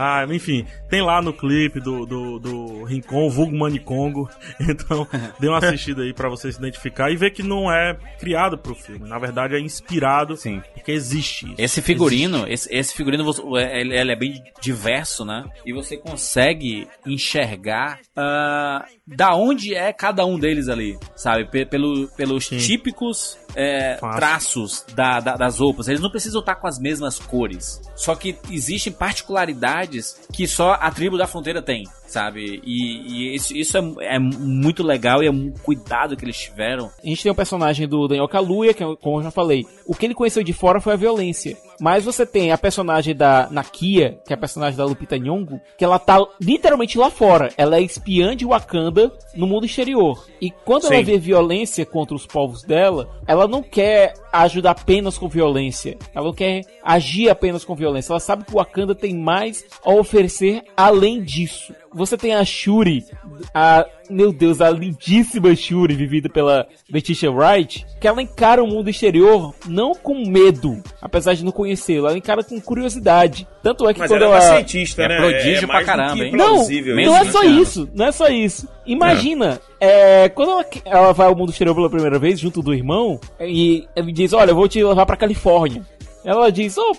Ah, 0.00 0.24
enfim, 0.30 0.64
tem 0.88 1.02
lá 1.02 1.20
no 1.20 1.32
clipe 1.32 1.80
do, 1.80 2.06
do, 2.06 2.38
do 2.38 2.84
Rincon, 2.84 3.28
vulgo 3.28 3.56
Manicongo. 3.56 4.28
Então, 4.60 5.06
dê 5.40 5.48
uma 5.48 5.58
assistida 5.64 6.02
aí 6.02 6.12
pra 6.12 6.28
você 6.28 6.52
se 6.52 6.58
identificar 6.58 7.10
e 7.10 7.16
ver 7.16 7.30
que 7.30 7.42
não 7.42 7.70
é 7.72 7.96
criado 8.20 8.56
pro 8.58 8.74
filme. 8.74 9.08
Na 9.08 9.18
verdade, 9.18 9.54
é 9.54 9.60
inspirado 9.60 10.36
Sim. 10.36 10.62
porque 10.74 10.92
existe 10.92 11.46
isso. 11.46 11.54
Esse 11.58 11.82
figurino, 11.82 12.46
esse, 12.48 12.72
esse 12.74 12.94
figurino, 12.94 13.24
você- 13.24 13.42
ele, 13.72 13.96
ele 13.96 14.12
é 14.12 14.16
bem 14.16 14.42
diverso, 14.60 15.24
né? 15.24 15.44
E 15.66 15.72
você 15.72 15.96
consegue 15.96 16.86
enxergar 17.06 17.98
ah, 18.16 18.84
da 19.06 19.34
onde 19.34 19.74
é 19.74 19.92
cada 19.92 20.24
um 20.24 20.38
deles 20.38 20.68
ali, 20.68 20.98
sabe? 21.16 21.44
Pe- 21.46 21.66
pelo, 21.66 22.08
pelos 22.16 22.46
Sim. 22.46 22.58
típicos 22.58 23.36
é, 23.54 23.94
traços 23.96 24.84
da- 24.94 25.20
da- 25.20 25.36
das 25.36 25.58
roupas. 25.58 25.88
Eles 25.88 26.00
não 26.00 26.10
precisam 26.10 26.40
estar 26.40 26.54
com 26.56 26.66
as 26.66 26.78
mesmas 26.78 27.18
cores. 27.18 27.80
Só 27.98 28.14
que 28.14 28.38
existem 28.48 28.92
particularidades 28.92 30.16
que 30.32 30.46
só 30.46 30.74
a 30.74 30.88
tribo 30.88 31.18
da 31.18 31.26
fronteira 31.26 31.60
tem, 31.60 31.84
sabe? 32.08 32.60
E, 32.64 33.32
e 33.32 33.34
isso, 33.36 33.56
isso 33.56 33.78
é, 33.78 34.16
é 34.16 34.18
muito 34.18 34.82
legal 34.82 35.22
e 35.22 35.26
é 35.26 35.30
um 35.30 35.52
cuidado 35.62 36.16
que 36.16 36.24
eles 36.24 36.38
tiveram. 36.38 36.90
A 37.02 37.06
gente 37.06 37.22
tem 37.22 37.30
o 37.30 37.34
personagem 37.34 37.86
do 37.86 38.08
Daniel 38.08 38.28
Kaluuya, 38.28 38.74
que, 38.74 38.82
é, 38.82 38.96
como 38.96 39.18
eu 39.18 39.24
já 39.24 39.30
falei, 39.30 39.66
o 39.86 39.94
que 39.94 40.06
ele 40.06 40.14
conheceu 40.14 40.42
de 40.42 40.52
fora 40.52 40.80
foi 40.80 40.94
a 40.94 40.96
violência. 40.96 41.56
Mas 41.80 42.04
você 42.04 42.26
tem 42.26 42.50
a 42.50 42.58
personagem 42.58 43.14
da 43.14 43.48
Nakia, 43.50 44.18
que 44.26 44.32
é 44.32 44.34
a 44.34 44.38
personagem 44.38 44.76
da 44.76 44.84
Lupita 44.84 45.16
Nyong'o, 45.16 45.60
que 45.76 45.84
ela 45.84 45.98
tá 45.98 46.18
literalmente 46.40 46.98
lá 46.98 47.08
fora. 47.08 47.50
Ela 47.56 47.76
é 47.76 47.82
espiã 47.82 48.34
de 48.34 48.44
Wakanda 48.44 49.12
no 49.36 49.46
mundo 49.46 49.66
exterior. 49.66 50.26
E 50.40 50.50
quando 50.50 50.86
ela 50.86 50.96
Sim. 50.96 51.04
vê 51.04 51.18
violência 51.18 51.86
contra 51.86 52.16
os 52.16 52.26
povos 52.26 52.64
dela, 52.64 53.08
ela 53.26 53.46
não 53.46 53.62
quer 53.62 54.14
ajudar 54.32 54.72
apenas 54.72 55.16
com 55.16 55.28
violência. 55.28 55.96
Ela 56.12 56.26
não 56.26 56.34
quer 56.34 56.62
agir 56.82 57.28
apenas 57.28 57.64
com 57.64 57.74
violência. 57.74 58.12
Ela 58.12 58.20
sabe 58.20 58.44
que 58.44 58.52
o 58.52 58.56
Wakanda 58.56 58.94
tem 58.94 59.14
mais 59.14 59.64
a 59.84 59.92
oferecer 59.92 60.62
além 60.76 61.22
disso. 61.22 61.72
Você 61.98 62.16
tem 62.16 62.34
a 62.34 62.44
Shuri 62.44 63.04
a, 63.52 63.84
meu 64.08 64.32
Deus, 64.32 64.60
a 64.60 64.70
lindíssima 64.70 65.54
Shuri, 65.54 65.94
vivida 65.94 66.28
pela 66.28 66.66
Letitia 66.90 67.30
Wright, 67.30 67.84
que 68.00 68.06
ela 68.06 68.22
encara 68.22 68.62
o 68.62 68.66
mundo 68.66 68.88
exterior 68.88 69.54
não 69.66 69.94
com 69.94 70.24
medo, 70.26 70.82
apesar 71.02 71.34
de 71.34 71.44
não 71.44 71.52
conhecê-lo, 71.52 72.06
ela 72.06 72.16
encara 72.16 72.42
com 72.44 72.60
curiosidade. 72.60 73.46
Tanto 73.62 73.88
é 73.88 73.92
que 73.92 74.00
Mas 74.00 74.10
quando 74.10 74.22
ela 74.22 74.36
é 74.36 74.38
ela... 74.38 74.50
uma 74.50 74.56
cientista, 74.56 75.02
É 75.02 75.08
né? 75.08 75.16
prodígio 75.16 75.68
mais 75.68 75.84
pra 75.84 75.96
caramba, 75.96 76.24
hein? 76.24 76.32
Não, 76.32 76.56
não 76.56 76.62
isso, 76.70 77.14
é 77.14 77.24
né? 77.24 77.30
só 77.30 77.42
isso, 77.42 77.88
não 77.94 78.06
é 78.06 78.12
só 78.12 78.28
isso. 78.28 78.68
Imagina, 78.86 79.60
é, 79.80 80.28
quando 80.28 80.52
ela, 80.52 80.66
ela 80.84 81.12
vai 81.12 81.26
ao 81.26 81.36
mundo 81.36 81.50
exterior 81.50 81.74
pela 81.74 81.90
primeira 81.90 82.18
vez, 82.18 82.38
junto 82.38 82.62
do 82.62 82.72
irmão, 82.72 83.20
e 83.40 83.86
ele 83.94 84.12
diz, 84.12 84.32
olha, 84.32 84.52
eu 84.52 84.56
vou 84.56 84.68
te 84.68 84.82
levar 84.82 85.04
pra 85.04 85.16
Califórnia. 85.16 85.82
Ela 86.24 86.50
diz, 86.50 86.76
oh, 86.76 86.92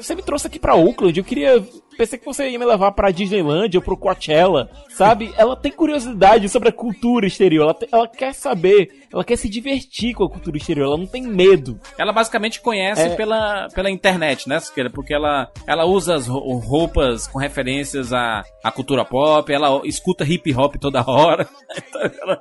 você 0.00 0.14
me 0.14 0.22
trouxe 0.22 0.46
aqui 0.46 0.58
pra 0.58 0.74
Oakland, 0.74 1.18
eu 1.18 1.24
queria... 1.24 1.62
Pensei 1.96 2.18
que 2.18 2.24
você 2.24 2.48
ia 2.48 2.58
me 2.58 2.64
levar 2.64 2.92
pra 2.92 3.10
Disneyland 3.10 3.76
ou 3.76 3.82
pro 3.82 3.96
Coachella, 3.96 4.70
sabe? 4.90 5.32
Ela 5.36 5.54
tem 5.56 5.70
curiosidade 5.70 6.48
sobre 6.48 6.70
a 6.70 6.72
cultura 6.72 7.26
exterior, 7.26 7.64
ela, 7.64 7.74
te- 7.74 7.88
ela 7.92 8.08
quer 8.08 8.32
saber, 8.34 8.88
ela 9.12 9.22
quer 9.22 9.36
se 9.36 9.48
divertir 9.48 10.14
com 10.14 10.24
a 10.24 10.30
cultura 10.30 10.56
exterior, 10.56 10.86
ela 10.86 10.96
não 10.96 11.06
tem 11.06 11.22
medo. 11.22 11.78
Ela 11.98 12.12
basicamente 12.12 12.60
conhece 12.60 13.02
É. 13.02 13.14
pela, 13.14 13.68
pela 13.74 13.90
internet, 13.90 14.48
né, 14.48 14.58
Siqueira? 14.58 14.90
Porque 14.90 15.12
ela, 15.14 15.50
ela 15.66 15.84
usa 15.84 16.14
as 16.14 16.26
ro- 16.26 16.56
roupas 16.58 17.26
com 17.26 17.38
referências 17.38 18.12
à, 18.12 18.42
à 18.64 18.70
cultura 18.70 19.04
pop, 19.04 19.52
ela 19.52 19.80
escuta 19.84 20.24
hip 20.24 20.52
hop 20.54 20.76
toda 20.76 21.04
hora. 21.06 21.48
Então, 21.76 22.02
ela- 22.22 22.40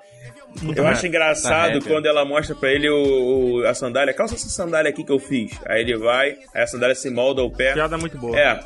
Eu 0.76 0.86
acho 0.88 1.08
engraçado 1.08 1.80
Tá 1.80 1.88
quando 1.88 2.06
ela 2.06 2.26
mostra 2.26 2.54
pra 2.54 2.70
ele 2.72 2.90
o, 2.90 3.60
o- 3.62 3.66
a 3.68 3.74
sandália. 3.74 4.14
Calça 4.14 4.36
essa 4.36 4.50
sandália 4.50 4.90
aqui 4.90 5.02
que 5.04 5.12
eu 5.12 5.18
fiz. 5.20 5.58
Aí 5.66 5.80
ele 5.82 5.98
vai, 5.98 6.32
aí 6.54 6.62
a 6.64 6.68
sandália 6.68 6.94
se 6.96 7.10
molda 7.10 7.42
ao 7.42 7.50
pé. 7.50 7.72
A 7.72 7.74
piada 7.76 7.98
muito 7.98 8.18
boa. 8.18 8.38
É, 8.38 8.60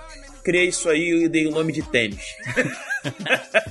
criei 0.45 0.67
isso 0.69 0.87
aí 0.87 1.23
e 1.25 1.27
dei 1.27 1.47
o 1.47 1.51
nome 1.51 1.73
de 1.73 1.81
tênis. 1.81 2.35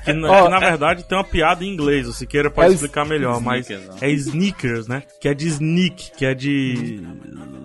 Que, 0.04 0.12
na, 0.12 0.30
Ó, 0.30 0.44
que, 0.44 0.50
na 0.50 0.58
verdade 0.60 1.04
tem 1.04 1.16
uma 1.16 1.24
piada 1.24 1.64
em 1.64 1.68
inglês, 1.72 2.06
o 2.08 2.12
Siqueira 2.12 2.50
pode 2.50 2.70
É 2.70 2.74
explicar 2.74 3.04
melhor, 3.06 3.40
mas 3.40 3.68
sneakers, 3.70 4.02
é 4.02 4.10
sneakers, 4.10 4.88
né? 4.88 5.02
Que 5.20 5.28
é 5.28 5.34
de 5.34 5.46
sneak, 5.48 6.10
que 6.16 6.26
é 6.26 6.34
de 6.34 7.00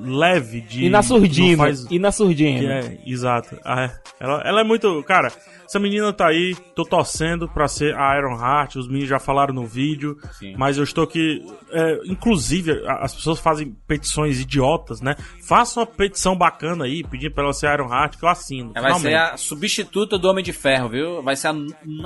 leve, 0.03 0.61
de. 0.61 0.85
E 0.85 0.89
na 0.89 1.01
surdina, 1.01 1.49
não 1.49 1.57
faz- 1.57 1.85
e 1.89 1.99
na 1.99 2.11
surdina. 2.11 2.73
é, 2.75 2.97
exato. 3.05 3.57
Ah, 3.65 3.91
ela, 4.19 4.41
ela 4.45 4.61
é 4.61 4.63
muito. 4.63 5.03
Cara, 5.03 5.31
essa 5.69 5.79
menina 5.79 6.11
tá 6.11 6.27
aí, 6.27 6.55
tô 6.75 6.83
torcendo 6.83 7.47
pra 7.47 7.67
ser 7.67 7.95
a 7.95 8.17
Iron 8.17 8.35
Heart, 8.35 8.75
os 8.77 8.87
meninos 8.87 9.07
já 9.09 9.19
falaram 9.19 9.53
no 9.53 9.65
vídeo, 9.67 10.17
Sim. 10.39 10.55
mas 10.57 10.77
eu 10.77 10.83
estou 10.83 11.03
aqui. 11.03 11.45
é, 11.71 11.99
inclusive, 12.05 12.71
a- 12.87 13.03
as 13.05 13.13
pessoas 13.13 13.37
fazem 13.39 13.75
petições 13.87 14.39
idiotas, 14.39 14.99
né? 15.01 15.15
Faça 15.47 15.79
uma 15.79 15.85
petição 15.85 16.35
bacana 16.35 16.85
aí, 16.85 17.03
pedindo 17.03 17.31
pra 17.33 17.43
ela 17.43 17.53
ser 17.53 17.71
Iron 17.71 17.93
Heart, 17.93 18.17
que 18.17 18.25
eu 18.25 18.29
assino. 18.29 18.71
Ela 18.73 18.89
vai 18.89 18.99
ser 18.99 19.13
a 19.15 19.37
substituta 19.37 20.17
do 20.17 20.27
Homem 20.27 20.43
de 20.43 20.51
Ferro, 20.51 20.89
viu? 20.89 21.21
Vai 21.21 21.35
ser 21.35 21.49
a, 21.49 21.51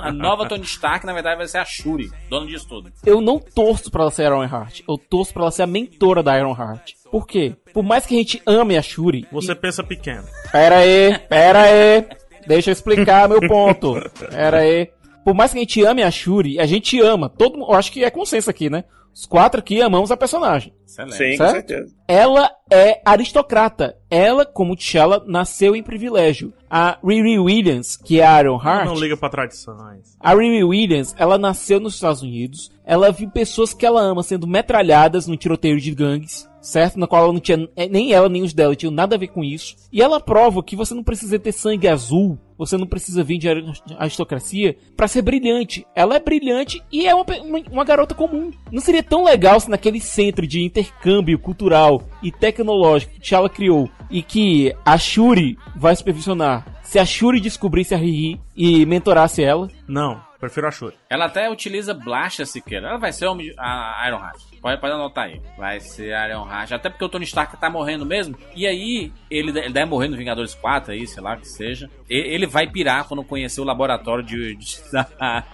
a 0.00 0.12
nova 0.12 0.44
Tony 0.48 0.64
Stark, 0.64 1.06
na 1.06 1.14
verdade 1.14 1.38
vai 1.38 1.48
ser 1.48 1.58
a 1.58 1.64
Shuri, 1.64 2.10
dona 2.28 2.46
disso 2.46 2.68
tudo. 2.68 2.92
Eu 3.06 3.22
não 3.22 3.38
torço 3.38 3.90
pra 3.90 4.02
ela 4.02 4.10
ser 4.10 4.24
Iron 4.26 4.44
Heart, 4.44 4.80
eu 4.86 4.98
torço 4.98 5.32
pra 5.32 5.42
ela 5.44 5.50
ser 5.50 5.62
a 5.62 5.66
mentora 5.66 6.22
da 6.22 6.38
Iron 6.38 6.54
Heart. 6.54 6.92
Por 7.10 7.26
quê? 7.26 7.54
Por 7.72 7.82
mais 7.84 8.04
que 8.04 8.14
a 8.14 8.18
gente 8.18 8.42
ame 8.44 8.76
a 8.76 8.82
Shuri... 8.82 9.26
Você 9.32 9.54
pensa 9.54 9.82
pequeno. 9.84 10.24
Pera 10.52 10.78
aí, 10.78 11.16
pera 11.28 11.62
aí. 11.62 12.06
Deixa 12.46 12.70
eu 12.70 12.72
explicar 12.72 13.28
meu 13.28 13.40
ponto. 13.48 13.94
Pera 14.30 14.58
aí. 14.58 14.90
Por 15.24 15.34
mais 15.34 15.52
que 15.52 15.58
a 15.58 15.60
gente 15.62 15.82
ame 15.84 16.02
a 16.02 16.10
Shuri, 16.10 16.60
a 16.60 16.66
gente 16.66 17.00
ama. 17.00 17.28
Todo 17.28 17.58
mundo, 17.58 17.70
eu 17.72 17.76
acho 17.76 17.90
que 17.90 18.04
é 18.04 18.10
consenso 18.10 18.50
aqui, 18.50 18.68
né? 18.68 18.84
Os 19.14 19.26
quatro 19.26 19.60
aqui 19.60 19.80
amamos 19.80 20.10
a 20.10 20.16
personagem. 20.16 20.74
Excelente. 20.86 21.16
Sim, 21.16 21.30
com 21.30 21.36
Certo? 21.36 21.52
certeza. 21.52 21.94
Ela 22.08 22.50
é 22.70 23.00
aristocrata. 23.04 23.96
Ela, 24.10 24.44
como 24.44 24.74
T'Challa, 24.76 25.22
nasceu 25.26 25.74
em 25.76 25.82
privilégio. 25.84 26.52
A 26.68 26.98
Riri 27.02 27.38
Williams, 27.38 27.96
que 27.96 28.20
é 28.20 28.26
a 28.26 28.40
Iron 28.40 28.60
Heart, 28.62 28.86
Não 28.86 28.96
liga 28.96 29.16
pra 29.16 29.28
tradições. 29.28 30.16
a 30.20 30.34
Riri 30.34 30.64
Williams, 30.64 31.14
ela 31.16 31.38
nasceu 31.38 31.78
nos 31.78 31.94
Estados 31.94 32.22
Unidos. 32.22 32.72
Ela 32.84 33.12
viu 33.12 33.30
pessoas 33.30 33.72
que 33.72 33.86
ela 33.86 34.00
ama 34.02 34.22
sendo 34.24 34.46
metralhadas 34.48 35.26
num 35.28 35.36
tiroteio 35.36 35.80
de 35.80 35.94
gangues, 35.94 36.48
certo? 36.64 36.98
Na 36.98 37.06
qual 37.06 37.24
ela 37.24 37.32
não 37.32 37.40
tinha, 37.40 37.68
eh, 37.76 37.88
nem 37.88 38.12
ela 38.12 38.28
nem 38.28 38.42
os 38.42 38.52
dela 38.52 38.74
tinham 38.74 38.92
nada 38.92 39.14
a 39.14 39.18
ver 39.18 39.28
com 39.28 39.44
isso. 39.44 39.76
E 39.92 40.02
ela 40.02 40.18
prova 40.20 40.62
que 40.62 40.74
você 40.74 40.94
não 40.94 41.04
precisa 41.04 41.38
ter 41.38 41.52
sangue 41.52 41.86
azul, 41.86 42.38
você 42.56 42.76
não 42.76 42.86
precisa 42.86 43.22
vir 43.22 43.38
de 43.38 43.48
ari- 43.48 43.64
aristocracia 43.98 44.76
pra 44.96 45.08
ser 45.08 45.22
brilhante. 45.22 45.86
Ela 45.94 46.16
é 46.16 46.20
brilhante 46.20 46.82
e 46.90 47.06
é 47.06 47.14
uma, 47.14 47.24
uma, 47.70 47.84
garota 47.84 48.14
comum. 48.14 48.50
Não 48.72 48.80
seria 48.80 49.02
tão 49.02 49.24
legal 49.24 49.58
se 49.60 49.68
naquele 49.70 50.00
centro 50.00 50.46
de 50.46 50.62
intercâmbio 50.62 51.38
cultural 51.38 52.02
e 52.22 52.30
tecnológico 52.30 53.12
que 53.14 53.20
T'Challa 53.20 53.48
criou 53.48 53.88
e 54.10 54.22
que 54.22 54.74
a 54.84 54.96
Shuri 54.96 55.56
vai 55.76 55.94
supervisionar. 55.96 56.80
Se 56.82 56.98
a 56.98 57.04
Shuri 57.04 57.40
descobrisse 57.40 57.94
a 57.94 57.98
Riri 57.98 58.40
e 58.56 58.86
mentorasse 58.86 59.42
ela, 59.42 59.68
Não, 59.88 60.20
prefiro 60.38 60.68
a 60.68 60.70
Shuri. 60.70 60.94
Ela 61.14 61.26
até 61.26 61.48
utiliza 61.48 61.94
Blacha 61.94 62.44
Siqueira. 62.44 62.88
Ela 62.88 62.98
vai 62.98 63.12
ser 63.12 63.26
a 63.58 64.04
Iron 64.08 64.18
Heart. 64.18 64.42
Pode, 64.60 64.80
pode 64.80 64.92
anotar 64.94 65.24
aí. 65.26 65.40
Vai 65.58 65.78
ser 65.78 66.12
a 66.14 66.28
Iron 66.28 66.46
Heart. 66.50 66.72
Até 66.72 66.88
porque 66.90 67.04
o 67.04 67.08
Tony 67.08 67.24
Stark 67.24 67.56
tá 67.60 67.70
morrendo 67.70 68.04
mesmo. 68.04 68.34
E 68.56 68.66
aí, 68.66 69.12
ele, 69.30 69.50
ele 69.58 69.70
deve 69.72 69.86
morrer 69.90 70.08
no 70.08 70.16
Vingadores 70.16 70.54
4 70.54 70.92
aí, 70.92 71.06
sei 71.06 71.22
lá 71.22 71.36
que 71.36 71.46
seja. 71.46 71.88
Ele 72.08 72.46
vai 72.46 72.66
pirar 72.66 73.06
quando 73.06 73.22
conhecer 73.22 73.60
o 73.60 73.64
laboratório 73.64 74.24
de. 74.24 74.56
de- 74.56 74.76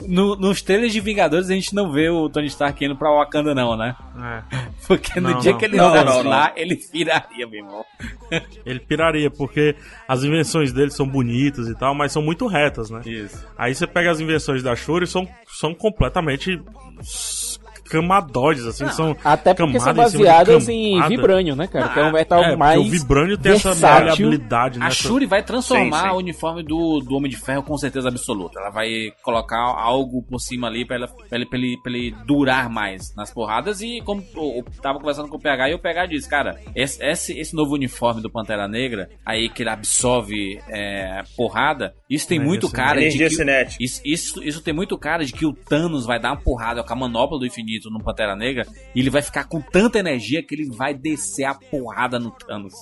No- 0.00 0.34
nos 0.34 0.60
trailers 0.60 0.92
de 0.92 1.00
Vingadores 1.00 1.48
a 1.48 1.54
gente 1.54 1.72
não 1.74 1.90
vê 1.92 2.08
o 2.10 2.28
Tony 2.28 2.48
Stark 2.48 2.84
indo 2.84 2.96
pra 2.96 3.10
Wakanda, 3.10 3.54
não, 3.54 3.76
né? 3.76 3.94
É. 4.52 4.66
Porque 4.88 5.20
no 5.20 5.30
Não, 5.30 5.38
dia 5.38 5.52
não. 5.52 5.58
que 5.58 5.64
ele 5.66 5.76
não. 5.76 6.22
lá, 6.24 6.52
ele 6.56 6.74
piraria, 6.76 7.46
meu 7.46 7.60
irmão. 7.64 7.84
Ele 8.66 8.80
piraria, 8.80 9.30
porque 9.30 9.76
as 10.08 10.24
invenções 10.24 10.72
dele 10.72 10.90
são 10.90 11.06
bonitas 11.06 11.68
e 11.68 11.74
tal, 11.74 11.94
mas 11.94 12.10
são 12.12 12.20
muito 12.20 12.46
retas, 12.46 12.90
né? 12.90 13.00
Isso. 13.06 13.46
Aí 13.56 13.74
você 13.74 13.86
pega 13.86 14.10
as 14.10 14.18
invenções 14.20 14.62
da 14.62 14.74
Shuri 14.74 15.03
são, 15.10 15.28
são 15.46 15.74
completamente 15.74 16.60
s- 17.84 17.90
camadoides, 17.90 18.66
assim, 18.66 18.88
são 18.90 19.16
Até 19.24 19.54
porque 19.54 19.78
são 19.80 19.92
em 19.92 19.96
baseadas 19.96 20.68
em 20.68 20.92
camada. 20.94 21.08
vibrânio, 21.08 21.56
né, 21.56 21.66
cara? 21.66 21.88
que 21.88 22.00
é 22.00 22.04
um 22.04 22.12
metal 22.12 22.42
É, 22.44 22.56
mais. 22.56 22.80
o 22.80 22.84
Vibrânio 22.84 23.36
tem 23.38 23.52
essa 23.52 23.70
versátil. 23.70 24.00
maleabilidade, 24.26 24.78
né? 24.78 24.84
A 24.86 24.88
essa- 24.88 24.96
Shuri 24.96 25.26
vai 25.26 25.42
transformar 25.42 26.02
Sim, 26.02 26.08
sim. 26.08 26.14
o 26.14 26.18
uniforme 26.18 26.62
do, 26.62 27.00
do 27.00 27.14
Homem 27.16 27.30
de 27.30 27.36
Ferro 27.36 27.62
com 27.62 27.76
certeza 27.76 28.08
absoluta. 28.08 28.58
Ela 28.60 28.70
vai 28.70 29.12
colocar 29.22 29.58
algo 29.58 30.22
por 30.22 30.38
cima 30.40 30.66
ali 30.68 30.84
pra, 30.84 30.96
ela, 30.96 31.08
pra, 31.08 31.36
ele, 31.38 31.46
pra, 31.46 31.58
ele, 31.58 31.76
pra 31.82 31.92
ele 31.92 32.14
durar 32.26 32.68
mais 32.70 33.14
nas 33.16 33.32
porradas. 33.32 33.80
E 33.80 34.00
como 34.04 34.22
eu, 34.36 34.64
tava 34.82 34.98
conversando 34.98 35.28
com 35.28 35.36
o 35.36 35.40
PH, 35.40 35.70
e 35.70 35.74
o 35.74 35.78
PH 35.78 36.06
disse: 36.06 36.28
Cara, 36.28 36.58
esse, 36.74 37.02
esse, 37.04 37.38
esse 37.38 37.54
novo 37.54 37.74
uniforme 37.74 38.20
do 38.22 38.30
Pantera 38.30 38.66
Negra, 38.68 39.08
aí 39.24 39.48
que 39.48 39.62
ele 39.62 39.70
absorve 39.70 40.60
é, 40.68 41.22
porrada, 41.36 41.94
isso 42.08 42.26
tem 42.28 42.38
muito 42.38 42.70
cara 42.70 42.98
de 42.98 43.06
Energia 43.06 43.28
que, 43.28 43.34
cinética. 43.34 43.82
isso, 43.82 44.00
isso, 44.04 44.42
isso 44.42 44.62
tem 44.62 44.72
muito 44.74 44.96
cara 44.98 45.24
de 45.24 45.32
que 45.32 45.46
o 45.46 45.52
Thanos 45.52 46.06
vai 46.06 46.18
dar 46.20 46.30
uma 46.30 46.40
porrada 46.40 46.82
com 46.82 46.92
a 46.92 46.96
manopla 46.96 47.38
do 47.38 47.46
infinito 47.46 47.73
no 47.90 48.02
Pantera 48.02 48.34
Negra 48.36 48.66
e 48.94 49.00
ele 49.00 49.10
vai 49.10 49.22
ficar 49.22 49.44
com 49.44 49.60
tanta 49.60 49.98
energia 49.98 50.42
que 50.42 50.54
ele 50.54 50.66
vai 50.74 50.94
descer 50.94 51.44
a 51.44 51.54
porrada 51.54 52.18
no 52.18 52.30
Thanos. 52.30 52.74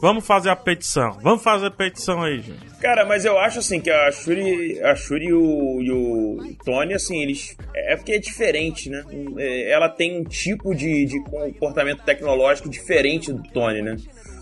Vamos 0.00 0.26
fazer 0.26 0.48
a 0.48 0.56
petição. 0.56 1.18
Vamos 1.22 1.42
fazer 1.42 1.66
a 1.66 1.70
petição 1.70 2.22
aí, 2.22 2.40
gente. 2.40 2.64
Cara, 2.80 3.04
mas 3.04 3.24
eu 3.26 3.38
acho 3.38 3.58
assim 3.58 3.78
que 3.78 3.90
a 3.90 4.10
Shuri, 4.10 4.80
a 4.82 4.94
Shuri 4.96 5.26
e 5.26 5.32
o, 5.34 5.82
e 5.82 5.90
o 5.92 6.56
Tony, 6.64 6.94
assim, 6.94 7.20
eles. 7.22 7.54
É 7.74 7.94
porque 7.94 8.12
é 8.12 8.18
diferente, 8.18 8.88
né? 8.88 9.04
É, 9.36 9.70
Ela 9.70 9.88
tem 9.90 10.18
um 10.18 10.24
tipo 10.24 10.74
de, 10.74 11.04
de 11.04 11.22
comportamento 11.24 12.02
tecnológico 12.02 12.70
diferente 12.70 13.30
do 13.32 13.42
Tony, 13.50 13.82
né? 13.82 13.96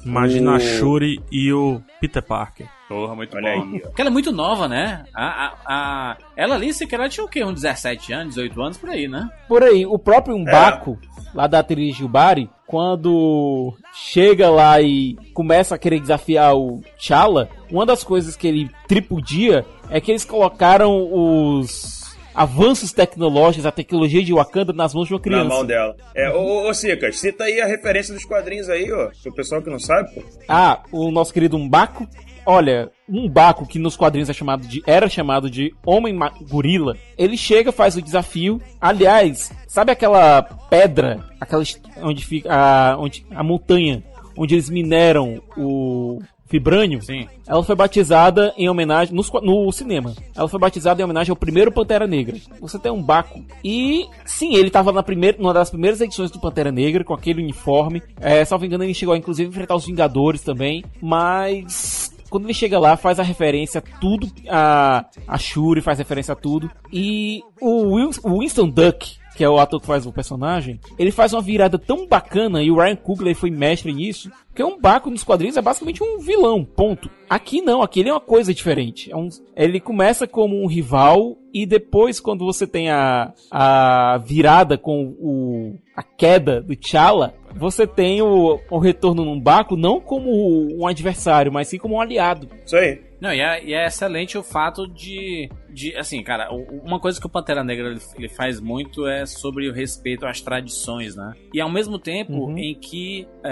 Imagina 0.06 0.52
a 0.52 0.56
O- 0.56 0.60
Shuri 0.60 1.20
e 1.32 1.52
o 1.52 1.82
Peter 2.00 2.22
Parker. 2.22 2.68
Porra, 2.88 3.14
muito 3.14 3.36
Olha 3.36 3.54
bom. 3.56 3.62
aí, 3.62 3.82
ó. 3.84 3.88
Porque 3.88 4.00
ela 4.00 4.08
é 4.10 4.12
muito 4.12 4.32
nova, 4.32 4.66
né? 4.66 5.04
A, 5.14 5.26
a, 5.26 5.54
a- 5.66 6.16
ela 6.36 6.54
ali, 6.54 6.72
se 6.72 6.88
ela 6.90 7.08
tinha 7.08 7.24
o 7.24 7.28
quê? 7.28 7.44
Uns 7.44 7.60
17 7.60 8.12
anos, 8.12 8.34
18 8.34 8.62
anos 8.62 8.78
por 8.78 8.88
aí, 8.88 9.06
né? 9.06 9.28
Por 9.46 9.62
aí, 9.62 9.84
o 9.84 9.98
próprio 9.98 10.34
Umbaco, 10.34 10.98
lá 11.34 11.46
da 11.46 11.58
atriz 11.58 11.94
Gilbari, 11.96 12.48
quando 12.66 13.74
chega 13.92 14.48
lá 14.50 14.80
e 14.80 15.16
começa 15.34 15.74
a 15.74 15.78
querer 15.78 16.00
desafiar 16.00 16.56
o 16.56 16.80
T'Challa, 16.98 17.48
uma 17.70 17.84
das 17.84 18.02
coisas 18.02 18.36
que 18.36 18.46
ele 18.46 18.70
tripudia 18.86 19.64
é 19.90 20.00
que 20.00 20.10
eles 20.10 20.24
colocaram 20.24 21.08
os 21.12 21.98
avanços 22.34 22.92
tecnológicos, 22.92 23.66
a 23.66 23.72
tecnologia 23.72 24.22
de 24.22 24.32
Wakanda 24.32 24.72
nas 24.72 24.94
mãos 24.94 25.08
de 25.08 25.12
uma 25.14 25.18
Na 25.18 25.22
criança. 25.24 25.48
mão 25.48 25.64
dela. 25.66 25.96
É, 26.14 26.30
ô, 26.30 26.38
ô, 26.66 26.68
ô 26.70 26.74
Cicas, 26.74 27.18
cita 27.18 27.44
aí 27.44 27.60
a 27.60 27.66
referência 27.66 28.14
dos 28.14 28.24
quadrinhos 28.24 28.68
aí, 28.68 28.90
ó. 28.92 29.08
Pro 29.22 29.34
pessoal 29.34 29.60
que 29.60 29.68
não 29.70 29.80
sabe, 29.80 30.14
pô. 30.14 30.22
Ah, 30.48 30.80
o 30.92 31.10
nosso 31.10 31.32
querido 31.34 31.56
Umbaco. 31.56 32.06
Olha, 32.50 32.90
um 33.06 33.28
Baco 33.28 33.66
que 33.66 33.78
nos 33.78 33.94
quadrinhos 33.94 34.30
é 34.30 34.32
chamado 34.32 34.66
de, 34.66 34.82
era 34.86 35.06
chamado 35.06 35.50
de 35.50 35.70
Homem 35.84 36.18
Gorila, 36.48 36.96
ele 37.18 37.36
chega, 37.36 37.70
faz 37.70 37.94
o 37.94 38.00
desafio. 38.00 38.58
Aliás, 38.80 39.52
sabe 39.66 39.92
aquela 39.92 40.40
pedra, 40.40 41.22
aquela 41.38 41.62
onde 42.00 42.24
fica 42.24 42.50
a, 42.50 42.96
onde, 42.98 43.22
a 43.32 43.42
montanha 43.42 44.02
onde 44.34 44.54
eles 44.54 44.70
mineram 44.70 45.42
o 45.58 46.22
vibrânio? 46.50 47.02
Sim. 47.02 47.28
Ela 47.46 47.62
foi 47.62 47.76
batizada 47.76 48.54
em 48.56 48.66
homenagem 48.66 49.14
nos 49.14 49.30
no, 49.42 49.70
cinema. 49.70 50.14
Ela 50.34 50.48
foi 50.48 50.58
batizada 50.58 51.02
em 51.02 51.04
homenagem 51.04 51.30
ao 51.30 51.36
primeiro 51.36 51.70
Pantera 51.70 52.06
Negra. 52.06 52.38
Você 52.62 52.78
tem 52.78 52.90
um 52.90 53.02
Baco. 53.02 53.44
E 53.62 54.06
sim, 54.24 54.54
ele 54.54 54.68
estava 54.68 54.90
na 54.90 55.02
primeira, 55.02 55.36
numa 55.36 55.52
das 55.52 55.68
primeiras 55.68 56.00
edições 56.00 56.30
do 56.30 56.40
Pantera 56.40 56.72
Negra 56.72 57.04
com 57.04 57.12
aquele 57.12 57.42
uniforme. 57.42 58.02
É, 58.18 58.42
salvo 58.46 58.64
engano, 58.64 58.84
ele 58.84 58.94
chegou 58.94 59.12
a 59.12 59.18
inclusive 59.18 59.50
enfrentar 59.50 59.74
os 59.74 59.84
Vingadores 59.84 60.40
também. 60.40 60.82
Mas 61.02 62.16
quando 62.30 62.44
ele 62.44 62.54
chega 62.54 62.78
lá, 62.78 62.96
faz 62.96 63.18
a 63.18 63.22
referência 63.22 63.78
a 63.78 63.98
tudo, 64.00 64.26
a, 64.48 65.06
a 65.26 65.38
Shuri 65.38 65.80
faz 65.80 65.98
referência 65.98 66.32
a 66.32 66.36
tudo. 66.36 66.70
E 66.92 67.42
o, 67.60 67.94
o 68.24 68.38
Winston 68.40 68.68
Duck, 68.68 69.16
que 69.36 69.44
é 69.44 69.48
o 69.48 69.58
ator 69.58 69.80
que 69.80 69.86
faz 69.86 70.04
o 70.04 70.12
personagem, 70.12 70.80
ele 70.98 71.12
faz 71.12 71.32
uma 71.32 71.40
virada 71.40 71.78
tão 71.78 72.06
bacana 72.08 72.62
e 72.62 72.70
o 72.70 72.76
Ryan 72.76 72.96
Coogler 72.96 73.36
foi 73.36 73.50
mestre 73.50 73.92
nisso, 73.92 74.30
que 74.54 74.64
um 74.64 74.80
Baco 74.80 75.08
nos 75.10 75.22
quadrinhos 75.22 75.56
é 75.56 75.62
basicamente 75.62 76.02
um 76.02 76.18
vilão, 76.18 76.64
ponto. 76.64 77.08
Aqui 77.30 77.60
não, 77.62 77.80
aqui 77.80 78.00
ele 78.00 78.08
é 78.08 78.12
uma 78.12 78.20
coisa 78.20 78.52
diferente. 78.52 79.12
É 79.12 79.16
um- 79.16 79.28
ele 79.54 79.78
começa 79.78 80.26
como 80.26 80.60
um 80.60 80.66
rival 80.66 81.36
e 81.54 81.64
depois 81.64 82.18
quando 82.18 82.44
você 82.44 82.66
tem 82.66 82.90
a, 82.90 83.32
a 83.50 84.18
virada 84.26 84.76
com 84.76 85.14
o 85.20 85.78
a 85.96 86.02
queda 86.02 86.60
do 86.60 86.74
T'Challa, 86.74 87.34
você 87.54 87.86
tem 87.86 88.22
o, 88.22 88.60
o 88.70 88.78
retorno 88.78 89.24
num 89.24 89.40
Baco 89.40 89.76
não 89.76 90.00
como 90.00 90.30
um 90.76 90.86
adversário, 90.86 91.52
mas 91.52 91.68
sim 91.68 91.78
como 91.78 91.96
um 91.96 92.00
aliado. 92.00 92.48
Isso 92.64 92.76
aí. 92.76 93.00
Não, 93.20 93.32
e 93.32 93.40
é, 93.40 93.64
e 93.64 93.74
é 93.74 93.86
excelente 93.86 94.38
o 94.38 94.42
fato 94.42 94.86
de, 94.86 95.50
de. 95.70 95.96
Assim, 95.96 96.22
cara, 96.22 96.48
uma 96.52 96.98
coisa 97.00 97.20
que 97.20 97.26
o 97.26 97.30
Pantera 97.30 97.62
Negra 97.64 97.96
ele, 98.16 98.28
faz 98.28 98.60
muito 98.60 99.06
é 99.06 99.24
sobre 99.26 99.68
o 99.68 99.72
respeito 99.72 100.26
às 100.26 100.40
tradições, 100.40 101.14
né? 101.16 101.32
E 101.52 101.60
ao 101.60 101.70
mesmo 101.70 101.98
tempo 101.98 102.32
Uhum. 102.32 102.58
em 102.58 102.74
que 102.78 103.26
é, 103.44 103.50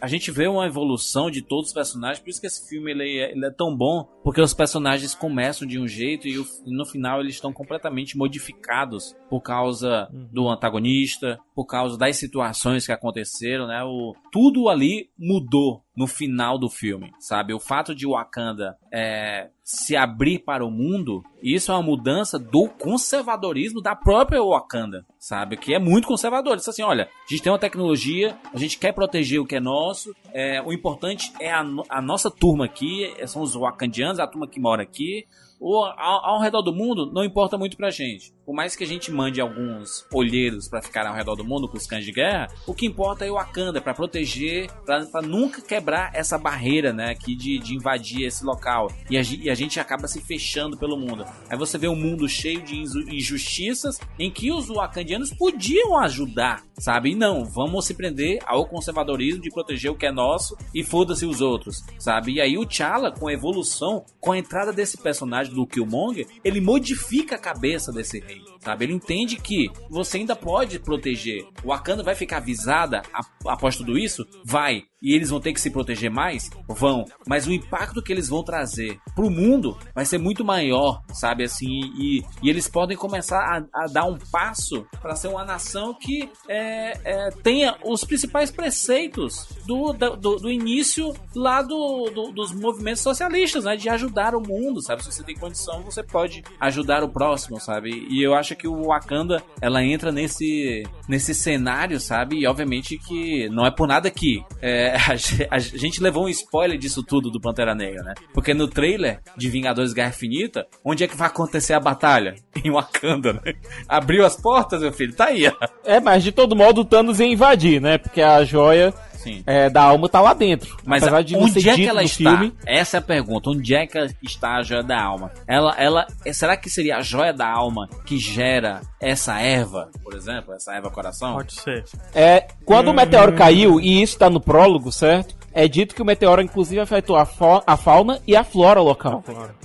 a 0.00 0.06
gente 0.06 0.30
vê 0.30 0.46
uma 0.46 0.66
evolução 0.66 1.30
de 1.30 1.42
todos 1.42 1.68
os 1.68 1.74
personagens, 1.74 2.18
por 2.20 2.28
isso 2.30 2.40
que 2.40 2.46
esse 2.46 2.68
filme 2.68 2.90
ele 2.90 3.18
é, 3.18 3.32
ele 3.32 3.44
é 3.46 3.50
tão 3.50 3.74
bom, 3.76 4.04
porque 4.22 4.40
os 4.40 4.54
personagens 4.54 5.14
começam 5.14 5.66
de 5.66 5.78
um 5.78 5.86
jeito 5.86 6.26
e, 6.28 6.38
o- 6.38 6.46
e 6.66 6.74
no 6.76 6.84
final 6.84 7.20
eles 7.20 7.34
estão 7.34 7.52
completamente 7.52 8.16
modificados 8.16 9.14
por 9.28 9.40
causa 9.40 10.08
do 10.32 10.48
antagonista, 10.48 11.38
por 11.54 11.66
causa 11.66 11.98
das 11.98 12.16
situações 12.16 12.86
que 12.86 12.92
aconteceram, 12.92 13.66
né? 13.66 13.82
O, 13.84 14.14
tudo 14.30 14.68
ali 14.68 15.10
mudou 15.18 15.82
no 15.96 16.06
final 16.06 16.58
do 16.58 16.68
filme, 16.68 17.10
sabe? 17.18 17.54
O 17.54 17.58
fato 17.60 17.94
de 17.94 18.06
Wakanda 18.06 18.76
é, 18.92 19.48
se 19.66 19.96
abrir 19.96 20.38
para 20.38 20.64
o 20.64 20.70
mundo, 20.70 21.24
isso 21.42 21.72
é 21.72 21.74
uma 21.74 21.82
mudança 21.82 22.38
do 22.38 22.68
conservadorismo 22.68 23.82
da 23.82 23.96
própria 23.96 24.40
Wakanda, 24.40 25.04
sabe? 25.18 25.56
Que 25.56 25.74
é 25.74 25.78
muito 25.80 26.06
conservador. 26.06 26.54
Diz 26.54 26.68
assim, 26.68 26.84
olha, 26.84 27.08
a 27.08 27.28
gente 27.28 27.42
tem 27.42 27.50
uma 27.50 27.58
tecnologia, 27.58 28.38
a 28.54 28.56
gente 28.56 28.78
quer 28.78 28.92
proteger 28.92 29.40
o 29.40 29.44
que 29.44 29.56
é 29.56 29.60
nosso, 29.60 30.14
é, 30.32 30.62
o 30.62 30.72
importante 30.72 31.32
é 31.40 31.50
a, 31.50 31.66
a 31.88 32.00
nossa 32.00 32.30
turma 32.30 32.64
aqui, 32.64 33.12
são 33.26 33.42
os 33.42 33.56
wakandianos, 33.56 34.20
a 34.20 34.26
turma 34.28 34.46
que 34.46 34.60
mora 34.60 34.84
aqui, 34.84 35.26
ou 35.60 35.84
ao, 35.84 36.24
ao 36.24 36.40
redor 36.40 36.62
do 36.62 36.72
mundo 36.72 37.10
não 37.12 37.24
importa 37.24 37.58
muito 37.58 37.76
pra 37.76 37.90
gente. 37.90 38.35
Por 38.46 38.54
mais 38.54 38.76
que 38.76 38.84
a 38.84 38.86
gente 38.86 39.10
mande 39.10 39.40
alguns 39.40 40.06
olheiros 40.12 40.68
pra 40.68 40.80
ficar 40.80 41.04
ao 41.04 41.14
redor 41.14 41.34
do 41.34 41.44
mundo 41.44 41.68
com 41.68 41.76
os 41.76 41.84
cães 41.86 42.04
de 42.04 42.12
guerra, 42.12 42.46
o 42.64 42.72
que 42.72 42.86
importa 42.86 43.26
é 43.26 43.30
o 43.30 43.34
Wakanda, 43.34 43.80
pra 43.80 43.92
proteger, 43.92 44.70
pra 44.84 45.20
nunca 45.20 45.60
quebrar 45.60 46.12
essa 46.14 46.38
barreira, 46.38 46.92
né, 46.92 47.10
aqui 47.10 47.34
de, 47.34 47.58
de 47.58 47.74
invadir 47.74 48.22
esse 48.24 48.44
local. 48.44 48.90
E 49.10 49.18
a, 49.18 49.22
e 49.22 49.50
a 49.50 49.54
gente 49.54 49.80
acaba 49.80 50.06
se 50.06 50.20
fechando 50.20 50.76
pelo 50.78 50.96
mundo. 50.96 51.26
Aí 51.50 51.58
você 51.58 51.76
vê 51.76 51.88
um 51.88 51.96
mundo 51.96 52.28
cheio 52.28 52.62
de 52.62 52.76
inju- 52.76 53.08
injustiças 53.08 53.98
em 54.18 54.30
que 54.30 54.52
os 54.52 54.68
wakandianos 54.70 55.32
podiam 55.32 55.98
ajudar, 55.98 56.62
sabe? 56.78 57.10
E 57.10 57.14
não, 57.16 57.44
vamos 57.44 57.84
se 57.84 57.94
prender 57.94 58.38
ao 58.46 58.64
conservadorismo 58.66 59.42
de 59.42 59.50
proteger 59.50 59.90
o 59.90 59.96
que 59.96 60.06
é 60.06 60.12
nosso 60.12 60.56
e 60.72 60.84
foda-se 60.84 61.26
os 61.26 61.40
outros, 61.40 61.82
sabe? 61.98 62.34
E 62.34 62.40
aí 62.40 62.56
o 62.56 62.64
T'Challa, 62.64 63.10
com 63.10 63.26
a 63.26 63.32
evolução, 63.32 64.04
com 64.20 64.30
a 64.32 64.38
entrada 64.38 64.72
desse 64.72 64.96
personagem 64.98 65.52
do 65.52 65.66
Killmonger, 65.66 66.26
ele 66.44 66.60
modifica 66.60 67.34
a 67.34 67.38
cabeça 67.38 67.92
desse 67.92 68.20
rei, 68.20 68.35
State. 68.44 68.55
Sabe? 68.66 68.84
Ele 68.84 68.92
entende 68.92 69.36
que 69.36 69.70
você 69.88 70.18
ainda 70.18 70.36
pode 70.36 70.78
proteger. 70.78 71.44
O 71.64 71.68
Wakanda 71.68 72.02
vai 72.02 72.14
ficar 72.14 72.38
avisada 72.38 73.00
após 73.46 73.76
tudo 73.76 73.96
isso? 73.96 74.26
Vai. 74.44 74.82
E 75.02 75.14
eles 75.14 75.30
vão 75.30 75.38
ter 75.40 75.52
que 75.52 75.60
se 75.60 75.70
proteger 75.70 76.10
mais? 76.10 76.50
Vão. 76.68 77.04
Mas 77.28 77.46
o 77.46 77.52
impacto 77.52 78.02
que 78.02 78.12
eles 78.12 78.28
vão 78.28 78.42
trazer 78.42 78.98
pro 79.14 79.30
mundo 79.30 79.78
vai 79.94 80.04
ser 80.04 80.18
muito 80.18 80.44
maior, 80.44 81.00
sabe? 81.12 81.44
Assim, 81.44 81.68
e, 81.96 82.24
e 82.42 82.50
eles 82.50 82.66
podem 82.66 82.96
começar 82.96 83.38
a, 83.38 83.84
a 83.84 83.86
dar 83.86 84.06
um 84.06 84.18
passo 84.32 84.84
para 85.00 85.14
ser 85.14 85.28
uma 85.28 85.44
nação 85.44 85.94
que 85.94 86.28
é, 86.48 86.98
é, 87.04 87.30
tenha 87.42 87.76
os 87.84 88.02
principais 88.04 88.50
preceitos 88.50 89.46
do, 89.66 89.92
do, 89.92 90.36
do 90.36 90.50
início 90.50 91.14
lá 91.34 91.62
do, 91.62 92.10
do- 92.12 92.32
dos 92.32 92.52
movimentos 92.52 93.02
socialistas, 93.02 93.64
né? 93.64 93.76
De 93.76 93.88
ajudar 93.88 94.34
o 94.34 94.40
mundo, 94.40 94.82
sabe? 94.82 95.04
Se 95.04 95.12
você 95.12 95.22
tem 95.22 95.36
condição, 95.36 95.82
você 95.82 96.02
pode 96.02 96.42
ajudar 96.58 97.04
o 97.04 97.08
próximo, 97.08 97.60
sabe? 97.60 98.06
E 98.10 98.22
eu 98.22 98.34
acho 98.34 98.55
que 98.56 98.66
o 98.66 98.88
Wakanda, 98.88 99.42
ela 99.60 99.84
entra 99.84 100.10
nesse, 100.10 100.82
nesse 101.08 101.34
cenário, 101.34 102.00
sabe? 102.00 102.40
E 102.40 102.46
obviamente 102.46 102.98
que 102.98 103.48
não 103.50 103.66
é 103.66 103.70
por 103.70 103.86
nada 103.86 104.10
que 104.10 104.42
é, 104.60 104.96
a, 105.50 105.56
a 105.56 105.58
gente 105.58 106.02
levou 106.02 106.24
um 106.24 106.28
spoiler 106.28 106.78
disso 106.78 107.02
tudo 107.02 107.30
do 107.30 107.40
Pantera 107.40 107.74
Negra, 107.74 108.02
né? 108.02 108.14
Porque 108.32 108.54
no 108.54 108.68
trailer 108.68 109.20
de 109.36 109.48
Vingadores 109.48 109.92
Guerra 109.92 110.08
Infinita, 110.08 110.66
onde 110.84 111.04
é 111.04 111.08
que 111.08 111.16
vai 111.16 111.28
acontecer 111.28 111.74
a 111.74 111.80
batalha? 111.80 112.34
Em 112.64 112.70
Wakanda, 112.70 113.34
né? 113.34 113.52
Abriu 113.88 114.24
as 114.24 114.34
portas, 114.34 114.80
meu 114.80 114.92
filho, 114.92 115.14
tá 115.14 115.26
aí, 115.26 115.46
ó. 115.46 115.52
É, 115.84 116.00
mas 116.00 116.24
de 116.24 116.32
todo 116.32 116.56
modo 116.56 116.80
o 116.80 116.84
Thanos 116.84 117.20
ia 117.20 117.26
invadir, 117.26 117.80
né? 117.80 117.98
Porque 117.98 118.22
a 118.22 118.42
joia 118.44 118.92
Sim. 119.26 119.42
é, 119.46 119.68
da 119.68 119.82
alma 119.82 120.08
tá 120.08 120.20
lá 120.20 120.32
dentro. 120.34 120.76
Mas 120.84 121.02
Apesar 121.02 121.22
de 121.22 121.36
onde 121.36 121.68
é 121.68 121.74
que 121.74 121.86
ela 121.86 122.02
está? 122.02 122.38
filme. 122.38 122.54
Essa 122.66 122.96
é 122.96 122.98
a 122.98 123.02
pergunta. 123.02 123.50
Onde 123.50 123.74
é 123.74 123.86
que 123.86 123.98
está 124.22 124.56
a 124.56 124.62
joia 124.62 124.82
da 124.82 125.00
alma? 125.02 125.30
Ela, 125.46 125.74
ela, 125.78 126.06
é- 126.24 126.32
será 126.32 126.56
que 126.56 126.70
seria 126.70 126.96
a 126.96 127.02
joia 127.02 127.32
da 127.32 127.48
alma 127.48 127.88
que 128.04 128.18
gera 128.18 128.80
essa 129.00 129.38
erva, 129.40 129.90
por 130.02 130.14
exemplo, 130.14 130.54
essa 130.54 130.72
erva 130.74 130.90
coração? 130.90 131.34
Pode 131.34 131.52
ser. 131.54 131.84
É, 132.14 132.46
quando 132.64 132.88
o 132.88 132.90
Hum. 132.90 132.94
meteoro 132.94 133.32
caiu, 133.34 133.80
e 133.80 134.00
isso 134.02 134.18
tá 134.18 134.30
no 134.30 134.40
prólogo, 134.40 134.90
certo? 134.90 135.35
É 135.58 135.66
dito 135.66 135.94
que 135.94 136.02
o 136.02 136.04
meteoro 136.04 136.42
inclusive 136.42 136.78
afetou 136.82 137.16
a, 137.16 137.24
fa- 137.24 137.62
a 137.66 137.78
fauna 137.78 138.20
e 138.26 138.36
a 138.36 138.44
flora 138.44 138.78
local. 138.78 139.24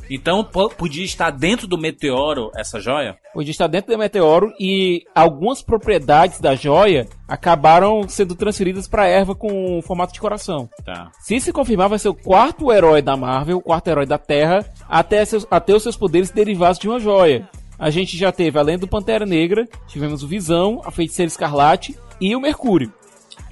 Então 0.10 0.42
po- 0.42 0.70
podia 0.70 1.04
estar 1.04 1.32
dentro 1.32 1.68
do 1.68 1.78
meteoro 1.78 2.50
essa 2.56 2.80
joia? 2.80 3.18
Hoje 3.36 3.52
está 3.52 3.68
dentro 3.68 3.92
do 3.92 3.98
meteoro 4.00 4.54
e 4.58 5.04
algumas 5.14 5.62
propriedades 5.62 6.40
da 6.40 6.56
joia 6.56 7.08
acabaram 7.28 8.08
sendo 8.08 8.36
transferidas 8.36 8.88
para 8.88 9.06
erva 9.06 9.36
com 9.36 9.82
formato 9.82 10.14
de 10.14 10.22
coração. 10.22 10.70
Tá. 10.86 11.12
Se 11.20 11.42
se 11.42 11.52
confirmar, 11.52 11.90
vai 11.90 12.00
ser 12.00 12.08
o 12.08 12.14
quarto 12.16 12.72
herói 12.72 13.02
da 13.02 13.18
Marvel, 13.18 13.58
o 13.58 13.62
quarto 13.62 13.90
herói 13.90 14.06
da 14.06 14.18
Terra, 14.18 14.66
até, 14.88 15.26
seus, 15.26 15.46
até 15.52 15.76
os 15.76 15.84
seus 15.84 15.98
poderes 15.98 16.32
derivados 16.32 16.80
de 16.80 16.88
uma 16.88 17.00
joia. 17.02 17.50
A 17.78 17.90
gente 17.90 18.16
já 18.18 18.32
teve, 18.32 18.58
além 18.58 18.78
do 18.78 18.88
Pantera 18.88 19.26
Negra, 19.26 19.68
tivemos 19.88 20.24
o 20.24 20.28
Visão, 20.28 20.82
a 20.86 20.92
Feiticeira 20.92 21.28
Escarlate 21.28 21.98
e 22.20 22.34
o 22.36 22.40
Mercúrio. 22.40 22.94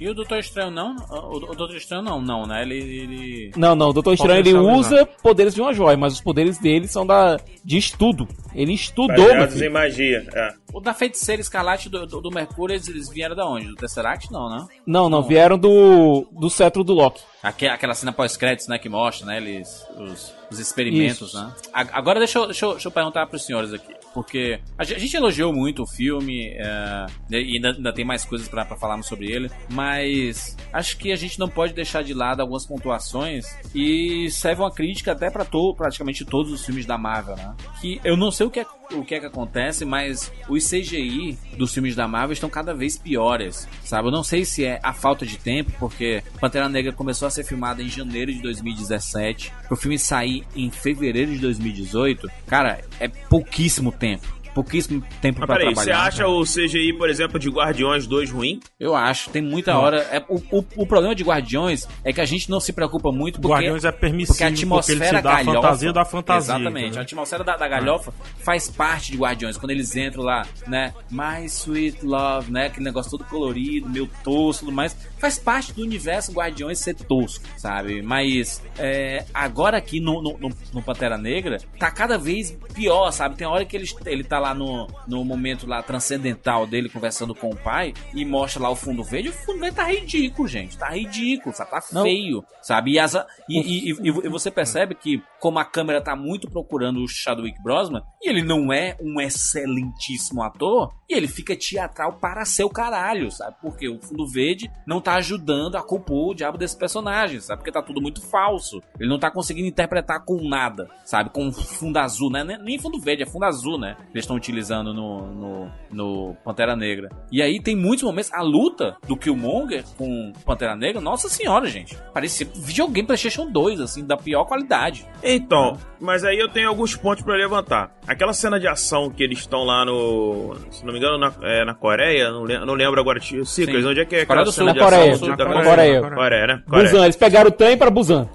E 0.00 0.08
o 0.08 0.14
Doutor 0.14 0.38
Estranho 0.38 0.70
não? 0.70 0.96
O, 1.10 1.36
o 1.36 1.54
Doutor 1.54 1.76
Estranho 1.76 2.02
não, 2.02 2.20
não, 2.22 2.46
né? 2.46 2.62
Ele. 2.62 2.74
ele... 2.76 3.52
Não, 3.54 3.74
não, 3.76 3.90
o 3.90 3.92
Doutor 3.92 4.14
Estranho 4.14 4.38
ele 4.40 4.50
Potencializar. 4.52 4.94
usa 4.96 5.06
poderes 5.22 5.54
de 5.54 5.60
uma 5.60 5.74
joia, 5.74 5.96
mas 5.96 6.14
os 6.14 6.20
poderes 6.22 6.58
dele 6.58 6.88
são 6.88 7.06
da 7.06 7.38
de 7.62 7.76
estudo. 7.76 8.26
Ele 8.54 8.72
estudou, 8.72 9.16
Baseados 9.26 9.54
filho. 9.54 9.66
em 9.66 9.70
magia. 9.70 10.26
É. 10.34 10.54
O 10.72 10.80
da 10.80 10.94
feiticeira 10.94 11.42
escarlate 11.42 11.88
do, 11.90 12.06
do, 12.06 12.20
do 12.20 12.30
Mercúrio, 12.30 12.74
eles, 12.74 12.88
eles 12.88 13.08
vieram 13.10 13.36
da 13.36 13.46
onde? 13.46 13.66
Do 13.66 13.74
Tesseract? 13.76 14.32
Não, 14.32 14.48
né? 14.48 14.66
Não, 14.86 15.10
não, 15.10 15.22
vieram 15.22 15.58
do, 15.58 16.26
do 16.32 16.48
cetro 16.48 16.82
do 16.82 16.94
Loki. 16.94 17.20
Aque- 17.42 17.66
Aquela 17.68 17.94
cena 17.94 18.12
pós-créditos, 18.12 18.68
né, 18.68 18.78
que 18.78 18.88
mostra, 18.88 19.26
né, 19.26 19.36
eles, 19.36 19.84
os, 19.98 20.32
os 20.50 20.58
experimentos, 20.58 21.28
Isso. 21.28 21.38
né? 21.38 21.52
Agora 21.72 22.18
deixa 22.18 22.38
eu, 22.38 22.46
deixa, 22.46 22.64
eu, 22.66 22.72
deixa 22.72 22.88
eu 22.88 22.92
perguntar 22.92 23.26
pros 23.26 23.44
senhores 23.44 23.72
aqui, 23.72 23.92
porque 24.12 24.60
a 24.76 24.84
gente, 24.84 25.16
elogiou 25.16 25.52
muito 25.52 25.82
o 25.82 25.86
filme, 25.86 26.48
é, 26.56 27.06
e 27.30 27.56
ainda, 27.56 27.70
ainda 27.72 27.92
tem 27.92 28.04
mais 28.04 28.24
coisas 28.24 28.48
pra 28.48 28.64
falarmos 28.64 29.06
sobre 29.06 29.30
ele, 29.30 29.50
mas 29.70 30.56
acho 30.72 30.96
que 30.96 31.12
a 31.12 31.16
gente 31.16 31.38
não 31.38 31.48
pode 31.48 31.72
deixar 31.72 32.02
de 32.02 32.14
lado 32.14 32.40
algumas 32.40 32.66
pontuações 32.66 33.46
e 33.74 34.30
serve 34.30 34.62
uma 34.62 34.72
crítica 34.72 35.12
até 35.12 35.30
pra 35.30 35.44
to, 35.44 35.74
praticamente 35.74 36.24
todos 36.24 36.52
os 36.52 36.64
filmes 36.64 36.86
da 36.86 36.96
Marvel, 36.96 37.36
né? 37.36 37.54
Que 37.80 38.00
eu 38.04 38.16
não 38.16 38.30
sei 38.30 38.46
o 38.46 38.50
que 38.50 38.60
é, 38.60 38.66
o 38.92 39.04
que 39.04 39.14
é 39.14 39.20
que 39.20 39.26
acontece, 39.26 39.84
mas 39.84 40.32
os 40.48 40.68
CGI 40.68 41.38
dos 41.56 41.72
filmes 41.72 41.94
da 41.94 42.08
Marvel 42.08 42.32
estão 42.32 42.48
cada 42.48 42.74
vez 42.74 42.98
piores, 42.98 43.68
sabe? 43.84 44.08
Eu 44.08 44.12
não 44.12 44.24
sei 44.24 44.44
se 44.44 44.64
é 44.64 44.80
a 44.82 44.92
falta 44.92 45.24
de 45.24 45.38
tempo, 45.38 45.72
porque 45.78 46.22
Pantera 46.40 46.68
Negra 46.68 46.92
começou 46.92 47.26
a 47.26 47.30
ser 47.30 47.44
filmada 47.44 47.82
em 47.82 47.88
janeiro 47.88 48.32
de 48.32 48.40
2017, 48.40 49.52
pro 49.66 49.76
filme 49.76 49.98
sair 49.98 50.44
em 50.54 50.70
fevereiro 50.70 51.32
de 51.32 51.38
2018, 51.38 52.30
cara, 52.46 52.80
é 52.98 53.08
pouquíssimo 53.08 53.92
tempo. 54.00 54.39
Pouquíssimo 54.54 55.02
tempo 55.20 55.38
pra 55.38 55.46
peraí, 55.56 55.74
você 55.74 55.84
trabalhar. 55.86 56.06
acha 56.08 56.26
o 56.28 56.42
CGI, 56.44 56.92
por 56.98 57.08
exemplo, 57.08 57.38
de 57.38 57.48
Guardiões 57.48 58.06
2 58.06 58.30
ruim? 58.30 58.60
Eu 58.78 58.94
acho, 58.96 59.30
tem 59.30 59.40
muita 59.42 59.78
hora. 59.78 59.98
É, 60.10 60.24
o, 60.28 60.36
o, 60.58 60.64
o 60.76 60.86
problema 60.86 61.14
de 61.14 61.22
Guardiões 61.22 61.86
é 62.04 62.12
que 62.12 62.20
a 62.20 62.24
gente 62.24 62.50
não 62.50 62.60
se 62.60 62.72
preocupa 62.72 63.10
muito 63.12 63.40
porque, 63.40 63.54
Guardiões 63.54 63.84
é 63.84 63.92
permissivo, 63.92 64.32
porque 64.34 64.44
a 64.44 64.48
atmosfera 64.48 64.98
porque 64.98 65.08
ele 65.14 65.18
te 65.18 65.22
dá 65.22 65.30
a 65.30 65.34
galhofa. 65.42 65.60
fantasia 65.62 65.92
da 65.92 66.04
fantasia, 66.04 66.54
Exatamente, 66.54 66.78
entendeu? 66.86 67.00
a 67.00 67.02
atmosfera 67.02 67.44
da, 67.44 67.56
da 67.56 67.68
galhofa 67.68 68.12
faz 68.38 68.68
parte 68.68 69.12
de 69.12 69.18
Guardiões. 69.18 69.56
Quando 69.56 69.70
eles 69.70 69.94
entram 69.96 70.22
lá, 70.22 70.46
né? 70.66 70.92
My 71.10 71.44
Sweet 71.46 72.04
Love, 72.04 72.50
né? 72.52 72.66
Aquele 72.66 72.84
negócio 72.84 73.10
todo 73.10 73.24
colorido, 73.24 73.88
meio 73.88 74.08
tosco 74.24 74.64
tudo 74.66 74.74
mais. 74.74 74.96
Faz 75.18 75.38
parte 75.38 75.72
do 75.72 75.82
universo 75.82 76.32
Guardiões 76.32 76.78
ser 76.78 76.94
tosco, 76.94 77.44
sabe? 77.56 78.02
Mas 78.02 78.62
é, 78.78 79.24
agora 79.32 79.76
aqui 79.78 80.00
no, 80.00 80.20
no, 80.22 80.36
no- 80.38 80.50
no 80.72 80.82
Pantera 80.82 81.16
Negra, 81.18 81.58
tá 81.78 81.90
cada 81.90 82.16
vez 82.18 82.56
pior, 82.74 83.10
sabe? 83.10 83.36
Tem 83.36 83.46
hora 83.46 83.64
que 83.64 83.76
ele, 83.76 83.86
ele 84.06 84.24
tá 84.24 84.38
lá 84.38 84.49
lá 84.50 84.54
no, 84.54 84.86
no 85.06 85.24
momento 85.24 85.66
lá 85.66 85.82
transcendental 85.82 86.66
dele 86.66 86.88
conversando 86.88 87.34
com 87.34 87.50
o 87.50 87.56
pai 87.56 87.94
e 88.14 88.24
mostra 88.24 88.62
lá 88.62 88.70
o 88.70 88.76
fundo 88.76 89.02
verde, 89.04 89.28
o 89.28 89.32
fundo 89.32 89.60
verde 89.60 89.76
tá 89.76 89.84
ridículo, 89.84 90.48
gente. 90.48 90.76
Tá 90.76 90.88
ridículo, 90.90 91.54
sabe? 91.54 91.70
Tá 91.70 91.82
Não. 91.92 92.02
feio, 92.02 92.44
sabe? 92.62 92.92
E, 92.92 92.98
as, 92.98 93.14
e, 93.48 93.90
e, 93.90 93.90
e- 93.90 94.28
você 94.28 94.50
percebe 94.50 94.94
que, 94.94 95.22
como 95.38 95.58
a 95.58 95.64
câmera 95.64 96.00
tá 96.00 96.14
muito 96.16 96.50
procurando 96.50 97.00
o 97.02 97.08
Chadwick 97.08 97.62
Brosman, 97.62 98.02
e 98.20 98.28
ele 98.28 98.42
não 98.42 98.72
é 98.72 98.96
um 99.00 99.20
excelentíssimo 99.20 100.42
ator, 100.42 100.92
e 101.08 101.14
ele 101.14 101.28
fica 101.28 101.56
teatral 101.56 102.14
para 102.14 102.44
ser 102.44 102.64
o 102.64 102.70
caralho, 102.70 103.30
sabe? 103.30 103.56
Porque 103.60 103.88
o 103.88 104.00
fundo 104.00 104.26
verde 104.28 104.70
não 104.86 105.00
tá 105.00 105.14
ajudando 105.14 105.76
a 105.76 105.82
compor 105.82 106.30
o 106.30 106.34
diabo 106.34 106.58
desse 106.58 106.76
personagem, 106.76 107.40
sabe? 107.40 107.58
Porque 107.60 107.72
tá 107.72 107.82
tudo 107.82 108.00
muito 108.00 108.20
falso. 108.22 108.82
Ele 108.98 109.08
não 109.08 109.18
tá 109.18 109.30
conseguindo 109.30 109.68
interpretar 109.68 110.24
com 110.24 110.36
nada, 110.48 110.88
sabe? 111.04 111.30
Com 111.30 111.50
fundo 111.52 111.98
azul, 111.98 112.30
né? 112.30 112.44
Nem 112.44 112.78
fundo 112.78 113.00
verde, 113.00 113.22
é 113.22 113.26
fundo 113.26 113.44
azul, 113.44 113.78
né? 113.78 113.96
Eles 114.12 114.26
estão 114.30 114.36
utilizando 114.36 114.94
no, 114.94 115.26
no, 115.34 115.70
no 115.90 116.36
Pantera 116.44 116.76
Negra. 116.76 117.08
E 117.32 117.42
aí 117.42 117.60
tem 117.60 117.74
muitos 117.76 118.04
momentos. 118.04 118.32
A 118.32 118.42
luta 118.42 118.96
do 119.06 119.16
Killmonger 119.16 119.84
com 119.98 120.32
Pantera 120.44 120.76
Negra, 120.76 121.00
nossa 121.00 121.28
senhora, 121.28 121.66
gente. 121.66 121.96
Parecia 122.14 122.46
videogame 122.54 123.06
PlayStation 123.06 123.50
2, 123.50 123.80
assim, 123.80 124.04
da 124.06 124.16
pior 124.16 124.44
qualidade. 124.44 125.06
Então, 125.22 125.76
mas 126.00 126.24
aí 126.24 126.38
eu 126.38 126.48
tenho 126.48 126.68
alguns 126.68 126.94
pontos 126.96 127.24
pra 127.24 127.34
levantar. 127.34 127.92
Aquela 128.06 128.32
cena 128.32 128.58
de 128.58 128.66
ação 128.68 129.10
que 129.10 129.22
eles 129.22 129.40
estão 129.40 129.64
lá 129.64 129.84
no. 129.84 130.54
Se 130.70 130.84
não 130.84 130.92
me 130.92 130.98
engano, 130.98 131.18
na, 131.18 131.32
é, 131.42 131.64
na 131.64 131.74
Coreia, 131.74 132.30
não, 132.30 132.42
lem- 132.44 132.64
não 132.64 132.74
lembro 132.74 133.00
agora. 133.00 133.20
Ciclas, 133.20 133.48
Sim. 133.48 133.84
onde 133.86 134.00
é 134.00 134.04
que 134.04 134.16
é 134.16 134.24
Coreia 134.24 134.42
aquela 134.42 134.44
do 134.44 134.52
cena 134.52 134.70
Sul. 134.70 134.74
de 134.74 134.78
Na 134.80 134.84
Coreia, 134.86 135.12
ação? 135.12 135.28
na 135.28 135.36
da 135.36 135.44
Coreia. 135.44 136.00
Coreia, 136.14 136.46
né? 136.46 136.62
Coreia. 136.68 136.84
Busan, 136.90 137.04
eles 137.04 137.16
pegaram 137.16 137.48
o 137.48 137.52
trem 137.52 137.76
para 137.76 137.90
Busan. 137.90 138.28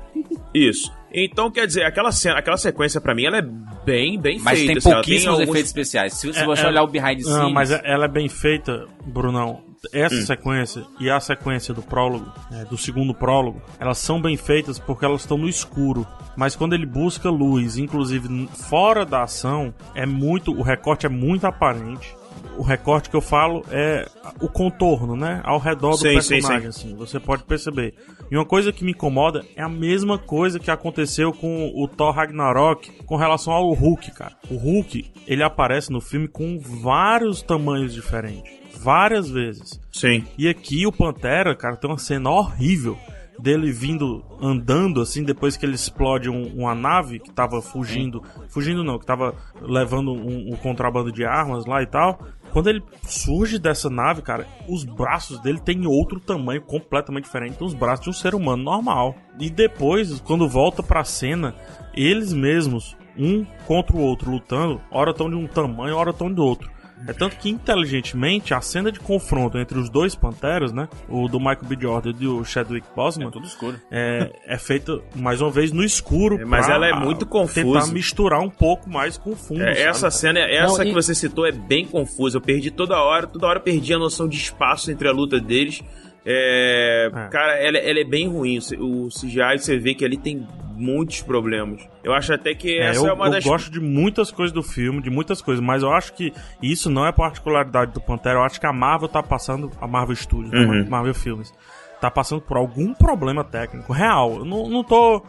Isso. 0.54 0.92
Então, 1.16 1.50
quer 1.50 1.66
dizer, 1.66 1.84
aquela 1.86 2.12
cena, 2.12 2.38
aquela 2.40 2.58
sequência 2.58 3.00
pra 3.00 3.16
mim, 3.16 3.26
ela 3.26 3.38
é 3.38 3.42
bem, 3.86 4.20
bem 4.20 4.40
Mas 4.40 4.60
feita. 4.60 4.74
tem 4.74 4.78
assim, 4.78 4.90
ela 4.90 4.96
pouquíssimos 5.02 5.34
alguns- 5.40 5.50
efeitos 5.50 5.70
especiais. 5.70 6.14
Se, 6.14 6.34
se 6.34 6.40
É, 6.40 6.46
você 6.46 6.64
é- 6.64 6.68
olhar 6.68 6.84
o 6.84 6.88
behind 6.88 7.18
the 7.18 7.24
scenes. 7.24 7.38
Não, 7.40 7.52
mas 7.52 7.72
ela 7.72 8.06
é 8.06 8.08
bem 8.10 8.28
feita, 8.28 8.86
Brunão. 9.06 9.64
Essa 9.94 10.16
Hum. 10.16 10.26
sequência 10.26 10.84
e 11.00 11.12
a 11.12 11.20
sequência 11.20 11.72
do 11.72 11.82
prólogo, 11.84 12.26
é, 12.52 12.66
do 12.66 12.76
segundo 12.76 13.14
prólogo, 13.14 13.62
elas 13.80 14.00
são 14.00 14.20
bem 14.20 14.36
feitas 14.36 14.80
porque 14.80 15.06
elas 15.06 15.22
estão 15.22 15.38
no 15.38 15.48
escuro. 15.48 16.08
Mas 16.36 16.56
quando 16.56 16.74
ele 16.74 16.88
busca 16.88 17.30
luz, 17.30 17.78
inclusive 17.78 18.48
fora 18.68 19.06
da 19.06 19.22
ação, 19.24 19.74
é 19.94 20.06
muito. 20.06 20.52
O 20.52 20.64
recorte 20.64 21.06
é 21.06 21.10
muito 21.10 21.46
aparente. 21.46 22.16
O 22.58 22.64
recorte 22.64 23.10
que 23.10 23.16
eu 23.16 23.22
falo 23.22 23.64
é 23.70 24.08
o 24.42 24.48
contorno, 24.50 25.16
né? 25.16 25.42
Ao 25.44 25.60
redor 25.60 25.92
do 25.92 25.98
Sim, 25.98 26.20
sim, 26.22 26.36
personagem, 26.36 26.68
assim. 26.70 26.96
Você 26.96 27.20
pode 27.20 27.44
perceber. 27.44 27.94
E 28.32 28.36
uma 28.36 28.46
coisa 28.46 28.72
que 28.72 28.84
me 28.84 28.92
incomoda 28.92 29.46
é 29.56 29.62
a 29.62 29.70
mesma 29.70 30.18
coisa 30.18 30.60
que 30.60 30.72
aconteceu 30.72 31.32
com 31.32 31.72
o 31.76 31.88
Thor 31.88 32.12
Ragnarok 32.14 32.92
com 33.06 33.16
relação 33.16 33.54
ao 33.54 33.72
Hulk, 33.74 34.12
cara. 34.12 34.36
O 34.50 34.56
Hulk, 34.56 35.06
ele 35.28 35.44
aparece 35.44 35.92
no 35.92 36.02
filme 36.02 36.28
com 36.28 36.60
vários 36.60 37.42
tamanhos 37.42 37.94
diferentes. 37.94 38.52
Várias 38.82 39.30
vezes. 39.30 39.80
Sim. 39.92 40.26
E 40.38 40.48
aqui 40.48 40.86
o 40.86 40.92
Pantera, 40.92 41.56
cara, 41.56 41.76
tem 41.78 41.90
uma 41.90 41.98
cena 41.98 42.30
horrível 42.30 42.98
dele 43.38 43.70
vindo 43.70 44.24
andando 44.42 45.02
assim 45.02 45.22
depois 45.22 45.58
que 45.58 45.66
ele 45.66 45.76
explode 45.76 46.30
um- 46.30 46.54
uma 46.56 46.74
nave 46.74 47.20
que 47.20 47.30
tava 47.32 47.62
fugindo, 47.62 48.24
fugindo 48.48 48.82
não, 48.82 48.98
que 48.98 49.06
tava 49.06 49.36
levando 49.62 50.14
um, 50.14 50.54
um 50.54 50.56
contrabando 50.56 51.12
de 51.12 51.26
armas 51.26 51.66
lá 51.66 51.82
e 51.84 51.86
tal. 51.86 52.18
Quando 52.56 52.70
ele 52.70 52.82
surge 53.04 53.60
dessa 53.60 53.90
nave, 53.90 54.22
cara, 54.22 54.48
os 54.66 54.86
braços 54.86 55.42
dele 55.42 55.60
têm 55.60 55.86
outro 55.86 56.22
tamanho 56.22 56.62
completamente 56.62 57.26
diferente 57.26 57.60
dos 57.60 57.74
braços 57.74 58.06
de 58.06 58.10
um 58.12 58.14
ser 58.14 58.34
humano 58.34 58.64
normal. 58.64 59.14
E 59.38 59.50
depois, 59.50 60.22
quando 60.22 60.48
volta 60.48 60.82
pra 60.82 61.04
cena, 61.04 61.54
eles 61.94 62.32
mesmos, 62.32 62.96
um 63.18 63.44
contra 63.68 63.98
o 63.98 64.00
outro 64.00 64.32
lutando, 64.32 64.80
hora 64.90 65.12
estão 65.12 65.30
de 65.30 65.36
um 65.36 65.48
tamanho, 65.48 65.98
hora 65.98 66.12
estão 66.12 66.34
de 66.34 66.40
outro. 66.40 66.72
É 67.08 67.14
tanto 67.14 67.36
que, 67.38 67.50
inteligentemente, 67.50 68.54
a 68.54 68.62
cena 68.62 68.92
de 68.92 69.00
confronto 69.00 69.58
entre 69.58 69.78
os 69.78 69.90
dois 69.90 70.16
Panteras, 70.16 70.72
né? 70.72 70.88
O 71.10 71.28
do 71.28 71.40
Michael 71.40 71.66
B. 71.66 71.78
Jordan 71.80 72.10
e 72.10 72.14
do 72.14 72.44
Chadwick 72.46 72.88
Boseman, 72.96 73.28
É 73.28 73.32
tudo 73.32 73.46
escuro. 73.46 73.80
é, 73.92 74.32
é 74.48 74.58
feita, 74.58 75.00
mais 75.16 75.42
uma 75.42 75.52
vez, 75.52 75.72
no 75.72 75.84
escuro. 75.84 76.40
É, 76.40 76.46
mas 76.46 76.66
pra 76.66 76.76
ela 76.76 76.88
é 76.88 76.94
muito 76.94 77.26
confusa. 77.26 77.64
Tentar 77.64 77.94
misturar 77.94 78.40
um 78.42 78.50
pouco 78.50 78.90
mais 78.90 79.18
com 79.18 79.32
o 79.32 79.36
fundo. 79.36 79.62
É, 79.62 79.74
sabe? 79.76 79.88
essa 79.88 80.12
cena, 80.12 80.40
essa 80.40 80.78
Não, 80.78 80.84
que 80.86 80.92
e- 80.92 80.94
você 80.94 81.14
citou 81.16 81.46
é 81.46 81.52
bem 81.52 81.86
confusa. 81.86 82.38
Eu 82.38 82.42
perdi 82.42 82.72
toda 82.72 82.98
hora, 82.98 83.28
toda 83.28 83.48
hora 83.48 83.60
eu 83.60 83.64
perdi 83.64 83.94
a 83.94 84.00
noção 84.00 84.28
de 84.28 84.38
espaço 84.38 84.90
entre 84.92 85.08
a 85.08 85.12
luta 85.12 85.40
deles. 85.40 85.82
É, 86.26 87.10
É. 87.14 87.28
Cara, 87.30 87.54
ela, 87.60 87.78
ela 87.78 88.00
é 88.00 88.04
bem 88.04 88.28
ruim. 88.28 88.58
O 88.80 89.10
CGI 89.10 89.60
você 89.60 89.78
vê 89.78 89.94
que 89.94 90.04
ali 90.04 90.18
tem 90.18 90.48
muitos 90.76 91.22
problemas. 91.22 91.82
Eu 92.04 92.14
acho 92.14 92.34
até 92.34 92.54
que 92.54 92.78
É, 92.80 92.90
essa 92.90 93.00
eu, 93.02 93.08
é 93.10 93.14
uma 93.14 93.28
eu 93.28 93.32
das. 93.32 93.44
gosto 93.44 93.72
de 93.72 93.80
muitas 93.80 94.32
coisas 94.32 94.54
do 94.54 94.62
filme, 94.62 95.02
de 95.02 95.10
muitas 95.10 95.42
coisas, 95.42 95.64
mas 95.64 95.82
eu 95.84 95.92
acho 95.92 96.14
que 96.14 96.32
isso 96.62 96.90
não 96.90 97.06
é 97.06 97.12
particularidade 97.12 97.92
do 97.94 98.02
Pantera. 98.02 98.40
Eu 98.40 98.44
acho 98.44 98.60
que 98.60 98.68
a 98.68 98.74
Marvel 98.74 99.08
tá 99.08 99.24
passando, 99.24 99.72
a 99.82 99.88
Marvel 99.88 100.16
Studios, 100.16 100.52
né, 100.52 100.60
Uhum. 100.60 100.90
Marvel 100.90 101.14
Filmes, 101.16 101.54
tá 102.02 102.12
passando 102.12 102.42
por 102.42 102.58
algum 102.58 102.94
problema 102.94 103.44
técnico 103.44 103.94
real. 103.94 104.36
Eu 104.40 104.46
não, 104.46 104.70
não 104.70 104.84
tô 104.84 105.24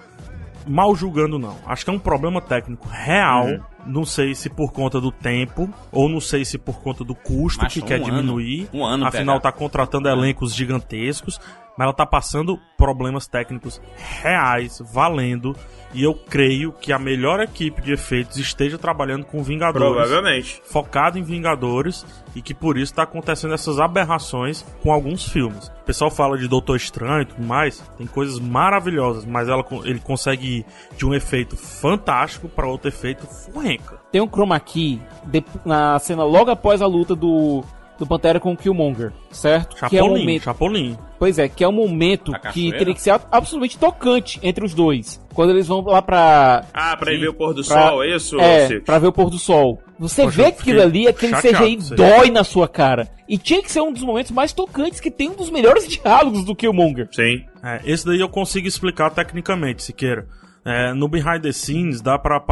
mal 0.67 0.95
julgando, 0.97 1.39
não. 1.39 1.57
Acho 1.67 1.85
que 1.85 1.91
é 1.91 1.95
um 1.95 1.99
problema 1.99 2.41
técnico 2.41 2.89
real. 2.89 3.47
Uhum. 3.47 3.61
Não 3.87 4.05
sei 4.05 4.35
se 4.35 4.51
por 4.51 4.73
conta 4.73 5.01
do 5.01 5.13
tempo, 5.13 5.71
ou 5.93 6.09
não 6.09 6.21
sei 6.21 6.45
se 6.45 6.59
por 6.59 6.81
conta 6.83 7.05
do 7.05 7.15
custo 7.15 7.63
Macho, 7.63 7.81
que 7.81 7.87
quer 7.87 8.01
um 8.01 8.05
ano. 8.07 8.17
diminuir. 8.17 8.69
Um 8.75 8.85
ano, 8.85 9.07
Afinal, 9.07 9.37
PH. 9.39 9.41
tá 9.41 9.53
contratando 9.57 10.09
elencos 10.09 10.53
gigantescos. 10.53 11.39
Mas 11.77 11.85
ela 11.85 11.93
tá 11.93 12.07
passando 12.07 12.59
problemas 12.77 13.27
técnicos 13.27 13.81
reais, 14.23 14.81
valendo. 14.93 15.55
E 15.95 16.03
eu 16.03 16.15
creio 16.15 16.73
que 16.73 16.93
a 16.93 16.99
melhor 16.99 17.41
equipe 17.41 17.81
de 17.81 17.93
efeitos 17.93 18.37
esteja 18.37 18.77
trabalhando 18.77 19.25
com 19.25 19.43
Vingadores. 19.43 19.89
Provavelmente. 19.89 20.61
Focado 20.65 21.19
em 21.19 21.23
Vingadores. 21.23 22.05
E 22.35 22.43
que 22.43 22.53
por 22.53 22.77
isso 22.77 22.93
tá 22.95 23.03
acontecendo 23.05 23.55
essas 23.55 23.79
aberrações 23.79 24.63
com 24.83 24.93
alguns 24.93 25.27
filmes. 25.27 25.69
O 25.69 25.85
pessoal 25.87 26.11
fala 26.11 26.37
de 26.37 26.49
Doutor 26.49 26.77
Estranho 26.77 27.23
e 27.23 27.27
tudo 27.27 27.43
mais. 27.43 27.79
Tem 27.97 28.07
coisas 28.07 28.39
maravilhosas. 28.39 29.25
Mas 29.25 29.49
ela, 29.49 29.65
ele 29.85 30.01
consegue 30.01 30.59
ir 30.59 30.67
de 30.97 31.07
um 31.07 31.15
efeito 31.15 31.57
fantástico 31.57 32.49
para 32.49 32.67
outro 32.67 32.89
efeito 32.89 33.27
furrenca. 33.27 33.99
Tem 34.13 34.21
um 34.21 34.29
chroma 34.29 34.59
key 34.61 35.01
de- 35.25 35.45
na 35.65 35.99
cena 35.99 36.25
logo 36.25 36.51
após 36.51 36.83
a 36.83 36.87
luta 36.87 37.15
do, 37.15 37.63
do 37.99 38.07
Pantera 38.07 38.39
com 38.41 38.53
o 38.53 38.57
Killmonger, 38.57 39.13
certo? 39.31 39.75
que 39.89 39.97
é 39.97 40.03
o 40.03 40.07
Chapolin, 40.07 40.21
momento, 40.21 40.43
Chapolin. 40.43 40.99
pois 41.19 41.39
é, 41.39 41.49
que 41.49 41.65
é 41.65 41.69
o 41.69 41.73
momento 41.73 42.33
que 42.53 42.71
teria 42.73 42.95
que 42.95 43.01
ser 43.01 43.11
absolutamente 43.31 43.79
tocante 43.79 44.39
entre 44.43 44.65
os 44.65 44.75
dois. 44.75 45.21
Quando 45.35 45.51
eles 45.51 45.67
vão 45.67 45.81
lá 45.83 46.01
pra. 46.01 46.65
Ah, 46.73 46.97
pra 46.97 47.13
ir 47.13 47.19
ver 47.21 47.29
o 47.29 47.35
pôr 47.35 47.53
do 47.55 47.65
pra- 47.65 47.89
sol, 47.89 48.03
é 48.03 48.17
isso, 48.17 48.41
É, 48.41 48.81
pra 48.81 48.99
ver 48.99 49.07
o 49.09 49.13
pôr 49.13 49.29
do 49.31 49.39
sol. 49.39 49.81
Você 49.99 50.23
Poxa, 50.25 50.37
vê 50.37 50.45
aquilo 50.49 50.83
ali, 50.83 51.09
aquele 51.09 51.33
chateado 51.35 51.59
CGI 51.59 51.95
dói 51.95 52.31
na 52.31 52.45
sua 52.45 52.69
cara. 52.69 53.09
E 53.29 53.37
tinha 53.39 53.63
que 53.63 53.71
ser 53.71 53.81
um 53.81 53.93
dos 53.93 54.03
momentos 54.03 54.31
mais 54.31 54.53
tocantes, 54.53 55.01
que 55.01 55.11
tem 55.11 55.31
um 55.31 55.35
dos 55.35 55.51
melhores 55.51 55.87
diálogos 55.89 56.45
do 56.45 56.55
Killmonger. 56.55 57.09
Sim. 57.13 57.45
É, 57.63 57.81
esse 57.85 58.05
daí 58.07 58.21
eu 58.21 58.29
consigo 58.29 58.67
explicar 58.69 59.11
tecnicamente, 59.11 59.83
Siqueira. 59.83 60.27
É, 60.69 60.93
no 60.95 61.07
Behind 61.07 61.41
the 61.43 61.53
Scenes, 61.53 62.01
dá 62.01 62.19
para 62.19 62.43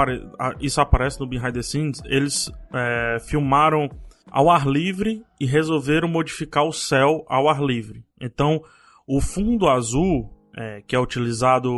isso 0.60 0.80
aparece 0.80 1.18
no 1.18 1.26
Behind 1.26 1.52
the 1.52 1.62
Scenes, 1.62 2.00
eles 2.04 2.48
é, 2.72 3.18
filmaram 3.26 3.88
ao 4.34 4.50
ar 4.50 4.66
livre 4.66 5.22
e 5.40 5.46
resolveram 5.46 6.08
modificar 6.08 6.64
o 6.64 6.72
céu 6.72 7.24
ao 7.28 7.48
ar 7.48 7.62
livre. 7.62 8.04
Então, 8.20 8.60
o 9.06 9.20
fundo 9.20 9.68
azul, 9.68 10.28
é, 10.56 10.82
que 10.82 10.96
é 10.96 10.98
utilizado 10.98 11.70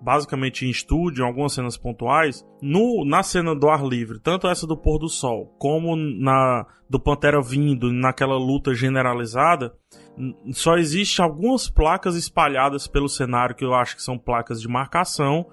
basicamente 0.00 0.64
em 0.64 0.70
estúdio, 0.70 1.22
em 1.22 1.26
algumas 1.26 1.52
cenas 1.52 1.76
pontuais, 1.76 2.42
no, 2.62 3.04
na 3.04 3.22
cena 3.22 3.54
do 3.54 3.68
ar 3.68 3.84
livre, 3.84 4.18
tanto 4.18 4.48
essa 4.48 4.66
do 4.66 4.78
pôr 4.78 4.98
do 4.98 5.10
sol, 5.10 5.54
como 5.58 5.94
na 5.94 6.64
do 6.88 6.98
Pantera 6.98 7.42
vindo, 7.42 7.92
naquela 7.92 8.38
luta 8.38 8.74
generalizada, 8.74 9.74
só 10.52 10.78
existe 10.78 11.20
algumas 11.20 11.68
placas 11.68 12.16
espalhadas 12.16 12.86
pelo 12.86 13.10
cenário 13.10 13.54
que 13.54 13.64
eu 13.64 13.74
acho 13.74 13.94
que 13.94 14.02
são 14.02 14.16
placas 14.16 14.58
de 14.58 14.66
marcação 14.66 15.46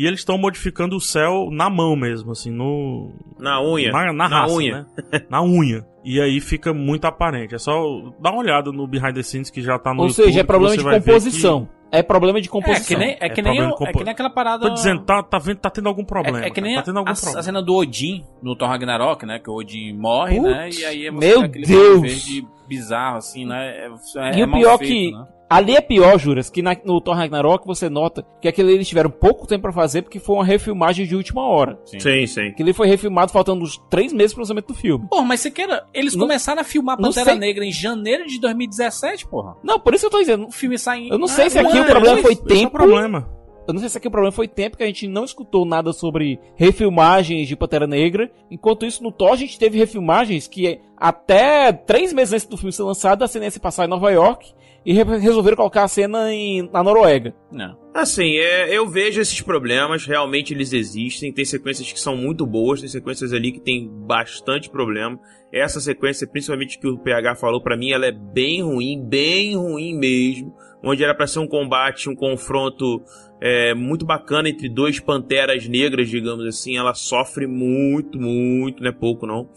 e 0.00 0.06
eles 0.06 0.20
estão 0.20 0.38
modificando 0.38 0.94
o 0.96 1.00
céu 1.00 1.48
na 1.50 1.68
mão 1.68 1.96
mesmo, 1.96 2.30
assim, 2.32 2.50
no 2.50 3.10
Na 3.38 3.60
unha. 3.62 3.90
na, 3.90 4.12
na 4.12 4.26
raça, 4.28 4.54
unha. 4.54 4.86
né? 5.12 5.20
na 5.28 5.42
unha. 5.42 5.84
E 6.04 6.20
aí 6.20 6.40
fica 6.40 6.72
muito 6.72 7.04
aparente. 7.06 7.54
É 7.54 7.58
só 7.58 7.72
dar 8.20 8.30
uma 8.30 8.38
olhada 8.40 8.70
no 8.72 8.86
behind 8.86 9.14
the 9.14 9.22
scenes 9.22 9.50
que 9.50 9.60
já 9.60 9.78
tá 9.78 9.92
no 9.92 10.02
Ou 10.02 10.08
YouTube, 10.08 10.24
seja, 10.26 10.40
é 10.40 10.44
problema 10.44 10.76
de 10.76 10.84
composição. 10.84 11.68
É 11.90 12.02
problema 12.02 12.40
de 12.40 12.48
É 12.48 12.50
composição. 12.50 12.86
que 12.86 12.96
nem, 12.96 13.16
é 13.18 13.26
É 13.26 13.28
que 13.30 13.42
nem, 13.42 13.54
problema 13.54 13.72
o- 13.74 13.76
de 13.76 13.82
é 13.82 13.86
compo- 13.86 13.98
que 13.98 14.04
nem 14.04 14.12
aquela 14.12 14.30
parada. 14.30 14.68
Tô 14.68 14.74
dizendo, 14.74 15.02
tá, 15.04 15.22
tá, 15.22 15.38
vendo, 15.38 15.56
tá 15.58 15.70
tendo 15.70 15.88
algum 15.88 16.04
problema. 16.04 16.42
É, 16.44 16.46
é 16.46 16.50
que 16.50 16.60
nem 16.60 16.76
tá 16.76 16.82
tendo 16.82 16.98
algum 16.98 17.10
a, 17.10 17.14
problema. 17.14 17.40
a 17.40 17.42
cena 17.42 17.62
do 17.62 17.74
Odin 17.74 18.24
no 18.42 18.54
Thor 18.54 18.68
Ragnarok, 18.68 19.24
né? 19.26 19.38
Que 19.38 19.50
o 19.50 19.54
Odin 19.54 19.92
morre, 19.94 20.36
Putz, 20.36 20.50
né? 20.50 20.70
E 20.70 20.84
aí 20.84 21.10
você 21.10 21.10
meu 21.10 21.48
Deus! 21.48 22.00
verde 22.02 22.46
bizarro, 22.68 23.16
assim, 23.18 23.46
né? 23.46 23.68
É, 23.70 23.86
é, 24.18 24.38
E 24.38 24.40
é 24.42 24.46
o 24.46 24.52
pior 24.52 24.78
feito, 24.78 24.90
que. 24.92 25.10
né? 25.12 25.26
Ali 25.50 25.74
é 25.74 25.80
pior, 25.80 26.18
Juras, 26.18 26.50
que 26.50 26.60
na- 26.60 26.76
no 26.84 27.00
Thor 27.00 27.14
Ragnarok 27.16 27.66
você 27.66 27.88
nota 27.88 28.22
que 28.40 28.46
aquele 28.48 28.72
eles 28.72 28.86
tiveram 28.86 29.08
pouco 29.10 29.46
tempo 29.46 29.62
pra 29.62 29.72
fazer 29.72 30.02
porque 30.02 30.18
foi 30.20 30.34
uma 30.36 30.44
refilmagem 30.44 31.06
de 31.06 31.16
última 31.16 31.42
hora. 31.48 31.78
Sim, 31.86 32.26
sim. 32.26 32.48
Aquele 32.48 32.74
foi 32.74 32.86
refilmado 32.86 33.32
faltando 33.32 33.64
uns 33.64 33.78
três 33.88 34.12
meses 34.12 34.34
pro 34.34 34.42
lançamento 34.42 34.68
do 34.68 34.74
filme. 34.74 35.06
Porra, 35.08 35.24
mas 35.24 35.40
você 35.40 35.50
queira. 35.50 35.86
Eles 35.94 36.14
Não- 36.14 36.26
começaram 36.26 36.60
a 36.60 36.64
filmar 36.64 36.98
Pantera. 36.98 37.34
Negra 37.34 37.64
em 37.64 37.72
janeiro 37.72 38.26
de 38.26 38.38
2017, 38.38 39.26
porra. 39.26 39.56
Não, 39.62 39.80
por 39.80 39.94
isso 39.94 40.04
eu 40.06 40.10
tô 40.10 40.18
dizendo. 40.18 40.46
O 40.46 40.52
filme 40.52 40.78
sai 40.78 40.98
em. 41.04 41.08
Eu 41.08 41.18
não 41.18 41.26
sei 41.28 41.48
se 41.48 41.58
aqui 41.58 41.72
o 41.72 41.76
ano 41.76 41.84
problema 41.86 42.16
depois. 42.16 42.22
foi 42.22 42.32
Esse 42.32 42.42
é 42.42 42.44
o 42.66 42.70
tempo. 42.70 42.72
problema. 42.72 43.38
eu 43.66 43.74
não 43.74 43.80
sei 43.80 43.88
se 43.90 43.98
aqui 43.98 44.08
o 44.08 44.10
problema 44.10 44.32
foi 44.32 44.48
tempo 44.48 44.76
que 44.78 44.82
a 44.82 44.86
gente 44.86 45.06
não 45.06 45.24
escutou 45.24 45.64
nada 45.66 45.92
sobre 45.92 46.38
refilmagens 46.56 47.46
de 47.48 47.54
Pantera 47.56 47.86
Negra. 47.86 48.30
Enquanto 48.50 48.86
isso, 48.86 49.02
no 49.02 49.12
Thor 49.12 49.32
a 49.32 49.36
gente 49.36 49.58
teve 49.58 49.76
refilmagens 49.78 50.46
que 50.48 50.80
até 50.96 51.70
três 51.72 52.12
meses 52.12 52.32
antes 52.32 52.46
do 52.46 52.56
filme 52.56 52.72
ser 52.72 52.82
lançado, 52.82 53.22
a 53.22 53.28
se 53.28 53.60
passar 53.60 53.84
em 53.84 53.88
Nova 53.88 54.10
York 54.10 54.54
e 54.88 54.94
re- 54.94 55.18
resolveram 55.18 55.54
colocar 55.58 55.84
a 55.84 55.88
cena 55.88 56.32
em, 56.32 56.66
na 56.72 56.82
Noruega. 56.82 57.34
Não. 57.52 57.76
Assim, 57.92 58.36
é, 58.36 58.74
eu 58.74 58.88
vejo 58.88 59.20
esses 59.20 59.42
problemas, 59.42 60.06
realmente 60.06 60.54
eles 60.54 60.72
existem. 60.72 61.30
Tem 61.30 61.44
sequências 61.44 61.92
que 61.92 62.00
são 62.00 62.16
muito 62.16 62.46
boas, 62.46 62.80
tem 62.80 62.88
sequências 62.88 63.34
ali 63.34 63.52
que 63.52 63.60
tem 63.60 63.86
bastante 63.86 64.70
problema. 64.70 65.20
Essa 65.52 65.78
sequência, 65.78 66.26
principalmente 66.26 66.78
que 66.78 66.88
o 66.88 66.96
PH 66.98 67.34
falou, 67.36 67.62
pra 67.62 67.76
mim 67.76 67.90
ela 67.90 68.06
é 68.06 68.12
bem 68.12 68.62
ruim, 68.62 69.04
bem 69.06 69.56
ruim 69.56 69.94
mesmo. 69.94 70.54
Onde 70.82 71.04
era 71.04 71.14
pra 71.14 71.26
ser 71.26 71.40
um 71.40 71.46
combate, 71.46 72.08
um 72.08 72.14
confronto 72.14 73.02
é, 73.40 73.74
muito 73.74 74.04
bacana 74.04 74.48
entre 74.48 74.68
dois 74.68 74.98
panteras 75.00 75.66
negras, 75.68 76.08
digamos 76.08 76.44
assim. 76.46 76.76
Ela 76.76 76.94
sofre 76.94 77.46
muito, 77.46 78.18
muito, 78.18 78.82
não 78.82 78.88
é 78.88 78.92
pouco 78.92 79.26
não. 79.26 79.48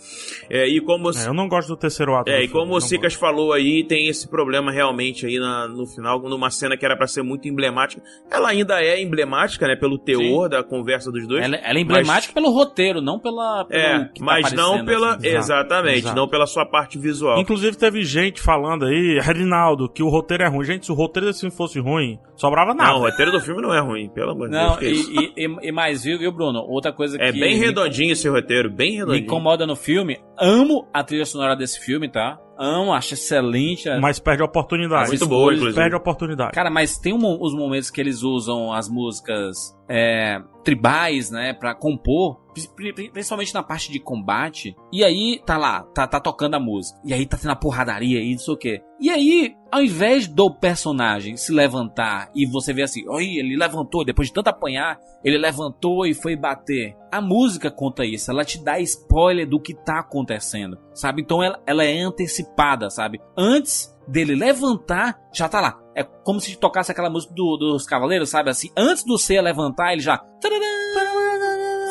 É, 0.50 0.68
e 0.68 0.80
como 0.82 1.10
É, 1.12 1.28
eu 1.28 1.34
não 1.34 1.48
gosto 1.48 1.70
do 1.70 1.78
terceiro 1.78 2.16
ato. 2.16 2.30
é, 2.30 2.36
e 2.44 2.48
filme, 2.48 2.54
como 2.54 2.76
o 2.76 2.82
Sicas 2.82 3.14
falou 3.14 3.54
aí, 3.54 3.84
tem 3.84 4.08
esse 4.08 4.28
problema 4.30 4.72
realmente 4.72 5.26
aí 5.26 5.40
na- 5.40 5.68
no 5.68 5.86
final, 5.88 6.20
numa 6.22 6.50
cena 6.50 6.78
que 6.78 6.86
era 6.86 6.96
pra 6.96 7.08
ser 7.08 7.22
muito 7.24 7.48
emblemática. 7.48 8.02
Ela 8.30 8.50
ainda 8.50 8.82
é 8.84 9.02
emblemática, 9.02 9.68
né, 9.68 9.76
pelo 9.76 9.98
teor 9.98 10.48
da 10.50 10.64
conversa 10.64 11.12
dos 11.12 11.28
dois. 11.28 11.44
Ela, 11.44 11.56
ela 11.58 11.78
é 11.80 11.82
emblemática 11.82 12.34
pelo 12.34 12.50
roteiro, 12.52 13.02
não 13.02 13.20
pela. 13.20 13.66
pelo 13.66 13.82
É, 13.82 14.10
que 14.14 14.20
tá 14.20 14.26
mas 14.26 14.52
não 14.54 14.76
aparecendo, 14.76 14.86
pela. 14.88 15.16
assim. 15.16 15.28
Exatamente, 15.28 15.98
exato. 16.00 16.16
não 16.16 16.28
pela 16.28 16.46
sua 16.46 16.66
parte 16.66 16.98
visual. 17.00 17.40
Inclusive 17.40 17.76
teve 17.78 18.04
gente 18.04 18.42
falando 18.42 18.86
aí, 18.86 19.20
Reinaldo, 19.20 19.90
que 19.90 20.04
o 20.04 20.10
roteiro 20.10 20.44
é 20.44 20.48
ruim. 20.48 20.66
Gente, 20.66 20.86
se 20.86 20.92
o 20.92 20.96
roteiro 20.96 21.28
desse 21.28 21.42
filme 21.42 21.56
fosse 21.56 21.80
ruim, 21.80 22.20
sobrava 22.36 22.74
nada. 22.74 22.92
Não, 22.92 23.00
o 23.00 23.02
roteiro 23.02 23.32
do 23.32 23.40
filme 23.40 23.62
não 23.62 23.71
é 23.74 23.80
ruim, 23.80 24.10
pelo 24.10 24.32
amor 24.32 24.50
de 24.50 24.58
Deus. 24.58 24.64
Não, 24.72 24.82
e, 24.82 25.34
e, 25.38 25.68
e 25.70 25.72
mais, 25.72 26.04
viu, 26.04 26.18
viu, 26.20 26.32
Bruno? 26.32 26.60
Outra 26.60 26.92
coisa 26.94 27.18
É 27.22 27.32
que. 27.32 27.40
bem 27.40 27.58
me- 27.60 27.66
redondinho 27.66 28.12
esse 28.14 28.28
roteiro, 28.30 28.70
bem 28.70 28.92
Me 28.92 28.98
redondinho. 28.98 29.24
incomoda 29.26 29.66
no 29.68 29.76
filme. 29.76 30.20
Amo 30.40 30.88
a 30.94 31.04
trilha 31.04 31.26
sonora 31.26 31.56
desse 31.56 31.80
filme, 31.80 32.10
tá? 32.10 32.40
Amo, 32.58 32.94
acho 32.94 33.16
excelente. 33.16 33.90
Mas 34.00 34.20
perde 34.20 34.44
a 34.44 34.46
oportunidade. 34.46 35.06
Ah, 35.06 35.08
muito 35.10 35.28
boa, 35.28 35.52
inclusive. 35.54 35.76
Perde 35.76 35.96
a 35.96 35.98
oportunidade. 35.98 36.52
Cara, 36.52 36.70
mas 36.70 36.98
tem 36.98 37.12
um- 37.12 37.42
os 37.42 37.56
momentos 37.56 37.90
que 37.90 38.00
eles 38.00 38.22
usam 38.22 38.72
as 38.72 38.88
músicas 38.88 39.76
é, 39.90 40.40
tribais, 40.64 41.30
né, 41.32 41.54
pra 41.54 41.74
compor, 41.76 42.40
pri- 42.76 42.94
pri- 42.94 43.10
principalmente 43.12 43.54
na 43.54 43.62
parte 43.64 43.92
de 43.92 44.00
combate. 44.00 44.76
E 44.94 45.04
aí 45.04 45.42
tá 45.46 45.58
lá, 45.58 45.82
tá, 45.94 46.06
tá 46.08 46.20
tocando 46.20 46.54
a 46.56 46.60
música. 46.60 46.98
E 47.04 47.14
aí 47.14 47.26
tá 47.26 47.36
tendo 47.36 47.52
a 47.52 47.56
porradaria 47.56 48.22
e 48.22 48.32
não 48.32 48.38
sei 48.40 48.54
o 48.54 48.58
quê. 48.58 48.82
E 49.02 49.10
aí, 49.10 49.56
ao 49.72 49.82
invés 49.82 50.28
do 50.28 50.54
personagem 50.54 51.36
se 51.36 51.52
levantar 51.52 52.30
e 52.36 52.46
você 52.46 52.72
ver 52.72 52.84
assim, 52.84 53.04
oi, 53.10 53.38
ele 53.38 53.58
levantou, 53.58 54.06
depois 54.06 54.28
de 54.28 54.34
tanto 54.34 54.50
apanhar, 54.50 55.00
ele 55.24 55.40
levantou 55.40 56.06
e 56.06 56.14
foi 56.14 56.36
bater. 56.36 56.96
A 57.12 57.20
música 57.20 57.72
conta 57.72 58.06
isso, 58.06 58.30
ela 58.30 58.46
te 58.46 58.64
dá 58.64 58.80
spoiler 58.80 59.50
do 59.50 59.60
que 59.60 59.74
tá 59.74 60.00
acontecendo, 60.00 60.78
sabe? 60.94 61.24
Então 61.24 61.42
ela, 61.42 61.60
ela 61.66 61.84
é 61.84 62.00
antecipada, 62.00 62.92
sabe? 62.92 63.20
Antes 63.36 63.92
dele 64.08 64.36
levantar, 64.36 65.20
já 65.34 65.50
tá 65.50 65.60
lá. 65.60 65.80
É 65.96 66.04
como 66.04 66.40
se 66.40 66.56
tocasse 66.58 66.92
aquela 66.92 67.10
música 67.10 67.34
do- 67.34 67.58
dos 67.58 67.86
Cavaleiros, 67.88 68.30
sabe? 68.30 68.50
Assim, 68.52 68.70
antes 68.78 69.04
do 69.04 69.18
C 69.18 69.42
levantar, 69.42 69.94
ele 69.94 70.02
já. 70.02 70.24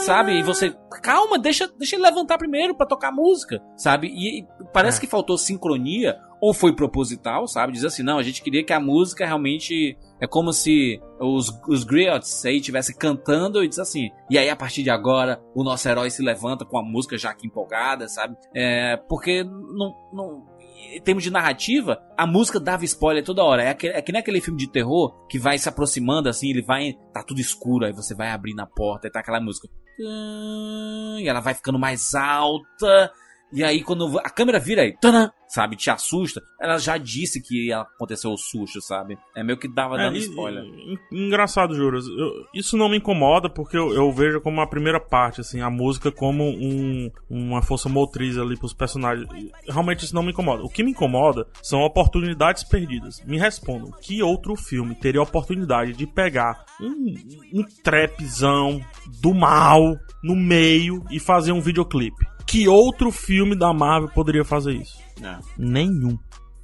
Sabe? 0.04 0.38
E 0.38 0.42
você. 0.42 0.74
Calma, 1.02 1.38
deixa, 1.38 1.68
deixa 1.78 1.96
ele 1.96 2.02
levantar 2.04 2.38
primeiro 2.38 2.74
pra 2.74 2.86
tocar 2.86 3.10
música, 3.12 3.60
sabe? 3.76 4.08
E, 4.08 4.40
e 4.40 4.46
parece 4.72 4.98
É. 4.98 5.00
que 5.02 5.06
faltou 5.06 5.36
sincronia, 5.38 6.18
ou 6.40 6.54
foi 6.54 6.74
proposital, 6.74 7.46
sabe? 7.46 7.72
Diz 7.72 7.84
assim, 7.84 8.02
não, 8.02 8.18
a 8.18 8.22
gente 8.22 8.42
queria 8.42 8.64
que 8.64 8.72
a 8.72 8.80
música 8.80 9.26
realmente. 9.26 9.96
É 10.20 10.26
como 10.26 10.52
se 10.52 11.00
os, 11.18 11.50
os 11.66 11.82
griots 11.82 12.44
aí 12.44 12.58
estivessem 12.58 12.94
cantando 12.94 13.64
e 13.64 13.68
diz 13.68 13.78
assim. 13.78 14.10
E 14.28 14.36
aí, 14.36 14.50
a 14.50 14.56
partir 14.56 14.82
de 14.82 14.90
agora, 14.90 15.42
o 15.54 15.64
nosso 15.64 15.88
herói 15.88 16.10
se 16.10 16.22
levanta 16.22 16.64
com 16.64 16.78
a 16.78 16.82
música 16.82 17.16
já 17.16 17.30
aqui 17.30 17.46
empolgada, 17.46 18.06
sabe? 18.06 18.36
É, 18.54 18.98
porque 19.08 19.42
não, 19.42 19.94
não, 20.12 20.46
em 20.94 21.00
termos 21.00 21.22
de 21.22 21.30
narrativa, 21.30 22.02
a 22.16 22.26
música 22.26 22.58
dava 22.58 22.84
spoiler 22.84 23.24
toda 23.24 23.44
hora. 23.44 23.62
É, 23.62 23.70
aquele, 23.70 23.94
é 23.94 24.02
que 24.02 24.12
nem 24.12 24.20
aquele 24.20 24.40
filme 24.40 24.58
de 24.58 24.70
terror 24.70 25.26
que 25.26 25.38
vai 25.38 25.58
se 25.58 25.68
aproximando 25.68 26.28
assim, 26.28 26.50
ele 26.50 26.62
vai. 26.62 26.94
Tá 27.12 27.22
tudo 27.22 27.40
escuro, 27.40 27.86
aí 27.86 27.92
você 27.92 28.14
vai 28.14 28.30
abrir 28.30 28.54
na 28.54 28.66
porta 28.66 29.06
e 29.06 29.10
tá 29.10 29.20
aquela 29.20 29.40
música. 29.40 29.68
E 29.98 31.28
ela 31.28 31.40
vai 31.40 31.54
ficando 31.54 31.78
mais 31.78 32.14
alta. 32.14 33.12
E 33.52 33.64
aí, 33.64 33.82
quando 33.82 34.18
a 34.20 34.30
câmera 34.30 34.58
vira 34.60 34.82
aí, 34.82 34.94
tanã, 35.00 35.30
sabe, 35.48 35.74
te 35.74 35.90
assusta. 35.90 36.40
Ela 36.60 36.78
já 36.78 36.96
disse 36.96 37.42
que 37.42 37.66
ia 37.68 37.80
acontecer 37.80 38.28
o 38.28 38.36
susto, 38.36 38.80
sabe? 38.80 39.18
É 39.34 39.42
meio 39.42 39.58
que 39.58 39.66
dava 39.66 39.96
É, 39.96 40.04
dando 40.04 40.16
e- 40.16 40.20
spoiler. 40.20 40.62
e- 40.64 40.98
engraçado, 41.10 41.74
Juras. 41.74 42.06
Eu- 42.06 42.30
isso 42.54 42.76
não 42.76 42.88
me 42.88 42.98
incomoda 42.98 43.50
porque 43.50 43.76
eu, 43.76 43.92
eu 43.92 44.12
vejo 44.12 44.40
como 44.40 44.60
a 44.60 44.66
primeira 44.66 45.00
parte, 45.00 45.40
assim, 45.40 45.60
a 45.60 45.68
música 45.68 46.12
como 46.12 46.44
um- 46.44 47.10
uma 47.28 47.60
força 47.60 47.88
motriz 47.88 48.38
ali 48.38 48.56
pros 48.56 48.72
personagens. 48.72 49.26
Realmente 49.68 50.04
isso 50.04 50.14
não 50.14 50.22
me 50.22 50.30
incomoda. 50.30 50.62
O 50.62 50.68
que 50.68 50.84
me 50.84 50.92
incomoda 50.92 51.46
são 51.62 51.80
oportunidades 51.80 52.62
perdidas. 52.62 53.20
Me 53.24 53.36
respondam, 53.36 53.90
que 54.00 54.22
outro 54.22 54.54
filme 54.54 54.94
teria 54.94 55.20
a 55.20 55.24
oportunidade 55.24 55.92
de 55.94 56.06
pegar 56.06 56.64
um, 56.80 57.14
um 57.54 57.64
trapzão 57.82 58.80
do 59.20 59.34
mal 59.34 59.96
no 60.22 60.36
meio 60.36 61.04
e 61.10 61.18
fazer 61.18 61.52
um 61.52 61.60
videoclipe? 61.60 62.29
Que 62.50 62.66
outro 62.66 63.12
filme 63.12 63.56
da 63.56 63.72
Marvel 63.72 64.10
poderia 64.10 64.44
fazer 64.44 64.72
isso? 64.72 64.98
É. 65.22 65.38
Nenhum. 65.56 66.18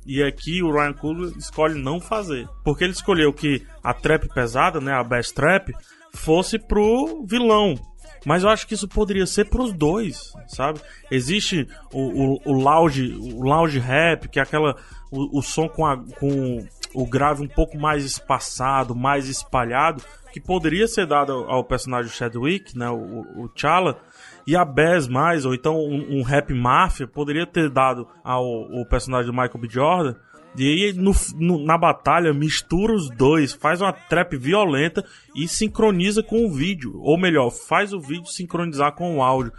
E 0.04 0.20
aqui 0.20 0.60
o 0.60 0.72
Ryan 0.72 0.92
Coogler 0.92 1.32
escolhe 1.38 1.80
não 1.80 2.00
fazer. 2.00 2.48
Porque 2.64 2.82
ele 2.82 2.92
escolheu 2.92 3.32
que 3.32 3.64
a 3.84 3.94
trap 3.94 4.28
pesada, 4.34 4.80
né, 4.80 4.92
a 4.92 5.04
bass 5.04 5.30
trap, 5.30 5.72
fosse 6.12 6.58
pro 6.58 7.24
vilão. 7.24 7.76
Mas 8.24 8.42
eu 8.42 8.48
acho 8.48 8.66
que 8.66 8.74
isso 8.74 8.88
poderia 8.88 9.26
ser 9.26 9.48
pros 9.48 9.72
dois, 9.72 10.32
sabe? 10.48 10.80
Existe 11.08 11.68
o, 11.92 12.00
o, 12.00 12.40
o 12.46 12.52
lounge, 12.52 13.14
o 13.14 13.44
lounge 13.44 13.78
rap, 13.78 14.28
que 14.28 14.40
é 14.40 14.42
aquela 14.42 14.76
o, 15.12 15.38
o 15.38 15.42
som 15.42 15.68
com, 15.68 15.86
a, 15.86 15.96
com 16.18 16.66
o 16.94 17.06
grave 17.06 17.44
um 17.44 17.48
pouco 17.48 17.78
mais 17.78 18.04
espaçado, 18.04 18.96
mais 18.96 19.28
espalhado, 19.28 20.02
que 20.32 20.40
poderia 20.40 20.88
ser 20.88 21.06
dado 21.06 21.32
ao, 21.32 21.62
personagem 21.62 22.10
Chadwick, 22.10 22.76
né, 22.76 22.90
o, 22.90 22.96
o 22.96 23.44
o 23.44 23.48
T'Challa, 23.48 24.00
e 24.46 24.54
a 24.56 24.64
Bass 24.64 25.08
mais, 25.08 25.44
ou 25.44 25.54
então 25.54 25.76
um, 25.78 26.18
um 26.18 26.22
rap 26.22 26.52
máfia, 26.54 27.06
poderia 27.06 27.46
ter 27.46 27.68
dado 27.68 28.06
ao, 28.22 28.44
ao 28.78 28.86
personagem 28.86 29.26
do 29.26 29.32
Michael 29.32 29.58
B. 29.60 29.68
Jordan. 29.68 30.14
E 30.58 30.62
aí, 30.86 30.92
no- 30.94 31.12
no- 31.38 31.62
na 31.66 31.76
batalha, 31.76 32.32
mistura 32.32 32.94
os 32.94 33.10
dois, 33.10 33.52
faz 33.52 33.82
uma 33.82 33.92
trap 33.92 34.36
violenta 34.38 35.04
e 35.34 35.46
sincroniza 35.46 36.22
com 36.22 36.46
o 36.46 36.50
vídeo. 36.50 36.98
Ou 37.00 37.18
melhor, 37.18 37.50
faz 37.50 37.92
o 37.92 38.00
vídeo 38.00 38.26
sincronizar 38.26 38.92
com 38.94 39.18
o 39.18 39.22
áudio. 39.22 39.52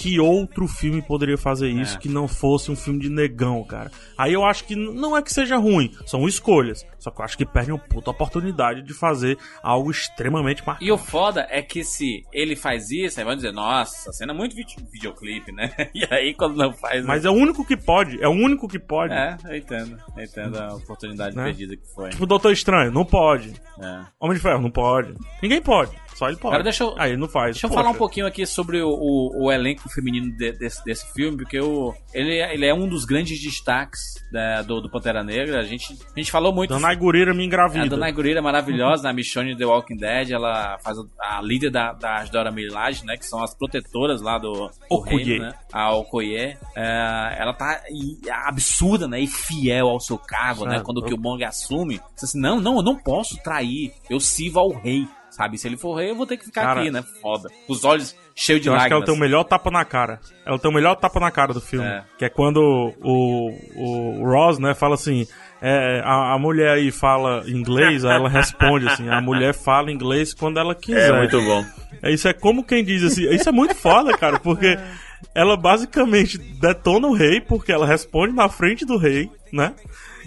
Que 0.00 0.18
outro 0.18 0.66
filme 0.66 1.02
poderia 1.02 1.36
fazer 1.36 1.68
isso 1.68 1.96
É. 1.96 1.98
que 2.00 2.08
não 2.08 2.26
fosse 2.26 2.70
um 2.70 2.76
filme 2.76 3.00
de 3.00 3.10
negão, 3.10 3.62
cara? 3.64 3.90
Aí 4.16 4.32
eu 4.32 4.44
acho 4.44 4.64
que 4.64 4.74
não 4.74 5.14
é 5.16 5.22
que 5.22 5.32
seja 5.32 5.56
ruim, 5.58 5.92
são 6.06 6.26
escolhas. 6.26 6.86
Só 6.98 7.10
que 7.10 7.20
eu 7.20 7.24
acho 7.24 7.36
que 7.36 7.44
perde 7.46 7.70
uma 7.72 7.78
puta 7.78 8.10
oportunidade 8.10 8.82
de 8.82 8.92
fazer 8.94 9.36
algo 9.62 9.90
extremamente 9.90 10.62
marcante. 10.66 10.86
E 10.88 10.92
o 10.92 10.98
foda 10.98 11.46
é 11.50 11.60
que 11.62 11.82
se 11.84 12.24
ele 12.32 12.54
faz 12.56 12.90
isso, 12.90 13.18
aí 13.20 13.24
vão 13.26 13.34
dizer, 13.34 13.52
nossa, 13.52 14.10
a 14.10 14.12
cena 14.12 14.32
é 14.32 14.36
muito 14.36 14.54
vide- 14.54 14.76
videoclipe, 14.92 15.52
né? 15.52 15.70
E 15.94 16.06
aí 16.10 16.32
quando 16.34 16.56
não 16.56 16.72
faz. 16.72 17.04
Mas 17.04 17.24
é 17.24 17.30
o 17.30 17.34
único 17.34 17.64
que 17.64 17.76
pode, 17.76 18.22
é 18.22 18.28
o 18.28 18.32
único 18.32 18.66
que 18.68 18.78
pode. 18.78 19.12
É, 19.12 19.36
eu 19.44 19.56
entendo. 19.56 19.98
Eu 20.16 20.24
entendo 20.24 20.56
a 20.58 20.74
oportunidade 20.74 21.36
Né? 21.36 21.44
perdida 21.44 21.76
que 21.76 21.86
foi. 21.94 22.10
Tipo, 22.10 22.26
Doutor 22.26 22.52
Estranho, 22.52 22.90
não 22.92 23.04
pode. 23.04 23.52
É. 23.82 24.00
Homem 24.18 24.36
de 24.36 24.42
Ferro, 24.42 24.60
não 24.62 24.70
pode. 24.70 25.14
Ninguém 25.42 25.60
pode. 25.60 25.90
Só 26.20 26.28
ele 26.28 26.36
pode. 26.36 26.48
Agora 26.54 26.62
deixa 26.64 26.84
eu- 26.84 26.94
Aí 26.98 27.12
ele 27.12 27.16
não 27.20 27.28
faz. 27.28 27.52
Deixa 27.52 27.64
eu 27.66 27.70
Poxa. 27.70 27.82
falar 27.82 27.94
um 27.94 27.98
pouquinho 27.98 28.26
aqui 28.26 28.44
sobre 28.44 28.82
o, 28.82 28.90
o- 28.90 29.46
o 29.46 29.50
elenco 29.50 29.88
feminino 29.88 30.30
de- 30.36 30.52
desse, 30.52 30.84
desse 30.84 31.10
filme, 31.14 31.38
porque 31.38 31.58
o, 31.58 31.94
ele, 32.12 32.36
é- 32.38 32.52
ele 32.52 32.66
é 32.66 32.74
um 32.74 32.86
dos 32.86 33.06
grandes 33.06 33.40
destaques 33.42 34.00
da- 34.30 34.60
do, 34.60 34.82
do 34.82 34.90
Pantera 34.90 35.24
Negra. 35.24 35.60
A 35.60 35.62
gente, 35.62 35.96
a 36.14 36.18
gente 36.18 36.30
falou 36.30 36.52
muito. 36.54 36.74
Danai 36.74 36.94
Gurira 36.94 37.32
me 37.32 37.42
A 37.42 37.46
engravida. 37.46 37.88
Dona 37.88 38.10
Gurira 38.10 38.38
é 38.40 38.42
maravilhosa, 38.42 39.08
a 39.08 39.12
Michonne 39.14 39.56
The 39.56 39.64
Walking 39.64 39.96
Dead, 39.96 40.30
ela 40.30 40.78
faz 40.84 40.98
a, 41.18 41.38
a 41.38 41.40
líder 41.42 41.70
da, 41.70 41.94
das 41.94 42.28
Dora 42.28 42.50
Milaje, 42.52 43.02
né, 43.06 43.16
que 43.16 43.24
são 43.24 43.42
as 43.42 43.54
protetoras 43.54 44.20
lá 44.20 44.36
do, 44.36 44.52
do 44.52 44.70
Okoye. 44.90 45.24
reino, 45.24 45.44
né, 45.46 45.54
a 45.72 45.94
Okoye. 45.94 46.36
É, 46.76 47.36
ela 47.38 47.54
tá 47.54 47.80
absurda, 48.46 49.08
né, 49.08 49.20
e 49.20 49.26
fiel 49.26 49.88
ao 49.88 50.00
seu 50.00 50.18
cargo, 50.18 50.64
né, 50.64 50.72
Sabe, 50.74 50.84
quando 50.84 50.98
o 50.98 51.04
Killmonger 51.04 51.48
assume, 51.48 52.00
diz 52.14 52.24
assim, 52.24 52.40
não, 52.40 52.60
não, 52.60 52.76
eu 52.76 52.82
não 52.82 52.96
posso 52.96 53.36
trair, 53.42 53.92
eu 54.08 54.20
sirvo 54.20 54.58
ao 54.60 54.70
rei, 54.70 55.06
sabe, 55.30 55.56
se 55.58 55.66
ele 55.68 55.76
for 55.76 55.94
rei 55.94 56.10
eu 56.10 56.14
vou 56.14 56.26
ter 56.26 56.36
que 56.36 56.44
ficar 56.44 56.62
Cara, 56.62 56.80
aqui, 56.80 56.90
né, 56.90 57.02
foda, 57.22 57.48
os 57.68 57.84
olhos 57.84 58.14
cheios 58.34 58.60
de 58.62 58.68
Eu 58.68 58.74
acho 58.74 58.86
que 58.86 58.92
ela 58.92 59.00
lágrimas. 59.00 59.06
tem 59.06 59.14
o 59.14 59.18
melhor 59.30 59.44
tapa 59.44 59.70
na 59.70 59.84
cara. 59.84 60.20
Ela 60.46 60.58
tem 60.58 60.70
o 60.70 60.74
melhor 60.74 60.94
tapa 60.96 61.20
na 61.20 61.30
cara 61.30 61.52
do 61.52 61.60
filme. 61.60 61.86
É. 61.86 62.04
Que 62.18 62.24
é 62.24 62.28
quando 62.28 62.60
o, 63.02 63.50
o 63.76 64.24
Ross, 64.24 64.58
né, 64.58 64.74
fala 64.74 64.94
assim: 64.94 65.26
é, 65.60 66.00
a, 66.04 66.34
a 66.34 66.38
mulher 66.38 66.76
aí 66.76 66.90
fala 66.90 67.42
inglês, 67.46 68.04
aí 68.04 68.16
ela 68.16 68.28
responde 68.30 68.88
assim: 68.88 69.08
a 69.08 69.20
mulher 69.20 69.52
fala 69.54 69.90
inglês 69.92 70.32
quando 70.32 70.58
ela 70.58 70.74
quiser. 70.74 71.14
É 71.14 71.18
muito 71.18 71.40
bom. 71.42 71.64
É, 72.02 72.10
Isso 72.10 72.26
é 72.28 72.32
como 72.32 72.64
quem 72.64 72.82
diz 72.84 73.02
assim. 73.02 73.28
Isso 73.34 73.48
é 73.48 73.52
muito 73.52 73.74
foda, 73.74 74.16
cara, 74.16 74.38
porque 74.40 74.78
ela 75.34 75.56
basicamente 75.56 76.38
detona 76.38 77.06
o 77.06 77.12
rei, 77.14 77.40
porque 77.40 77.70
ela 77.70 77.86
responde 77.86 78.34
na 78.34 78.48
frente 78.48 78.86
do 78.86 78.96
rei. 78.96 79.28
né? 79.52 79.74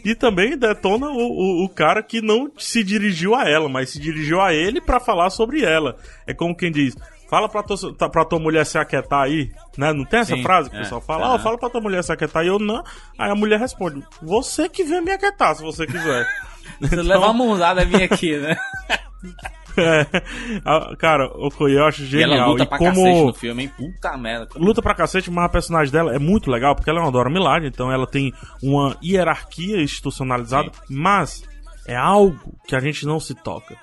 E 0.03 0.15
também 0.15 0.57
detona 0.57 1.07
o, 1.07 1.18
o, 1.18 1.65
o 1.65 1.70
cara 1.70 2.02
que 2.02 2.22
não 2.22 2.52
se 2.57 2.84
dirigiu 2.84 3.36
a 3.36 3.48
ela, 3.49 3.68
mas 3.70 3.90
se 3.91 3.99
dirigiu 3.99 4.40
a 4.41 4.53
ele 4.53 4.80
pra 4.82 4.99
falar 4.99 5.30
sobre 5.30 5.64
ela. 5.64 5.98
É 6.28 6.34
como 6.34 6.56
quem 6.56 6.72
diz. 6.72 6.95
Fala 7.30 7.49
pra, 7.49 7.64
tua- 7.64 7.94
tá- 7.95 8.07
pra 8.10 8.24
tua 8.26 8.38
mulher 8.40 8.65
se 8.65 8.78
aquietar 8.78 9.22
aí, 9.24 9.52
né? 9.78 9.91
Não 9.91 10.06
tem 10.06 10.20
essa 10.20 10.36
Sim, 10.36 10.44
frase 10.44 10.70
que 10.70 10.76
o 10.76 10.80
é, 10.80 10.84
pessoal 10.84 11.02
fala? 11.02 11.26
aham. 11.26 11.36
Ah, 11.36 11.40
fala 11.40 11.57
pra 11.57 11.70
tua 11.70 11.82
mulher 11.82 12.03
se 12.03 12.11
aquietar 12.11 12.41
aí, 12.44 12.48
eu 12.48 12.60
não. 12.60 12.84
Aí 13.18 13.32
a 13.32 13.36
mulher 13.36 13.60
responde, 13.60 14.03
você 14.22 14.70
que 14.70 14.84
vem 14.84 15.02
me 15.02 15.11
aquietar, 15.11 15.56
se 15.56 15.64
você 15.64 15.86
quiser. 15.88 16.28
Você 16.80 16.95
leva 17.02 17.26
uma 17.26 17.34
mãozada 17.34 17.86
minha 17.86 18.06
aqui, 18.06 18.38
né? 18.38 18.56
É. 19.78 20.95
Cara, 20.98 21.28
o 21.36 21.68
eu 21.68 21.86
acho 21.86 22.04
E 22.04 22.06
genial. 22.06 22.32
ela 22.38 22.48
luta 22.48 22.64
e 22.64 22.66
pra 22.68 22.78
como 22.78 22.91
cacete 22.95 23.26
no 23.26 23.34
filme, 23.34 23.64
hein? 23.64 23.72
Puta 23.76 24.18
merda. 24.18 24.48
luta 24.56 24.82
pra 24.82 24.94
cacete, 24.95 25.32
mas 25.32 25.45
a 25.45 25.50
personagem 25.50 25.91
dela 25.91 26.16
é 26.16 26.20
muito 26.20 26.50
legal, 26.52 26.76
porque 26.76 26.90
ela 26.90 27.00
é 27.00 27.02
uma 27.04 27.12
Dora 27.12 27.30
Milaje, 27.30 27.68
então 27.68 27.91
ela 27.91 28.06
tem 28.08 28.34
uma 28.62 28.95
hierarquia 29.04 29.82
institucionalizada, 29.82 30.72
mas 30.90 31.44
é 31.88 31.95
algo 31.95 32.56
que 32.68 32.76
a 32.76 32.80
gente 32.80 33.06
não 33.06 33.20
se 33.20 33.34
toca. 33.36 33.76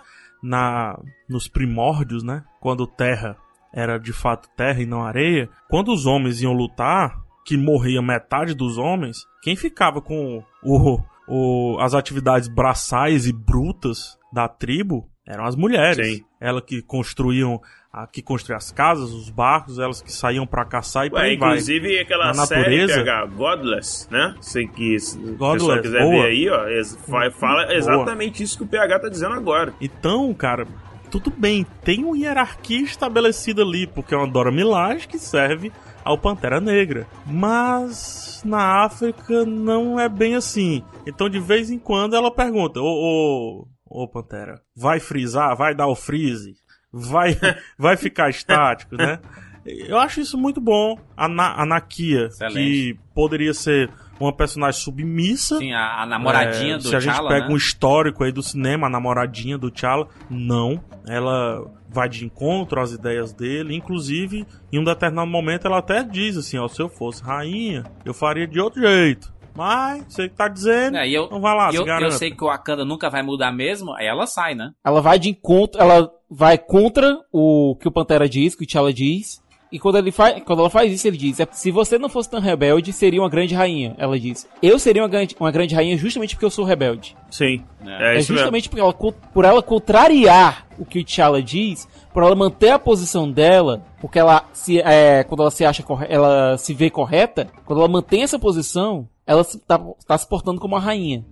Na, 0.42 0.98
nos 1.28 1.48
primórdios, 1.48 2.22
né? 2.22 2.42
Quando 2.60 2.86
terra 2.86 3.36
era 3.74 3.98
de 3.98 4.10
fato 4.12 4.48
terra 4.56 4.80
e 4.80 4.86
não 4.86 5.02
areia, 5.02 5.50
quando 5.68 5.92
os 5.92 6.06
homens 6.06 6.40
iam 6.40 6.54
lutar, 6.54 7.14
que 7.44 7.58
morria 7.58 8.00
metade 8.00 8.54
dos 8.54 8.78
homens, 8.78 9.18
quem 9.42 9.54
ficava 9.54 10.00
com 10.00 10.42
o, 10.62 10.98
o, 11.28 11.76
as 11.78 11.92
atividades 11.92 12.48
braçais 12.48 13.26
e 13.26 13.32
brutas 13.34 14.16
da 14.32 14.48
tribo 14.48 15.09
eram 15.30 15.44
as 15.46 15.54
mulheres. 15.54 16.04
Sim. 16.18 16.24
Elas 16.40 16.62
que 16.64 16.82
construíam, 16.82 17.60
a, 17.92 18.06
que 18.06 18.20
construíam 18.22 18.56
as 18.56 18.72
casas, 18.72 19.10
os 19.10 19.30
barcos, 19.30 19.78
elas 19.78 20.02
que 20.02 20.10
saíam 20.12 20.46
pra 20.46 20.64
caçar 20.64 21.06
e 21.06 21.10
Ué, 21.12 21.20
aí 21.22 21.36
vai. 21.36 21.50
inclusive 21.50 21.98
aquela 22.00 22.26
Na 22.32 22.46
série 22.46 22.60
natureza- 22.78 23.04
PH, 23.04 23.26
Godless, 23.26 24.08
né? 24.10 24.34
Sei 24.40 24.66
que 24.66 24.98
se 24.98 25.18
pessoal 25.18 25.36
Godless, 25.36 25.82
quiser 25.82 26.02
boa. 26.02 26.10
ver 26.24 26.28
aí, 26.30 26.48
ó, 26.50 27.30
fala 27.32 27.74
exatamente 27.74 28.42
isso 28.42 28.56
que 28.58 28.64
o 28.64 28.66
PH 28.66 28.98
tá 29.00 29.08
dizendo 29.08 29.34
agora. 29.34 29.72
Então, 29.80 30.32
cara, 30.34 30.66
tudo 31.10 31.30
bem, 31.36 31.64
tem 31.84 32.04
uma 32.04 32.16
hierarquia 32.16 32.80
estabelecida 32.82 33.62
ali, 33.62 33.86
porque 33.86 34.14
é 34.14 34.16
uma 34.16 34.26
Dora 34.28 34.50
Milaje 34.50 35.06
que 35.08 35.18
serve 35.18 35.70
ao 36.04 36.16
Pantera 36.16 36.60
Negra. 36.60 37.06
Mas 37.26 38.42
na 38.44 38.84
África 38.84 39.44
não 39.44 39.98
é 40.00 40.08
bem 40.08 40.34
assim. 40.34 40.82
Então, 41.06 41.28
de 41.28 41.38
vez 41.38 41.70
em 41.70 41.78
quando, 41.78 42.14
ela 42.16 42.30
pergunta: 42.30 42.80
Ô, 42.80 42.84
ô, 42.86 43.66
ô 43.90 44.06
Pantera, 44.08 44.62
vai 44.74 45.00
frisar? 45.00 45.56
Vai 45.56 45.74
dar 45.74 45.88
o 45.88 45.94
freeze? 45.96 46.54
Vai, 46.92 47.36
vai 47.76 47.96
ficar 47.96 48.30
estático, 48.30 48.96
né? 48.96 49.18
Eu 49.66 49.98
acho 49.98 50.20
isso 50.20 50.38
muito 50.38 50.60
bom. 50.60 50.98
A, 51.16 51.28
Na, 51.28 51.60
a 51.60 51.66
Nakia, 51.66 52.26
Excelente. 52.26 52.54
que 52.54 52.98
poderia 53.14 53.52
ser 53.52 53.90
uma 54.18 54.32
personagem 54.34 54.80
submissa. 54.80 55.58
Sim, 55.58 55.72
a, 55.72 56.02
a 56.02 56.06
namoradinha 56.06 56.74
É, 56.74 56.78
do 56.78 56.88
Se 56.88 56.96
a 56.96 57.00
gente 57.00 57.12
T'Challa, 57.12 57.28
pega 57.28 57.46
né? 57.46 57.52
um 57.52 57.56
histórico 57.56 58.24
aí 58.24 58.32
do 58.32 58.42
cinema, 58.42 58.86
a 58.86 58.90
namoradinha 58.90 59.58
do 59.58 59.70
T'Challa, 59.70 60.08
não. 60.30 60.82
Ela 61.06 61.62
vai 61.88 62.08
de 62.08 62.24
encontro 62.24 62.80
às 62.80 62.92
ideias 62.92 63.32
dele. 63.34 63.74
Inclusive, 63.76 64.46
em 64.72 64.78
um 64.78 64.84
determinado 64.84 65.30
momento, 65.30 65.66
ela 65.66 65.78
até 65.78 66.02
diz 66.02 66.36
assim: 66.38 66.56
ó, 66.58 66.66
se 66.66 66.80
eu 66.80 66.88
fosse 66.88 67.22
rainha, 67.22 67.84
eu 68.04 68.14
faria 68.14 68.46
de 68.46 68.58
outro 68.60 68.80
jeito. 68.80 69.32
Mas, 69.54 70.04
você 70.08 70.28
que 70.28 70.34
tá 70.34 70.48
dizendo, 70.48 70.96
É, 70.96 71.08
e 71.08 71.14
eu, 71.14 71.24
então 71.24 71.40
vai 71.40 71.56
lá, 71.56 71.70
e 71.72 71.76
eu, 71.76 71.86
eu 71.86 72.10
sei 72.12 72.30
que 72.30 72.42
o 72.42 72.46
Wakanda 72.48 72.84
nunca 72.84 73.10
vai 73.10 73.22
mudar 73.22 73.52
mesmo, 73.52 73.92
aí 73.94 74.06
ela 74.06 74.26
sai, 74.26 74.54
né? 74.54 74.70
Ela 74.84 75.00
vai 75.00 75.18
de 75.18 75.28
encontro, 75.28 75.80
ela 75.80 76.10
vai 76.30 76.56
contra 76.56 77.18
o 77.32 77.76
que 77.80 77.88
o 77.88 77.92
Pantera 77.92 78.28
diz, 78.28 78.54
que 78.54 78.64
o 78.64 78.66
T'Challa 78.66 78.92
diz. 78.92 79.42
E 79.72 79.78
quando, 79.78 79.98
ele 79.98 80.10
faz, 80.10 80.42
quando 80.42 80.58
ela 80.58 80.70
faz 80.70 80.92
isso, 80.92 81.06
ele 81.06 81.16
diz: 81.16 81.38
"É, 81.38 81.46
se 81.52 81.70
você 81.70 81.96
não 81.96 82.08
fosse 82.08 82.28
tão 82.28 82.40
rebelde, 82.40 82.92
seria 82.92 83.20
uma 83.22 83.28
grande 83.28 83.54
rainha. 83.54 83.94
Ela 83.98 84.18
diz: 84.18 84.48
Eu 84.60 84.80
seria 84.80 85.00
uma 85.00 85.08
grande, 85.08 85.36
uma 85.38 85.52
grande 85.52 85.76
rainha 85.76 85.96
justamente 85.96 86.34
porque 86.34 86.44
eu 86.44 86.50
sou 86.50 86.64
rebelde. 86.64 87.16
Sim, 87.30 87.62
É. 87.86 88.16
é, 88.16 88.18
É, 88.18 88.20
justamente 88.20 88.68
por 88.68 88.80
ela, 88.80 88.92
por 88.92 89.44
ela 89.44 89.62
contrariar 89.62 90.66
o 90.76 90.84
que 90.84 90.98
o 90.98 91.04
T'Challa 91.04 91.40
diz, 91.40 91.86
por 92.12 92.24
ela 92.24 92.34
manter 92.34 92.70
a 92.70 92.80
posição 92.80 93.30
dela, 93.30 93.84
porque 94.00 94.18
ela 94.18 94.44
se, 94.52 94.80
é, 94.80 95.22
quando 95.22 95.42
ela 95.42 95.50
se 95.52 95.64
acha 95.64 95.84
ela 96.08 96.58
se 96.58 96.74
vê 96.74 96.90
correta, 96.90 97.46
quando 97.64 97.78
ela 97.78 97.88
mantém 97.88 98.22
essa 98.22 98.40
posição, 98.40 99.08
ela 99.30 99.44
tá, 99.66 99.78
tá 100.06 100.18
se 100.18 100.28
portando 100.28 100.60
como 100.60 100.74
uma 100.74 100.80
rainha. 100.80 101.24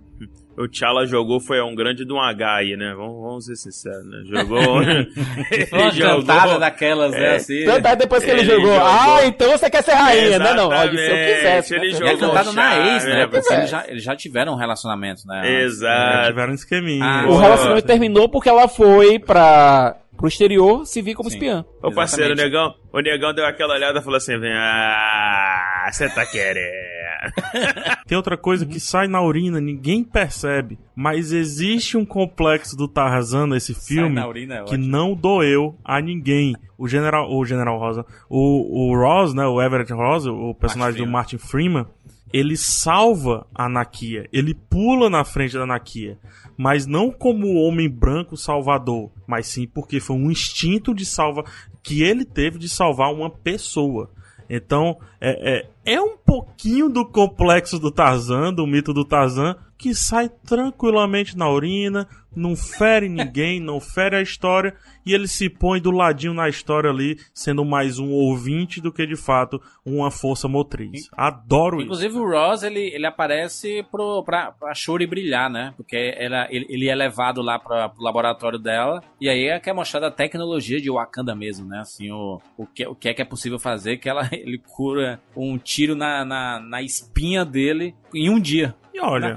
O 0.57 0.67
T'Challa 0.67 1.05
jogou 1.05 1.39
foi 1.39 1.61
um 1.61 1.73
grande 1.73 2.03
de 2.03 2.11
um 2.11 2.19
H 2.19 2.55
aí, 2.55 2.75
né? 2.75 2.93
Vamos, 2.93 3.21
vamos 3.21 3.45
ser 3.45 3.55
sinceros, 3.55 4.05
né? 4.05 4.23
Jogou. 4.25 4.83
Foi 5.69 5.79
uma 5.79 5.91
jogou- 5.95 6.17
cantada 6.25 6.59
daquelas, 6.59 7.11
né, 7.13 7.23
É. 7.23 7.35
assim. 7.37 7.63
Tanto 7.63 7.85
aí 7.85 7.95
depois 7.95 8.23
que 8.25 8.29
ele, 8.29 8.41
Ele 8.41 8.49
jogou, 8.51 8.73
jogou. 8.73 8.85
ah, 8.85 9.25
então 9.25 9.49
você 9.51 9.69
quer 9.69 9.81
ser 9.83 9.93
rainha, 9.93 10.37
né? 10.37 10.53
Não, 10.55 10.67
ó, 10.67 10.81
se 10.81 10.85
eu 10.87 10.89
quisesse. 10.91 11.75
ele 11.75 11.81
né? 11.81 11.87
E 11.87 11.89
é 11.91 11.93
jogou 12.17 12.27
cantado 12.35 12.51
na 12.51 12.71
chave, 12.75 12.89
ex, 12.89 13.05
né? 13.05 13.13
né? 13.13 13.27
Porque 13.27 13.53
É. 13.53 13.57
eles 13.57 13.69
já, 13.69 13.85
eles 13.87 14.03
já 14.03 14.15
tiveram 14.17 14.51
um 14.53 14.57
relacionamento, 14.57 15.21
né? 15.25 15.41
Já 15.43 15.49
Exato. 15.61 16.27
tiveram 16.27 16.51
um 16.51 16.55
esqueminha. 16.55 17.05
Ah, 17.05 17.29
O 17.29 17.37
relacionamento 17.37 17.87
terminou 17.87 18.27
porque 18.27 18.49
ela 18.49 18.67
foi 18.67 19.17
pra, 19.17 19.95
pro 20.19 20.27
exterior 20.27 20.85
se 20.85 21.01
vir 21.01 21.15
como 21.15 21.29
Sim. 21.29 21.37
espiã. 21.37 21.65
Ô 21.81 21.93
parceiro, 21.93 22.33
o 22.33 22.35
negão, 22.35 22.75
o 22.91 22.99
negão 22.99 23.33
deu 23.33 23.45
aquela 23.45 23.73
olhada 23.73 23.99
e 23.99 24.03
falou 24.03 24.17
assim: 24.17 24.37
vem, 24.37 24.51
ah, 24.53 25.89
você 25.89 26.09
tá 26.09 26.25
querendo. 26.25 26.89
Tem 28.05 28.17
outra 28.17 28.37
coisa 28.37 28.65
que 28.65 28.79
sai 28.79 29.07
na 29.07 29.21
urina, 29.21 29.61
ninguém 29.61 30.03
percebe. 30.03 30.77
Mas 30.93 31.31
existe 31.31 31.95
um 31.95 32.05
complexo 32.05 32.75
do 32.75 32.87
Tarzan 32.87 33.47
nesse 33.47 33.73
filme 33.73 34.19
é 34.19 34.45
que 34.45 34.73
ótimo. 34.73 34.87
não 34.87 35.15
doeu 35.15 35.77
a 35.83 36.01
ninguém. 36.01 36.53
O 36.77 36.87
General, 36.87 37.29
o 37.33 37.45
General 37.45 37.77
Rosa, 37.77 38.05
o, 38.29 38.91
o 38.91 38.97
Ross, 38.97 39.33
né, 39.33 39.45
o 39.45 39.61
Everett 39.61 39.91
Ross, 39.93 40.25
o 40.25 40.53
personagem 40.53 41.03
do 41.03 41.09
Martin 41.09 41.37
Freeman, 41.37 41.85
ele 42.31 42.55
salva 42.55 43.47
a 43.53 43.67
Nakia, 43.67 44.27
ele 44.31 44.53
pula 44.53 45.09
na 45.09 45.23
frente 45.23 45.53
da 45.53 45.65
Nakia, 45.65 46.17
mas 46.57 46.85
não 46.85 47.11
como 47.11 47.55
homem 47.55 47.89
branco 47.89 48.37
salvador, 48.37 49.11
mas 49.27 49.47
sim 49.47 49.67
porque 49.67 49.99
foi 49.99 50.15
um 50.15 50.29
instinto 50.29 50.93
de 50.93 51.05
salva 51.05 51.43
que 51.81 52.03
ele 52.03 52.25
teve 52.25 52.59
de 52.59 52.69
salvar 52.69 53.13
uma 53.13 53.29
pessoa. 53.29 54.11
Então, 54.49 54.97
é, 55.21 55.69
é, 55.85 55.93
é 55.95 56.01
um 56.01 56.17
pouquinho 56.17 56.89
do 56.89 57.05
complexo 57.05 57.77
do 57.77 57.91
Tarzan, 57.91 58.51
do 58.51 58.65
mito 58.65 58.93
do 58.93 59.05
Tarzan, 59.05 59.55
que 59.79 59.95
sai 59.95 60.27
tranquilamente 60.27 61.37
na 61.37 61.49
urina, 61.49 62.05
não 62.35 62.53
fere 62.53 63.07
ninguém, 63.07 63.61
não 63.61 63.79
fere 63.79 64.17
a 64.17 64.21
história, 64.21 64.75
e 65.05 65.13
ele 65.13 65.27
se 65.27 65.49
põe 65.49 65.79
do 65.81 65.89
ladinho 65.89 66.33
na 66.33 66.49
história 66.49 66.89
ali, 66.89 67.17
sendo 67.33 67.63
mais 67.63 67.97
um 67.97 68.11
ouvinte 68.11 68.81
do 68.81 68.91
que 68.91 69.07
de 69.07 69.15
fato 69.15 69.59
uma 69.85 70.11
força 70.11 70.49
motriz. 70.49 71.09
Adoro 71.13 71.77
isso. 71.77 71.85
Inclusive 71.85 72.17
o 72.17 72.29
Ross, 72.29 72.61
ele, 72.61 72.93
ele 72.93 73.07
aparece 73.07 73.83
pro, 73.89 74.21
pra, 74.23 74.51
pra 74.51 74.73
Shuri 74.73 75.07
brilhar, 75.07 75.49
né? 75.49 75.73
Porque 75.77 76.13
ela, 76.17 76.45
ele, 76.51 76.67
ele 76.69 76.89
é 76.89 76.95
levado 76.95 77.41
lá 77.41 77.57
pra, 77.57 77.87
pro 77.87 78.03
laboratório 78.03 78.59
dela. 78.59 79.01
E 79.19 79.29
aí 79.29 79.45
é 79.45 79.59
que 79.59 79.69
é 79.69 79.73
mostrada 79.73 80.07
a 80.07 80.11
tecnologia 80.11 80.81
de 80.81 80.91
Wakanda 80.91 81.33
mesmo, 81.33 81.67
né? 81.67 81.79
Assim, 81.79 82.11
o, 82.11 82.41
o, 82.57 82.67
que, 82.67 82.85
o 82.85 82.93
que 82.93 83.07
é 83.07 83.13
que 83.13 83.21
é 83.21 83.25
possível 83.25 83.57
fazer, 83.57 83.97
que 83.97 84.09
ela, 84.09 84.27
ele 84.33 84.57
cura 84.57 85.21
um 85.35 85.57
tiro 85.57 85.95
na, 85.95 86.25
na, 86.25 86.59
na 86.59 86.81
espinha 86.81 87.45
dele 87.45 87.95
em 88.13 88.29
um 88.29 88.39
dia. 88.39 88.75
E 88.93 88.99
olha, 89.01 89.31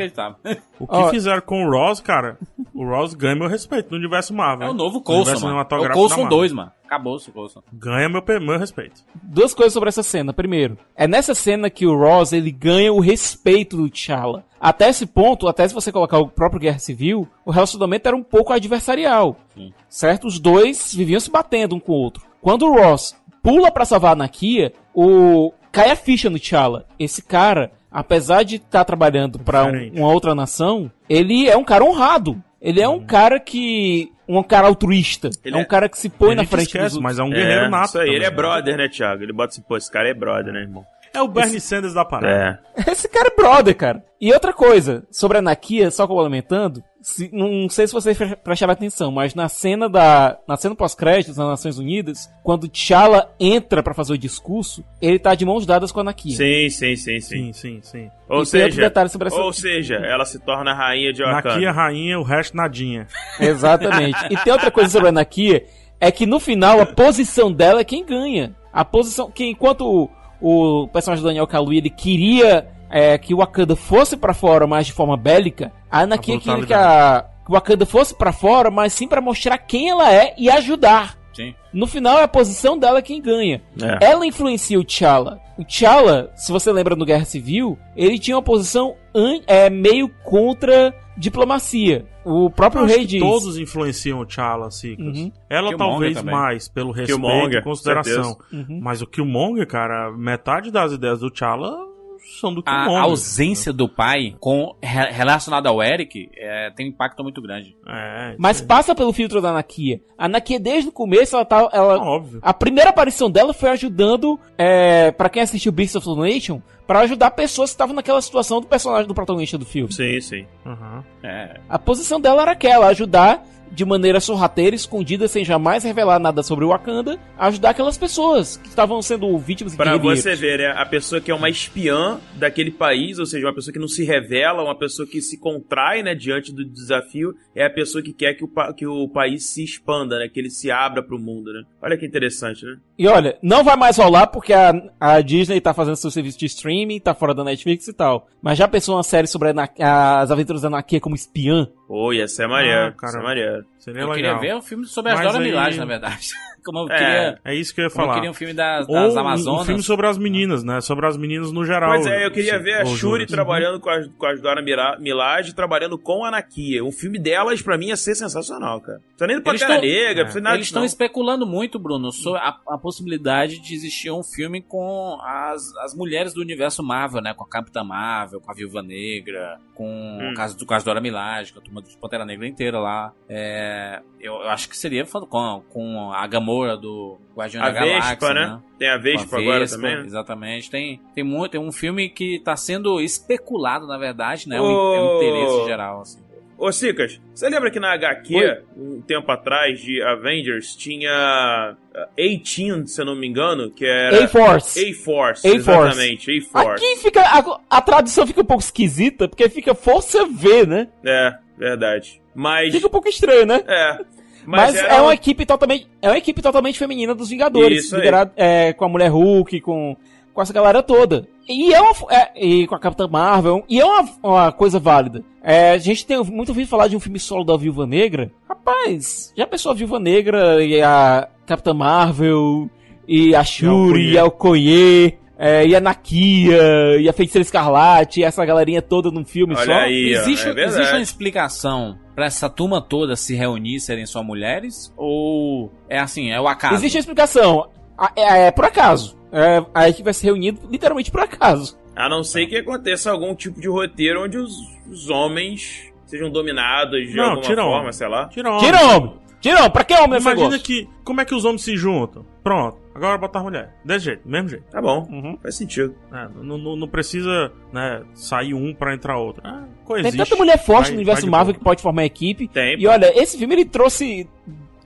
o 0.80 0.86
que 0.86 0.96
Ó. 0.96 1.08
fizeram 1.10 1.42
com 1.42 1.64
o 1.64 1.70
Ross, 1.70 2.00
cara, 2.00 2.38
o 2.74 2.84
Ross 2.84 3.14
ganha 3.14 3.36
meu 3.36 3.48
respeito 3.48 3.90
no 3.90 3.96
universo 3.96 4.34
Marvel. 4.34 4.68
É 4.68 4.70
o 4.70 4.74
novo 4.74 4.98
No 4.98 5.02
Coulson, 5.02 5.30
universo 5.30 5.46
mano. 5.46 5.58
É 5.58 5.88
o 5.88 5.92
Coulson 5.92 6.16
Marvel. 6.22 6.38
2, 6.38 6.52
mano. 6.52 6.72
Acabou-se 6.84 7.30
o 7.30 7.32
Coulson. 7.32 7.62
Ganha 7.72 8.08
meu, 8.08 8.22
meu 8.40 8.58
respeito. 8.58 9.02
Duas 9.22 9.54
coisas 9.54 9.72
sobre 9.72 9.88
essa 9.88 10.02
cena. 10.02 10.32
Primeiro, 10.32 10.76
é 10.94 11.06
nessa 11.06 11.34
cena 11.34 11.70
que 11.70 11.86
o 11.86 11.96
Ross 11.96 12.32
ele 12.32 12.50
ganha 12.50 12.92
o 12.92 13.00
respeito 13.00 13.76
do 13.76 13.88
T'Challa. 13.88 14.44
Até 14.60 14.90
esse 14.90 15.06
ponto, 15.06 15.48
até 15.48 15.66
se 15.66 15.74
você 15.74 15.90
colocar 15.90 16.18
o 16.18 16.28
próprio 16.28 16.60
Guerra 16.60 16.78
Civil, 16.78 17.26
o 17.46 17.50
relacionamento 17.50 18.06
era 18.08 18.16
um 18.16 18.22
pouco 18.22 18.52
adversarial. 18.52 19.36
Sim. 19.54 19.72
Certo? 19.88 20.26
Os 20.26 20.38
dois 20.38 20.94
viviam 20.94 21.18
se 21.18 21.30
batendo 21.30 21.74
um 21.74 21.80
com 21.80 21.92
o 21.92 21.96
outro. 21.96 22.22
Quando 22.40 22.66
o 22.66 22.74
Ross 22.74 23.16
pula 23.42 23.70
pra 23.72 23.84
salvar 23.84 24.12
a 24.12 24.16
Nakia, 24.16 24.72
o 24.94 25.52
cai 25.70 25.90
a 25.90 25.96
ficha 25.96 26.28
no 26.28 26.38
T'Challa. 26.38 26.84
Esse 26.98 27.22
cara, 27.22 27.72
apesar 27.92 28.42
de 28.44 28.56
estar 28.56 28.84
trabalhando 28.84 29.38
pra 29.38 29.64
um- 29.64 29.90
uma 29.94 30.08
outra 30.12 30.34
nação, 30.34 30.90
ele 31.08 31.48
é 31.48 31.56
um 31.56 31.64
cara 31.64 31.84
honrado. 31.84 32.42
Ele 32.60 32.80
é 32.80 32.88
um 32.88 33.00
cara 33.04 33.40
que. 33.40 34.10
Um 34.28 34.40
cara 34.42 34.68
altruísta. 34.68 35.28
Ele 35.44 35.56
é 35.56 35.58
um 35.58 35.62
é- 35.62 35.64
cara 35.64 35.88
que 35.88 35.98
se 35.98 36.08
põe 36.08 36.34
na 36.34 36.44
frente 36.44 36.68
esquece, 36.68 36.94
dos 36.94 37.02
mas 37.02 37.18
outros. 37.18 37.36
é 37.36 37.40
um 37.40 37.44
guerreiro 37.44 37.68
nato. 37.68 37.88
Isso 37.88 37.98
aí, 37.98 38.08
ele 38.10 38.24
é 38.24 38.30
brother, 38.30 38.76
né, 38.76 38.88
Thiago? 38.88 39.22
Ele 39.22 39.32
bota 39.32 39.48
assim, 39.52 39.62
pô, 39.62 39.76
esse 39.76 39.90
cara 39.90 40.08
é 40.08 40.14
brother, 40.14 40.52
né, 40.54 40.60
irmão? 40.60 40.84
É 41.14 41.20
o 41.22 41.28
Bernie 41.28 41.60
Sanders 41.60 41.94
da 41.94 42.04
parada. 42.04 42.60
É. 42.76 42.90
Esse 42.90 43.08
cara 43.08 43.28
é 43.28 43.36
brother, 43.36 43.76
cara. 43.76 44.04
E 44.20 44.32
outra 44.32 44.52
coisa, 44.52 45.04
sobre 45.10 45.38
a 45.38 45.42
Nakia, 45.42 45.90
só 45.90 46.06
complementando, 46.06 46.82
se- 47.02 47.28
não 47.32 47.68
sei 47.68 47.86
se 47.88 47.92
vocês 47.92 48.16
pre- 48.16 48.36
prestaram 48.36 48.72
atenção, 48.72 49.10
mas 49.10 49.34
na 49.34 49.48
cena 49.48 49.88
da. 49.88 50.38
Na 50.46 50.56
cena 50.56 50.74
pós-créditos 50.76 51.36
das 51.36 51.46
Nações 51.46 51.76
Unidas, 51.78 52.30
quando 52.42 52.68
T'Challa 52.68 53.30
entra 53.38 53.82
pra 53.82 53.92
fazer 53.92 54.12
o 54.12 54.18
discurso, 54.18 54.84
ele 55.02 55.18
tá 55.18 55.34
de 55.34 55.44
mãos 55.44 55.66
dadas 55.66 55.90
com 55.90 56.00
a 56.00 56.04
Nakia. 56.04 56.36
Sim, 56.36 56.70
sim, 56.70 56.96
sim, 56.96 57.20
sim. 57.20 57.36
Sim, 57.36 57.52
sim, 57.52 57.80
sim. 57.82 58.10
Ou 58.28 58.42
E 58.42 58.46
seja, 58.46 58.86
essa- 58.86 59.40
ou 59.42 59.52
seja, 59.52 59.96
ela 59.96 60.24
se 60.24 60.38
torna 60.38 60.70
a 60.70 60.74
rainha 60.74 61.12
de 61.12 61.22
Wakanda. 61.22 61.54
Nakia, 61.54 61.72
rainha, 61.72 62.18
o 62.18 62.22
resto 62.22 62.56
nadinha. 62.56 63.06
Exatamente. 63.38 64.18
E 64.30 64.36
tem 64.38 64.52
outra 64.52 64.70
coisa 64.70 64.88
sobre 64.88 65.08
a 65.08 65.12
Nakia, 65.12 65.64
é 66.00 66.10
que 66.10 66.24
no 66.26 66.38
final 66.40 66.80
a 66.80 66.86
posição 66.86 67.52
dela 67.52 67.80
é 67.80 67.84
quem 67.84 68.04
ganha. 68.06 68.54
A 68.72 68.84
posição 68.84 69.30
que 69.30 69.44
enquanto 69.44 70.08
o, 70.42 70.88
personagem 70.88 71.22
do 71.22 71.26
Daniel 71.28 71.46
Kaluuya 71.46 71.78
ele 71.78 71.90
queria 71.90 72.66
é, 72.90 73.16
que 73.16 73.32
o 73.32 73.38
Wakanda 73.38 73.76
fosse 73.76 74.16
pra 74.16 74.34
fora, 74.34 74.66
mas 74.66 74.86
de 74.86 74.92
forma 74.92 75.16
bélica, 75.16 75.72
a 75.90 76.00
Anakin 76.00 76.38
queria 76.38 76.66
que, 76.66 76.74
a, 76.74 77.24
que 77.44 77.50
o 77.50 77.54
Wakanda 77.54 77.86
fosse 77.86 78.14
pra 78.14 78.32
fora, 78.32 78.70
mas 78.70 78.92
sim 78.92 79.08
pra 79.08 79.20
mostrar 79.20 79.56
quem 79.58 79.88
ela 79.88 80.12
é 80.12 80.34
e 80.36 80.50
ajudar. 80.50 81.16
Sim. 81.32 81.54
No 81.72 81.86
final 81.86 82.18
é 82.18 82.24
a 82.24 82.28
posição 82.28 82.76
dela 82.78 83.00
quem 83.00 83.22
ganha. 83.22 83.62
É. 83.80 84.10
Ela 84.10 84.26
influencia 84.26 84.78
o 84.78 84.84
T'Challa. 84.84 85.40
O 85.56 85.64
T'Challa, 85.64 86.30
se 86.36 86.52
você 86.52 86.70
lembra 86.70 86.94
no 86.94 87.06
Guerra 87.06 87.24
Civil, 87.24 87.78
ele 87.96 88.18
tinha 88.18 88.36
uma 88.36 88.42
posição 88.42 88.94
an- 89.14 89.40
é, 89.46 89.70
meio 89.70 90.10
contra 90.22 90.94
diplomacia. 91.16 92.06
O 92.24 92.50
próprio 92.50 92.84
rei 92.84 93.04
diz. 93.04 93.20
todos 93.20 93.58
influenciam 93.58 94.20
o 94.20 94.26
T'Challa, 94.26 94.70
Cicas. 94.70 95.18
Uhum. 95.18 95.32
Ela 95.48 95.68
Killmonger 95.68 95.78
talvez 95.78 96.14
também. 96.16 96.34
mais, 96.34 96.68
pelo 96.68 96.92
respeito 96.92 97.20
Killmonger, 97.20 97.60
e 97.60 97.62
consideração. 97.62 98.38
Uhum. 98.52 98.80
Mas 98.82 99.02
o 99.02 99.06
Killmonger, 99.06 99.66
cara, 99.66 100.12
metade 100.12 100.70
das 100.70 100.92
ideias 100.92 101.20
do 101.20 101.30
T'Challa 101.30 101.91
são 102.40 102.52
do 102.54 102.62
A 102.66 102.84
Killmonger. 102.84 103.02
ausência 103.02 103.72
do 103.72 103.88
pai 103.88 104.34
com 104.40 104.74
re- 104.82 105.10
relacionada 105.10 105.68
ao 105.68 105.82
Eric 105.82 106.30
é, 106.36 106.70
tem 106.70 106.86
um 106.86 106.90
impacto 106.90 107.22
muito 107.22 107.40
grande. 107.42 107.76
É, 107.86 108.34
Mas 108.38 108.58
isso 108.58 108.66
passa 108.66 108.94
pelo 108.94 109.12
filtro 109.12 109.40
da 109.40 109.50
Anakia. 109.50 110.00
A 110.18 110.26
Anakia, 110.26 110.58
desde 110.60 110.88
o 110.88 110.92
começo, 110.92 111.34
ela 111.36 111.44
tá. 111.44 111.68
Ela, 111.72 111.94
é 111.94 111.98
óbvio. 111.98 112.38
A 112.42 112.54
primeira 112.54 112.90
aparição 112.90 113.30
dela 113.30 113.52
foi 113.52 113.70
ajudando, 113.70 114.38
é, 114.56 115.10
para 115.10 115.28
quem 115.28 115.42
assistiu 115.42 115.72
Beasts 115.72 115.96
of 115.96 116.06
the 116.06 116.20
Nation, 116.32 116.60
pra 116.86 117.00
ajudar 117.00 117.30
pessoas 117.32 117.70
que 117.70 117.74
estavam 117.74 117.94
naquela 117.94 118.20
situação 118.20 118.60
do 118.60 118.66
personagem 118.66 119.06
do 119.08 119.14
protagonista 119.14 119.56
do 119.58 119.64
filme. 119.64 119.92
Sim, 119.92 120.20
sim. 120.20 120.46
Uhum. 120.64 121.02
É. 121.22 121.60
A 121.68 121.78
posição 121.78 122.20
dela 122.20 122.42
era 122.42 122.52
aquela, 122.52 122.86
ajudar 122.88 123.44
de 123.72 123.84
maneira 123.84 124.20
sorrateira, 124.20 124.76
escondida, 124.76 125.26
sem 125.26 125.44
jamais 125.44 125.82
revelar 125.84 126.18
nada 126.18 126.42
sobre 126.42 126.64
o 126.64 126.68
Wakanda, 126.68 127.18
ajudar 127.38 127.70
aquelas 127.70 127.96
pessoas 127.96 128.56
que 128.56 128.68
estavam 128.68 129.00
sendo 129.00 129.36
vítimas 129.38 129.72
de 129.72 129.78
Pra 129.78 129.96
você 129.96 130.34
ver, 130.34 130.58
né? 130.58 130.74
A 130.76 130.84
pessoa 130.84 131.20
que 131.20 131.30
é 131.30 131.34
uma 131.34 131.48
espiã 131.48 132.20
daquele 132.34 132.70
país, 132.70 133.18
ou 133.18 133.26
seja, 133.26 133.46
uma 133.46 133.54
pessoa 133.54 133.72
que 133.72 133.78
não 133.78 133.88
se 133.88 134.04
revela, 134.04 134.62
uma 134.62 134.78
pessoa 134.78 135.08
que 135.08 135.20
se 135.20 135.38
contrai, 135.38 136.02
né, 136.02 136.14
diante 136.14 136.52
do 136.52 136.64
desafio, 136.64 137.34
é 137.54 137.64
a 137.64 137.70
pessoa 137.70 138.02
que 138.02 138.12
quer 138.12 138.34
que 138.34 138.44
o, 138.44 138.50
que 138.74 138.86
o 138.86 139.08
país 139.08 139.46
se 139.46 139.64
expanda, 139.64 140.18
né? 140.18 140.28
Que 140.28 140.40
ele 140.40 140.50
se 140.50 140.70
abra 140.70 141.02
pro 141.02 141.18
mundo, 141.18 141.52
né? 141.52 141.62
Olha 141.82 141.96
que 141.96 142.06
interessante, 142.06 142.64
né? 142.64 142.76
E 142.98 143.06
olha, 143.08 143.38
não 143.42 143.64
vai 143.64 143.76
mais 143.76 143.96
rolar 143.96 144.26
porque 144.26 144.52
a, 144.52 144.72
a 145.00 145.20
Disney 145.20 145.60
tá 145.60 145.72
fazendo 145.74 145.96
seu 145.96 146.10
serviço 146.10 146.38
de 146.38 146.46
streaming, 146.46 147.00
tá 147.00 147.14
fora 147.14 147.34
da 147.34 147.44
Netflix 147.44 147.88
e 147.88 147.92
tal. 147.92 148.28
Mas 148.40 148.58
já 148.58 148.68
pensou 148.68 148.96
uma 148.96 149.02
série 149.02 149.26
sobre 149.26 149.48
a 149.48 150.22
as 150.22 150.30
aventuras 150.30 150.62
da 150.62 150.68
Anakia 150.68 151.00
como 151.00 151.14
espiã? 151.14 151.68
Pô, 151.92 152.10
ia 152.10 152.26
ser 152.26 152.46
maneiro, 152.46 152.86
Ah, 152.86 152.92
cara. 152.92 153.12
ser 153.12 153.22
maneiro. 153.22 153.66
Seria 153.82 154.02
Eu 154.02 154.10
legal. 154.12 154.38
queria 154.38 154.38
ver 154.38 154.56
um 154.56 154.62
filme 154.62 154.86
sobre 154.86 155.10
as 155.10 155.18
Mas 155.18 155.26
Dora 155.32 155.42
aí- 155.42 155.50
Milaje, 155.50 155.76
na 155.78 155.84
verdade. 155.84 156.28
Como 156.64 156.78
eu 156.78 156.84
É. 156.92 156.96
queria, 156.96 157.38
É 157.44 157.54
isso 157.56 157.74
que 157.74 157.80
eu 157.80 157.86
ia 157.86 157.90
como 157.90 158.02
eu 158.02 158.06
falar. 158.06 158.14
queria 158.18 158.30
um 158.30 158.34
filme 158.34 158.54
das, 158.54 158.88
Ou 158.88 158.94
das 158.94 159.14
um- 159.16 159.18
Amazonas. 159.18 159.62
um 159.62 159.64
filme 159.64 159.82
sobre 159.82 160.06
as 160.06 160.16
meninas, 160.16 160.62
né? 160.62 160.80
Sobre 160.80 161.04
as 161.08 161.16
meninas 161.16 161.50
no 161.50 161.64
geral. 161.64 161.90
Pois 161.90 162.06
é, 162.06 162.24
eu 162.24 162.30
queria 162.30 162.56
ver 162.60 162.74
a 162.82 162.86
Shuri 162.86 163.26
trabalhando 163.26 163.80
com 163.80 163.90
as, 163.90 164.06
com 164.06 164.26
as 164.26 164.40
Dora 164.40 164.62
Milaje, 165.00 165.52
trabalhando 165.56 165.98
com 165.98 166.24
a 166.24 166.28
Anakia. 166.28 166.84
Um 166.84 166.92
filme 166.92 167.18
delas, 167.18 167.60
pra 167.60 167.76
mim, 167.76 167.88
ia 167.88 167.96
ser 167.96 168.14
sensacional, 168.14 168.80
cara. 168.80 168.98
Não 168.98 169.02
precisa 169.08 169.26
nem 169.26 169.36
do 169.38 169.42
Pantera 169.42 169.72
tão- 169.72 169.80
Negra, 169.82 170.22
é, 170.30 170.40
nada 170.40 170.56
Eles 170.56 170.68
estão 170.68 170.84
especulando 170.84 171.44
muito, 171.44 171.80
Bruno, 171.80 172.12
sobre 172.12 172.38
a, 172.38 172.54
a 172.68 172.78
possibilidade 172.78 173.58
de 173.58 173.74
existir 173.74 174.12
um 174.12 174.22
filme 174.22 174.62
com 174.62 175.18
as, 175.20 175.74
as 175.78 175.96
mulheres 175.96 176.32
do 176.32 176.40
universo 176.40 176.80
Marvel, 176.80 177.20
né? 177.20 177.34
Com 177.34 177.42
a 177.42 177.48
Capitã 177.48 177.82
Marvel, 177.82 178.40
com 178.40 178.52
a 178.52 178.54
Viúva 178.54 178.82
Negra, 178.84 179.58
com 179.74 179.82
Hum. 180.20 180.30
o 180.30 180.34
caso 180.36 180.56
do 180.56 180.64
caso 180.64 180.84
Dora 180.84 181.00
Milaje, 181.00 181.52
com 181.52 181.58
a 181.58 181.62
turma 181.62 181.80
do 181.80 181.88
Pantera 182.00 182.24
Negra 182.24 182.46
inteira 182.46 182.78
lá. 182.78 183.12
É, 183.28 183.71
eu, 184.20 184.34
eu 184.34 184.48
acho 184.48 184.68
que 184.68 184.76
seria 184.76 185.04
com, 185.04 185.62
com 185.68 186.12
a 186.12 186.26
Gamora 186.26 186.76
do 186.76 187.18
Guardião 187.36 187.62
A 187.62 187.70
da 187.70 187.72
Galáxia, 187.72 188.10
Vespa, 188.10 188.34
né? 188.34 188.60
Tem 188.78 188.88
a 188.88 188.92
Com 188.92 188.98
a 188.98 189.02
Vespa 189.02 189.38
agora 189.38 189.58
Vespa, 189.60 189.76
também, 189.76 189.96
né? 189.96 190.02
Exatamente. 190.06 190.70
Tem, 190.70 191.00
tem, 191.14 191.24
muito, 191.24 191.52
tem 191.52 191.60
um 191.60 191.72
filme 191.72 192.08
que 192.08 192.40
tá 192.40 192.56
sendo 192.56 193.00
especulado, 193.00 193.86
na 193.86 193.98
verdade, 193.98 194.48
né? 194.48 194.56
É 194.56 194.60
um, 194.60 194.64
Ô. 194.64 194.94
é 194.94 195.02
um 195.02 195.16
interesse 195.16 195.64
geral, 195.66 196.00
assim. 196.00 196.22
Ô, 196.62 196.70
Cicas, 196.70 197.20
você 197.34 197.48
lembra 197.48 197.72
que 197.72 197.80
na 197.80 197.92
HQ, 197.92 198.36
Oi. 198.36 198.62
um 198.76 199.00
tempo 199.00 199.32
atrás, 199.32 199.80
de 199.80 200.00
Avengers, 200.00 200.76
tinha 200.76 201.76
uh, 201.92 202.06
18, 202.16 202.86
se 202.86 203.00
eu 203.00 203.04
não 203.04 203.16
me 203.16 203.26
engano, 203.26 203.68
que 203.68 203.84
era... 203.84 204.24
A-Force. 204.24 204.78
A-Force, 204.78 205.44
A-Force. 205.44 205.48
exatamente, 205.48 206.38
A-Force. 206.38 206.84
Aqui 206.84 207.02
fica. 207.02 207.20
A, 207.20 207.60
a 207.68 207.80
tradução 207.82 208.24
fica 208.24 208.42
um 208.42 208.44
pouco 208.44 208.62
esquisita, 208.62 209.26
porque 209.26 209.48
fica 209.48 209.74
Força 209.74 210.24
V, 210.24 210.64
né? 210.64 210.88
É, 211.04 211.36
verdade. 211.56 212.20
Mas... 212.34 212.72
Fica 212.74 212.86
um 212.86 212.90
pouco 212.90 213.08
estranho, 213.08 213.46
né? 213.46 213.62
É. 213.66 213.98
Mas, 214.44 214.74
era 214.74 214.94
é 214.94 215.00
um- 215.00 215.04
uma 215.04 215.14
equipe 215.14 215.46
totalmente. 215.46 215.88
É 216.00 216.08
uma 216.08 216.18
equipe 216.18 216.42
totalmente 216.42 216.78
feminina 216.78 217.14
dos 217.14 217.28
Vingadores. 217.28 217.84
Isso 217.84 217.96
liderado, 217.96 218.32
é, 218.36 218.72
com 218.72 218.84
a 218.84 218.88
mulher 218.88 219.08
Hulk, 219.08 219.60
com, 219.60 219.96
com 220.34 220.42
essa 220.42 220.52
galera 220.52 220.82
toda. 220.82 221.28
E 221.48 221.72
é 221.72 221.80
uma. 221.80 221.92
é, 222.10 222.44
e 222.44 222.66
com 222.66 222.74
a 222.74 222.78
Capitã 222.80 223.06
Marvel. 223.06 223.64
E 223.68 223.80
é 223.80 223.84
uma, 223.84 224.08
uma 224.22 224.52
coisa 224.52 224.78
válida. 224.78 225.24
É, 225.42 225.72
a 225.72 225.78
gente 225.78 226.04
tem 226.06 226.22
muito 226.24 226.48
ouvido 226.50 226.68
falar 226.68 226.88
de 226.88 226.96
um 226.96 227.00
filme 227.00 227.18
solo 227.20 227.44
da 227.44 227.56
Viúva 227.56 227.86
Negra. 227.86 228.30
Rapaz, 228.48 229.32
já 229.36 229.46
pensou 229.46 229.72
a 229.72 229.74
Viúva 229.74 229.98
Negra 230.00 230.64
e 230.64 230.80
a 230.82 231.28
Capitã 231.46 231.72
Marvel 231.74 232.68
e 233.06 233.34
a 233.34 233.44
Shuri 233.44 234.12
e 234.12 234.18
a 234.18 234.24
Okoye. 234.24 235.18
É, 235.44 235.66
e 235.66 235.74
a 235.74 235.80
Nakia, 235.80 237.00
e 237.00 237.08
a 237.08 237.12
Feiticeira 237.12 237.42
Escarlate, 237.42 238.20
e 238.20 238.22
essa 238.24 238.44
galerinha 238.44 238.80
toda 238.80 239.10
num 239.10 239.24
filme 239.24 239.56
Olha 239.56 239.66
só. 239.66 239.72
aí, 239.72 240.12
Existe, 240.12 240.48
é 240.48 240.64
existe 240.64 240.92
uma 240.92 241.00
explicação 241.00 241.98
pra 242.14 242.26
essa 242.26 242.48
turma 242.48 242.80
toda 242.80 243.16
se 243.16 243.34
reunir 243.34 243.74
e 243.74 243.80
serem 243.80 244.06
só 244.06 244.22
mulheres? 244.22 244.94
Ou 244.96 245.72
é 245.88 245.98
assim, 245.98 246.30
é 246.30 246.40
o 246.40 246.46
acaso? 246.46 246.74
Existe 246.76 246.96
uma 246.96 247.00
explicação. 247.00 247.68
É, 248.14 248.46
é 248.46 248.50
por 248.52 248.66
acaso. 248.66 249.18
É, 249.32 249.64
a 249.74 249.88
equipe 249.88 250.04
vai 250.04 250.14
ser 250.14 250.26
reunida 250.26 250.60
literalmente 250.70 251.10
por 251.10 251.20
acaso. 251.20 251.76
A 251.96 252.08
não 252.08 252.22
ser 252.22 252.46
que 252.46 252.56
aconteça 252.56 253.10
algum 253.10 253.34
tipo 253.34 253.60
de 253.60 253.68
roteiro 253.68 254.22
onde 254.24 254.38
os, 254.38 254.52
os 254.88 255.10
homens 255.10 255.92
sejam 256.06 256.30
dominados 256.30 257.08
de 257.08 257.16
Não, 257.16 257.24
alguma 257.24 257.42
tira 257.42 257.62
forma, 257.62 257.80
homem. 257.80 257.92
sei 257.92 258.08
lá. 258.08 258.28
Tira 258.28 258.48
homem. 258.48 258.60
Tira 258.64 258.82
homem! 258.84 259.14
Homem! 259.50 259.70
Pra 259.70 259.84
que 259.84 259.94
homem 259.94 260.20
Imagina 260.20 260.58
que. 260.58 260.88
Como 261.04 261.20
é 261.20 261.24
que 261.24 261.34
os 261.34 261.44
homens 261.44 261.62
se 261.62 261.76
juntam? 261.76 262.24
Pronto. 262.44 262.78
Agora 262.94 263.16
botar 263.18 263.40
a 263.40 263.42
mulher. 263.42 263.74
Desse 263.84 264.04
jeito, 264.06 264.28
mesmo 264.28 264.48
jeito. 264.50 264.64
Tá 264.70 264.80
bom, 264.82 265.08
Uhum. 265.10 265.38
faz 265.42 265.54
sentido. 265.56 265.94
É, 266.12 266.28
não, 266.42 266.58
não, 266.58 266.76
não 266.76 266.88
precisa 266.88 267.50
né, 267.72 268.02
sair 268.14 268.52
um 268.54 268.74
pra 268.74 268.94
entrar 268.94 269.18
outro. 269.18 269.42
Ah, 269.44 269.60
Tem 269.62 269.84
coexiste. 269.84 270.16
tanta 270.18 270.36
mulher 270.36 270.58
forte 270.64 270.82
Vai- 270.86 270.90
no 270.92 270.96
universo 270.98 271.26
Marvel 271.26 271.54
boa. 271.54 271.58
que 271.58 271.64
pode 271.64 271.82
formar 271.82 272.04
equipe. 272.04 272.46
Tem. 272.48 272.78
E 272.78 272.86
olha, 272.86 273.10
esse 273.20 273.38
filme 273.38 273.54
ele 273.54 273.64
trouxe 273.64 274.28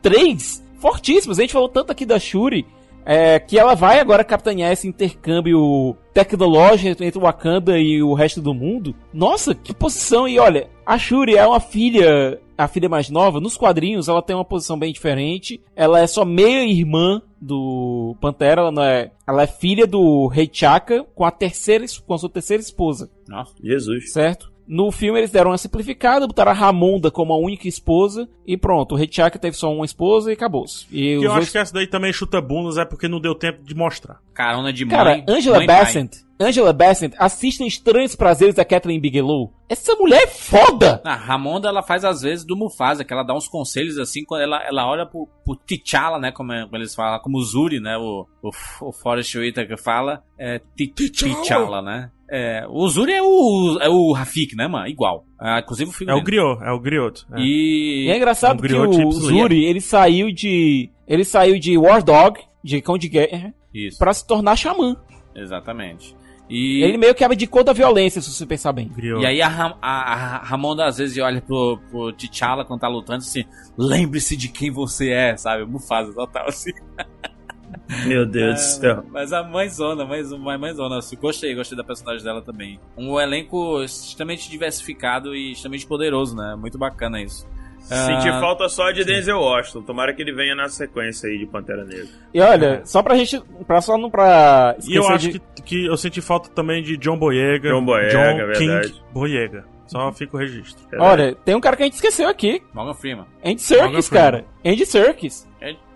três 0.00 0.64
fortíssimos. 0.78 1.38
A 1.38 1.42
gente 1.42 1.52
falou 1.52 1.68
tanto 1.68 1.90
aqui 1.92 2.06
da 2.06 2.18
Shuri. 2.18 2.64
é, 3.08 3.38
que 3.38 3.56
ela 3.56 3.74
vai 3.76 4.00
agora 4.00 4.24
capitanear 4.24 4.72
esse 4.72 4.88
intercâmbio 4.88 5.96
tecnológico 6.12 7.04
entre 7.04 7.16
o 7.16 7.22
Wakanda 7.22 7.78
e 7.78 8.02
o 8.02 8.14
resto 8.14 8.40
do 8.42 8.52
mundo. 8.52 8.96
Nossa, 9.14 9.54
que 9.54 9.72
posição! 9.72 10.26
E 10.26 10.40
olha, 10.40 10.68
a 10.84 10.98
Shuri 10.98 11.36
é 11.36 11.46
uma 11.46 11.60
filha, 11.60 12.40
a 12.56 12.68
filha 12.68 12.88
mais 12.88 13.10
nova. 13.10 13.40
Nos 13.40 13.56
quadrinhos 13.56 14.08
ela 14.08 14.22
tem 14.22 14.34
uma 14.34 14.44
posição 14.44 14.78
bem 14.78 14.92
diferente. 14.92 15.60
Ela 15.74 16.00
é 16.00 16.06
só 16.06 16.24
meia 16.24 16.64
irmã 16.64 17.20
do 17.40 18.16
Pantera. 18.20 18.62
Ela 18.62 18.72
não 18.72 18.82
é, 18.82 19.10
ela 19.26 19.42
é 19.42 19.46
filha 19.46 19.86
do 19.86 20.26
Rei 20.26 20.48
Chaka 20.52 21.04
com 21.14 21.24
a 21.24 21.30
terceira, 21.30 21.84
com 22.06 22.14
a 22.14 22.18
sua 22.18 22.30
terceira 22.30 22.62
esposa 22.62 23.10
Nossa. 23.28 23.54
Jesus. 23.62 24.12
certo? 24.12 24.56
No 24.66 24.90
filme 24.90 25.20
eles 25.20 25.30
deram 25.30 25.52
uma 25.52 25.58
simplificada, 25.58 26.26
botaram 26.26 26.50
a 26.50 26.54
Ramonda 26.54 27.08
como 27.08 27.32
a 27.32 27.38
única 27.38 27.68
esposa 27.68 28.28
e 28.44 28.56
pronto, 28.56 28.92
o 28.92 28.98
Rei 28.98 29.06
T'Chaka 29.06 29.38
teve 29.38 29.56
só 29.56 29.72
uma 29.72 29.84
esposa 29.84 30.30
e 30.30 30.34
acabou-se. 30.34 30.86
E 30.90 31.12
eu 31.12 31.20
acho 31.20 31.30
outros... 31.30 31.50
que 31.50 31.58
essa 31.58 31.72
daí 31.72 31.86
também 31.86 32.12
chuta 32.12 32.40
bundas, 32.40 32.76
é 32.76 32.84
porque 32.84 33.06
não 33.06 33.20
deu 33.20 33.32
tempo 33.34 33.62
de 33.62 33.76
mostrar. 33.76 34.20
Carona 34.34 34.72
de 34.72 34.84
Cara, 34.84 35.10
mãe. 35.10 35.24
Angela 35.28 35.58
mãe, 35.58 35.66
pai. 35.68 35.84
Bassett, 35.84 36.25
Angela 36.38 36.72
Bassett, 36.72 37.14
assistem 37.18 37.66
Estranhos 37.66 38.14
Prazeres 38.14 38.54
da 38.54 38.64
Kathleen 38.64 39.00
Bigelow. 39.00 39.52
Essa 39.68 39.94
mulher 39.96 40.22
é 40.24 40.26
foda! 40.26 41.00
A 41.04 41.14
Ramonda, 41.14 41.68
ela 41.68 41.82
faz 41.82 42.04
às 42.04 42.20
vezes 42.22 42.44
do 42.44 42.56
Mufasa, 42.56 43.04
que 43.04 43.12
ela 43.12 43.22
dá 43.22 43.34
uns 43.34 43.48
conselhos 43.48 43.98
assim, 43.98 44.24
quando 44.24 44.42
ela, 44.42 44.62
ela 44.64 44.86
olha 44.88 45.06
pro, 45.06 45.26
pro 45.44 45.56
T'Challa, 45.56 46.18
né, 46.18 46.30
como, 46.32 46.52
é- 46.52 46.64
como 46.64 46.76
eles 46.76 46.94
falam, 46.94 47.18
como 47.20 47.38
o 47.38 47.42
Zuri, 47.42 47.80
né, 47.80 47.96
o, 47.96 48.26
o, 48.42 48.50
o 48.88 48.92
Forrest 48.92 49.34
Whitaker 49.34 49.78
fala, 49.82 50.22
é 50.38 50.60
T'Challa, 50.76 51.80
né. 51.82 52.10
É, 52.28 52.66
o 52.68 52.88
Zuri 52.88 53.12
é 53.12 53.22
o, 53.22 53.78
é 53.80 53.88
o 53.88 54.12
Rafik, 54.12 54.56
né, 54.56 54.66
mano, 54.66 54.86
igual. 54.88 55.24
Ah, 55.40 55.60
inclusive 55.60 55.90
o 55.90 55.92
filme 55.92 56.12
É 56.12 56.16
o 56.16 56.22
Griot, 56.24 56.60
é 56.62 56.70
o 56.72 56.80
Griot. 56.80 57.24
É. 57.32 57.40
E 57.40 58.06
E... 58.06 58.10
é 58.10 58.16
engraçado 58.16 58.58
Um 58.58 58.62
que 58.66 58.74
o. 59.04 59.12
Zuri, 59.12 59.64
ele 59.64 59.80
saiu 59.80 60.32
de... 60.32 60.90
Ele 61.06 61.24
saiu 61.24 61.56
de 61.58 61.78
War 61.78 62.02
Dog, 62.02 62.40
de 62.64 62.82
cão 62.82 62.98
de 62.98 63.08
guerra, 63.08 63.54
Isso, 63.72 63.96
pra 63.98 64.12
se 64.12 64.26
tornar 64.26 64.56
xamã. 64.56 64.96
exatamente. 65.36 66.15
E... 66.48 66.82
Ele 66.82 66.96
meio 66.96 67.14
que 67.14 67.24
abdicou 67.24 67.64
da 67.64 67.72
violência, 67.72 68.20
se 68.20 68.30
você 68.32 68.46
pensar 68.46 68.72
bem. 68.72 68.88
Griot. 68.88 69.20
E 69.22 69.26
aí 69.26 69.42
a, 69.42 69.48
Ram- 69.48 69.76
a, 69.82 70.12
a 70.12 70.38
Ramonda 70.44 70.86
às 70.86 70.98
vezes 70.98 71.18
olha 71.18 71.40
pro, 71.40 71.78
pro 71.90 72.12
T'Challa 72.12 72.64
quando 72.64 72.80
tá 72.80 72.88
lutando 72.88 73.18
assim, 73.18 73.44
lembre-se 73.76 74.36
de 74.36 74.48
quem 74.48 74.70
você 74.70 75.10
é, 75.10 75.36
sabe? 75.36 75.64
Mufasa 75.64 76.12
total 76.12 76.48
assim. 76.48 76.70
Meu 78.06 78.26
Deus 78.26 78.54
do 78.54 78.60
céu. 78.60 79.04
Mas 79.10 79.32
a 79.32 79.42
mãezona, 79.42 80.04
mais 80.04 80.32
uma 80.32 80.56
mãezona, 80.58 80.98
assim, 80.98 81.16
gostei, 81.16 81.54
gostei 81.54 81.76
da 81.76 81.84
personagem 81.84 82.24
dela 82.24 82.42
também. 82.42 82.80
Um 82.96 83.18
elenco 83.20 83.82
extremamente 83.82 84.50
diversificado 84.50 85.34
e 85.34 85.52
extremamente 85.52 85.86
poderoso, 85.86 86.34
né? 86.36 86.56
Muito 86.56 86.78
bacana 86.78 87.20
isso. 87.20 87.46
Senti 87.86 88.28
Ah, 88.28 88.40
falta 88.40 88.68
só 88.68 88.90
de 88.90 89.04
Denzel 89.04 89.38
Washington. 89.38 89.82
Tomara 89.82 90.12
que 90.12 90.20
ele 90.20 90.32
venha 90.32 90.54
na 90.56 90.68
sequência 90.68 91.28
aí 91.28 91.38
de 91.38 91.46
Pantera 91.46 91.84
Negra. 91.84 92.06
E 92.34 92.40
olha, 92.40 92.82
só 92.84 93.02
pra 93.02 93.14
gente. 93.14 93.40
Pra 93.66 93.80
só 93.80 93.96
não 93.96 94.10
pra. 94.10 94.74
E 94.86 94.96
eu 94.96 95.06
acho 95.08 95.30
de- 95.30 95.38
que, 95.38 95.62
que 95.62 95.86
eu 95.86 95.96
senti 95.96 96.20
falta 96.20 96.48
também 96.50 96.82
de 96.82 96.96
John 96.96 97.16
Boyega. 97.16 97.68
John 97.70 97.84
Boyega, 97.84 98.10
John 98.10 98.36
verdade. 98.46 98.88
King 98.92 99.02
Boyega. 99.12 99.64
Só 99.86 100.12
fica 100.12 100.36
o 100.36 100.40
registro. 100.40 100.84
Olha, 100.98 101.34
tem 101.44 101.54
um 101.54 101.60
cara 101.60 101.76
que 101.76 101.82
a 101.82 101.86
gente 101.86 101.94
esqueceu 101.94 102.28
aqui. 102.28 102.62
Morgan 102.74 102.94
Freeman. 102.94 103.26
Andy 103.44 103.62
Serkis, 103.62 104.08
cara. 104.08 104.44
Andy 104.64 104.84
Serkis. 104.86 105.46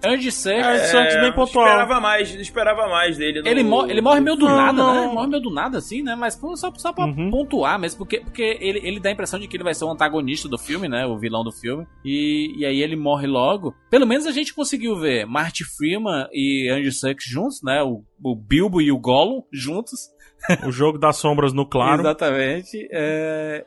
Andy 0.03 0.33
Serkis. 0.33 0.65
É, 0.81 0.87
Santos 0.87 1.15
bem 1.17 1.33
pontual. 1.35 1.67
Esperava 1.67 2.01
mais, 2.01 2.35
esperava 2.35 2.89
mais 2.89 3.19
dele. 3.19 3.43
no- 3.43 3.49
Ele, 3.49 3.63
mo- 3.63 3.87
ele 3.87 4.01
morre 4.01 4.21
meio 4.21 4.37
do 4.37 4.47
Não, 4.49 4.57
nada, 4.57 4.73
não. 4.73 4.95
né? 4.95 5.05
Ele 5.05 5.13
morre 5.15 5.27
meio 5.29 5.43
do 5.43 5.51
nada, 5.51 5.79
assim, 5.79 6.03
né? 6.03 6.15
Mas 6.15 6.35
só, 6.57 6.73
só 6.77 6.93
pra 6.93 7.05
Uhum. 7.05 7.31
pontuar 7.31 7.79
mesmo, 7.79 7.99
porque, 7.99 8.21
porque 8.21 8.57
ele, 8.61 8.81
ele 8.83 8.99
dá 9.01 9.11
a 9.11 9.13
impressão 9.13 9.39
de 9.39 9.47
que 9.47 9.57
ele 9.57 9.65
vai 9.65 9.75
ser 9.75 9.85
o 9.85 9.91
antagonista 9.91 10.49
do 10.49 10.57
filme, 10.57 10.89
né? 10.89 11.05
O 11.05 11.19
vilão 11.19 11.45
do 11.45 11.53
filme. 11.53 11.87
E, 12.05 12.55
e 12.57 12.65
aí 12.65 12.81
ele 12.81 12.97
morre 12.97 13.27
logo. 13.27 13.75
Pelo 13.91 14.07
menos 14.07 14.27
a 14.27 14.33
gente 14.33 14.55
conseguiu 14.55 14.97
ver 14.99 15.27
Marty 15.27 15.65
Freeman 15.65 16.27
e 16.33 16.71
Andy 16.71 16.93
Serkis 16.93 17.27
juntos, 17.29 17.61
né? 17.63 17.83
O, 17.83 18.03
o 18.25 18.35
Bilbo 18.35 18.81
e 18.81 18.91
o 18.91 18.99
Gollum 18.99 19.43
juntos. 19.53 20.09
O 20.67 20.73
jogo 20.73 20.97
das 20.99 21.17
sombras 21.17 21.53
no 21.53 21.67
claro. 21.69 22.01
Exatamente. 22.01 22.89
É... 22.91 23.67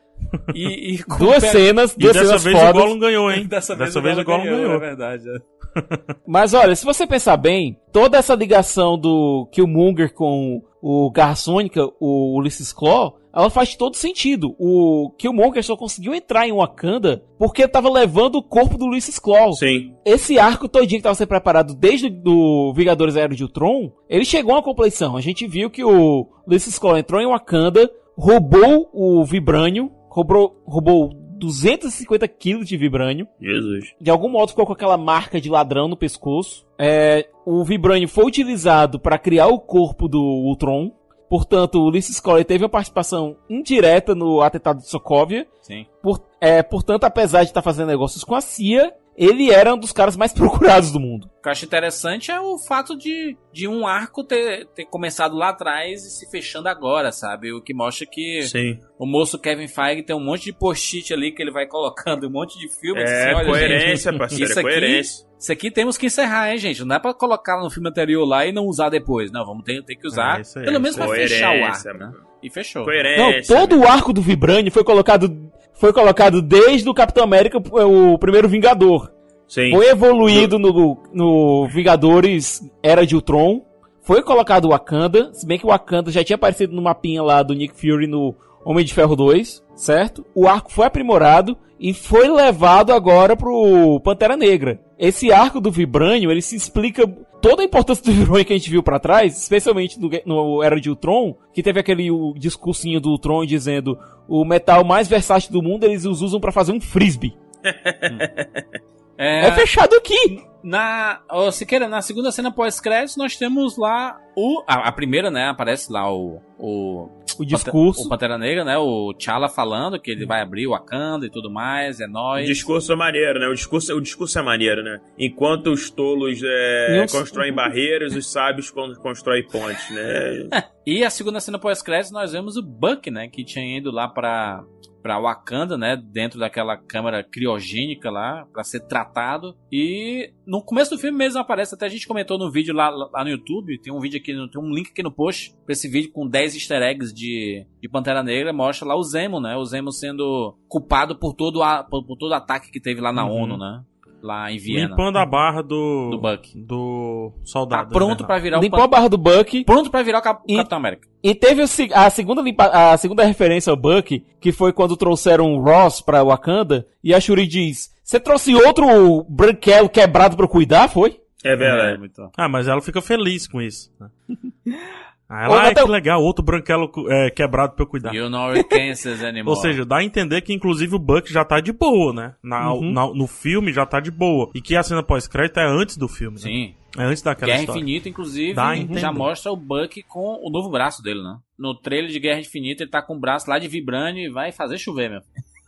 E, 0.54 0.94
e 0.96 1.04
com 1.04 1.18
Duas 1.18 1.44
pé- 1.44 1.52
cenas, 1.52 1.94
E 1.94 2.00
duas 2.00 2.14
dessa 2.14 2.26
cenas 2.28 2.44
vez 2.44 2.56
o 2.56 2.60
fodas. 2.60 2.82
Gollum 2.82 3.00
ganhou, 3.00 3.32
hein? 3.32 3.46
Dessa 3.48 3.76
vez, 3.76 3.90
Dessa 3.90 4.02
vez 4.02 4.18
o 4.18 4.24
Gollum 4.24 4.44
ganhou. 4.44 4.74
É 4.74 4.80
verdade. 4.80 5.24
é. 5.30 5.54
Mas 6.28 6.54
olha, 6.54 6.76
se 6.76 6.86
você 6.86 7.08
pensar 7.08 7.38
bem, 7.38 7.78
toda 7.92 8.18
essa 8.18 8.36
ligação 8.36 8.98
do 8.98 9.48
Killmonger 9.52 10.14
com 10.14 10.62
o 10.82 11.10
Garra 11.12 11.36
Sônica, 11.36 11.82
o 12.00 12.38
Ulysses 12.38 12.72
Claw, 12.72 13.18
ela 13.36 13.50
faz 13.50 13.76
todo 13.76 13.96
sentido. 13.96 14.54
O 14.60 15.12
Killmonger 15.18 15.64
só 15.64 15.76
conseguiu 15.76 16.14
entrar 16.14 16.48
em 16.48 16.54
Wakanda 16.56 17.24
porque 17.40 17.68
tava 17.68 17.90
levando 17.90 18.36
o 18.36 18.44
corpo 18.44 18.78
do 18.78 18.86
Ulysses 18.86 19.18
Claw. 19.18 19.54
Sim. 19.54 19.96
Esse 20.06 20.38
arco 20.38 20.68
todinho 20.70 21.00
que 21.00 21.04
tava 21.04 21.16
sendo 21.16 21.30
preparado 21.30 21.74
desde 21.74 22.08
do 22.10 22.72
Vingadores 22.76 23.16
Era 23.16 23.34
de 23.34 23.42
Ultron, 23.44 23.92
ele 24.08 24.26
chegou 24.26 24.52
a 24.54 24.58
uma 24.58 24.64
compleição. 24.64 25.18
A 25.18 25.22
gente 25.22 25.48
viu 25.48 25.72
que 25.72 25.84
o 25.84 26.28
Ulysses 26.46 26.78
Claw 26.78 26.98
entrou 27.00 27.20
em 27.20 27.28
Wakanda, 27.28 27.90
roubou 28.16 28.90
o 28.94 29.26
Vibranium, 29.26 29.90
roubou, 30.14 30.62
roubou 30.66 31.10
250 31.40 32.28
quilos 32.28 32.68
de 32.68 32.78
Vibranium, 32.78 33.26
Jesus. 33.42 33.94
de 34.00 34.10
algum 34.12 34.30
modo 34.30 34.50
ficou 34.50 34.66
com 34.66 34.74
aquela 34.74 34.98
marca 34.98 35.42
de 35.42 35.50
ladrão 35.50 35.88
no 35.88 35.98
pescoço. 35.98 36.66
É, 36.80 37.28
o 37.46 37.64
Vibranium 37.64 38.08
foi 38.08 38.26
utilizado 38.26 39.00
para 39.00 39.18
criar 39.18 39.48
o 39.48 39.60
corpo 39.60 40.08
do 40.08 40.22
Ultron. 40.22 40.92
Portanto, 41.30 41.80
o 41.80 41.86
Ulysses 41.88 42.20
Claw 42.20 42.44
teve 42.44 42.64
uma 42.64 42.70
participação 42.70 43.36
indireta 43.50 44.14
no 44.14 44.42
atentado 44.42 44.78
de 44.80 44.88
Sokovia. 44.88 45.48
Sim. 45.62 45.86
Por- 46.02 46.22
é, 46.40 46.62
portanto, 46.62 47.06
apesar 47.06 47.40
de 47.44 47.50
estar 47.50 47.62
fazendo 47.64 47.88
negócios 47.88 48.24
com 48.24 48.36
a 48.36 48.42
CIA, 48.42 48.94
ele 49.18 49.52
era 49.52 49.74
um 49.74 49.78
dos 49.78 49.92
caras 49.92 50.16
mais 50.16 50.32
procurados 50.34 50.92
do 50.92 51.00
mundo. 51.00 51.28
O 51.44 51.44
que 51.44 51.50
eu 51.50 51.52
acho 51.52 51.66
interessante 51.66 52.32
é 52.32 52.40
o 52.40 52.58
fato 52.58 52.98
de, 52.98 53.36
de 53.52 53.68
um 53.68 53.86
arco 53.86 54.24
ter, 54.24 54.66
ter 54.68 54.86
começado 54.86 55.36
lá 55.36 55.50
atrás 55.50 56.06
e 56.06 56.10
se 56.10 56.32
fechando 56.32 56.70
agora, 56.70 57.12
sabe? 57.12 57.52
O 57.52 57.62
que 57.62 57.74
mostra 57.74 58.08
que 58.10 58.44
Sim. 58.44 58.80
o 58.98 59.06
moço 59.06 59.38
Kevin 59.38 59.68
Feige 59.68 60.04
tem 60.04 60.16
um 60.16 60.24
monte 60.24 60.46
de 60.46 60.54
post-it 60.54 61.14
ali 61.14 61.34
que 61.34 61.42
ele 61.42 61.52
vai 61.52 61.68
colocando, 61.68 62.28
um 62.28 62.32
monte 62.32 62.58
de 62.58 62.70
filmes. 62.80 63.12
É, 63.12 63.32
assim, 63.32 63.36
olha, 63.36 63.46
coerência, 63.46 64.12
gente, 64.12 64.20
parceiro, 64.24 64.46
isso 64.46 64.54
é 64.58 64.62
aqui, 64.62 64.72
coerência. 64.72 65.26
Isso 65.38 65.52
aqui 65.52 65.70
temos 65.70 65.98
que 65.98 66.06
encerrar, 66.06 66.50
hein, 66.50 66.58
gente? 66.58 66.86
Não 66.86 66.96
é 66.96 67.00
pra 67.00 67.14
colocar 67.14 67.62
no 67.62 67.70
filme 67.70 67.90
anterior 67.90 68.24
lá 68.24 68.46
e 68.46 68.54
não 68.54 68.66
usar 68.66 68.88
depois. 68.88 69.30
Não, 69.30 69.46
vamos 69.46 69.66
ter, 69.66 69.84
ter 69.84 69.98
que 69.98 70.08
usar. 70.08 70.38
É, 70.38 70.42
isso 70.44 70.58
aí, 70.58 70.64
pelo 70.64 70.80
menos 70.80 70.96
isso 70.96 71.06
pra 71.06 71.14
fechar 71.14 71.60
o 71.60 71.66
arco, 71.66 71.98
né? 71.98 72.14
E 72.42 72.50
fechou. 72.50 72.80
Não, 72.80 72.86
Coerência. 72.86 73.54
todo 73.54 73.82
o 73.82 73.86
arco 73.86 74.14
do 74.14 74.22
Vibranium 74.22 74.72
foi 74.72 74.86
colocado, 74.86 75.52
foi 75.74 75.92
colocado 75.92 76.42
desde 76.42 76.88
o 76.88 76.94
Capitão 76.94 77.22
América, 77.22 77.58
o 77.58 78.18
primeiro 78.18 78.48
Vingador. 78.48 79.12
Sim. 79.54 79.70
Foi 79.70 79.88
evoluído 79.88 80.58
no, 80.58 80.98
no 81.14 81.68
Vingadores 81.68 82.68
Era 82.82 83.06
de 83.06 83.14
Ultron. 83.14 83.62
Foi 84.02 84.24
colocado 84.24 84.66
o 84.66 84.70
Wakanda. 84.70 85.32
Se 85.32 85.46
bem 85.46 85.60
que 85.60 85.66
o 85.66 85.70
Wakanda 85.70 86.10
já 86.10 86.24
tinha 86.24 86.38
aparecido 86.38 86.76
no 86.76 86.82
mapinha 86.82 87.22
lá 87.22 87.44
do 87.44 87.54
Nick 87.54 87.80
Fury 87.80 88.08
no 88.08 88.34
Homem 88.66 88.84
de 88.84 88.92
Ferro 88.96 89.16
2, 89.16 89.64
certo? 89.76 90.26
O 90.34 90.48
arco 90.48 90.72
foi 90.72 90.88
aprimorado 90.88 91.56
e 91.80 91.94
foi 91.94 92.28
levado 92.30 92.92
agora 92.92 93.38
pro 93.38 94.02
Pantera 94.04 94.36
Negra. 94.36 94.82
Esse 94.98 95.32
arco 95.32 95.62
do 95.62 95.70
Vibranium, 95.70 96.32
ele 96.32 96.42
se 96.42 96.56
explica 96.56 97.06
toda 97.40 97.62
a 97.62 97.66
importância 97.66 98.04
do 98.04 98.12
Vibranium 98.12 98.46
que 98.46 98.54
a 98.54 98.58
gente 98.58 98.72
viu 98.72 98.82
pra 98.82 98.98
trás, 98.98 99.38
especialmente 99.38 100.00
no, 100.00 100.10
no 100.26 100.64
Era 100.64 100.82
de 100.82 100.90
Ultron, 100.90 101.36
que 101.54 101.62
teve 101.62 101.80
aquele 101.80 102.10
o 102.10 102.34
discursinho 102.36 103.00
do 103.00 103.12
Ultron 103.12 103.46
dizendo 103.46 104.00
o 104.28 104.44
metal 104.44 104.84
mais 104.84 105.08
versátil 105.08 105.52
do 105.52 105.62
mundo 105.62 105.84
eles 105.84 106.06
os 106.06 106.24
usam 106.24 106.40
pra 106.40 106.52
fazer 106.52 106.72
um 106.72 106.82
frisbee. 106.82 107.38
É, 109.24 109.48
É 109.48 109.52
fechado 109.54 109.96
aqui. 109.96 110.44
Na, 110.64 111.20
ô, 111.30 111.52
Siqueira, 111.52 111.90
na 111.90 112.02
segunda 112.02 112.32
cena 112.32 112.50
pós-créditos, 112.50 113.18
nós 113.18 113.36
temos 113.36 113.78
lá 113.78 114.18
o. 114.34 114.64
A, 114.66 114.88
a 114.88 114.92
primeira, 114.94 115.30
né? 115.30 115.50
Aparece 115.50 115.92
lá 115.92 116.10
o. 116.10 116.42
O, 116.58 117.10
O 117.38 117.46
discurso. 117.46 118.06
o 118.06 118.08
Pantera 118.10 118.38
Negra, 118.38 118.64
né? 118.64 118.78
O 118.78 119.14
T'Challa 119.14 119.50
falando 119.50 120.00
que 120.00 120.10
ele 120.10 120.26
vai 120.26 120.42
abrir 120.42 120.66
o 120.66 120.70
Wakanda 120.72 121.26
e 121.26 121.30
tudo 121.30 121.52
mais, 121.52 122.00
é 122.00 122.06
O 122.06 122.10
nóis. 122.10 122.48
discurso 122.48 122.94
é 122.94 122.96
maneiro, 122.96 123.42
né? 123.42 123.48
O 123.48 123.54
discurso, 123.54 123.94
o 123.94 124.00
discurso 124.00 124.40
é 124.40 124.42
maneiro, 124.42 124.82
né? 124.82 125.02
Enquanto 125.20 125.68
os 125.68 125.90
tolos 125.90 126.40
é, 126.42 127.06
constroem 127.12 127.52
barreiras, 127.54 128.16
os 128.16 128.32
sábios 128.32 128.72
con- 128.72 128.96
constroem 129.02 129.46
pontes, 129.46 129.90
né? 129.92 130.48
E 130.86 131.02
a 131.04 131.10
segunda 131.10 131.40
cena 131.40 131.58
pós-créditos, 131.58 132.12
nós 132.12 132.34
vemos 132.34 132.58
o 132.58 132.62
Buck, 132.62 133.10
né? 133.12 133.28
Que 133.30 133.44
tinha 133.46 133.78
ido 133.78 133.90
lá 133.92 134.08
pra, 134.08 134.64
pra 135.04 135.20
Wakanda, 135.20 135.78
né? 135.78 135.96
Dentro 135.98 136.40
daquela 136.40 136.76
câmara 136.78 137.22
criogênica 137.24 138.10
lá, 138.10 138.48
pra 138.54 138.64
ser 138.64 138.80
tratado. 138.88 139.54
E 139.72 140.32
no 140.48 140.64
começo 140.64 140.92
do 140.96 140.98
filme 141.00 141.18
mesmo 141.18 141.40
aparece, 141.40 141.76
até 141.76 141.86
a 141.86 141.90
gente 141.90 142.08
comentou 142.08 142.40
no 142.40 142.50
vídeo 142.50 142.74
lá, 142.74 142.90
lá 142.90 143.24
no 143.24 143.30
YouTube, 143.30 143.80
tem 143.82 143.94
um 143.94 144.00
vídeo 144.00 144.18
aqui, 144.20 144.34
tem 144.34 144.62
um 144.62 144.74
link 144.74 144.90
aqui 144.92 145.04
no 145.04 145.12
post 145.12 145.54
pra 145.66 145.74
esse 145.74 145.88
vídeo 145.90 146.12
com 146.12 146.28
10 146.28 146.56
easter 146.56 146.82
eggs 146.82 147.14
de, 147.14 147.68
de 147.82 147.90
Pantera 147.90 148.24
Negra, 148.24 148.54
mostra 148.54 148.88
lá 148.88 148.96
o 148.96 149.04
Zemo, 149.04 149.40
né? 149.42 149.56
O 149.58 149.66
Zemo 149.66 149.92
sendo 149.92 150.58
culpado 150.68 151.20
por 151.20 151.34
todo, 151.36 151.62
a, 151.62 151.84
por, 151.84 152.06
por 152.06 152.18
todo 152.18 152.32
o 152.32 152.36
ataque 152.36 152.72
que 152.72 152.80
teve 152.82 153.02
lá 153.02 153.12
na 153.12 153.26
Uhum. 153.26 153.44
ONU, 153.44 153.58
né? 153.58 153.84
Lá 154.24 154.50
em 154.50 154.58
Viena. 154.58 154.88
Limpando 154.88 155.18
a 155.18 155.26
barra 155.26 155.62
do. 155.62 156.12
Do 156.12 156.18
Buck. 156.18 156.58
Do 156.58 157.34
Tá 157.36 157.42
soldado. 157.44 157.92
pronto 157.94 158.22
né? 158.22 158.26
pra 158.28 158.40
virar 158.40 158.58
o 158.58 158.62
Limpou 158.62 158.80
Pan- 158.80 158.86
a 158.86 158.88
barra 158.88 159.10
do 159.10 159.18
Buck. 159.18 159.66
Pronto 159.66 159.92
pra 159.92 160.02
virar 160.02 160.20
o 160.20 160.22
Cap- 160.22 160.42
E- 160.48 160.56
Capitão 160.56 160.78
América. 160.78 161.08
E 161.22 161.36
teve 161.36 161.62
o 161.62 161.66
a, 161.94 162.10
segunda 162.10 162.42
limpa- 162.42 162.72
a 162.94 162.96
segunda 162.98 163.26
referência 163.26 163.70
ao 163.70 163.76
Buck, 163.76 164.26
que 164.40 164.52
foi 164.54 164.72
quando 164.72 164.96
trouxeram 164.96 165.54
o 165.54 165.62
Ross 165.62 166.00
pra 166.00 166.24
Wakanda. 166.24 166.88
E 167.04 167.14
a 167.14 167.20
Shuri 167.20 167.46
diz: 167.46 167.94
Você 168.02 168.18
trouxe 168.18 168.56
outro 168.56 169.26
branquelo 169.28 169.90
quebrado 169.90 170.38
pra 170.38 170.46
eu 170.46 170.50
cuidar? 170.50 170.88
Foi? 170.88 171.20
É 171.44 171.56
verdade. 171.58 172.00
muito. 172.00 172.30
Ah, 172.38 172.48
mas 172.48 172.70
ela 172.70 172.82
fica 172.82 173.02
feliz 173.02 173.46
com 173.46 173.62
isso. 173.62 173.92
né? 175.34 175.46
Ah, 175.46 175.50
Ô, 175.50 175.54
ela, 175.54 175.62
ah, 175.62 175.64
Natal- 175.66 175.86
que 175.86 175.92
legal, 175.92 176.22
outro 176.24 176.44
branquelo 176.44 176.92
é, 177.10 177.30
quebrado 177.30 177.74
pra 177.74 177.84
eu 177.84 177.88
cuidar. 177.88 178.14
You 178.14 178.30
know 178.30 178.50
it 178.52 178.64
Kansas 178.70 179.22
anymore. 179.24 179.50
Ou 179.50 179.56
seja, 179.62 179.84
dá 179.86 179.98
a 179.98 180.04
entender 180.04 180.42
que 180.42 180.54
inclusive 180.54 180.96
o 180.96 181.00
Buck 181.00 181.32
já 181.32 181.44
tá 181.44 181.60
de 181.60 181.72
boa, 181.72 182.14
né? 182.14 182.36
Na, 182.44 182.74
Uhum. 182.74 182.92
na- 182.92 183.14
no 183.14 183.28
filme 183.28 183.72
já 183.74 183.86
tá 183.86 184.00
de 184.00 184.12
boa. 184.12 184.50
E 184.54 184.62
que 184.62 184.76
a 184.76 184.84
cena 184.84 185.02
pós-crédito 185.04 185.60
é 185.60 185.66
antes 185.68 185.98
do 185.98 186.08
filme, 186.08 186.36
né? 186.38 186.42
Sim. 186.44 186.74
É 186.98 187.04
antes 187.06 187.24
daquela 187.24 187.48
Guerra 187.52 187.62
história. 187.62 187.80
Infinita, 187.82 188.08
inclusive, 188.10 188.54
Dá 188.54 188.68
a 188.70 188.78
entender. 188.78 189.00
já 189.00 189.12
mostra 189.12 189.52
o 189.52 189.56
Buck 189.58 190.04
com 190.04 190.40
o 190.46 190.50
novo 190.52 190.70
braço 190.70 191.02
dele, 191.02 191.24
né? 191.24 191.38
No 191.58 191.74
trailer 191.74 192.12
de 192.12 192.20
Guerra 192.20 192.40
Infinita, 192.42 192.84
ele 192.84 192.92
tá 192.92 193.02
com 193.02 193.16
o 193.16 193.20
braço 193.20 193.50
lá 193.50 193.58
de 193.58 193.68
vibrânio 193.68 194.24
e 194.24 194.30
vai 194.32 194.52
fazer 194.52 194.78
chover, 194.78 195.10
meu. 195.10 195.22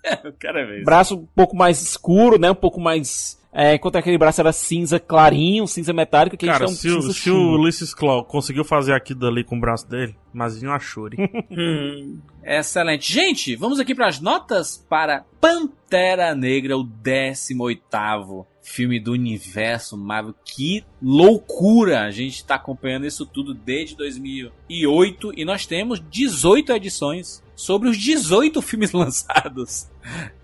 Eu 0.23 0.33
quero 0.33 0.67
ver 0.67 0.75
isso. 0.75 0.85
Braço 0.85 1.15
um 1.15 1.25
pouco 1.35 1.55
mais 1.55 1.81
escuro, 1.81 2.37
né? 2.37 2.51
Um 2.51 2.55
pouco 2.55 2.79
mais. 2.79 3.43
É, 3.57 3.75
enquanto 3.75 3.95
aquele 3.95 4.17
braço 4.17 4.41
era 4.41 4.51
cinza 4.51 4.99
clarinho, 4.99 5.65
cinza 5.65 5.93
metálico, 5.93 6.35
que 6.35 6.49
a 6.49 6.51
Cara, 6.51 6.67
gente 6.67 6.77
se, 6.77 6.89
tá 6.89 6.93
um 6.93 6.97
o, 6.97 7.01
cinza 7.01 7.13
se 7.13 7.31
o. 7.31 7.51
Ulysses 7.53 7.93
Claw 7.93 8.25
conseguiu 8.25 8.65
fazer 8.65 8.93
aquilo 8.93 9.21
dali 9.21 9.45
com 9.45 9.55
o 9.55 9.61
braço 9.61 9.87
dele, 9.87 10.13
imagina 10.33 10.75
a 10.75 10.79
Shuri. 10.79 11.17
Hum. 11.57 12.19
Excelente. 12.43 13.11
Gente, 13.11 13.55
vamos 13.55 13.79
aqui 13.79 13.95
para 13.95 14.07
as 14.07 14.19
notas 14.19 14.85
para 14.89 15.23
Pantera 15.39 16.35
Negra, 16.35 16.77
o 16.77 16.83
18º 16.83 18.45
filme 18.65 18.99
do 18.99 19.11
universo 19.11 19.95
Marvel. 19.95 20.33
Que 20.43 20.83
loucura! 21.01 22.01
A 22.01 22.11
gente 22.11 22.35
está 22.35 22.55
acompanhando 22.55 23.05
isso 23.05 23.25
tudo 23.25 23.53
desde 23.53 23.95
2008 23.95 25.33
e 25.37 25.45
nós 25.45 25.65
temos 25.65 26.01
18 26.09 26.73
edições 26.73 27.43
sobre 27.55 27.87
os 27.87 27.97
18 27.97 28.59
filmes 28.63 28.91
lançados 28.91 29.87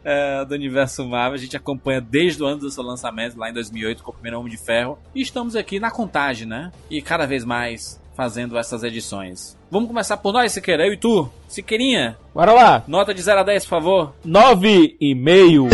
é, 0.04 0.46
do 0.46 0.54
universo 0.54 1.06
Marvel. 1.06 1.34
A 1.34 1.42
gente 1.42 1.58
acompanha 1.58 2.00
desde 2.00 2.42
o 2.42 2.46
ano 2.46 2.62
do 2.62 2.70
seu 2.70 2.84
lançamento, 2.84 3.38
lá 3.38 3.50
em 3.50 3.54
2008, 3.54 4.04
com 4.04 4.12
o 4.12 4.14
primeiro 4.14 4.40
Homem 4.40 4.52
de 4.52 4.58
Ferro. 4.58 5.00
E 5.16 5.22
estamos 5.22 5.56
aqui 5.56 5.80
na 5.80 5.90
contagem, 5.92 6.48
né? 6.48 6.72
E 6.90 7.02
cada 7.02 7.26
vez 7.26 7.44
mais 7.44 8.00
fazendo 8.16 8.58
essas 8.58 8.84
edições. 8.84 9.58
Vamos 9.70 9.88
começar 9.88 10.18
por 10.18 10.32
nós, 10.32 10.52
Siqueira, 10.52 10.86
eu 10.86 10.94
e 10.94 10.98
tu. 10.98 11.30
Siqueirinha, 11.48 12.18
Bora 12.36 12.52
lá! 12.52 12.84
nota 12.88 13.14
de 13.14 13.22
0 13.22 13.40
a 13.40 13.44
10, 13.44 13.64
por 13.64 13.70
favor. 13.70 14.14
9,5. 14.26 15.70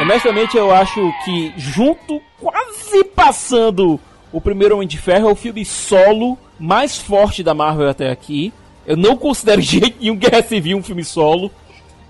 Honestamente, 0.00 0.56
eu 0.56 0.70
acho 0.70 1.12
que 1.24 1.52
junto, 1.56 2.20
quase 2.38 3.02
passando 3.04 3.98
o 4.30 4.40
primeiro 4.40 4.74
Homem 4.74 4.86
de 4.86 4.98
Ferro, 4.98 5.28
é 5.28 5.32
o 5.32 5.36
filme 5.36 5.64
solo 5.64 6.38
mais 6.58 6.98
forte 6.98 7.42
da 7.42 7.54
Marvel 7.54 7.88
até 7.88 8.10
aqui. 8.10 8.52
Eu 8.86 8.96
não 8.96 9.16
considero 9.16 9.60
de 9.62 9.80
jeito 9.80 9.98
nenhum 10.00 10.16
Guerra 10.16 10.42
Civil 10.42 10.76
um 10.76 10.82
filme 10.82 11.02
solo. 11.02 11.50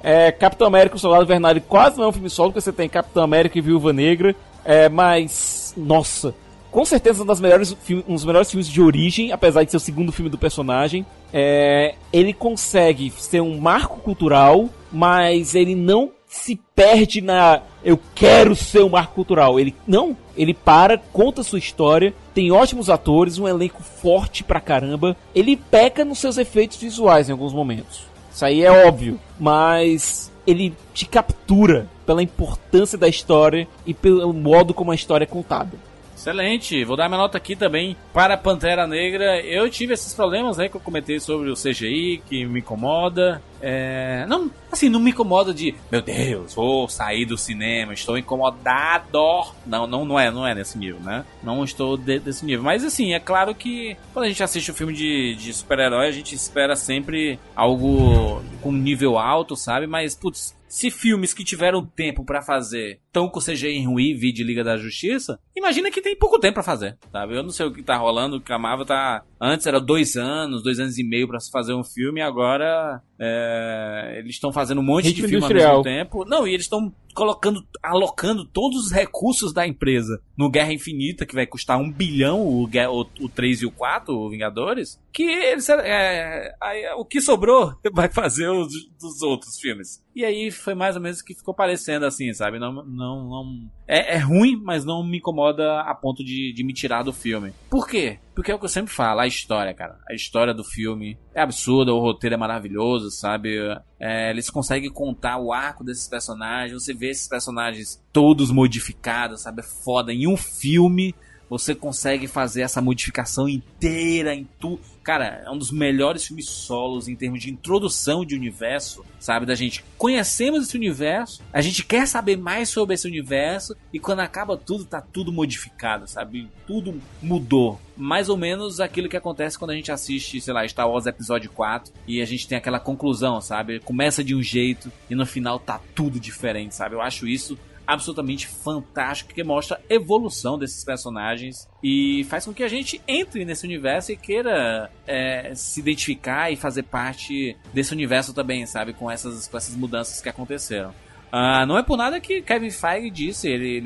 É, 0.03 0.31
Capitão 0.33 0.67
América, 0.67 0.97
o 0.97 0.99
Soldado 0.99 1.25
Invernal 1.25 1.55
quase 1.69 1.99
não 1.99 2.07
é 2.07 2.09
um 2.09 2.13
filme 2.13 2.31
solo, 2.31 2.51
porque 2.51 2.61
você 2.61 2.73
tem 2.73 2.89
Capitão 2.89 3.23
América 3.23 3.59
e 3.59 3.63
Viúva 3.63 3.93
Negra. 3.93 4.35
É, 4.65 4.89
mas, 4.89 5.73
nossa, 5.77 6.35
com 6.71 6.85
certeza 6.85 7.23
um, 7.23 7.27
das 7.27 7.41
melhores, 7.41 7.77
um 8.09 8.15
dos 8.15 8.25
melhores 8.25 8.51
filmes 8.51 8.69
de 8.69 8.83
origem, 8.83 9.31
apesar 9.31 9.63
de 9.65 9.71
ser 9.71 9.77
o 9.77 9.81
segundo 9.81 10.13
filme 10.13 10.31
do 10.31 10.37
personagem. 10.37 11.07
É, 11.33 11.95
ele 12.13 12.33
consegue 12.33 13.13
ser 13.17 13.41
um 13.41 13.59
marco 13.59 14.01
cultural, 14.01 14.69
mas 14.93 15.55
ele 15.55 15.75
não 15.75 16.11
se 16.27 16.61
perde 16.75 17.21
na 17.21 17.63
eu 17.87 17.97
quero 18.17 18.57
ser 18.57 18.83
um 18.83 18.89
marco 18.89 19.15
cultural. 19.15 19.61
Ele 19.61 19.73
não, 19.87 20.17
ele 20.37 20.53
para, 20.53 20.99
conta 20.99 21.45
sua 21.45 21.61
história, 21.61 22.13
tem 22.35 22.51
ótimos 22.51 22.91
atores, 22.91 23.39
um 23.39 23.47
elenco 23.47 23.81
forte 23.81 24.43
pra 24.43 24.61
caramba. 24.61 25.17
Ele 25.33 25.57
peca 25.57 26.05
nos 26.05 26.19
seus 26.19 26.37
efeitos 26.37 26.79
visuais 26.79 27.29
em 27.29 27.33
alguns 27.33 27.53
momentos. 27.53 28.03
Isso 28.35 28.45
aí 28.45 28.65
é 28.65 28.87
óbvio, 28.89 29.21
mas 29.39 30.33
ele 30.45 30.75
te 30.93 31.07
captura 31.07 31.87
pela 32.05 32.25
importância 32.25 32.99
da 32.99 33.07
história 33.07 33.69
e 33.87 33.95
pelo 33.95 34.33
modo 34.33 34.75
como 34.75 34.91
a 34.91 34.95
história 34.97 35.23
é 35.23 35.29
contada. 35.29 35.79
Excelente, 36.17 36.83
vou 36.83 36.97
dar 36.97 37.09
minha 37.09 37.19
nota 37.19 37.37
aqui 37.37 37.55
também 37.55 37.95
para 38.13 38.39
Pantera 38.39 38.87
Negra. 38.87 39.39
Eu 39.43 39.69
tive 39.69 39.93
esses 39.93 40.15
problemas 40.15 40.57
né, 40.57 40.67
que 40.67 40.75
eu 40.75 40.81
comentei 40.81 41.21
sobre 41.21 41.51
o 41.51 41.55
CGI, 41.55 42.23
que 42.27 42.47
me 42.47 42.61
incomoda. 42.61 43.43
É... 43.61 44.25
Não, 44.27 44.51
assim, 44.73 44.89
não 44.89 44.99
me 44.99 45.11
incomoda 45.11 45.53
de, 45.53 45.75
meu 45.93 46.01
Deus, 46.01 46.55
vou 46.55 46.89
sair 46.89 47.27
do 47.27 47.37
cinema, 47.37 47.93
estou 47.93 48.17
incomodado. 48.17 49.19
Não, 49.67 49.87
não, 49.87 50.05
não 50.07 50.19
é, 50.19 50.31
não 50.31 50.47
é 50.47 50.55
nesse 50.55 50.79
nível, 50.79 51.01
né? 51.01 51.25
Não 51.43 51.63
estou 51.63 51.99
de, 51.99 52.19
desse 52.19 52.47
nível. 52.47 52.65
Mas 52.65 52.83
assim, 52.83 53.13
é 53.13 53.21
claro 53.21 53.55
que 53.55 53.97
quando 54.15 54.25
a 54.25 54.29
gente 54.29 54.43
assiste 54.43 54.71
um 54.71 54.75
filme 54.75 54.95
de, 54.95 55.35
de 55.35 55.53
super-herói, 55.53 56.09
a 56.09 56.13
gente 56.13 56.35
espera 56.35 56.75
sempre 56.75 57.39
algo 57.55 58.43
com 58.63 58.73
nível 58.73 59.19
alto, 59.19 59.55
sabe? 59.55 59.87
Mas, 59.87 60.15
putz, 60.15 60.57
se 60.69 60.91
filmes 60.91 61.33
que 61.33 61.45
tiveram 61.45 61.85
tempo 61.85 62.25
para 62.25 62.43
fazer 62.43 63.01
estão 63.17 63.29
com 63.29 63.41
CGI 63.41 63.85
ruim, 63.85 64.15
vi 64.15 64.31
de 64.31 64.45
Liga 64.45 64.63
da 64.63 64.77
Justiça, 64.77 65.41
imagina 65.57 65.91
que 65.91 66.03
tem 66.03 66.15
pouco 66.15 66.39
tempo 66.39 66.55
para 66.55 66.63
fazer, 66.63 66.99
sabe? 67.11 67.35
Eu 67.35 67.43
não 67.43 67.51
sei 67.51 67.67
o 67.67 67.73
que 67.73 67.83
tá 67.83 67.97
rolando, 67.97 68.41
que 68.41 68.53
a 68.53 68.59
Marvel 68.59 68.85
tá... 68.85 69.25
Antes 69.41 69.67
era 69.67 69.81
dois 69.81 70.17
anos, 70.17 70.63
dois 70.63 70.79
anos 70.79 70.99
e 70.99 71.05
meio 71.05 71.27
para 71.27 71.41
se 71.41 71.51
fazer 71.51 71.75
um 71.75 71.85
filme, 71.85 72.21
agora 72.21 73.03
é... 73.19 74.17
eles 74.19 74.35
estão 74.35 74.53
fazendo 74.53 74.81
um 74.81 74.85
monte 74.85 75.09
Ritmo 75.09 75.23
de 75.23 75.29
filme 75.29 75.45
industrial. 75.45 75.77
ao 75.77 75.85
mesmo 75.85 75.99
tempo. 75.99 76.25
Não, 76.27 76.47
e 76.47 76.53
eles 76.53 76.65
estão 76.65 76.93
colocando, 77.15 77.67
alocando 77.83 78.45
todos 78.45 78.87
os 78.87 78.93
recursos 78.93 79.53
da 79.53 79.67
empresa 79.67 80.21
no 80.37 80.51
Guerra 80.51 80.73
Infinita, 80.73 81.25
que 81.25 81.35
vai 81.35 81.47
custar 81.47 81.79
um 81.79 81.91
bilhão 81.91 82.43
o, 82.43 82.65
o, 82.65 83.07
o 83.21 83.29
3 83.29 83.63
e 83.63 83.67
o 83.67 83.71
4, 83.71 84.15
o 84.15 84.29
Vingadores, 84.29 85.01
que 85.13 85.23
eles, 85.23 85.69
é, 85.69 86.55
o 86.97 87.05
que 87.05 87.21
sobrou 87.23 87.75
vai 87.93 88.11
fazer 88.11 88.49
os 88.49 88.69
dos 89.01 89.23
outros 89.23 89.59
filmes. 89.59 90.03
E 90.15 90.25
aí 90.25 90.51
foi 90.51 90.75
mais 90.75 90.97
ou 90.97 91.03
menos 91.03 91.21
o 91.21 91.25
que 91.25 91.35
ficou 91.35 91.55
parecendo 91.55 92.07
assim, 92.07 92.33
sabe? 92.33 92.59
Não, 92.59 92.73
não, 92.73 92.85
não... 93.07 93.71
É, 93.87 94.17
é 94.17 94.19
ruim, 94.19 94.57
mas 94.57 94.85
não 94.85 95.05
me 95.05 95.19
incomoda 95.19 95.81
a 95.81 95.95
ponto 95.95 96.25
de, 96.25 96.53
de 96.53 96.65
me 96.65 96.73
tirar 96.73 97.03
do 97.03 97.13
filme. 97.13 97.53
Por 97.71 97.87
quê? 97.87 98.19
Porque 98.35 98.51
é 98.51 98.55
o 98.55 98.59
que 98.59 98.65
eu 98.65 98.69
sempre 98.69 98.93
falo, 98.93 99.21
a 99.21 99.27
história, 99.27 99.73
cara. 99.73 99.99
A 100.09 100.15
história 100.15 100.53
do 100.53 100.65
filme 100.65 101.17
é 101.35 101.41
absurda, 101.41 101.95
o 101.95 102.01
roteiro 102.01 102.35
é 102.35 102.39
maravilhoso, 102.39 103.11
sabe? 103.11 103.57
É, 103.99 104.31
eles 104.31 104.51
conseguem 104.51 104.91
contar 104.91 105.39
o 105.39 105.53
arco 105.53 105.85
desses 105.85 106.09
personagens, 106.09 106.83
você 106.83 106.93
vê 106.93 107.11
esses 107.11 107.29
personagens 107.29 108.03
todos 108.13 108.51
modificados, 108.51 109.43
sabe? 109.43 109.61
É 109.61 109.65
foda. 109.85 110.13
Em 110.13 110.27
um 110.27 110.37
filme, 110.37 111.15
você 111.49 111.75
consegue 111.75 112.27
fazer 112.27 112.63
essa 112.63 112.81
modificação 112.81 113.49
inteira 113.49 114.35
em 114.35 114.49
tu. 114.59 114.79
Cara, 115.03 115.45
é 115.47 115.51
um 115.51 115.59
dos 115.59 115.71
melhores 115.71 116.27
filmes 116.27 116.49
solos 116.49 117.07
em 117.07 117.15
termos 117.15 117.41
de 117.41 117.51
introdução 117.51 118.25
de 118.25 118.35
universo, 118.35 119.05
sabe? 119.21 119.47
Da 119.47 119.55
gente 119.55 119.85
conhecemos 119.97 120.67
esse 120.67 120.77
universo, 120.77 121.41
a 121.53 121.61
gente 121.61 121.85
quer 121.85 122.09
saber 122.09 122.37
mais 122.37 122.69
sobre 122.69 122.95
esse 122.95 123.07
universo 123.07 123.77
e 123.93 124.01
quando 124.01 124.21
acaba 124.21 124.57
tudo, 124.57 124.85
tá 124.85 125.01
tudo 125.01 125.33
modificado, 125.33 126.09
sabe? 126.09 126.49
Tudo 126.67 127.01
mudou. 127.23 127.81
Mais 127.97 128.29
ou 128.29 128.37
menos 128.37 128.81
aquilo 128.81 129.09
que 129.09 129.17
acontece 129.17 129.59
quando 129.59 129.71
a 129.71 129.75
gente 129.75 129.93
assiste, 129.93 130.41
sei 130.41 130.53
lá, 130.53 130.67
Star 130.67 130.91
Wars 130.91 131.07
Episódio 131.07 131.51
4 131.51 131.93
e 132.07 132.21
a 132.21 132.25
gente 132.25 132.49
tem 132.49 132.59
aquela 132.59 132.81
conclusão, 132.81 133.41
sabe? 133.41 133.79
Começa 133.81 134.25
de 134.25 134.35
um 134.35 134.43
jeito 134.43 134.91
e 135.09 135.15
no 135.15 135.25
final 135.25 135.61
tá 135.61 135.81
tudo 135.95 136.19
diferente, 136.19 136.75
sabe? 136.75 136.97
Eu 136.97 137.01
acho 137.01 137.29
isso 137.29 137.57
absolutamente 137.87 138.47
fantástico 138.47 139.33
que 139.33 139.45
mostra 139.45 139.77
a 139.79 139.95
evolução 139.95 140.59
desses 140.59 140.85
personagens 140.85 141.69
e 141.83 142.25
faz 142.25 142.45
com 142.45 142.53
que 142.53 142.63
a 142.63 142.69
gente 142.69 143.01
entre 143.07 143.45
nesse 143.45 143.65
universo 143.65 144.13
e 144.13 144.17
queira 144.17 144.91
é, 145.07 145.55
se 145.55 145.81
identificar 145.81 146.51
e 146.51 146.57
fazer 146.57 146.83
parte 146.83 147.57
desse 147.73 147.93
universo 147.93 148.35
também, 148.35 148.67
sabe? 148.67 148.93
Com 148.93 149.11
essas, 149.11 149.47
com 149.47 149.57
essas 149.57 149.77
mudanças 149.77 150.21
que 150.21 150.29
aconteceram. 150.29 150.93
Ah, 151.31 151.67
não 151.67 151.77
é 151.77 151.83
por 151.83 151.97
nada 151.97 152.21
que 152.21 152.41
Kevin 152.41 152.71
Feige 152.71 153.11
disse, 153.11 153.49
ele, 153.49 153.77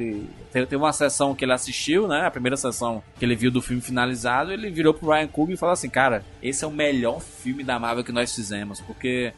ele 0.55 0.67
teve 0.67 0.77
uma 0.77 0.93
sessão 0.93 1.35
que 1.35 1.45
ele 1.45 1.53
assistiu, 1.53 2.07
né? 2.07 2.27
A 2.27 2.31
primeira 2.31 2.57
sessão 2.57 3.03
que 3.19 3.25
ele 3.25 3.35
viu 3.35 3.51
do 3.51 3.63
filme 3.63 3.81
finalizado, 3.81 4.53
ele 4.53 4.71
virou 4.71 4.93
pro 4.93 5.11
Ryan 5.11 5.27
Coogler 5.27 5.57
e 5.57 5.59
falou 5.59 5.73
assim, 5.73 5.89
cara, 5.89 6.25
esse 6.43 6.65
é 6.65 6.67
o 6.67 6.71
melhor 6.71 7.21
filme 7.21 7.65
da 7.65 7.79
Marvel 7.79 8.05
que 8.05 8.13
nós 8.13 8.35
fizemos, 8.35 8.81
porque 8.81 9.33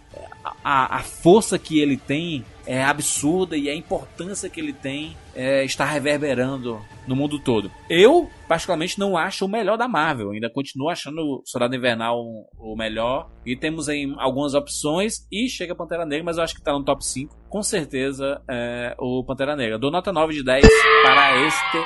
a, 0.65 0.97
a 0.97 0.99
força 1.01 1.59
que 1.59 1.81
ele 1.81 1.97
tem 1.97 2.45
é 2.67 2.83
absurda 2.83 3.57
e 3.57 3.69
a 3.69 3.75
importância 3.75 4.49
que 4.49 4.61
ele 4.61 4.73
tem 4.73 5.17
é, 5.35 5.65
está 5.65 5.85
reverberando 5.85 6.81
no 7.07 7.17
mundo 7.17 7.39
todo. 7.39 7.71
Eu, 7.91 8.31
particularmente, 8.47 8.99
não 8.99 9.17
acho 9.17 9.45
o 9.45 9.49
melhor 9.49 9.77
da 9.77 9.89
Marvel. 9.89 10.31
Ainda 10.31 10.49
continuo 10.51 10.89
achando 10.89 11.21
o 11.21 11.43
Soldado 11.45 11.75
Invernal 11.75 12.21
o 12.59 12.77
melhor. 12.77 13.31
E 13.45 13.57
temos 13.57 13.89
aí 13.89 14.13
algumas 14.19 14.55
opções. 14.55 15.27
E 15.31 15.49
chega 15.49 15.75
Pantera 15.75 16.07
Negra, 16.07 16.25
mas 16.25 16.37
eu 16.37 16.45
acho 16.45 16.55
que 16.55 16.63
tá 16.63 16.73
no 16.73 16.85
top 16.85 17.05
5. 17.05 17.35
Com 17.49 17.63
certeza, 17.63 18.41
é, 18.49 18.95
o 18.99 19.25
Pantera 19.25 19.57
Negra. 19.57 19.79
Dou 19.79 19.91
nota 19.91 20.13
9 20.13 20.35
de 20.35 20.45
10 20.45 20.65
para 21.03 21.47
este 21.47 21.79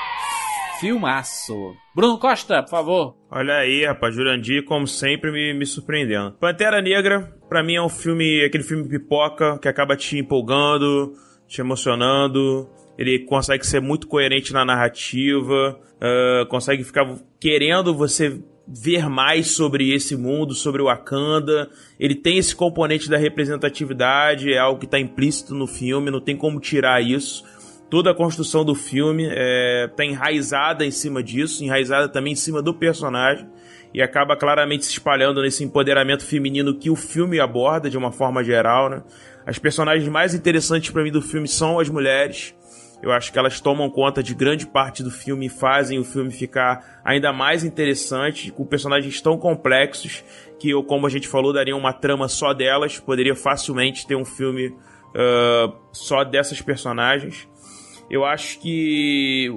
filmaço. 0.78 1.74
Bruno 1.94 2.18
Costa, 2.18 2.62
por 2.62 2.70
favor. 2.70 3.16
Olha 3.30 3.54
aí, 3.54 3.84
rapaz, 3.84 4.14
Jurandir, 4.14 4.64
como 4.64 4.86
sempre, 4.86 5.32
me, 5.32 5.54
me 5.54 5.66
surpreendendo. 5.66 6.32
Pantera 6.32 6.82
Negra, 6.82 7.34
pra 7.48 7.62
mim 7.62 7.74
é 7.74 7.82
um 7.82 7.88
filme, 7.88 8.44
aquele 8.44 8.64
filme 8.64 8.88
pipoca, 8.88 9.58
que 9.58 9.68
acaba 9.68 9.96
te 9.96 10.18
empolgando, 10.18 11.14
te 11.46 11.60
emocionando. 11.60 12.68
Ele 12.98 13.20
consegue 13.20 13.66
ser 13.66 13.80
muito 13.80 14.06
coerente 14.06 14.52
na 14.52 14.64
narrativa, 14.64 15.78
ah, 16.00 16.46
consegue 16.48 16.82
ficar 16.84 17.06
querendo 17.38 17.94
você 17.94 18.40
ver 18.68 19.08
mais 19.08 19.52
sobre 19.52 19.94
esse 19.94 20.16
mundo, 20.16 20.54
sobre 20.54 20.82
o 20.82 20.86
Wakanda. 20.86 21.70
Ele 22.00 22.14
tem 22.14 22.38
esse 22.38 22.54
componente 22.54 23.08
da 23.08 23.16
representatividade, 23.16 24.52
é 24.52 24.58
algo 24.58 24.80
que 24.80 24.86
está 24.86 24.98
implícito 24.98 25.54
no 25.54 25.66
filme, 25.66 26.10
não 26.10 26.20
tem 26.20 26.36
como 26.36 26.60
tirar 26.60 27.02
isso 27.02 27.44
toda 27.88 28.10
a 28.10 28.14
construção 28.14 28.64
do 28.64 28.74
filme 28.74 29.28
está 29.28 30.04
enraizada 30.04 30.84
em 30.84 30.90
cima 30.90 31.22
disso, 31.22 31.62
enraizada 31.62 32.08
também 32.08 32.32
em 32.32 32.36
cima 32.36 32.60
do 32.60 32.74
personagem 32.74 33.46
e 33.92 34.02
acaba 34.02 34.36
claramente 34.36 34.84
se 34.84 34.92
espalhando 34.92 35.42
nesse 35.42 35.64
empoderamento 35.64 36.24
feminino 36.24 36.74
que 36.78 36.90
o 36.90 36.96
filme 36.96 37.40
aborda 37.40 37.88
de 37.88 37.96
uma 37.96 38.12
forma 38.12 38.42
geral, 38.44 38.88
né? 38.88 39.02
As 39.46 39.58
personagens 39.58 40.08
mais 40.08 40.34
interessantes 40.34 40.90
para 40.90 41.02
mim 41.02 41.12
do 41.12 41.22
filme 41.22 41.46
são 41.46 41.78
as 41.78 41.88
mulheres. 41.88 42.54
Eu 43.02 43.12
acho 43.12 43.32
que 43.32 43.38
elas 43.38 43.60
tomam 43.60 43.88
conta 43.90 44.22
de 44.22 44.34
grande 44.34 44.66
parte 44.66 45.02
do 45.02 45.10
filme 45.10 45.46
e 45.46 45.48
fazem 45.50 45.98
o 45.98 46.04
filme 46.04 46.30
ficar 46.30 47.00
ainda 47.04 47.32
mais 47.32 47.62
interessante, 47.62 48.50
com 48.50 48.64
personagens 48.64 49.20
tão 49.20 49.38
complexos 49.38 50.24
que, 50.58 50.70
eu, 50.70 50.82
como 50.82 51.06
a 51.06 51.10
gente 51.10 51.28
falou, 51.28 51.52
daria 51.52 51.76
uma 51.76 51.92
trama 51.92 52.26
só 52.26 52.52
delas. 52.52 52.98
Poderia 52.98 53.36
facilmente 53.36 54.06
ter 54.06 54.16
um 54.16 54.24
filme 54.24 54.74
ah, 55.16 55.72
só 55.92 56.22
dessas 56.24 56.60
personagens. 56.60 57.48
Eu 58.08 58.24
acho 58.24 58.60
que 58.60 59.48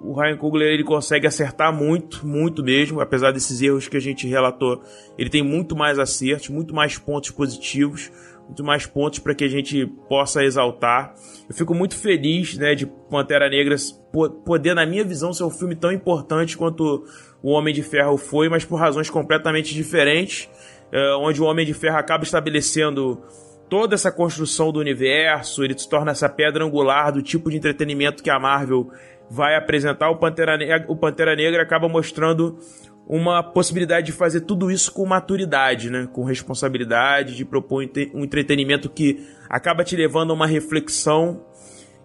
o 0.00 0.14
Ryan 0.14 0.36
Coogler 0.36 0.72
ele 0.72 0.84
consegue 0.84 1.26
acertar 1.26 1.72
muito, 1.72 2.26
muito 2.26 2.62
mesmo, 2.62 3.00
apesar 3.00 3.30
desses 3.30 3.60
erros 3.60 3.88
que 3.88 3.96
a 3.96 4.00
gente 4.00 4.26
relatou. 4.26 4.82
Ele 5.18 5.28
tem 5.28 5.42
muito 5.42 5.76
mais 5.76 5.98
acertos, 5.98 6.48
muito 6.48 6.74
mais 6.74 6.96
pontos 6.96 7.30
positivos, 7.30 8.10
muito 8.46 8.64
mais 8.64 8.86
pontos 8.86 9.18
para 9.18 9.34
que 9.34 9.44
a 9.44 9.48
gente 9.48 9.86
possa 10.08 10.42
exaltar. 10.42 11.14
Eu 11.48 11.54
fico 11.54 11.74
muito 11.74 11.94
feliz, 11.94 12.56
né, 12.56 12.74
de 12.74 12.86
Pantera 12.86 13.48
Negra 13.50 13.76
po- 14.10 14.30
poder, 14.30 14.74
na 14.74 14.86
minha 14.86 15.04
visão, 15.04 15.32
ser 15.32 15.44
um 15.44 15.50
filme 15.50 15.76
tão 15.76 15.92
importante 15.92 16.56
quanto 16.56 17.04
o 17.42 17.50
Homem 17.50 17.74
de 17.74 17.82
Ferro 17.82 18.16
foi, 18.16 18.48
mas 18.48 18.64
por 18.64 18.76
razões 18.76 19.10
completamente 19.10 19.74
diferentes, 19.74 20.48
eh, 20.90 21.14
onde 21.20 21.40
o 21.40 21.44
Homem 21.44 21.66
de 21.66 21.74
Ferro 21.74 21.98
acaba 21.98 22.24
estabelecendo 22.24 23.20
toda 23.70 23.94
essa 23.94 24.10
construção 24.10 24.72
do 24.72 24.80
universo, 24.80 25.64
ele 25.64 25.78
se 25.78 25.88
torna 25.88 26.10
essa 26.10 26.28
pedra 26.28 26.64
angular 26.64 27.12
do 27.12 27.22
tipo 27.22 27.48
de 27.48 27.56
entretenimento 27.56 28.22
que 28.22 28.28
a 28.28 28.38
Marvel 28.38 28.90
vai 29.30 29.54
apresentar. 29.54 30.10
O 30.10 30.16
Pantera 30.16 30.58
Negra, 30.58 30.84
o 30.88 30.96
Pantera 30.96 31.36
Negra 31.36 31.62
acaba 31.62 31.88
mostrando 31.88 32.58
uma 33.06 33.42
possibilidade 33.42 34.06
de 34.06 34.12
fazer 34.12 34.42
tudo 34.42 34.70
isso 34.70 34.92
com 34.92 35.06
maturidade, 35.06 35.88
né? 35.88 36.08
com 36.12 36.24
responsabilidade, 36.24 37.36
de 37.36 37.44
propor 37.44 37.88
um 38.12 38.24
entretenimento 38.24 38.90
que 38.90 39.24
acaba 39.48 39.84
te 39.84 39.96
levando 39.96 40.32
a 40.32 40.34
uma 40.34 40.46
reflexão. 40.46 41.44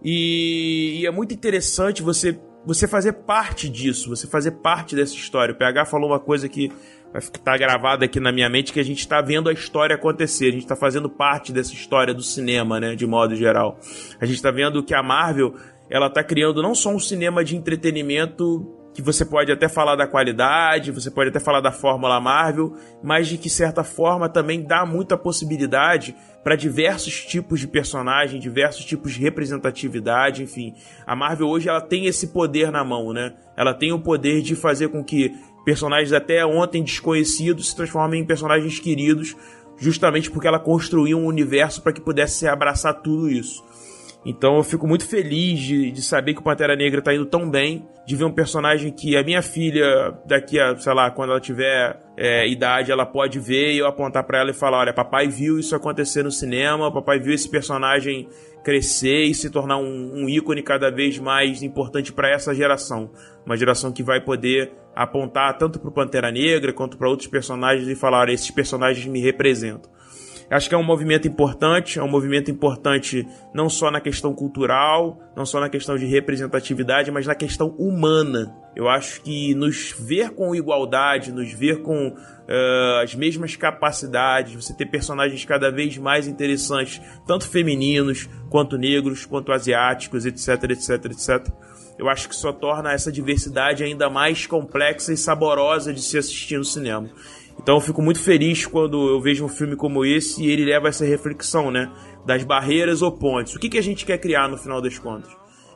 E, 0.04 1.00
e 1.02 1.06
é 1.06 1.12
muito 1.12 1.34
interessante 1.34 2.04
você, 2.04 2.40
você 2.64 2.88
fazer 2.88 3.14
parte 3.14 3.68
disso, 3.68 4.10
você 4.10 4.28
fazer 4.28 4.52
parte 4.52 4.96
dessa 4.96 5.16
história. 5.16 5.54
O 5.54 5.58
PH 5.58 5.86
falou 5.86 6.12
uma 6.12 6.20
coisa 6.20 6.48
que 6.48 6.72
vai 7.16 7.22
ficar 7.22 7.58
gravado 7.58 8.04
aqui 8.04 8.20
na 8.20 8.30
minha 8.30 8.50
mente 8.50 8.74
que 8.74 8.80
a 8.80 8.84
gente 8.84 9.00
está 9.00 9.22
vendo 9.22 9.48
a 9.48 9.54
história 9.54 9.96
acontecer, 9.96 10.50
a 10.50 10.52
gente 10.52 10.64
está 10.64 10.76
fazendo 10.76 11.10
parte 11.10 11.54
dessa 11.54 11.74
história 11.74 12.14
do 12.14 12.22
cinema, 12.22 12.78
né, 12.78 12.94
de 12.94 13.08
modo 13.08 13.34
geral. 13.38 13.80
A 14.20 14.26
gente 14.26 14.36
está 14.36 14.52
vendo 14.52 14.84
que 14.84 14.94
a 14.94 15.02
Marvel, 15.02 15.56
ela 15.90 16.10
tá 16.10 16.22
criando 16.22 16.62
não 16.62 16.76
só 16.76 16.90
um 16.90 17.00
cinema 17.00 17.42
de 17.42 17.56
entretenimento 17.56 18.70
que 18.94 19.02
você 19.02 19.26
pode 19.26 19.50
até 19.50 19.70
falar 19.70 19.96
da 19.96 20.08
qualidade, 20.08 20.92
você 20.92 21.10
pode 21.10 21.30
até 21.30 21.40
falar 21.40 21.62
da 21.62 21.72
fórmula 21.72 22.20
Marvel, 22.20 22.74
mas 23.02 23.28
de 23.28 23.38
que 23.38 23.50
certa 23.50 23.84
forma 23.84 24.28
também 24.28 24.62
dá 24.62 24.86
muita 24.86 25.18
possibilidade 25.18 26.16
para 26.44 26.56
diversos 26.56 27.26
tipos 27.26 27.62
de 27.62 27.68
personagem, 27.68 28.40
diversos 28.40 28.84
tipos 28.84 29.14
de 29.14 29.22
representatividade, 29.22 30.44
enfim. 30.44 30.74
A 31.08 31.16
Marvel 31.16 31.48
hoje 31.48 31.70
ela 31.70 31.82
tem 31.82 32.08
esse 32.08 32.28
poder 32.28 32.72
na 32.72 32.84
mão, 32.84 33.14
né? 33.14 33.34
Ela 33.58 33.74
tem 33.74 33.92
o 33.94 34.00
poder 34.00 34.42
de 34.42 34.56
fazer 34.56 34.90
com 34.90 35.04
que 35.04 35.34
personagens 35.66 36.14
até 36.14 36.46
ontem 36.46 36.84
desconhecidos 36.84 37.70
se 37.70 37.76
transformem 37.76 38.22
em 38.22 38.26
personagens 38.26 38.80
queridos, 38.80 39.36
justamente 39.78 40.32
porque 40.32 40.48
ela 40.48 40.60
construiu 40.60 41.18
um 41.18 41.26
universo 41.26 41.82
para 41.82 41.92
que 41.92 42.00
pudesse 42.00 42.48
abraçar 42.48 43.02
tudo 43.02 43.30
isso. 43.30 43.64
Então 44.26 44.58
eu 44.58 44.64
fico 44.64 44.88
muito 44.88 45.08
feliz 45.08 45.60
de, 45.60 45.92
de 45.92 46.02
saber 46.02 46.34
que 46.34 46.40
o 46.40 46.44
Pantera 46.44 46.76
Negra 46.76 47.00
tá 47.00 47.14
indo 47.14 47.28
tão 47.28 47.48
bem, 47.48 47.88
de 48.08 48.16
ver 48.16 48.24
um 48.24 48.32
personagem 48.32 48.92
que 48.92 49.16
a 49.16 49.24
minha 49.24 49.42
filha, 49.42 50.18
daqui 50.26 50.60
a, 50.60 50.76
sei 50.78 50.94
lá, 50.94 51.12
quando 51.12 51.30
ela 51.30 51.40
tiver 51.40 52.00
é, 52.18 52.48
idade, 52.48 52.92
ela 52.92 53.06
pode 53.06 53.40
ver 53.40 53.74
e 53.74 53.78
eu 53.78 53.86
apontar 53.86 54.24
para 54.24 54.40
ela 54.40 54.50
e 54.50 54.54
falar: 54.54 54.80
olha, 54.80 54.94
papai 54.94 55.28
viu 55.28 55.60
isso 55.60 55.76
acontecer 55.76 56.24
no 56.24 56.32
cinema, 56.32 56.92
papai 56.92 57.20
viu 57.20 57.34
esse 57.34 57.48
personagem 57.48 58.28
crescer 58.64 59.26
e 59.26 59.36
se 59.36 59.52
tornar 59.52 59.78
um, 59.78 60.24
um 60.24 60.28
ícone 60.28 60.64
cada 60.64 60.90
vez 60.90 61.20
mais 61.20 61.62
importante 61.62 62.12
para 62.12 62.28
essa 62.28 62.54
geração. 62.54 63.12
Uma 63.46 63.56
geração 63.56 63.92
que 63.92 64.02
vai 64.02 64.20
poder 64.20 64.72
apontar 64.96 65.58
tanto 65.58 65.80
para 65.80 65.90
o 65.90 65.92
Pantera 65.92 66.32
Negra 66.32 66.72
quanto 66.72 66.98
para 66.98 67.10
outros 67.10 67.28
personagens 67.28 67.88
e 67.88 67.96
falar: 67.96 68.30
esses 68.30 68.50
personagens 68.50 69.06
me 69.06 69.20
representam. 69.20 69.92
Acho 70.50 70.70
que 70.70 70.76
é 70.76 70.78
um 70.78 70.84
movimento 70.84 71.28
importante, 71.28 71.98
é 71.98 72.04
um 72.04 72.08
movimento 72.08 72.52
importante 72.52 73.28
não 73.52 73.68
só 73.68 73.90
na 73.90 74.00
questão 74.00 74.34
cultural, 74.34 75.20
não 75.36 75.44
só 75.44 75.60
na 75.60 75.70
questão 75.70 75.98
de 75.98 76.06
representatividade, 76.06 77.10
mas 77.10 77.26
na 77.26 77.34
questão 77.34 77.70
humana. 77.80 78.56
Eu 78.76 78.88
acho 78.88 79.22
que 79.22 79.56
nos 79.56 79.96
ver 79.98 80.32
com 80.32 80.54
igualdade, 80.54 81.32
nos 81.32 81.52
ver 81.52 81.82
com 81.82 82.10
uh, 82.10 83.02
as 83.02 83.16
mesmas 83.16 83.56
capacidades, 83.56 84.54
você 84.54 84.76
ter 84.76 84.86
personagens 84.86 85.44
cada 85.46 85.72
vez 85.72 85.98
mais 85.98 86.28
interessantes, 86.28 87.02
tanto 87.26 87.48
femininos, 87.50 88.30
quanto 88.50 88.78
negros, 88.78 89.26
quanto 89.26 89.52
asiáticos, 89.52 90.28
etc, 90.28 90.72
etc, 90.72 91.06
etc. 91.06 91.54
Eu 91.98 92.10
acho 92.10 92.28
que 92.28 92.36
só 92.36 92.52
torna 92.52 92.92
essa 92.92 93.12
diversidade 93.12 93.84
ainda 93.84 94.10
mais 94.10 94.46
complexa 94.46 95.14
e 95.14 95.18
saborosa 95.18 95.94
de 95.94 96.02
se 96.02 96.18
assistir 96.18 96.58
no 96.58 96.66
cinema. 96.66 97.10
Então 97.60 97.76
eu 97.76 97.82
fico 97.82 98.02
muito 98.02 98.20
feliz 98.20 98.66
quando 98.66 99.10
eu 99.10 99.22
vejo 99.22 99.46
um 99.46 99.50
filme 99.50 99.76
como 99.76 100.06
esse 100.06 100.44
e 100.44 100.52
ele 100.52 100.66
leva 100.66 100.90
essa 100.90 101.06
reflexão, 101.06 101.72
né? 101.72 101.90
Das 102.26 102.44
barreiras 102.44 103.02
ou 103.02 103.12
pontes. 103.12 103.56
O 103.56 103.60
que, 103.60 103.70
que 103.70 103.78
a 103.78 103.84
gente 103.84 104.06
quer 104.06 104.18
criar 104.18 104.50
no 104.50 104.58
final 104.58 104.82
das 104.82 105.00
contas? 105.00 105.32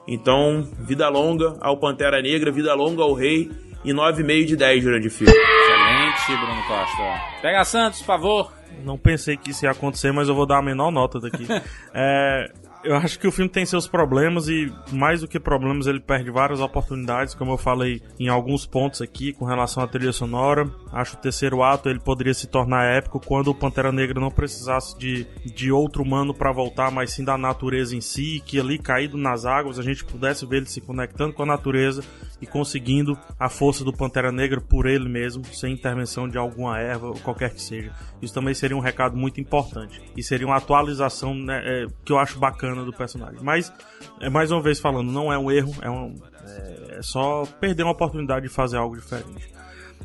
Então, 0.07 0.67
vida 0.79 1.07
longa 1.07 1.55
ao 1.61 1.77
Pantera 1.77 2.21
Negra, 2.21 2.51
vida 2.51 2.73
longa 2.73 3.03
ao 3.03 3.13
Rei 3.13 3.49
e 3.85 3.93
9,5 3.93 4.45
de 4.45 4.57
10, 4.57 4.83
Jurandir 4.83 5.11
Filho. 5.11 5.29
Excelente, 5.31 6.45
Bruno 6.45 6.63
Costa. 6.67 7.21
Pega 7.41 7.63
Santos, 7.63 7.99
por 7.99 8.05
favor. 8.05 8.51
Não 8.83 8.97
pensei 8.97 9.37
que 9.37 9.51
isso 9.51 9.65
ia 9.65 9.71
acontecer, 9.71 10.11
mas 10.11 10.27
eu 10.27 10.35
vou 10.35 10.45
dar 10.45 10.57
a 10.57 10.61
menor 10.61 10.91
nota 10.91 11.19
daqui. 11.19 11.45
é, 11.93 12.51
eu 12.83 12.95
acho 12.95 13.19
que 13.19 13.27
o 13.27 13.31
filme 13.31 13.49
tem 13.49 13.65
seus 13.65 13.87
problemas 13.87 14.47
e, 14.47 14.71
mais 14.91 15.21
do 15.21 15.27
que 15.27 15.39
problemas, 15.39 15.87
ele 15.87 15.99
perde 15.99 16.31
várias 16.31 16.61
oportunidades, 16.61 17.33
como 17.33 17.51
eu 17.51 17.57
falei 17.57 18.01
em 18.19 18.29
alguns 18.29 18.65
pontos 18.65 19.01
aqui 19.01 19.33
com 19.33 19.45
relação 19.45 19.83
à 19.83 19.87
trilha 19.87 20.13
sonora. 20.13 20.69
Acho 20.91 21.15
o 21.15 21.19
terceiro 21.19 21.61
ato 21.61 21.89
ele 21.89 21.99
poderia 21.99 22.33
se 22.33 22.47
tornar 22.47 22.85
épico 22.85 23.19
quando 23.19 23.49
o 23.49 23.55
Pantera 23.55 23.91
Negra 23.91 24.19
não 24.19 24.31
precisasse 24.31 24.97
de, 24.97 25.27
de 25.45 25.71
outro 25.71 26.03
humano 26.03 26.33
para 26.33 26.51
voltar, 26.51 26.89
mas 26.89 27.11
sim 27.11 27.23
da 27.23 27.37
natureza 27.37 27.95
em 27.95 28.01
si, 28.01 28.41
que 28.45 28.59
ali 28.59 28.77
caído 28.77 29.17
nas 29.17 29.45
águas 29.45 29.77
a 29.77 29.83
gente 29.83 30.05
pudesse 30.05 30.45
ver 30.45 30.57
ele 30.57 30.65
se 30.65 30.79
conectando 30.79 31.33
com 31.33 31.43
a 31.43 31.47
natureza 31.47 32.03
e 32.41 32.47
conseguindo 32.47 33.17
a 33.37 33.49
força 33.49 33.83
do 33.83 33.91
Pantera 33.91 34.31
Negra 34.31 34.61
por 34.61 34.85
ele 34.85 35.09
mesmo, 35.09 35.43
sem 35.45 35.73
intervenção 35.73 36.29
de 36.29 36.37
alguma 36.37 36.79
erva 36.79 37.07
ou 37.07 37.19
qualquer 37.19 37.53
que 37.53 37.61
seja. 37.61 37.91
Isso 38.21 38.33
também 38.33 38.53
seria 38.53 38.77
um 38.77 38.81
recado 38.81 39.17
muito 39.17 39.41
importante 39.41 40.01
e 40.15 40.23
seria 40.23 40.47
uma 40.47 40.55
atualização 40.55 41.33
né, 41.33 41.61
é, 41.65 41.87
que 42.05 42.11
eu 42.11 42.17
acho 42.17 42.39
bacana 42.39 42.68
bacana 42.69 42.85
do 42.85 42.93
personagem. 42.93 43.39
Mas, 43.41 43.71
é 44.19 44.29
mais 44.29 44.51
uma 44.51 44.61
vez 44.61 44.79
falando, 44.79 45.11
não 45.11 45.31
é 45.31 45.37
um 45.37 45.51
erro, 45.51 45.73
é, 45.81 45.89
um, 45.89 46.15
é, 46.45 46.97
é 46.99 47.01
só 47.01 47.45
perder 47.59 47.83
uma 47.83 47.91
oportunidade 47.91 48.47
de 48.47 48.53
fazer 48.53 48.77
algo 48.77 48.95
diferente. 48.95 49.51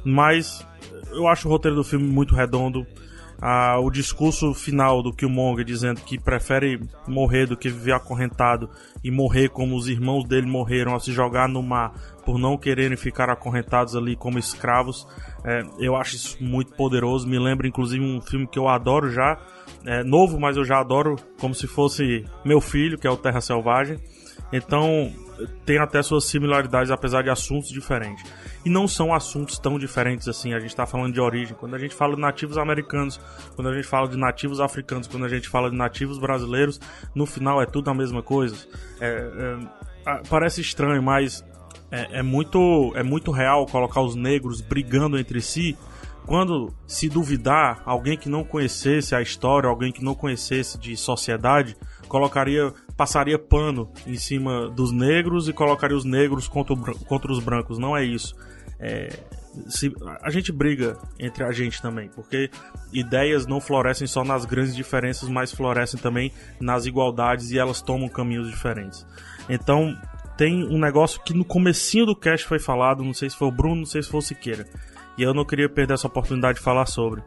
Mas 0.05 0.66
eu 1.12 1.28
acho 1.28 1.49
o 1.49 1.51
roteiro 1.51 1.77
do 1.77 1.85
filme 1.85 2.07
muito 2.07 2.35
redondo. 2.35 2.86
Ah, 3.40 3.78
o 3.78 3.90
discurso 3.90 4.55
final 4.55 5.02
do 5.02 5.12
Killmonger 5.12 5.65
dizendo 5.65 6.01
que 6.01 6.19
prefere 6.19 6.81
morrer 7.06 7.47
do 7.47 7.56
que 7.56 7.69
viver 7.69 7.93
acorrentado 7.93 8.70
e 9.02 9.11
morrer 9.11 9.48
como 9.48 9.77
os 9.77 9.89
irmãos 9.89 10.24
dele 10.24 10.47
morreram, 10.47 10.94
a 10.94 11.01
se 11.01 11.12
jogar 11.12 11.48
no 11.48 11.62
mar 11.62 11.93
por 12.24 12.39
não 12.39 12.56
quererem 12.56 12.97
ficar 12.97 13.28
acorrentados 13.28 13.94
ali 13.94 14.16
como 14.16 14.39
escravos. 14.39 15.06
É, 15.44 15.62
eu 15.78 15.94
acho 15.94 16.16
isso 16.16 16.43
muito 16.43 16.73
poderoso. 16.74 17.28
Me 17.28 17.39
lembra 17.39 17.69
inclusive 17.69 18.02
um 18.02 18.20
filme 18.20 18.47
que 18.47 18.59
eu 18.59 18.69
adoro 18.69 19.11
já, 19.11 19.39
é 19.85 20.02
novo, 20.02 20.40
mas 20.40 20.56
eu 20.56 20.65
já 20.65 20.81
adoro 20.81 21.16
como 21.39 21.55
se 21.55 21.66
fosse 21.66 22.24
meu 22.44 22.61
filho, 22.61 22.98
que 22.98 23.06
é 23.06 23.11
o 23.11 23.16
Terra 23.16 23.40
Selvagem. 23.40 23.98
Então, 24.52 25.12
tem 25.65 25.79
até 25.79 26.03
suas 26.03 26.25
similaridades, 26.25 26.91
apesar 26.91 27.23
de 27.23 27.31
assuntos 27.31 27.71
diferentes. 27.71 28.25
E 28.65 28.71
não 28.71 28.89
são 28.89 29.12
assuntos 29.15 29.59
tão 29.59 29.79
diferentes 29.79 30.29
assim. 30.29 30.55
A 30.55 30.61
gente 30.61 30.71
está 30.71 30.87
falando 30.87 31.12
de 31.12 31.21
origem. 31.21 31.57
Quando 31.59 31.75
a 31.75 31.79
gente 31.79 31.95
fala 31.95 32.15
de 32.15 32.21
nativos 32.21 32.59
americanos, 32.59 33.21
quando 33.55 33.69
a 33.69 33.75
gente 33.75 33.87
fala 33.87 34.09
de 34.09 34.16
nativos 34.16 34.61
africanos, 34.61 35.07
quando 35.07 35.25
a 35.25 35.29
gente 35.29 35.49
fala 35.49 35.71
de 35.71 35.77
nativos 35.77 36.19
brasileiros, 36.19 36.81
no 37.15 37.27
final 37.27 37.61
é 37.61 37.66
tudo 37.66 37.91
a 37.91 37.95
mesma 37.95 38.23
coisa. 38.23 38.57
É, 39.01 39.59
é, 40.07 40.23
parece 40.29 40.61
estranho, 40.61 41.03
mas 41.03 41.45
é, 41.91 42.19
é, 42.19 42.23
muito, 42.23 42.93
é 42.97 43.03
muito 43.03 43.31
real 43.31 43.66
colocar 43.66 44.01
os 44.01 44.15
negros 44.15 44.61
brigando 44.61 45.19
entre 45.19 45.41
si 45.41 45.77
quando 46.27 46.73
se 46.87 47.09
duvidar, 47.09 47.83
alguém 47.85 48.16
que 48.16 48.29
não 48.29 48.45
conhecesse 48.45 49.15
a 49.15 49.21
história, 49.21 49.69
alguém 49.69 49.93
que 49.93 50.03
não 50.03 50.15
conhecesse 50.15 50.79
de 50.79 50.97
sociedade, 50.97 51.77
colocaria, 52.09 52.73
passaria 52.97 53.39
pano 53.39 53.91
em 54.07 54.16
cima 54.16 54.69
dos 54.69 54.93
negros 54.93 55.49
e 55.49 55.53
colocaria 55.53 55.97
os 55.97 56.05
negros 56.05 56.49
contra, 56.49 56.95
contra 57.07 57.33
os 57.33 57.41
brancos. 57.41 57.79
Não 57.79 57.97
é 57.97 58.05
isso. 58.05 58.35
É, 58.79 59.09
se, 59.69 59.93
a 60.23 60.31
gente 60.31 60.53
briga 60.53 60.99
entre 61.19 61.45
a 61.45 61.53
gente 61.53 61.81
também, 61.81 62.09
porque 62.09 62.51
ideias 62.93 63.47
não 63.47 63.61
florescem 63.61 64.07
só 64.07 64.25
nas 64.25 64.45
grandes 64.45 64.75
diferenças, 64.75 65.29
mas 65.29 65.53
florescem 65.53 66.01
também 66.01 66.33
nas 66.61 66.87
igualdades 66.87 67.51
e 67.51 67.59
elas 67.59 67.81
tomam 67.81 68.09
caminhos 68.09 68.51
diferentes. 68.51 69.07
Então, 69.49 69.97
tem 70.37 70.65
um 70.65 70.79
negócio 70.79 71.21
que 71.23 71.33
no 71.33 71.45
comecinho 71.45 72.07
do 72.07 72.16
cast 72.16 72.47
foi 72.47 72.59
falado, 72.59 73.05
não 73.05 73.15
sei 73.15 73.31
se 73.31 73.37
foi 73.37 73.49
o 73.49 73.53
Bruno, 73.53 73.77
não 73.77 73.87
sei 73.87 74.03
se 74.03 74.09
foi 74.09 74.19
o 74.19 74.23
Siqueira 74.23 74.66
e 75.16 75.23
eu 75.23 75.33
não 75.33 75.45
queria 75.45 75.69
perder 75.69 75.95
essa 75.95 76.07
oportunidade 76.07 76.59
de 76.59 76.65
falar 76.65 76.87
sobre. 76.87 77.23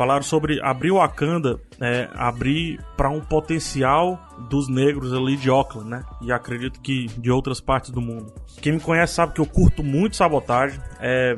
Falaram 0.00 0.22
sobre 0.22 0.58
abrir 0.62 0.92
Wakanda, 0.92 1.60
é, 1.78 2.08
abrir 2.14 2.82
para 2.96 3.10
um 3.10 3.20
potencial 3.20 4.18
dos 4.48 4.66
negros 4.66 5.12
ali 5.12 5.36
de 5.36 5.50
Auckland, 5.50 5.90
né? 5.90 6.02
E 6.22 6.32
acredito 6.32 6.80
que 6.80 7.06
de 7.18 7.30
outras 7.30 7.60
partes 7.60 7.90
do 7.90 8.00
mundo. 8.00 8.32
Quem 8.62 8.72
me 8.72 8.80
conhece 8.80 9.12
sabe 9.12 9.34
que 9.34 9.42
eu 9.42 9.44
curto 9.44 9.84
muito 9.84 10.16
sabotagem. 10.16 10.80
É, 11.00 11.36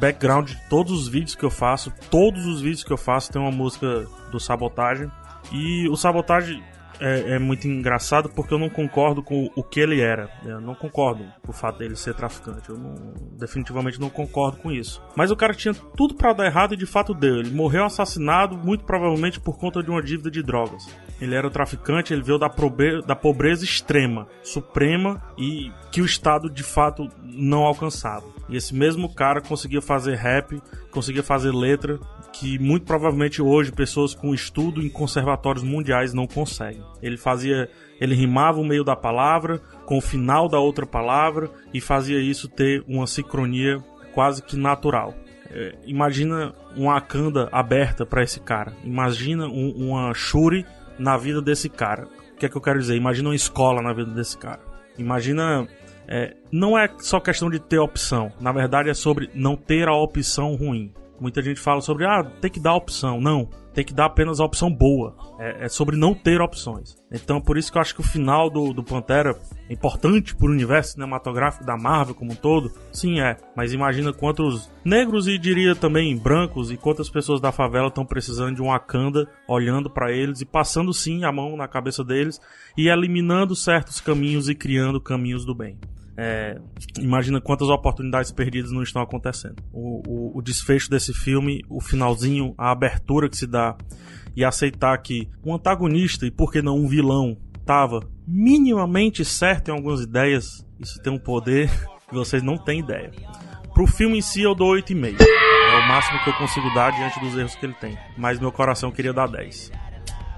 background 0.00 0.48
de 0.48 0.56
todos 0.70 0.90
os 0.90 1.06
vídeos 1.06 1.34
que 1.34 1.44
eu 1.44 1.50
faço, 1.50 1.92
todos 2.10 2.46
os 2.46 2.62
vídeos 2.62 2.82
que 2.82 2.90
eu 2.90 2.96
faço 2.96 3.30
tem 3.30 3.42
uma 3.42 3.52
música 3.52 4.06
do 4.32 4.40
Sabotagem. 4.40 5.10
E 5.52 5.86
o 5.90 5.94
Sabotagem 5.94 6.64
é, 7.00 7.34
é, 7.34 7.38
muito 7.38 7.66
engraçado 7.66 8.28
porque 8.28 8.52
eu 8.52 8.58
não 8.58 8.68
concordo 8.68 9.22
com 9.22 9.50
o 9.54 9.62
que 9.62 9.80
ele 9.80 10.00
era. 10.00 10.30
Eu 10.44 10.60
não 10.60 10.74
concordo 10.74 11.24
com 11.42 11.50
o 11.50 11.54
fato 11.54 11.78
dele 11.78 11.96
ser 11.96 12.14
traficante. 12.14 12.68
Eu 12.68 12.76
não, 12.76 13.14
definitivamente 13.36 14.00
não 14.00 14.10
concordo 14.10 14.58
com 14.58 14.70
isso. 14.70 15.02
Mas 15.16 15.30
o 15.30 15.36
cara 15.36 15.54
tinha 15.54 15.74
tudo 15.74 16.14
para 16.14 16.32
dar 16.32 16.46
errado 16.46 16.74
e 16.74 16.76
de 16.76 16.86
fato 16.86 17.14
deu. 17.14 17.36
Ele 17.36 17.50
morreu 17.50 17.84
assassinado, 17.84 18.56
muito 18.56 18.84
provavelmente 18.84 19.40
por 19.40 19.58
conta 19.58 19.82
de 19.82 19.90
uma 19.90 20.02
dívida 20.02 20.30
de 20.30 20.42
drogas. 20.42 20.88
Ele 21.20 21.34
era 21.34 21.46
o 21.46 21.50
traficante, 21.50 22.12
ele 22.12 22.22
veio 22.22 22.38
da, 22.38 22.48
pobreza, 22.48 23.02
da 23.02 23.16
pobreza 23.16 23.64
extrema, 23.64 24.28
suprema 24.42 25.22
e 25.36 25.72
que 25.90 26.00
o 26.00 26.04
Estado 26.04 26.48
de 26.48 26.62
fato 26.62 27.08
não 27.22 27.64
alcançava. 27.64 28.26
E 28.48 28.56
esse 28.56 28.74
mesmo 28.74 29.12
cara 29.12 29.40
conseguia 29.40 29.82
fazer 29.82 30.14
rap, 30.14 30.60
conseguia 30.90 31.22
fazer 31.22 31.52
letra 31.52 31.98
que 32.38 32.56
muito 32.56 32.86
provavelmente 32.86 33.42
hoje 33.42 33.72
pessoas 33.72 34.14
com 34.14 34.32
estudo 34.32 34.80
em 34.80 34.88
conservatórios 34.88 35.64
mundiais 35.64 36.14
não 36.14 36.24
conseguem. 36.24 36.84
Ele 37.02 37.16
fazia, 37.16 37.68
ele 38.00 38.14
rimava 38.14 38.60
o 38.60 38.64
meio 38.64 38.84
da 38.84 38.94
palavra 38.94 39.58
com 39.84 39.98
o 39.98 40.00
final 40.00 40.48
da 40.48 40.60
outra 40.60 40.86
palavra 40.86 41.50
e 41.74 41.80
fazia 41.80 42.20
isso 42.20 42.48
ter 42.48 42.84
uma 42.86 43.08
sincronia 43.08 43.82
quase 44.14 44.40
que 44.40 44.56
natural. 44.56 45.14
É, 45.50 45.74
imagina 45.84 46.54
uma 46.76 46.96
Akanda 46.96 47.48
aberta 47.50 48.06
para 48.06 48.22
esse 48.22 48.38
cara. 48.38 48.72
Imagina 48.84 49.48
um, 49.48 49.70
uma 49.70 50.14
Shuri 50.14 50.64
na 50.96 51.16
vida 51.16 51.42
desse 51.42 51.68
cara. 51.68 52.06
O 52.34 52.36
que 52.36 52.46
é 52.46 52.48
que 52.48 52.56
eu 52.56 52.60
quero 52.60 52.78
dizer? 52.78 52.94
Imagina 52.94 53.30
uma 53.30 53.34
escola 53.34 53.82
na 53.82 53.92
vida 53.92 54.12
desse 54.12 54.38
cara. 54.38 54.60
Imagina 54.96 55.66
é, 56.06 56.36
não 56.52 56.78
é 56.78 56.88
só 56.98 57.18
questão 57.18 57.50
de 57.50 57.58
ter 57.58 57.78
opção. 57.78 58.30
Na 58.40 58.52
verdade, 58.52 58.88
é 58.90 58.94
sobre 58.94 59.28
não 59.34 59.56
ter 59.56 59.88
a 59.88 59.94
opção 59.94 60.54
ruim. 60.54 60.92
Muita 61.20 61.42
gente 61.42 61.60
fala 61.60 61.80
sobre, 61.80 62.04
ah, 62.04 62.22
tem 62.40 62.50
que 62.50 62.60
dar 62.60 62.74
opção. 62.74 63.20
Não, 63.20 63.48
tem 63.74 63.84
que 63.84 63.94
dar 63.94 64.06
apenas 64.06 64.40
a 64.40 64.44
opção 64.44 64.72
boa. 64.72 65.16
É, 65.38 65.66
é 65.66 65.68
sobre 65.68 65.96
não 65.96 66.14
ter 66.14 66.40
opções. 66.40 66.96
Então, 67.12 67.40
por 67.40 67.56
isso 67.56 67.70
que 67.70 67.78
eu 67.78 67.82
acho 67.82 67.94
que 67.94 68.00
o 68.00 68.04
final 68.04 68.50
do, 68.50 68.72
do 68.72 68.82
Pantera 68.82 69.36
é 69.68 69.72
importante 69.72 70.34
para 70.34 70.46
o 70.46 70.50
universo 70.50 70.92
cinematográfico 70.92 71.64
da 71.64 71.76
Marvel 71.76 72.14
como 72.14 72.32
um 72.32 72.36
todo. 72.36 72.72
Sim, 72.92 73.20
é. 73.20 73.36
Mas 73.56 73.72
imagina 73.72 74.12
quantos 74.12 74.70
negros 74.84 75.28
e 75.28 75.38
diria 75.38 75.74
também 75.74 76.16
brancos 76.16 76.70
e 76.70 76.76
quantas 76.76 77.08
pessoas 77.08 77.40
da 77.40 77.52
favela 77.52 77.88
estão 77.88 78.04
precisando 78.04 78.56
de 78.56 78.62
um 78.62 78.66
Wakanda 78.66 79.28
olhando 79.46 79.88
para 79.88 80.12
eles 80.12 80.40
e 80.40 80.44
passando 80.44 80.92
sim 80.92 81.24
a 81.24 81.32
mão 81.32 81.56
na 81.56 81.68
cabeça 81.68 82.02
deles 82.02 82.40
e 82.76 82.88
eliminando 82.88 83.54
certos 83.54 84.00
caminhos 84.00 84.48
e 84.48 84.54
criando 84.54 85.00
caminhos 85.00 85.44
do 85.44 85.54
bem. 85.54 85.78
É, 86.20 86.58
imagina 86.98 87.40
quantas 87.40 87.68
oportunidades 87.68 88.32
perdidas 88.32 88.72
não 88.72 88.82
estão 88.82 89.00
acontecendo. 89.00 89.62
O, 89.72 90.02
o, 90.04 90.38
o, 90.38 90.42
desfecho 90.42 90.90
desse 90.90 91.14
filme, 91.14 91.64
o 91.68 91.80
finalzinho, 91.80 92.54
a 92.58 92.72
abertura 92.72 93.28
que 93.28 93.36
se 93.36 93.46
dá 93.46 93.76
e 94.34 94.44
aceitar 94.44 94.98
que 94.98 95.28
um 95.44 95.54
antagonista 95.54 96.26
e 96.26 96.30
por 96.32 96.50
que 96.50 96.60
não 96.60 96.76
um 96.76 96.88
vilão 96.88 97.38
estava 97.60 98.00
minimamente 98.26 99.24
certo 99.24 99.68
em 99.68 99.70
algumas 99.70 100.00
ideias, 100.00 100.66
isso 100.80 101.00
tem 101.00 101.12
um 101.12 101.18
poder 101.18 101.70
que 102.08 102.14
vocês 102.14 102.42
não 102.42 102.58
têm 102.58 102.80
ideia. 102.80 103.12
Pro 103.72 103.86
filme 103.86 104.18
em 104.18 104.22
si 104.22 104.42
eu 104.42 104.56
dou 104.56 104.74
8,5. 104.74 105.20
É 105.20 105.76
o 105.76 105.86
máximo 105.86 106.18
que 106.24 106.30
eu 106.30 106.34
consigo 106.34 106.68
dar 106.74 106.90
diante 106.90 107.20
dos 107.20 107.38
erros 107.38 107.54
que 107.54 107.64
ele 107.64 107.74
tem. 107.74 107.96
Mas 108.16 108.40
meu 108.40 108.50
coração 108.50 108.90
queria 108.90 109.12
dar 109.12 109.28
10. 109.28 109.70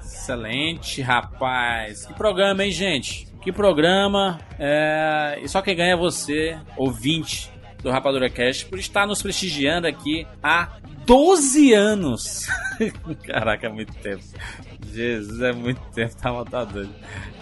Excelente, 0.02 1.00
rapaz. 1.00 2.04
Que 2.04 2.12
programa, 2.12 2.66
hein, 2.66 2.70
gente? 2.70 3.29
Que 3.40 3.50
programa. 3.50 4.38
É... 4.58 5.38
E 5.42 5.48
só 5.48 5.62
quem 5.62 5.74
ganha 5.74 5.94
é 5.94 5.96
você, 5.96 6.58
ouvinte 6.76 7.50
do 7.82 7.90
Rapadura 7.90 8.28
Cast, 8.28 8.66
por 8.66 8.78
estar 8.78 9.06
nos 9.06 9.22
prestigiando 9.22 9.86
aqui 9.86 10.26
há 10.42 10.76
12 11.06 11.72
anos. 11.72 12.46
Caraca, 13.26 13.66
é 13.66 13.70
muito 13.70 13.94
tempo. 13.94 14.22
Jesus, 14.92 15.40
é 15.40 15.52
muito 15.52 15.80
tempo, 15.92 16.14
tá, 16.16 16.44
tá 16.44 16.64
doido. 16.64 16.94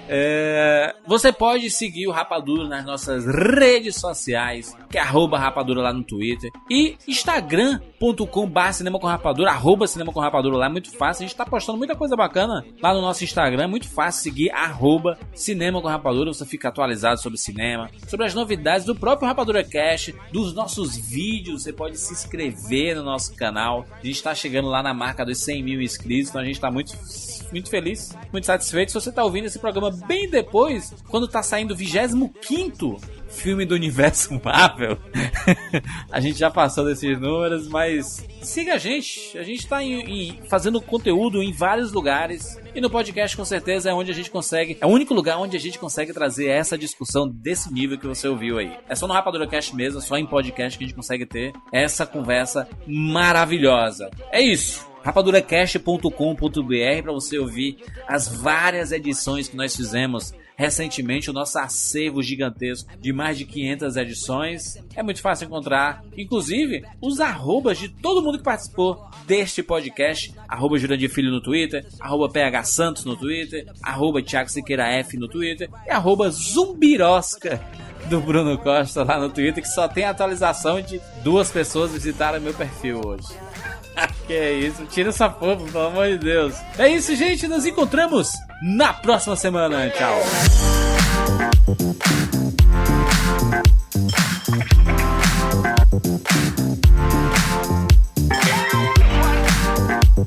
É, 0.09 0.95
você 1.07 1.33
pode 1.33 1.71
seguir 1.71 2.07
o 2.07 2.11
Rapadura 2.11 2.67
nas 2.67 2.85
nossas 2.85 3.27
redes 3.27 3.97
sociais, 3.97 4.77
que 4.91 4.99
é 4.99 5.01
arroba 5.01 5.39
rapadura 5.39 5.83
lá 5.83 5.93
no 5.93 6.03
Twitter. 6.03 6.51
E 6.71 6.97
instagram.com.br 7.07 8.73
cinema 8.73 8.99
com 8.99 9.07
rapadura, 9.07 9.51
arroba 9.51 9.87
cinema 9.87 10.13
com 10.13 10.21
rapadura 10.21 10.57
lá, 10.57 10.67
é 10.67 10.69
muito 10.69 10.91
fácil. 10.91 11.25
A 11.25 11.29
gente 11.29 11.37
tá 11.37 11.45
postando 11.45 11.79
muita 11.79 11.95
coisa 11.95 12.17
bacana 12.17 12.65
lá 12.83 12.95
no 12.95 13.01
nosso 13.01 13.25
Instagram, 13.25 13.65
é 13.65 13.67
muito 13.67 13.89
fácil 13.89 14.23
seguir 14.23 14.51
arroba 14.51 15.19
cinema 15.35 15.81
com 15.81 15.89
rapadura. 15.89 16.33
Você 16.33 16.47
fica 16.47 16.69
atualizado 16.69 17.21
sobre 17.21 17.39
cinema, 17.39 17.91
sobre 18.07 18.27
as 18.27 18.35
novidades 18.35 18.87
do 18.87 18.95
próprio 18.95 19.29
Rapadura 19.29 19.63
Cast, 19.63 20.15
dos 20.33 20.55
nossos 20.55 20.97
vídeos. 20.97 21.63
Você 21.63 21.73
pode 21.73 21.99
se 21.99 22.13
inscrever 22.13 22.97
no 22.97 23.03
nosso 23.03 23.35
canal. 23.35 23.85
A 23.93 24.07
gente 24.07 24.23
tá 24.23 24.35
chegando 24.35 24.69
lá 24.69 24.83
na 24.83 24.95
marca 24.95 25.25
dos 25.25 25.39
100 25.39 25.63
mil 25.63 25.83
inscritos, 25.83 26.31
então 26.31 26.41
a 26.41 26.45
gente 26.45 26.61
tá 26.61 26.71
muito, 26.71 26.93
muito 27.51 27.71
feliz, 27.71 28.17
muito 28.33 28.47
satisfeito. 28.47 28.93
Se 28.93 29.01
você 29.01 29.13
tá 29.13 29.25
ouvindo 29.25 29.47
esse 29.47 29.59
programa 29.59 29.91
bem 30.07 30.29
depois, 30.29 30.95
quando 31.09 31.29
tá 31.29 31.43
saindo 31.43 31.73
o 31.73 31.77
25 31.77 33.19
filme 33.29 33.65
do 33.65 33.75
universo 33.75 34.39
Marvel. 34.43 34.99
a 36.11 36.21
gente 36.21 36.39
já 36.39 36.51
passou 36.51 36.85
desses 36.85 37.19
números, 37.21 37.69
mas 37.69 38.27
siga 38.43 38.75
a 38.75 38.79
gente. 38.79 39.37
A 39.39 39.43
gente 39.43 39.67
tá 39.67 39.83
em, 39.83 40.01
em, 40.01 40.43
fazendo 40.49 40.81
conteúdo 40.81 41.43
em 41.43 41.53
vários 41.53 41.93
lugares. 41.93 42.59
E 42.75 42.81
no 42.81 42.91
podcast, 42.91 43.37
com 43.37 43.45
certeza, 43.45 43.91
é 43.91 43.95
onde 43.95 44.11
a 44.11 44.15
gente 44.15 44.31
consegue. 44.31 44.79
É 44.81 44.87
o 44.87 44.91
único 44.91 45.15
lugar 45.15 45.39
onde 45.39 45.57
a 45.57 45.61
gente 45.61 45.79
consegue 45.79 46.13
trazer 46.13 46.49
essa 46.49 46.77
discussão 46.77 47.29
desse 47.29 47.73
nível 47.73 47.99
que 47.99 48.07
você 48.07 48.29
ouviu 48.29 48.59
aí. 48.59 48.73
É 48.89 48.95
só 48.95 49.07
no 49.07 49.15
Rapadura 49.15 49.47
Cast 49.47 49.75
mesmo, 49.75 50.01
só 50.01 50.17
em 50.17 50.27
podcast 50.27 50.79
que 50.79 50.85
a 50.85 50.87
gente 50.87 50.97
consegue 50.97 51.27
ter 51.27 51.53
essa 51.73 52.07
conversa 52.07 52.69
maravilhosa. 52.87 54.11
É 54.33 54.41
isso 54.41 54.89
rapaduracast.com.br 55.09 57.03
para 57.03 57.13
você 57.13 57.39
ouvir 57.39 57.79
as 58.07 58.29
várias 58.29 58.93
edições 58.93 59.49
que 59.49 59.57
nós 59.57 59.75
fizemos 59.75 60.35
recentemente, 60.55 61.31
o 61.31 61.33
nosso 61.33 61.59
acervo 61.59 62.21
gigantesco 62.23 62.91
de 63.01 63.13
mais 63.13 63.39
de 63.39 63.47
500 63.47 63.97
edições. 63.97 64.85
É 64.95 65.03
muito 65.03 65.23
fácil 65.23 65.47
encontrar, 65.47 66.05
inclusive, 66.17 66.85
os 67.01 67.21
arrobas 67.21 67.79
de 67.79 67.89
todo 67.89 68.21
mundo 68.21 68.39
que 68.39 68.45
participou 68.45 69.03
deste 69.25 69.63
podcast. 69.63 70.35
Arroba 70.47 70.77
Jurandir 70.77 71.09
Filho 71.09 71.31
no 71.31 71.41
Twitter, 71.41 71.87
arroba 72.01 72.29
PH 72.29 72.65
Santos 72.65 73.05
no 73.05 73.17
Twitter, 73.17 73.67
arroba 73.83 74.21
Thiago 74.21 74.51
Siqueira 74.51 74.89
F 74.89 75.17
no 75.17 75.29
Twitter 75.29 75.71
e 75.87 75.91
arroba 75.91 76.29
Zumbirosca 76.29 77.65
do 78.11 78.21
Bruno 78.21 78.59
Costa 78.59 79.05
lá 79.05 79.19
no 79.19 79.31
Twitter, 79.31 79.63
que 79.63 79.69
só 79.69 79.89
tem 79.89 80.05
atualização 80.05 80.83
de 80.83 81.01
duas 81.23 81.51
pessoas 81.51 81.93
visitaram 81.93 82.41
meu 82.41 82.53
perfil 82.53 83.01
hoje. 83.07 83.48
que 84.27 84.33
é 84.33 84.53
isso, 84.53 84.85
tira 84.87 85.09
essa 85.11 85.29
porra, 85.29 85.57
pelo 85.57 85.87
amor 85.87 86.09
de 86.09 86.19
Deus. 86.19 86.55
É 86.79 86.89
isso, 86.89 87.15
gente, 87.15 87.47
nos 87.49 87.65
encontramos 87.67 88.31
na 88.63 88.93
próxima 88.93 89.37
semana. 89.37 89.91
Tchau. 89.91 90.21